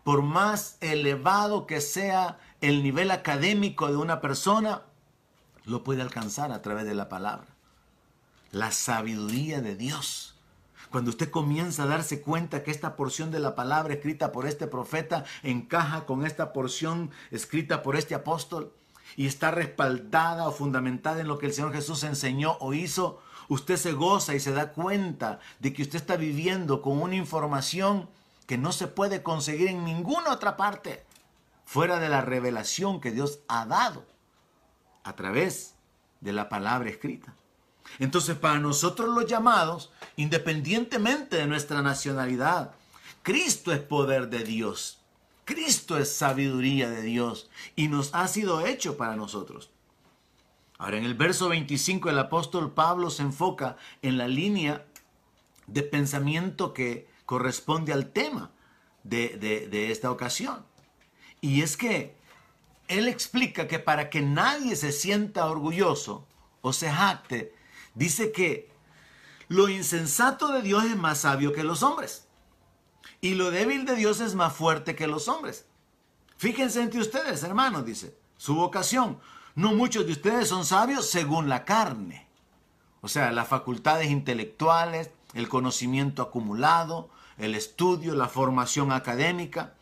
por 0.06 0.22
más 0.22 0.78
elevado 0.80 1.68
que 1.68 1.82
sea 1.82 2.40
el 2.62 2.84
nivel 2.84 3.12
académico 3.12 3.90
de 3.90 3.98
una 3.98 4.22
persona, 4.22 4.84
lo 5.66 5.84
puede 5.84 6.02
alcanzar 6.02 6.54
a 6.54 6.62
través 6.62 6.86
de 6.86 6.96
la 6.96 7.10
palabra 7.10 7.48
la 8.54 8.72
sabiduría 8.72 9.60
de 9.60 9.76
Dios. 9.76 10.38
Cuando 10.90 11.10
usted 11.10 11.30
comienza 11.30 11.84
a 11.84 11.88
darse 11.88 12.22
cuenta 12.22 12.64
que 12.64 12.72
esta 12.72 12.96
porción 12.96 13.30
de 13.30 13.40
la 13.40 13.56
palabra 13.56 13.94
escrita 13.94 14.32
por 14.32 14.48
este 14.48 14.68
profeta 14.68 15.26
encaja 15.44 16.06
con 16.06 16.26
esta 16.26 16.54
porción 16.54 17.12
escrita 17.32 17.84
por 17.84 17.98
este 17.98 18.16
apóstol 18.16 18.72
y 19.16 19.28
está 19.28 19.52
respaldada 19.52 20.48
o 20.48 20.52
fundamentada 20.52 21.22
en 21.22 21.28
lo 21.28 21.38
que 21.38 21.48
el 21.48 21.54
Señor 21.54 21.74
Jesús 21.74 22.04
enseñó 22.04 22.58
o 22.60 22.74
hizo, 22.74 23.22
usted 23.48 23.78
se 23.78 23.94
goza 23.94 24.36
y 24.36 24.40
se 24.40 24.52
da 24.52 24.74
cuenta 24.74 25.40
de 25.60 25.74
que 25.74 25.84
usted 25.84 25.98
está 25.98 26.18
viviendo 26.18 26.82
con 26.82 27.02
una 27.02 27.16
información 27.16 28.10
que 28.46 28.58
no 28.58 28.72
se 28.72 28.88
puede 28.88 29.24
conseguir 29.24 29.70
en 29.70 29.84
ninguna 29.86 30.32
otra 30.32 30.58
parte 30.58 31.06
fuera 31.66 32.00
de 32.00 32.10
la 32.10 32.22
revelación 32.22 33.02
que 33.02 33.12
Dios 33.12 33.40
ha 33.48 33.66
dado 33.66 34.06
a 35.04 35.16
través 35.16 35.76
de 36.22 36.34
la 36.34 36.50
palabra 36.50 36.90
escrita. 36.90 37.34
Entonces, 38.00 38.36
para 38.36 38.60
nosotros 38.60 39.10
los 39.10 39.26
llamados, 39.26 39.92
independientemente 40.16 41.38
de 41.38 41.48
nuestra 41.48 41.82
nacionalidad, 41.82 42.72
Cristo 43.22 43.72
es 43.72 43.80
poder 43.80 44.30
de 44.30 44.44
Dios. 44.44 45.00
Cristo 45.46 45.98
es 45.98 46.12
sabiduría 46.12 46.90
de 46.90 47.04
Dios 47.04 47.50
y 47.76 47.88
nos 47.88 48.14
ha 48.14 48.28
sido 48.28 48.66
hecho 48.66 48.98
para 48.98 49.16
nosotros. 49.16 49.70
Ahora, 50.78 50.98
en 50.98 51.06
el 51.06 51.14
verso 51.14 51.50
25, 51.50 52.10
el 52.10 52.20
apóstol 52.20 52.74
Pablo 52.74 53.10
se 53.10 53.24
enfoca 53.24 53.78
en 54.02 54.18
la 54.18 54.28
línea 54.28 54.86
de 55.68 55.84
pensamiento 55.84 56.74
que 56.74 57.08
corresponde 57.26 57.94
al 57.94 58.12
tema 58.12 58.52
de, 59.04 59.38
de 59.38 59.92
esta 59.92 60.12
ocasión. 60.12 60.66
Y 61.40 61.62
es 61.62 61.78
que 61.78 62.16
él 62.88 63.08
explica 63.08 63.68
que 63.68 63.80
para 63.80 64.10
que 64.10 64.22
nadie 64.22 64.76
se 64.76 64.92
sienta 64.92 65.48
orgulloso 65.48 66.28
o 66.62 66.74
se 66.74 66.92
jacte 66.92 67.54
dice 67.94 68.32
que 68.32 68.70
lo 69.48 69.70
insensato 69.70 70.50
de 70.50 70.62
Dios 70.62 70.84
es 70.86 70.98
más 70.98 71.20
sabio 71.20 71.54
que 71.54 71.64
los 71.64 71.84
hombres. 71.84 72.25
Y 73.22 73.36
lo 73.36 73.52
débil 73.52 73.86
de 73.86 73.96
Dios 73.96 74.20
es 74.20 74.36
más 74.36 74.54
fuerte 74.54 74.96
que 74.96 75.08
los 75.08 75.28
hombres. 75.28 75.66
Fíjense 76.38 76.82
entre 76.82 77.00
ustedes, 77.00 77.44
hermanos, 77.44 77.86
dice, 77.86 78.16
su 78.38 78.56
vocación. 78.56 79.20
No 79.56 79.74
muchos 79.74 80.06
de 80.06 80.12
ustedes 80.12 80.50
son 80.50 80.66
sabios 80.66 81.10
según 81.10 81.48
la 81.48 81.64
carne. 81.64 82.28
O 83.02 83.08
sea, 83.08 83.32
las 83.32 83.48
facultades 83.48 84.10
intelectuales, 84.10 85.12
el 85.34 85.48
conocimiento 85.48 86.22
acumulado, 86.22 87.10
el 87.38 87.56
estudio, 87.56 88.16
la 88.16 88.28
formación 88.28 88.92
académica. 88.92 89.74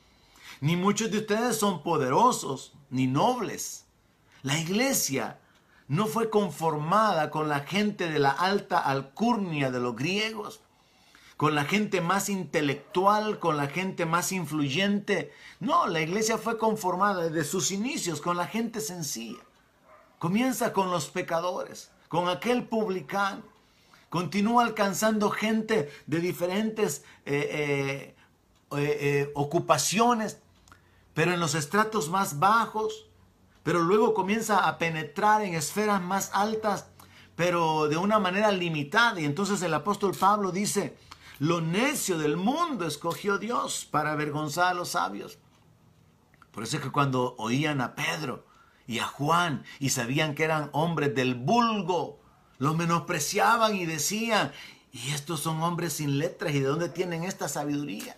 Ni 0.61 0.76
muchos 0.76 1.11
de 1.11 1.19
ustedes 1.19 1.57
son 1.57 1.84
poderosos, 1.84 2.73
ni 2.89 3.07
nobles. 3.07 3.85
La 4.43 4.57
iglesia 4.60 5.39
no 5.88 6.05
fue 6.07 6.30
conformada 6.30 7.30
con 7.30 7.49
la 7.49 7.61
gente 7.61 8.10
de 8.10 8.19
la 8.19 8.31
alta 8.31 8.80
alcurnia 8.80 9.72
de 9.72 9.80
los 9.80 9.95
griegos, 9.95 10.61
con 11.38 11.55
la 11.55 11.65
gente 11.65 12.01
más 12.01 12.30
intelectual, 12.30 13.39
con 13.39 13.57
la 13.57 13.68
gente 13.68 14.05
más 14.05 14.31
influyente. 14.31 15.34
No, 15.60 15.88
la 15.88 16.01
iglesia 16.01 16.38
fue 16.38 16.57
conformada 16.57 17.30
desde 17.30 17.43
sus 17.43 17.72
inicios 17.72 18.22
con 18.22 18.38
la 18.38 18.47
gente 18.47 18.80
sencilla. 18.81 19.39
Comienza 20.19 20.73
con 20.73 20.91
los 20.91 21.07
pecadores, 21.10 21.91
con 22.07 22.30
aquel 22.30 22.64
publicano. 22.64 23.43
Continúa 24.10 24.64
alcanzando 24.64 25.31
gente 25.31 25.91
de 26.05 26.19
diferentes 26.19 27.03
eh, 27.26 28.15
eh, 28.72 28.77
eh, 28.77 29.31
ocupaciones, 29.34 30.39
pero 31.14 31.34
en 31.34 31.39
los 31.39 31.55
estratos 31.55 32.10
más 32.10 32.39
bajos, 32.39 33.07
pero 33.64 33.81
luego 33.81 34.14
comienza 34.14 34.68
a 34.68 34.77
penetrar 34.77 35.41
en 35.41 35.55
esferas 35.55 36.01
más 36.01 36.30
altas, 36.34 36.88
pero 37.35 37.88
de 37.88 37.97
una 37.97 38.19
manera 38.19 38.51
limitada. 38.51 39.19
Y 39.19 39.26
entonces 39.26 39.61
el 39.64 39.73
apóstol 39.73 40.15
Pablo 40.18 40.51
dice, 40.51 40.95
lo 41.44 41.60
necio 41.60 42.18
del 42.18 42.38
mundo 42.38 42.88
escogió 42.88 43.38
Dios 43.38 43.86
para 43.91 44.14
avergonzar 44.14 44.68
a 44.68 44.74
los 44.74 44.91
sabios. 44.91 45.40
Por 46.53 46.64
eso 46.64 46.78
es 46.78 46.84
que 46.84 46.90
cuando 46.90 47.36
oían 47.38 47.82
a 47.82 47.95
Pedro 47.95 48.45
y 48.88 48.99
a 48.99 49.07
Juan 49.07 49.65
y 49.78 49.90
sabían 49.90 50.36
que 50.36 50.45
eran 50.45 50.70
hombres 50.72 51.14
del 51.14 51.36
vulgo, 51.36 52.22
los 52.60 52.78
menospreciaban 52.78 53.76
y 53.76 53.86
decían, 53.86 54.53
y 54.94 55.10
estos 55.10 55.41
son 55.41 55.61
hombres 55.61 55.91
sin 55.91 56.18
letras, 56.18 56.56
¿y 56.56 56.61
de 56.61 56.68
dónde 56.68 56.88
tienen 56.88 57.26
esta 57.26 57.49
sabiduría? 57.49 58.15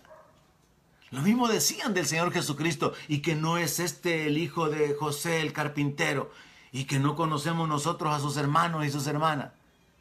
Lo 1.10 1.20
mismo 1.20 1.48
decían 1.48 1.94
del 1.94 2.06
Señor 2.06 2.32
Jesucristo 2.32 2.92
y 3.08 3.22
que 3.22 3.34
no 3.34 3.58
es 3.58 3.80
este 3.80 4.28
el 4.28 4.38
hijo 4.38 4.68
de 4.68 4.94
José 4.94 5.40
el 5.40 5.52
carpintero 5.52 6.30
y 6.70 6.84
que 6.84 7.00
no 7.00 7.16
conocemos 7.16 7.68
nosotros 7.68 8.14
a 8.14 8.20
sus 8.20 8.36
hermanos 8.36 8.86
y 8.86 8.92
sus 8.92 9.08
hermanas. 9.08 9.50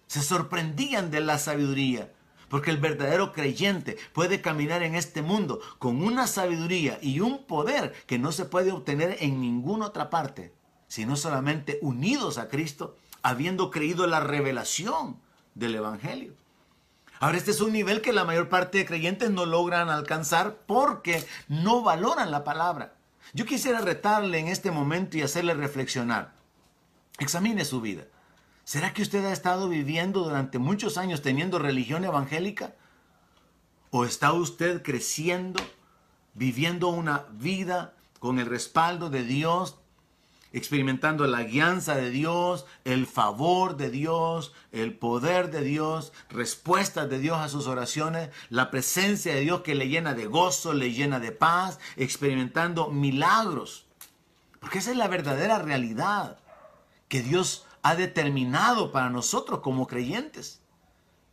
Se 0.05 0.21
sorprendían 0.21 1.09
de 1.09 1.21
la 1.21 1.39
sabiduría, 1.39 2.11
porque 2.49 2.71
el 2.71 2.77
verdadero 2.77 3.31
creyente 3.31 3.97
puede 4.13 4.41
caminar 4.41 4.83
en 4.83 4.95
este 4.95 5.21
mundo 5.21 5.59
con 5.79 6.03
una 6.03 6.27
sabiduría 6.27 6.99
y 7.01 7.19
un 7.19 7.45
poder 7.45 7.93
que 8.07 8.19
no 8.19 8.31
se 8.31 8.45
puede 8.45 8.71
obtener 8.71 9.17
en 9.19 9.41
ninguna 9.41 9.87
otra 9.87 10.09
parte, 10.09 10.53
sino 10.87 11.15
solamente 11.15 11.79
unidos 11.81 12.37
a 12.37 12.47
Cristo, 12.49 12.97
habiendo 13.21 13.71
creído 13.71 14.07
la 14.07 14.19
revelación 14.19 15.19
del 15.55 15.75
Evangelio. 15.75 16.33
Ahora, 17.19 17.37
este 17.37 17.51
es 17.51 17.61
un 17.61 17.71
nivel 17.71 18.01
que 18.01 18.13
la 18.13 18.25
mayor 18.25 18.49
parte 18.49 18.77
de 18.77 18.85
creyentes 18.85 19.31
no 19.31 19.45
logran 19.45 19.89
alcanzar 19.89 20.57
porque 20.67 21.25
no 21.47 21.81
valoran 21.81 22.29
la 22.29 22.43
palabra. 22.43 22.93
Yo 23.33 23.45
quisiera 23.45 23.79
retarle 23.81 24.39
en 24.39 24.47
este 24.47 24.69
momento 24.69 25.17
y 25.17 25.21
hacerle 25.21 25.53
reflexionar. 25.53 26.33
Examine 27.17 27.65
su 27.65 27.81
vida. 27.81 28.03
¿Será 28.65 28.93
que 28.93 29.03
usted 29.03 29.23
ha 29.23 29.31
estado 29.31 29.69
viviendo 29.69 30.23
durante 30.23 30.57
muchos 30.57 30.97
años 30.97 31.21
teniendo 31.21 31.59
religión 31.59 32.03
evangélica? 32.03 32.73
¿O 33.91 34.05
está 34.05 34.33
usted 34.33 34.81
creciendo, 34.81 35.63
viviendo 36.33 36.87
una 36.87 37.27
vida 37.31 37.93
con 38.19 38.39
el 38.39 38.47
respaldo 38.47 39.11
de 39.11 39.23
Dios, 39.23 39.77
experimentando 40.51 41.27
la 41.27 41.43
guianza 41.43 41.95
de 41.95 42.09
Dios, 42.09 42.65
el 42.85 43.05
favor 43.05 43.77
de 43.77 43.91
Dios, 43.91 44.51
el 44.71 44.95
poder 44.95 45.51
de 45.51 45.61
Dios, 45.61 46.11
respuestas 46.29 47.07
de 47.07 47.19
Dios 47.19 47.37
a 47.37 47.49
sus 47.49 47.67
oraciones, 47.67 48.31
la 48.49 48.71
presencia 48.71 49.35
de 49.35 49.41
Dios 49.41 49.61
que 49.61 49.75
le 49.75 49.89
llena 49.89 50.15
de 50.15 50.25
gozo, 50.25 50.73
le 50.73 50.91
llena 50.91 51.19
de 51.19 51.31
paz, 51.31 51.77
experimentando 51.97 52.89
milagros. 52.89 53.85
Porque 54.59 54.79
esa 54.79 54.89
es 54.89 54.97
la 54.97 55.07
verdadera 55.07 55.59
realidad 55.59 56.39
que 57.09 57.21
Dios 57.21 57.67
ha 57.85 57.95
determinado 57.95 58.91
para 58.91 59.11
nosotros 59.11 59.59
como 59.59 59.85
creyentes. 59.85 60.59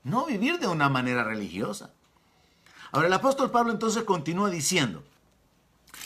No 0.05 0.27
vivir 0.27 0.59
de 0.59 0.67
una 0.67 0.91
manera 0.91 1.25
religiosa. 1.25 1.95
Ahora 2.91 3.07
el 3.07 3.13
apóstol 3.15 3.51
Pablo 3.51 3.73
entonces 3.73 4.03
continúa 4.03 4.51
diciendo, 4.51 5.03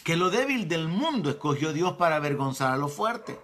que 0.05 0.16
lo 0.16 0.31
débil 0.31 0.68
del 0.68 0.86
mundo 0.86 1.31
escogió 1.31 1.73
Dios 1.73 1.94
para 1.94 2.14
avergonzar 2.14 2.70
a 2.70 2.77
lo 2.77 2.86
fuerte. 2.86 3.40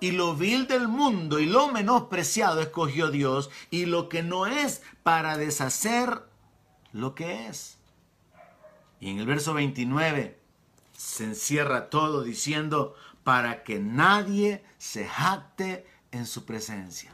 Y 0.00 0.10
lo 0.10 0.34
vil 0.34 0.66
del 0.66 0.88
mundo 0.88 1.38
y 1.38 1.46
lo 1.46 1.68
menospreciado 1.68 2.60
escogió 2.60 3.12
Dios 3.12 3.48
y 3.70 3.86
lo 3.86 4.08
que 4.08 4.24
no 4.24 4.46
es 4.48 4.82
para 5.04 5.36
deshacer 5.36 6.20
lo 6.90 7.14
que 7.14 7.46
es. 7.46 7.78
Y 8.98 9.10
en 9.10 9.20
el 9.20 9.26
verso 9.26 9.54
29 9.54 10.36
se 10.96 11.22
encierra 11.26 11.90
todo 11.90 12.24
diciendo, 12.24 12.96
para 13.22 13.62
que 13.62 13.78
nadie 13.78 14.64
se 14.78 15.06
jacte 15.06 15.86
en 16.14 16.26
su 16.26 16.44
presencia. 16.44 17.12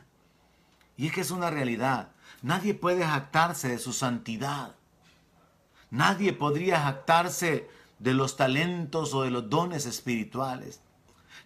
Y 0.96 1.06
es 1.06 1.12
que 1.12 1.22
es 1.22 1.30
una 1.30 1.50
realidad. 1.50 2.10
Nadie 2.42 2.74
puede 2.74 3.04
jactarse 3.04 3.68
de 3.68 3.78
su 3.78 3.92
santidad. 3.92 4.74
Nadie 5.90 6.32
podría 6.32 6.80
jactarse 6.80 7.68
de 7.98 8.14
los 8.14 8.36
talentos 8.36 9.14
o 9.14 9.22
de 9.22 9.30
los 9.30 9.48
dones 9.50 9.86
espirituales. 9.86 10.80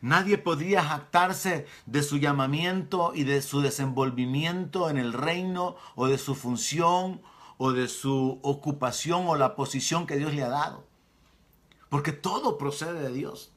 Nadie 0.01 0.39
podría 0.39 0.82
jactarse 0.82 1.66
de 1.86 2.02
su 2.02 2.18
llamamiento 2.18 3.12
y 3.14 3.24
de 3.24 3.40
su 3.43 3.62
desenvolvimiento 3.62 4.90
en 4.90 4.98
el 4.98 5.12
reino 5.12 5.76
o 5.94 6.09
de 6.09 6.18
su 6.18 6.35
función 6.35 7.22
o 7.56 7.72
de 7.72 7.89
su 7.89 8.40
ocupación 8.43 9.26
o 9.28 9.36
la 9.36 9.55
posición 9.56 10.06
que 10.06 10.16
Dios 10.16 10.35
le 10.35 10.43
ha 10.43 10.48
dado. 10.48 10.85
Porque 11.89 12.12
todo 12.12 12.59
procede 12.59 13.01
de 13.01 13.12
Dios. 13.12 13.52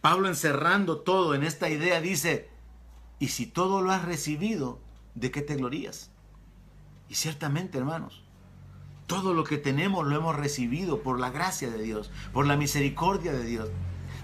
Pablo 0.00 0.28
encerrando 0.28 0.98
todo 0.98 1.34
en 1.34 1.42
esta 1.42 1.70
idea 1.70 2.00
dice, 2.00 2.50
y 3.18 3.28
si 3.28 3.46
todo 3.46 3.80
lo 3.80 3.92
has 3.92 4.04
recibido, 4.04 4.80
¿de 5.14 5.30
qué 5.30 5.42
te 5.42 5.56
glorías? 5.56 6.10
Y 7.08 7.14
ciertamente, 7.14 7.78
hermanos, 7.78 8.24
todo 9.06 9.34
lo 9.34 9.44
que 9.44 9.58
tenemos 9.58 10.06
lo 10.06 10.16
hemos 10.16 10.36
recibido 10.36 11.02
por 11.02 11.20
la 11.20 11.30
gracia 11.30 11.70
de 11.70 11.82
Dios, 11.82 12.10
por 12.32 12.46
la 12.46 12.56
misericordia 12.56 13.32
de 13.32 13.44
Dios. 13.44 13.68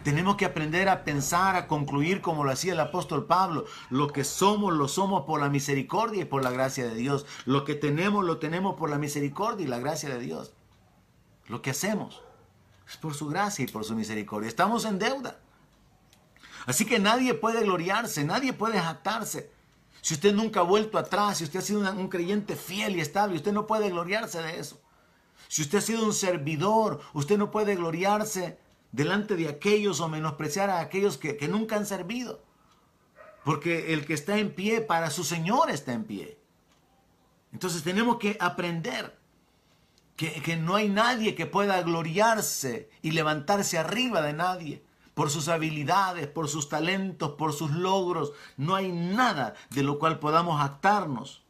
Tenemos 0.02 0.36
que 0.36 0.46
aprender 0.46 0.88
a 0.88 1.04
pensar, 1.04 1.56
a 1.56 1.66
concluir 1.66 2.22
como 2.22 2.42
lo 2.42 2.50
hacía 2.50 2.72
el 2.72 2.80
apóstol 2.80 3.26
Pablo. 3.26 3.66
Lo 3.90 4.08
que 4.08 4.24
somos, 4.24 4.72
lo 4.72 4.88
somos 4.88 5.26
por 5.26 5.40
la 5.40 5.50
misericordia 5.50 6.22
y 6.22 6.24
por 6.24 6.42
la 6.42 6.50
gracia 6.50 6.84
de 6.84 6.94
Dios. 6.94 7.26
Lo 7.44 7.64
que 7.64 7.74
tenemos, 7.74 8.24
lo 8.24 8.38
tenemos 8.38 8.76
por 8.76 8.88
la 8.88 8.98
misericordia 8.98 9.66
y 9.66 9.68
la 9.68 9.78
gracia 9.78 10.08
de 10.08 10.20
Dios. 10.20 10.54
Lo 11.48 11.60
que 11.60 11.70
hacemos 11.70 12.22
es 12.88 12.96
por 12.96 13.14
su 13.14 13.28
gracia 13.28 13.64
y 13.64 13.68
por 13.68 13.84
su 13.84 13.94
misericordia. 13.94 14.48
Estamos 14.48 14.86
en 14.86 14.98
deuda. 14.98 15.38
Así 16.70 16.84
que 16.84 17.00
nadie 17.00 17.34
puede 17.34 17.64
gloriarse, 17.64 18.22
nadie 18.22 18.52
puede 18.52 18.78
jactarse. 18.78 19.50
Si 20.02 20.14
usted 20.14 20.32
nunca 20.32 20.60
ha 20.60 20.62
vuelto 20.62 20.98
atrás, 20.98 21.38
si 21.38 21.44
usted 21.44 21.58
ha 21.58 21.62
sido 21.62 21.80
un 21.80 22.08
creyente 22.08 22.54
fiel 22.54 22.94
y 22.94 23.00
estable, 23.00 23.34
usted 23.34 23.52
no 23.52 23.66
puede 23.66 23.90
gloriarse 23.90 24.40
de 24.40 24.60
eso. 24.60 24.80
Si 25.48 25.62
usted 25.62 25.78
ha 25.78 25.80
sido 25.80 26.04
un 26.04 26.12
servidor, 26.12 27.00
usted 27.12 27.38
no 27.38 27.50
puede 27.50 27.74
gloriarse 27.74 28.56
delante 28.92 29.34
de 29.34 29.48
aquellos 29.48 29.98
o 29.98 30.08
menospreciar 30.08 30.70
a 30.70 30.78
aquellos 30.78 31.18
que, 31.18 31.36
que 31.36 31.48
nunca 31.48 31.74
han 31.74 31.86
servido. 31.86 32.40
Porque 33.44 33.92
el 33.92 34.06
que 34.06 34.14
está 34.14 34.38
en 34.38 34.54
pie, 34.54 34.80
para 34.80 35.10
su 35.10 35.24
Señor 35.24 35.70
está 35.70 35.92
en 35.92 36.04
pie. 36.04 36.38
Entonces 37.52 37.82
tenemos 37.82 38.18
que 38.18 38.36
aprender 38.38 39.18
que, 40.14 40.40
que 40.40 40.56
no 40.56 40.76
hay 40.76 40.88
nadie 40.88 41.34
que 41.34 41.46
pueda 41.46 41.82
gloriarse 41.82 42.88
y 43.02 43.10
levantarse 43.10 43.76
arriba 43.76 44.22
de 44.22 44.34
nadie 44.34 44.84
por 45.20 45.28
sus 45.28 45.48
habilidades, 45.48 46.28
por 46.28 46.48
sus 46.48 46.70
talentos, 46.70 47.32
por 47.32 47.52
sus 47.52 47.72
logros. 47.72 48.32
No 48.56 48.74
hay 48.74 48.90
nada 48.90 49.52
de 49.68 49.82
lo 49.82 49.98
cual 49.98 50.18
podamos 50.18 50.62
actarnos. 50.62 51.42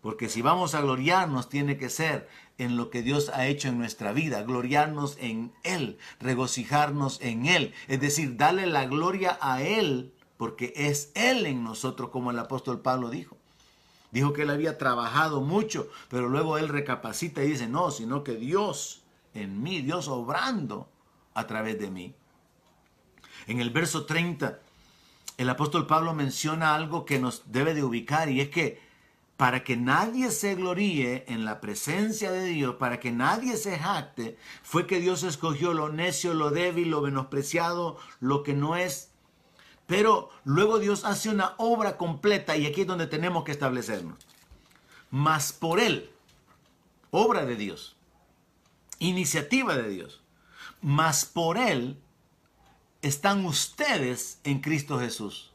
Porque 0.00 0.28
si 0.28 0.42
vamos 0.42 0.74
a 0.74 0.80
gloriarnos, 0.80 1.48
tiene 1.48 1.78
que 1.78 1.90
ser 1.90 2.28
en 2.58 2.76
lo 2.76 2.90
que 2.90 3.02
Dios 3.02 3.28
ha 3.28 3.46
hecho 3.46 3.68
en 3.68 3.78
nuestra 3.78 4.12
vida, 4.12 4.42
gloriarnos 4.42 5.16
en 5.20 5.52
Él, 5.62 5.96
regocijarnos 6.18 7.20
en 7.20 7.46
Él. 7.46 7.72
Es 7.86 8.00
decir, 8.00 8.36
darle 8.36 8.66
la 8.66 8.84
gloria 8.86 9.38
a 9.40 9.62
Él, 9.62 10.12
porque 10.36 10.72
es 10.74 11.12
Él 11.14 11.46
en 11.46 11.62
nosotros, 11.62 12.10
como 12.10 12.32
el 12.32 12.38
apóstol 12.40 12.80
Pablo 12.80 13.10
dijo. 13.10 13.36
Dijo 14.10 14.32
que 14.32 14.42
él 14.42 14.50
había 14.50 14.76
trabajado 14.76 15.40
mucho, 15.40 15.88
pero 16.08 16.28
luego 16.28 16.58
él 16.58 16.68
recapacita 16.68 17.44
y 17.44 17.50
dice, 17.50 17.68
no, 17.68 17.92
sino 17.92 18.24
que 18.24 18.34
Dios 18.34 19.02
en 19.34 19.62
mí, 19.62 19.82
Dios 19.82 20.08
obrando 20.08 20.88
a 21.32 21.46
través 21.46 21.78
de 21.78 21.92
mí. 21.92 22.16
En 23.46 23.60
el 23.60 23.70
verso 23.70 24.06
30, 24.06 24.60
el 25.36 25.50
apóstol 25.50 25.86
Pablo 25.86 26.14
menciona 26.14 26.74
algo 26.74 27.04
que 27.04 27.18
nos 27.18 27.50
debe 27.52 27.74
de 27.74 27.82
ubicar 27.82 28.30
y 28.30 28.40
es 28.40 28.48
que 28.48 28.80
para 29.36 29.64
que 29.64 29.76
nadie 29.76 30.30
se 30.30 30.54
gloríe 30.54 31.24
en 31.26 31.44
la 31.44 31.60
presencia 31.60 32.30
de 32.30 32.44
Dios, 32.46 32.76
para 32.76 33.00
que 33.00 33.10
nadie 33.10 33.56
se 33.56 33.78
jacte, 33.78 34.38
fue 34.62 34.86
que 34.86 35.00
Dios 35.00 35.24
escogió 35.24 35.74
lo 35.74 35.88
necio, 35.88 36.34
lo 36.34 36.50
débil, 36.50 36.90
lo 36.90 37.00
menospreciado, 37.00 37.98
lo 38.20 38.44
que 38.44 38.54
no 38.54 38.76
es. 38.76 39.10
Pero 39.86 40.30
luego 40.44 40.78
Dios 40.78 41.04
hace 41.04 41.30
una 41.30 41.54
obra 41.58 41.96
completa 41.96 42.56
y 42.56 42.66
aquí 42.66 42.82
es 42.82 42.86
donde 42.86 43.08
tenemos 43.08 43.44
que 43.44 43.52
establecernos. 43.52 44.18
Mas 45.10 45.52
por 45.52 45.80
Él, 45.80 46.10
obra 47.10 47.44
de 47.44 47.56
Dios, 47.56 47.96
iniciativa 49.00 49.76
de 49.76 49.88
Dios, 49.88 50.22
mas 50.80 51.24
por 51.24 51.58
Él 51.58 51.98
están 53.04 53.44
ustedes 53.44 54.38
en 54.44 54.60
Cristo 54.60 54.98
Jesús. 54.98 55.52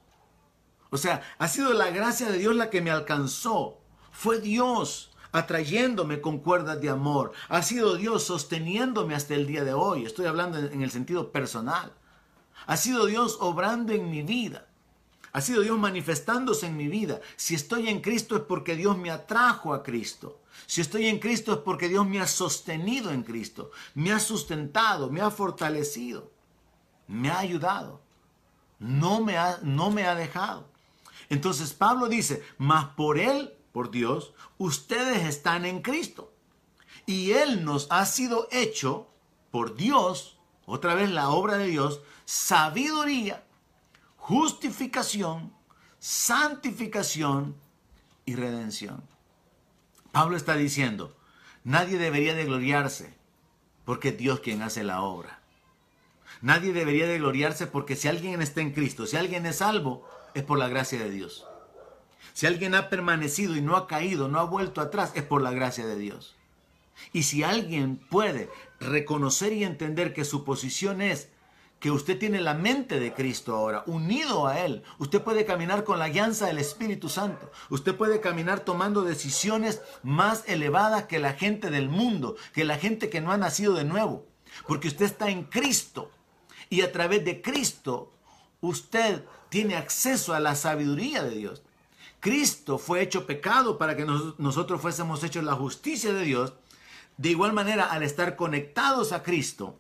O 0.92 0.98
sea, 0.98 1.24
ha 1.40 1.48
sido 1.48 1.74
la 1.74 1.90
gracia 1.90 2.30
de 2.30 2.38
Dios 2.38 2.56
la 2.56 2.70
que 2.70 2.82
me 2.82 2.92
alcanzó. 2.92 3.80
Fue 4.12 4.40
Dios 4.40 5.12
atrayéndome 5.32 6.22
con 6.22 6.40
cuerdas 6.40 6.80
de 6.80 6.90
amor. 6.90 7.32
Ha 7.48 7.64
sido 7.64 7.96
Dios 7.96 8.24
sosteniéndome 8.24 9.16
hasta 9.16 9.34
el 9.34 9.48
día 9.48 9.64
de 9.64 9.74
hoy. 9.74 10.06
Estoy 10.06 10.28
hablando 10.28 10.60
en 10.60 10.82
el 10.84 10.92
sentido 10.92 11.32
personal. 11.32 11.92
Ha 12.68 12.78
sido 12.78 13.08
Dios 13.08 13.38
obrando 13.40 13.94
en 13.94 14.12
mi 14.12 14.22
vida. 14.22 14.68
Ha 15.32 15.42
sido 15.42 15.62
Dios 15.62 15.78
manifestándose 15.78 16.68
en 16.68 16.78
mi 16.78 16.88
vida. 16.88 17.20
Si 17.36 17.56
estoy 17.56 17.90
en 17.90 18.02
Cristo 18.02 18.36
es 18.36 18.44
porque 18.44 18.76
Dios 18.76 18.96
me 18.98 19.10
atrajo 19.10 19.74
a 19.74 19.82
Cristo. 19.82 20.42
Si 20.68 20.82
estoy 20.82 21.08
en 21.08 21.18
Cristo 21.18 21.54
es 21.54 21.60
porque 21.60 21.90
Dios 21.90 22.08
me 22.08 22.20
ha 22.20 22.28
sostenido 22.28 23.10
en 23.12 23.24
Cristo. 23.24 23.72
Me 23.96 24.12
ha 24.12 24.20
sustentado, 24.20 25.10
me 25.10 25.22
ha 25.22 25.32
fortalecido 25.32 26.32
me 27.10 27.30
ha 27.30 27.40
ayudado. 27.40 28.02
no 28.78 29.20
me 29.20 29.38
ha, 29.38 29.60
no 29.62 29.90
me 29.90 30.06
ha 30.06 30.16
dejado. 30.16 30.70
Entonces 31.28 31.74
Pablo 31.74 32.08
dice, 32.08 32.42
mas 32.58 32.86
por 32.96 33.18
Él, 33.20 33.54
por 33.74 33.92
Dios, 33.92 34.34
ustedes 34.58 35.28
están 35.28 35.66
en 35.66 35.82
Cristo. 35.82 36.32
Y 37.06 37.32
Él 37.32 37.66
nos 37.66 37.88
ha 37.90 38.06
sido 38.06 38.48
hecho 38.52 39.10
por 39.52 39.76
Dios, 39.76 40.40
otra 40.66 40.94
vez 40.94 41.10
la 41.10 41.30
obra 41.30 41.58
de 41.58 41.66
Dios, 41.66 42.02
sabiduría, 42.24 43.44
justificación, 44.16 45.52
santificación 46.00 47.56
y 48.26 48.36
redención. 48.36 49.04
Pablo 50.12 50.38
está 50.38 50.56
diciendo, 50.56 51.18
nadie 51.64 51.98
debería 51.98 52.34
de 52.34 52.46
gloriarse 52.46 53.14
porque 53.84 54.10
es 54.10 54.18
Dios 54.18 54.40
quien 54.40 54.62
hace 54.62 54.84
la 54.84 55.02
obra. 55.02 55.39
Nadie 56.42 56.74
debería 56.74 57.08
de 57.08 57.18
gloriarse 57.18 57.68
porque 57.68 57.96
si 57.96 58.08
alguien 58.08 58.42
está 58.42 58.62
en 58.62 58.72
Cristo, 58.72 59.06
si 59.06 59.18
alguien 59.18 59.46
es 59.46 59.58
salvo, 59.58 60.08
es 60.34 60.44
por 60.44 60.58
la 60.58 60.70
gracia 60.70 61.00
de 61.00 61.10
Dios. 61.10 61.46
Si 62.34 62.46
alguien 62.46 62.76
ha 62.76 62.90
permanecido 62.90 63.56
y 63.56 63.62
no 63.62 63.76
ha 63.76 63.88
caído, 63.88 64.28
no 64.28 64.40
ha 64.40 64.44
vuelto 64.44 64.82
atrás, 64.82 65.12
es 65.16 65.24
por 65.24 65.42
la 65.42 65.52
gracia 65.52 65.86
de 65.86 65.98
Dios. 65.98 66.36
Y 67.14 67.24
si 67.24 67.44
alguien 67.44 67.98
puede 67.98 68.50
reconocer 68.80 69.54
y 69.54 69.64
entender 69.64 70.14
que 70.14 70.26
su 70.26 70.44
posición 70.44 71.02
es 71.02 71.30
que 71.80 71.92
usted 71.92 72.20
tiene 72.20 72.42
la 72.42 72.54
mente 72.54 73.00
de 73.00 73.14
Cristo 73.14 73.56
ahora, 73.56 73.84
unido 73.86 74.48
a 74.48 74.60
Él. 74.60 74.84
Usted 74.98 75.22
puede 75.22 75.46
caminar 75.46 75.86
con 75.86 75.98
la 75.98 76.10
guianza 76.10 76.48
del 76.48 76.60
Espíritu 76.60 77.08
Santo. 77.08 77.52
Usted 77.70 77.96
puede 77.96 78.20
caminar 78.20 78.62
tomando 78.62 79.04
decisiones 79.04 79.82
más 80.04 80.44
elevadas 80.48 81.06
que 81.06 81.20
la 81.20 81.34
gente 81.34 81.70
del 81.70 81.88
mundo, 81.88 82.36
que 82.54 82.66
la 82.66 82.78
gente 82.78 83.10
que 83.10 83.22
no 83.22 83.32
ha 83.32 83.38
nacido 83.38 83.74
de 83.74 83.86
nuevo. 83.86 84.26
Porque 84.68 84.90
usted 84.90 85.06
está 85.06 85.30
en 85.30 85.44
Cristo. 85.44 86.12
Y 86.70 86.82
a 86.82 86.92
través 86.92 87.26
de 87.26 87.42
Cristo, 87.42 88.14
usted 88.62 89.24
tiene 89.50 89.76
acceso 89.76 90.34
a 90.34 90.40
la 90.40 90.56
sabiduría 90.56 91.24
de 91.24 91.36
Dios. 91.36 91.64
Cristo 92.20 92.78
fue 92.78 93.02
hecho 93.02 93.26
pecado 93.26 93.78
para 93.78 93.96
que 93.96 94.06
nosotros 94.06 94.82
fuésemos 94.82 95.24
hechos 95.24 95.44
la 95.44 95.56
justicia 95.56 96.14
de 96.14 96.24
Dios. 96.24 96.54
De 97.18 97.30
igual 97.30 97.54
manera, 97.54 97.86
al 97.86 98.04
estar 98.04 98.36
conectados 98.36 99.12
a 99.12 99.24
Cristo, 99.24 99.78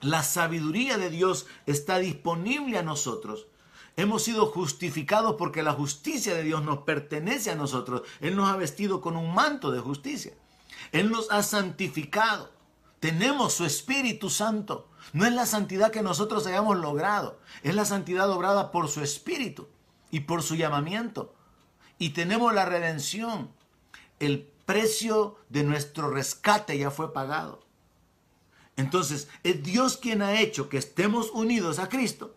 la 0.00 0.22
sabiduría 0.22 0.96
de 0.96 1.10
Dios 1.10 1.46
está 1.66 1.98
disponible 1.98 2.78
a 2.78 2.82
nosotros. 2.82 3.46
Hemos 3.96 4.22
sido 4.22 4.46
justificados 4.46 5.34
porque 5.36 5.62
la 5.62 5.72
justicia 5.72 6.34
de 6.34 6.44
Dios 6.44 6.62
nos 6.62 6.78
pertenece 6.78 7.50
a 7.50 7.56
nosotros. 7.56 8.02
Él 8.20 8.36
nos 8.36 8.48
ha 8.48 8.56
vestido 8.56 9.00
con 9.00 9.16
un 9.16 9.34
manto 9.34 9.72
de 9.72 9.80
justicia. 9.80 10.34
Él 10.92 11.10
nos 11.10 11.30
ha 11.30 11.42
santificado. 11.42 12.52
Tenemos 13.00 13.54
su 13.54 13.64
Espíritu 13.64 14.30
Santo. 14.30 14.88
No 15.12 15.26
es 15.26 15.32
la 15.32 15.46
santidad 15.46 15.90
que 15.90 16.02
nosotros 16.02 16.46
hayamos 16.46 16.78
logrado. 16.78 17.40
Es 17.62 17.74
la 17.74 17.84
santidad 17.84 18.30
obrada 18.30 18.70
por 18.70 18.88
su 18.88 19.02
Espíritu 19.02 19.68
y 20.10 20.20
por 20.20 20.42
su 20.42 20.54
llamamiento. 20.54 21.34
Y 21.98 22.10
tenemos 22.10 22.54
la 22.54 22.64
redención. 22.64 23.50
El 24.20 24.48
precio 24.66 25.36
de 25.48 25.64
nuestro 25.64 26.10
rescate 26.10 26.76
ya 26.76 26.90
fue 26.90 27.12
pagado. 27.12 27.64
Entonces, 28.76 29.28
es 29.42 29.62
Dios 29.62 29.96
quien 29.96 30.22
ha 30.22 30.40
hecho 30.40 30.68
que 30.68 30.78
estemos 30.78 31.30
unidos 31.30 31.78
a 31.78 31.88
Cristo. 31.88 32.36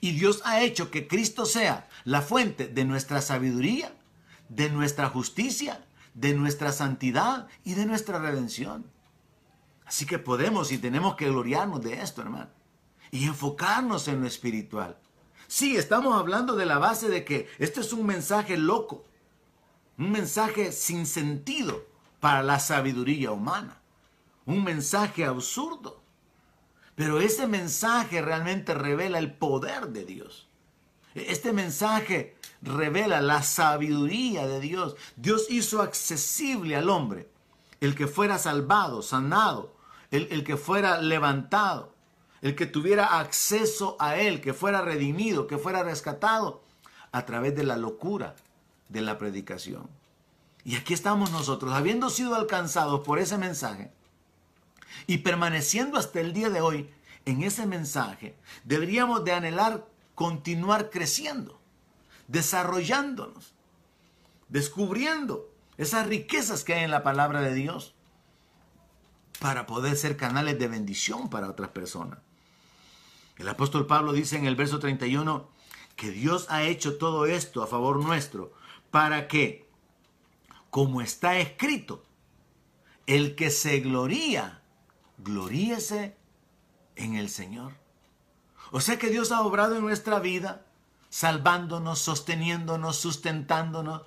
Y 0.00 0.12
Dios 0.12 0.42
ha 0.44 0.62
hecho 0.62 0.90
que 0.90 1.06
Cristo 1.06 1.46
sea 1.46 1.88
la 2.04 2.22
fuente 2.22 2.66
de 2.66 2.84
nuestra 2.84 3.22
sabiduría, 3.22 3.94
de 4.48 4.68
nuestra 4.68 5.08
justicia, 5.08 5.84
de 6.14 6.34
nuestra 6.34 6.72
santidad 6.72 7.46
y 7.62 7.74
de 7.74 7.86
nuestra 7.86 8.18
redención. 8.18 8.84
Así 9.92 10.06
que 10.06 10.18
podemos 10.18 10.72
y 10.72 10.78
tenemos 10.78 11.16
que 11.16 11.28
gloriarnos 11.28 11.82
de 11.82 12.00
esto, 12.00 12.22
hermano. 12.22 12.48
Y 13.10 13.26
enfocarnos 13.26 14.08
en 14.08 14.22
lo 14.22 14.26
espiritual. 14.26 14.98
Sí, 15.46 15.76
estamos 15.76 16.18
hablando 16.18 16.56
de 16.56 16.64
la 16.64 16.78
base 16.78 17.10
de 17.10 17.26
que 17.26 17.46
este 17.58 17.80
es 17.80 17.92
un 17.92 18.06
mensaje 18.06 18.56
loco. 18.56 19.04
Un 19.98 20.10
mensaje 20.10 20.72
sin 20.72 21.04
sentido 21.04 21.84
para 22.20 22.42
la 22.42 22.58
sabiduría 22.58 23.32
humana 23.32 23.82
un 24.44 24.64
mensaje 24.64 25.24
absurdo. 25.24 26.02
Pero 26.94 27.20
ese 27.20 27.46
mensaje 27.46 28.20
realmente 28.20 28.74
revela 28.74 29.18
el 29.18 29.32
poder 29.32 29.88
de 29.88 30.04
Dios. 30.04 30.48
Este 31.14 31.52
mensaje 31.52 32.36
revela 32.60 33.20
la 33.20 33.42
sabiduría 33.42 34.46
de 34.46 34.60
Dios. 34.60 34.96
Dios 35.16 35.46
hizo 35.50 35.82
accesible 35.82 36.76
al 36.76 36.90
hombre 36.90 37.28
el 37.80 37.94
que 37.94 38.06
fuera 38.06 38.38
salvado, 38.38 39.02
sanado, 39.02 39.74
el, 40.12 40.44
que 40.44 40.56
fuera 40.56 41.00
levantado, 41.00 41.94
el 42.42 42.54
que 42.54 42.66
tuviera 42.66 43.18
acceso 43.18 43.96
a 43.98 44.16
Él, 44.16 44.40
que 44.40 44.52
fuera 44.52 44.82
redimido, 44.82 45.46
que 45.46 45.58
fuera 45.58 45.82
rescatado 45.82 46.62
a 47.12 47.24
través 47.24 47.56
de 47.56 47.64
la 47.64 47.76
locura 47.76 48.36
de 48.88 49.00
la 49.00 49.18
predicación. 49.18 49.88
Y 50.64 50.76
aquí 50.76 50.92
estamos 50.92 51.32
nosotros, 51.32 51.72
habiendo 51.72 52.10
sido 52.10 52.34
alcanzados 52.34 53.00
por 53.00 53.18
ese 53.18 53.38
mensaje, 53.38 53.90
y 55.06 55.18
permaneciendo 55.18 55.98
hasta 55.98 56.20
el 56.20 56.34
día 56.34 56.50
de 56.50 56.60
hoy 56.60 56.90
en 57.24 57.42
ese 57.42 57.66
mensaje, 57.66 58.36
deberíamos 58.64 59.24
de 59.24 59.32
anhelar 59.32 59.86
continuar 60.14 60.90
creciendo, 60.90 61.58
desarrollándonos, 62.28 63.54
descubriendo 64.50 65.48
esas 65.78 66.06
riquezas 66.06 66.64
que 66.64 66.74
hay 66.74 66.84
en 66.84 66.90
la 66.90 67.02
palabra 67.02 67.40
de 67.40 67.54
Dios 67.54 67.91
para 69.42 69.66
poder 69.66 69.96
ser 69.96 70.16
canales 70.16 70.56
de 70.60 70.68
bendición 70.68 71.28
para 71.28 71.50
otras 71.50 71.70
personas. 71.70 72.20
El 73.36 73.48
apóstol 73.48 73.88
Pablo 73.88 74.12
dice 74.12 74.36
en 74.36 74.46
el 74.46 74.54
verso 74.54 74.78
31 74.78 75.48
que 75.96 76.12
Dios 76.12 76.46
ha 76.48 76.62
hecho 76.62 76.96
todo 76.96 77.26
esto 77.26 77.60
a 77.60 77.66
favor 77.66 77.96
nuestro 77.96 78.52
para 78.92 79.26
que, 79.26 79.68
como 80.70 81.00
está 81.00 81.38
escrito, 81.38 82.04
el 83.06 83.34
que 83.34 83.50
se 83.50 83.80
gloría, 83.80 84.62
gloríese 85.18 86.16
en 86.94 87.16
el 87.16 87.28
Señor. 87.28 87.72
O 88.70 88.80
sea 88.80 88.96
que 88.96 89.10
Dios 89.10 89.32
ha 89.32 89.42
obrado 89.42 89.74
en 89.74 89.82
nuestra 89.82 90.20
vida, 90.20 90.66
salvándonos, 91.10 91.98
sosteniéndonos, 91.98 92.96
sustentándonos, 92.96 94.02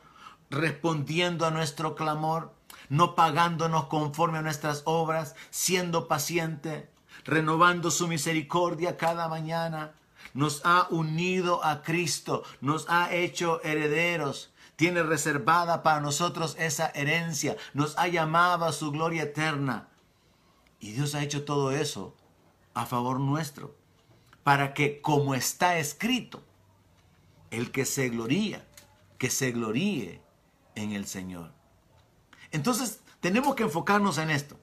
respondiendo 0.50 1.46
a 1.46 1.52
nuestro 1.52 1.94
clamor, 1.94 2.54
no 2.90 3.16
pagándonos 3.16 3.86
conforme 3.86 4.40
a 4.40 4.42
nuestras 4.42 4.84
obras, 4.86 5.36
siendo 5.50 6.08
paciente, 6.08 6.90
renovando 7.24 7.92
su 7.92 8.08
misericordia 8.08 8.98
cada 8.98 9.28
mañana. 9.28 9.94
Nos 10.34 10.62
ha 10.66 10.88
unido 10.90 11.64
a 11.64 11.82
Cristo, 11.82 12.44
nos 12.62 12.86
ha 12.90 13.14
hecho 13.14 13.62
herederos, 13.64 14.54
tiene 14.76 15.04
reservada 15.04 15.84
para 15.84 16.02
nosotros 16.02 16.56
esa 16.60 16.88
herencia, 16.88 17.56
nos 17.74 17.98
ha 17.98 18.08
llamado 18.08 18.66
a 18.66 18.74
su 18.74 18.92
gloria 18.92 19.24
eterna. 19.24 19.88
Y 20.80 20.92
Dios 20.92 21.16
ha 21.16 21.24
hecho 21.24 21.46
todo 21.46 21.72
eso 21.72 22.16
a 22.74 22.86
favor 22.86 23.20
nuestro, 23.20 23.76
para 24.44 24.74
que 24.74 25.02
como 25.02 25.34
está 25.34 25.78
escrito, 25.80 26.44
el 27.50 27.72
que 27.72 27.86
se 27.86 28.10
gloría, 28.10 28.68
que 29.18 29.30
se 29.30 29.52
gloríe 29.52 30.22
en 30.76 30.92
el 30.92 31.06
Señor. 31.06 31.55
Entonces, 32.56 33.02
tenemos 33.20 33.56
que 33.56 33.64
enfocarnos 33.64 34.18
en 34.18 34.30
esto. 34.30 34.58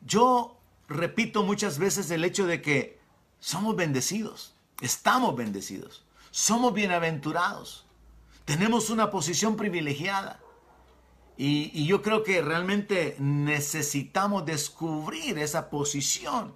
Yo 0.00 0.56
repito 0.88 1.42
muchas 1.42 1.78
veces 1.78 2.10
el 2.12 2.24
hecho 2.24 2.46
de 2.46 2.62
que 2.62 3.00
somos 3.40 3.74
bendecidos, 3.74 4.54
estamos 4.80 5.34
bendecidos, 5.34 6.04
somos 6.30 6.72
bienaventurados, 6.72 7.84
tenemos 8.44 8.90
una 8.90 9.10
posición 9.10 9.56
privilegiada. 9.56 10.40
Y, 11.36 11.84
yo 11.84 12.00
creo 12.00 12.22
que 12.22 12.40
realmente 12.40 13.16
necesitamos 13.18 14.46
descubrir 14.46 15.38
esa 15.38 15.68
posición 15.68 16.54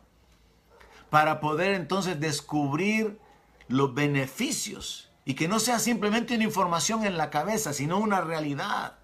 para 1.10 1.40
poder 1.40 1.74
entonces 1.74 2.18
descubrir 2.18 3.18
los 3.66 3.92
beneficios 3.92 5.10
y 5.24 5.34
que 5.34 5.48
no 5.48 5.58
sea 5.58 5.80
simplemente 5.80 6.36
una 6.36 6.44
información 6.44 7.04
en 7.04 7.18
la 7.18 7.28
cabeza, 7.28 7.72
sino 7.74 7.98
una 7.98 8.20
realidad. 8.20 8.99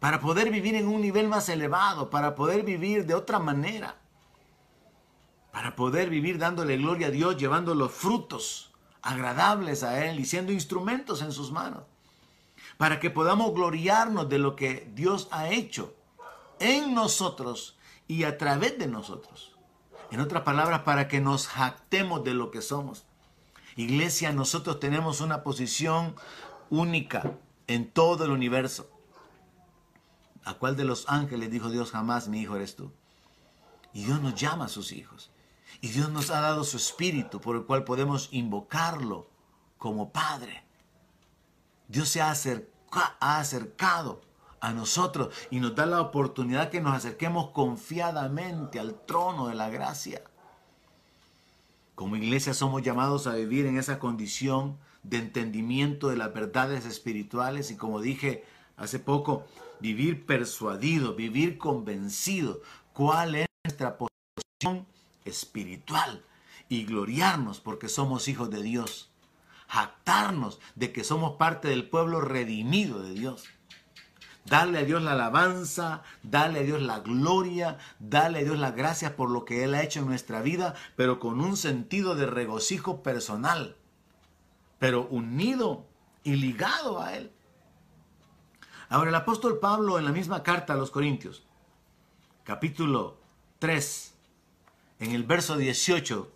Para 0.00 0.20
poder 0.20 0.50
vivir 0.50 0.74
en 0.74 0.88
un 0.88 1.00
nivel 1.00 1.28
más 1.28 1.48
elevado, 1.48 2.10
para 2.10 2.34
poder 2.34 2.64
vivir 2.64 3.06
de 3.06 3.14
otra 3.14 3.38
manera, 3.38 3.96
para 5.52 5.76
poder 5.76 6.10
vivir 6.10 6.38
dándole 6.38 6.76
gloria 6.76 7.06
a 7.06 7.10
Dios, 7.10 7.36
llevando 7.36 7.74
los 7.74 7.92
frutos 7.92 8.72
agradables 9.02 9.84
a 9.84 10.04
Él 10.06 10.18
y 10.18 10.24
siendo 10.24 10.52
instrumentos 10.52 11.22
en 11.22 11.30
sus 11.30 11.52
manos 11.52 11.84
para 12.80 12.98
que 12.98 13.10
podamos 13.10 13.52
gloriarnos 13.52 14.30
de 14.30 14.38
lo 14.38 14.56
que 14.56 14.90
Dios 14.94 15.28
ha 15.32 15.50
hecho 15.50 15.94
en 16.60 16.94
nosotros 16.94 17.76
y 18.08 18.24
a 18.24 18.38
través 18.38 18.78
de 18.78 18.86
nosotros. 18.86 19.54
En 20.10 20.20
otras 20.20 20.44
palabras, 20.44 20.80
para 20.80 21.06
que 21.06 21.20
nos 21.20 21.46
jactemos 21.46 22.24
de 22.24 22.32
lo 22.32 22.50
que 22.50 22.62
somos. 22.62 23.04
Iglesia, 23.76 24.32
nosotros 24.32 24.80
tenemos 24.80 25.20
una 25.20 25.42
posición 25.42 26.16
única 26.70 27.34
en 27.66 27.90
todo 27.90 28.24
el 28.24 28.30
universo. 28.30 28.90
¿A 30.44 30.54
cuál 30.54 30.76
de 30.76 30.84
los 30.84 31.08
ángeles 31.08 31.50
dijo 31.50 31.70
Dios 31.70 31.90
jamás, 31.90 32.28
mi 32.28 32.40
hijo 32.40 32.56
eres 32.56 32.76
tú? 32.76 32.92
Y 33.92 34.04
Dios 34.04 34.20
nos 34.20 34.34
llama 34.34 34.66
a 34.66 34.68
sus 34.68 34.92
hijos. 34.92 35.30
Y 35.80 35.88
Dios 35.88 36.10
nos 36.10 36.30
ha 36.30 36.40
dado 36.40 36.64
su 36.64 36.76
espíritu 36.76 37.40
por 37.40 37.56
el 37.56 37.64
cual 37.64 37.84
podemos 37.84 38.28
invocarlo 38.32 39.28
como 39.78 40.12
Padre. 40.12 40.64
Dios 41.88 42.08
se 42.08 42.20
ha, 42.20 42.34
ha 43.20 43.38
acercado 43.38 44.22
a 44.60 44.72
nosotros 44.72 45.34
y 45.50 45.58
nos 45.60 45.74
da 45.74 45.86
la 45.86 46.00
oportunidad 46.00 46.70
que 46.70 46.80
nos 46.80 46.94
acerquemos 46.94 47.50
confiadamente 47.50 48.78
al 48.78 49.00
trono 49.06 49.48
de 49.48 49.54
la 49.54 49.70
gracia. 49.70 50.22
Como 51.94 52.16
iglesia 52.16 52.54
somos 52.54 52.82
llamados 52.82 53.26
a 53.26 53.34
vivir 53.34 53.66
en 53.66 53.78
esa 53.78 53.98
condición 53.98 54.78
de 55.02 55.18
entendimiento 55.18 56.08
de 56.08 56.16
las 56.16 56.32
verdades 56.32 56.84
espirituales 56.84 57.70
y 57.70 57.76
como 57.76 58.00
dije 58.00 58.44
hace 58.76 58.98
poco, 58.98 59.44
vivir 59.80 60.26
persuadido, 60.26 61.14
vivir 61.14 61.58
convencido 61.58 62.60
cuál 62.92 63.34
es 63.34 63.46
nuestra 63.64 63.96
posición 63.98 64.86
espiritual 65.24 66.24
y 66.68 66.84
gloriarnos 66.84 67.60
porque 67.60 67.88
somos 67.88 68.28
hijos 68.28 68.50
de 68.50 68.62
Dios, 68.62 69.10
jactarnos 69.68 70.60
de 70.74 70.92
que 70.92 71.04
somos 71.04 71.36
parte 71.36 71.68
del 71.68 71.88
pueblo 71.88 72.20
redimido 72.20 73.02
de 73.02 73.12
Dios. 73.12 73.44
Darle 74.46 74.78
a 74.78 74.84
Dios 74.84 75.02
la 75.02 75.12
alabanza, 75.12 76.02
darle 76.22 76.60
a 76.60 76.62
Dios 76.62 76.80
la 76.80 77.00
gloria, 77.00 77.76
darle 77.98 78.38
a 78.38 78.42
Dios 78.44 78.58
las 78.58 78.74
gracias 78.74 79.12
por 79.12 79.30
lo 79.30 79.44
que 79.44 79.64
Él 79.64 79.74
ha 79.74 79.82
hecho 79.82 80.00
en 80.00 80.06
nuestra 80.06 80.40
vida, 80.40 80.74
pero 80.96 81.20
con 81.20 81.40
un 81.40 81.56
sentido 81.56 82.14
de 82.14 82.26
regocijo 82.26 83.02
personal, 83.02 83.76
pero 84.78 85.06
unido 85.08 85.86
y 86.24 86.36
ligado 86.36 87.02
a 87.02 87.14
Él. 87.14 87.32
Ahora 88.90 89.10
el 89.10 89.14
apóstol 89.14 89.60
Pablo 89.60 90.00
en 90.00 90.04
la 90.04 90.10
misma 90.10 90.42
carta 90.42 90.72
a 90.72 90.76
los 90.76 90.90
Corintios, 90.90 91.44
capítulo 92.42 93.20
3, 93.60 94.14
en 94.98 95.12
el 95.12 95.22
verso 95.22 95.56
18, 95.56 96.28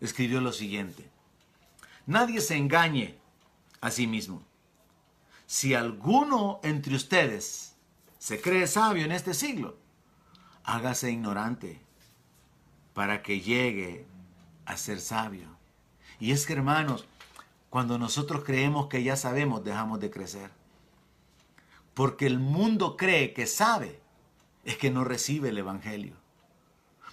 escribió 0.00 0.40
lo 0.40 0.52
siguiente. 0.52 1.10
Nadie 2.06 2.40
se 2.40 2.56
engañe 2.56 3.18
a 3.82 3.90
sí 3.90 4.06
mismo. 4.06 4.42
Si 5.44 5.74
alguno 5.74 6.60
entre 6.62 6.96
ustedes 6.96 7.76
se 8.18 8.40
cree 8.40 8.66
sabio 8.66 9.04
en 9.04 9.12
este 9.12 9.34
siglo, 9.34 9.76
hágase 10.64 11.10
ignorante 11.10 11.82
para 12.94 13.22
que 13.22 13.42
llegue 13.42 14.06
a 14.64 14.78
ser 14.78 15.00
sabio. 15.00 15.58
Y 16.18 16.32
es 16.32 16.46
que 16.46 16.54
hermanos, 16.54 17.06
cuando 17.68 17.98
nosotros 17.98 18.44
creemos 18.44 18.86
que 18.86 19.02
ya 19.02 19.14
sabemos, 19.14 19.62
dejamos 19.62 20.00
de 20.00 20.10
crecer. 20.10 20.57
Porque 21.98 22.28
el 22.28 22.38
mundo 22.38 22.96
cree 22.96 23.34
que 23.34 23.48
sabe, 23.48 24.00
es 24.62 24.78
que 24.78 24.88
no 24.88 25.02
recibe 25.02 25.48
el 25.48 25.58
Evangelio. 25.58 26.14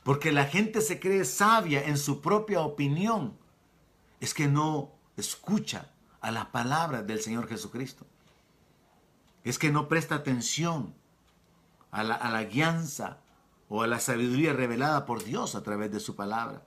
Porque 0.04 0.32
la 0.32 0.46
gente 0.46 0.82
se 0.82 1.00
cree 1.00 1.26
sabia 1.26 1.84
en 1.88 1.98
su 1.98 2.22
propia 2.22 2.62
opinión, 2.62 3.36
es 4.20 4.36
que 4.36 4.48
no 4.48 4.92
escucha 5.18 5.90
a 6.22 6.30
las 6.30 6.46
palabras 6.46 7.08
del 7.08 7.20
Señor 7.20 7.48
Jesucristo 7.48 8.06
es 9.46 9.60
que 9.60 9.72
no 9.72 9.88
presta 9.88 10.16
atención 10.16 10.96
a 11.92 12.04
la, 12.04 12.44
guianza 12.44 13.20
o 13.70 13.84
a 13.84 13.88
la 13.88 14.00
sabiduría 14.00 14.52
revelada 14.54 15.06
por 15.06 15.24
Dios 15.24 15.56
a 15.56 15.64
través 15.64 15.92
de 15.92 16.00
su 16.02 16.16
palabra. 16.16 16.66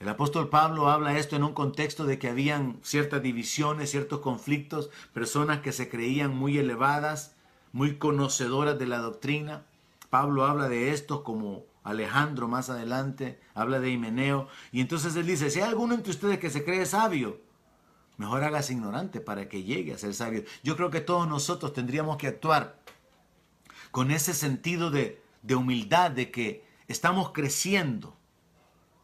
El 0.00 0.08
apóstol 0.08 0.48
Pablo 0.48 0.88
habla 0.90 1.18
esto 1.18 1.36
en 1.36 1.44
un 1.44 1.52
contexto 1.52 2.06
de 2.06 2.18
que 2.18 2.28
habían 2.28 2.80
ciertas 2.82 3.22
divisiones, 3.22 3.90
ciertos 3.90 4.20
conflictos, 4.20 4.90
personas 5.12 5.60
que 5.60 5.72
se 5.72 5.90
creían 5.90 6.34
muy 6.34 6.56
elevadas, 6.56 7.36
muy 7.72 7.98
conocedoras 7.98 8.78
de 8.78 8.86
la 8.86 8.98
doctrina. 8.98 9.66
Pablo 10.08 10.46
habla 10.46 10.68
de 10.68 10.92
esto 10.92 11.22
como 11.22 11.64
Alejandro 11.84 12.48
más 12.48 12.70
adelante, 12.70 13.38
habla 13.54 13.78
de 13.78 13.90
Himeneo, 13.90 14.48
y 14.72 14.80
entonces 14.80 15.14
él 15.16 15.26
dice, 15.26 15.50
si 15.50 15.60
hay 15.60 15.68
alguno 15.68 15.94
entre 15.94 16.12
ustedes 16.12 16.38
que 16.38 16.50
se 16.50 16.64
cree 16.64 16.86
sabio, 16.86 17.38
Mejor 18.20 18.44
hágase 18.44 18.74
ignorante 18.74 19.22
para 19.22 19.48
que 19.48 19.62
llegue 19.62 19.94
a 19.94 19.98
ser 19.98 20.12
sabio. 20.12 20.44
Yo 20.62 20.76
creo 20.76 20.90
que 20.90 21.00
todos 21.00 21.26
nosotros 21.26 21.72
tendríamos 21.72 22.18
que 22.18 22.26
actuar 22.26 22.78
con 23.90 24.10
ese 24.10 24.34
sentido 24.34 24.90
de, 24.90 25.22
de 25.40 25.54
humildad, 25.54 26.10
de 26.10 26.30
que 26.30 26.62
estamos 26.86 27.32
creciendo, 27.32 28.14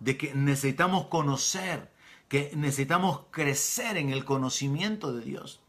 de 0.01 0.17
que 0.17 0.35
necesitamos 0.35 1.07
conocer, 1.07 1.91
que 2.29 2.51
necesitamos 2.55 3.21
crecer 3.31 3.97
en 3.97 4.11
el 4.11 4.25
conocimiento 4.25 5.13
de 5.13 5.25
Dios. 5.25 5.61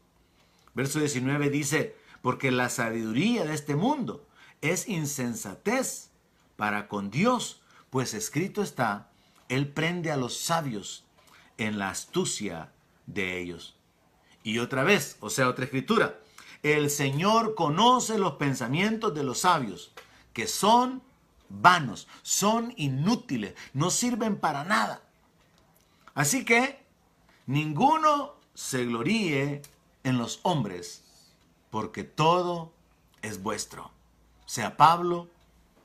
Verso 0.74 0.98
19 0.98 1.50
dice, 1.50 1.96
porque 2.22 2.50
la 2.50 2.68
sabiduría 2.68 3.44
de 3.44 3.54
este 3.54 3.76
mundo 3.76 4.26
es 4.60 4.88
insensatez 4.88 6.10
para 6.56 6.88
con 6.88 7.10
Dios, 7.10 7.62
pues 7.90 8.14
escrito 8.14 8.62
está, 8.62 9.10
Él 9.48 9.68
prende 9.68 10.10
a 10.10 10.16
los 10.16 10.36
sabios 10.36 11.04
en 11.56 11.78
la 11.78 11.90
astucia 11.90 12.72
de 13.06 13.40
ellos. 13.40 13.76
Y 14.42 14.58
otra 14.58 14.84
vez, 14.84 15.16
o 15.20 15.30
sea, 15.30 15.48
otra 15.48 15.64
escritura, 15.64 16.20
el 16.62 16.90
Señor 16.90 17.54
conoce 17.54 18.18
los 18.18 18.34
pensamientos 18.34 19.14
de 19.14 19.22
los 19.22 19.40
sabios, 19.40 19.92
que 20.32 20.46
son 20.46 21.02
vanos, 21.48 22.08
son 22.22 22.72
inútiles, 22.76 23.54
no 23.72 23.90
sirven 23.90 24.36
para 24.38 24.64
nada. 24.64 25.02
Así 26.14 26.44
que 26.44 26.84
ninguno 27.46 28.34
se 28.54 28.84
gloríe 28.84 29.62
en 30.04 30.18
los 30.18 30.40
hombres, 30.42 31.04
porque 31.70 32.04
todo 32.04 32.72
es 33.22 33.42
vuestro, 33.42 33.90
sea 34.46 34.76
Pablo, 34.76 35.28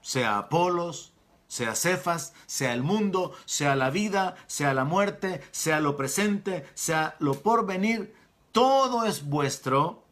sea 0.02 0.38
Apolos, 0.38 1.14
sea 1.48 1.76
Cefas, 1.76 2.34
sea 2.48 2.74
el 2.74 2.82
mundo, 2.82 3.34
sea 3.46 3.76
la 3.76 3.90
vida, 3.90 4.36
sea 4.48 4.74
la 4.74 4.86
muerte, 4.86 5.42
sea 5.52 5.80
lo 5.82 5.96
presente, 5.96 6.66
sea 6.74 7.16
lo 7.20 7.42
porvenir, 7.42 8.16
todo 8.52 9.06
es 9.06 9.26
vuestro 9.26 10.04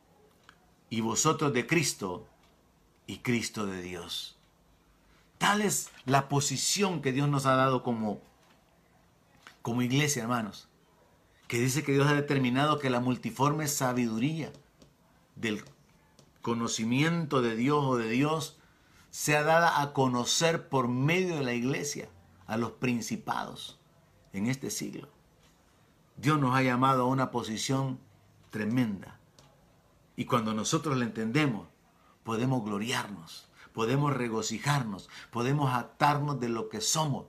y 0.90 1.02
vosotros 1.02 1.54
de 1.54 1.66
Cristo 1.66 2.28
y 3.08 3.20
Cristo 3.20 3.66
de 3.66 3.82
Dios. 3.82 4.38
Tal 5.42 5.62
es 5.62 5.90
la 6.06 6.30
posición 6.30 7.02
que 7.02 7.12
Dios 7.12 7.28
nos 7.28 7.48
ha 7.48 7.56
dado 7.56 7.82
como, 7.82 8.22
como 9.64 9.82
iglesia, 9.82 10.22
hermanos, 10.22 10.70
que 11.48 11.60
dice 11.60 11.82
que 11.82 11.94
Dios 11.94 12.06
ha 12.06 12.14
determinado 12.14 12.78
que 12.78 12.92
la 12.92 13.00
multiforme 13.00 13.68
sabiduría 13.68 14.54
del 15.36 15.66
conocimiento 16.44 17.42
de 17.42 17.56
Dios 17.56 17.84
o 17.84 17.98
de 17.98 18.08
Dios 18.10 18.60
sea 19.10 19.42
dada 19.42 19.82
a 19.82 19.94
conocer 19.94 20.70
por 20.70 20.88
medio 20.88 21.38
de 21.38 21.44
la 21.44 21.54
iglesia 21.54 22.08
a 22.46 22.56
los 22.56 22.74
principados 22.74 23.80
en 24.34 24.46
este 24.46 24.70
siglo. 24.70 25.10
Dios 26.18 26.40
nos 26.40 26.56
ha 26.56 26.62
llamado 26.62 27.02
a 27.02 27.08
una 27.08 27.32
posición 27.32 28.00
tremenda. 28.52 29.20
Y 30.16 30.26
cuando 30.26 30.54
nosotros 30.54 30.98
la 30.98 31.06
entendemos, 31.06 31.68
podemos 32.24 32.64
gloriarnos, 32.64 33.51
podemos 33.74 34.14
regocijarnos, 34.16 35.10
podemos 35.32 35.74
actarnos 35.74 36.40
de 36.40 36.50
lo 36.50 36.70
que 36.70 36.82
somos 36.82 37.26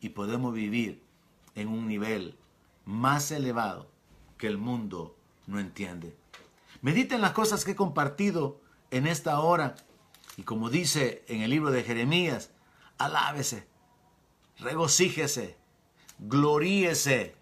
y 0.00 0.10
podemos 0.10 0.54
vivir 0.54 1.02
en 1.54 1.68
un 1.68 1.86
nivel 1.86 2.36
más 2.84 3.30
elevado 3.30 3.90
que 4.38 4.46
el 4.46 4.58
mundo 4.58 5.16
no 5.46 5.60
entiende. 5.60 6.16
Mediten 6.82 7.20
las 7.20 7.32
cosas 7.32 7.64
que 7.64 7.72
he 7.72 7.76
compartido 7.76 8.60
en 8.90 9.06
esta 9.06 9.40
hora 9.40 9.76
y 10.36 10.42
como 10.42 10.70
dice 10.70 11.24
en 11.28 11.42
el 11.42 11.50
libro 11.50 11.70
de 11.70 11.82
Jeremías, 11.82 12.50
alábese, 12.98 13.66
regocíjese, 14.58 15.56
gloríese 16.18 17.34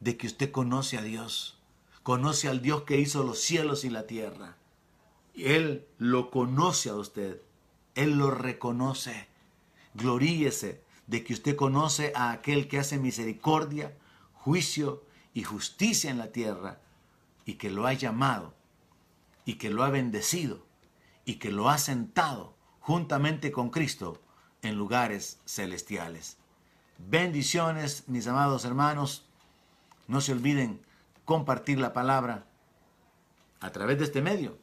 de 0.00 0.16
que 0.16 0.26
usted 0.26 0.50
conoce 0.50 0.98
a 0.98 1.02
Dios, 1.02 1.58
conoce 2.02 2.48
al 2.48 2.62
Dios 2.62 2.82
que 2.82 2.98
hizo 2.98 3.24
los 3.24 3.40
cielos 3.40 3.84
y 3.84 3.90
la 3.90 4.06
tierra. 4.06 4.56
Él 5.34 5.86
lo 5.98 6.30
conoce 6.30 6.90
a 6.90 6.94
usted, 6.94 7.42
Él 7.98 8.16
lo 8.16 8.30
reconoce. 8.30 9.26
Gloríese 9.94 10.84
de 11.08 11.24
que 11.24 11.32
usted 11.32 11.56
conoce 11.56 12.12
a 12.14 12.30
aquel 12.30 12.68
que 12.68 12.78
hace 12.78 12.96
misericordia, 12.96 13.92
juicio 14.34 15.02
y 15.34 15.42
justicia 15.42 16.08
en 16.08 16.18
la 16.18 16.30
tierra 16.30 16.80
y 17.44 17.54
que 17.54 17.70
lo 17.70 17.88
ha 17.88 17.94
llamado 17.94 18.54
y 19.44 19.54
que 19.54 19.70
lo 19.70 19.82
ha 19.82 19.90
bendecido 19.90 20.64
y 21.24 21.40
que 21.40 21.50
lo 21.50 21.70
ha 21.70 21.78
sentado 21.78 22.54
juntamente 22.78 23.50
con 23.50 23.70
Cristo 23.70 24.22
en 24.62 24.76
lugares 24.76 25.40
celestiales. 25.44 26.36
Bendiciones, 26.98 28.04
mis 28.06 28.28
amados 28.28 28.64
hermanos. 28.64 29.26
No 30.06 30.20
se 30.20 30.30
olviden 30.30 30.80
compartir 31.24 31.80
la 31.80 31.92
palabra 31.92 32.46
a 33.58 33.70
través 33.72 33.98
de 33.98 34.04
este 34.04 34.22
medio 34.22 34.56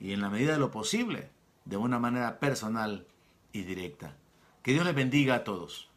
y 0.00 0.14
en 0.14 0.20
la 0.20 0.30
medida 0.30 0.54
de 0.54 0.58
lo 0.58 0.72
posible, 0.72 1.30
de 1.66 1.76
una 1.76 1.98
manera 1.98 2.38
personal 2.40 3.06
y 3.52 3.62
directa. 3.62 4.16
Que 4.62 4.72
Dios 4.72 4.86
les 4.86 4.94
bendiga 4.94 5.34
a 5.34 5.44
todos. 5.44 5.90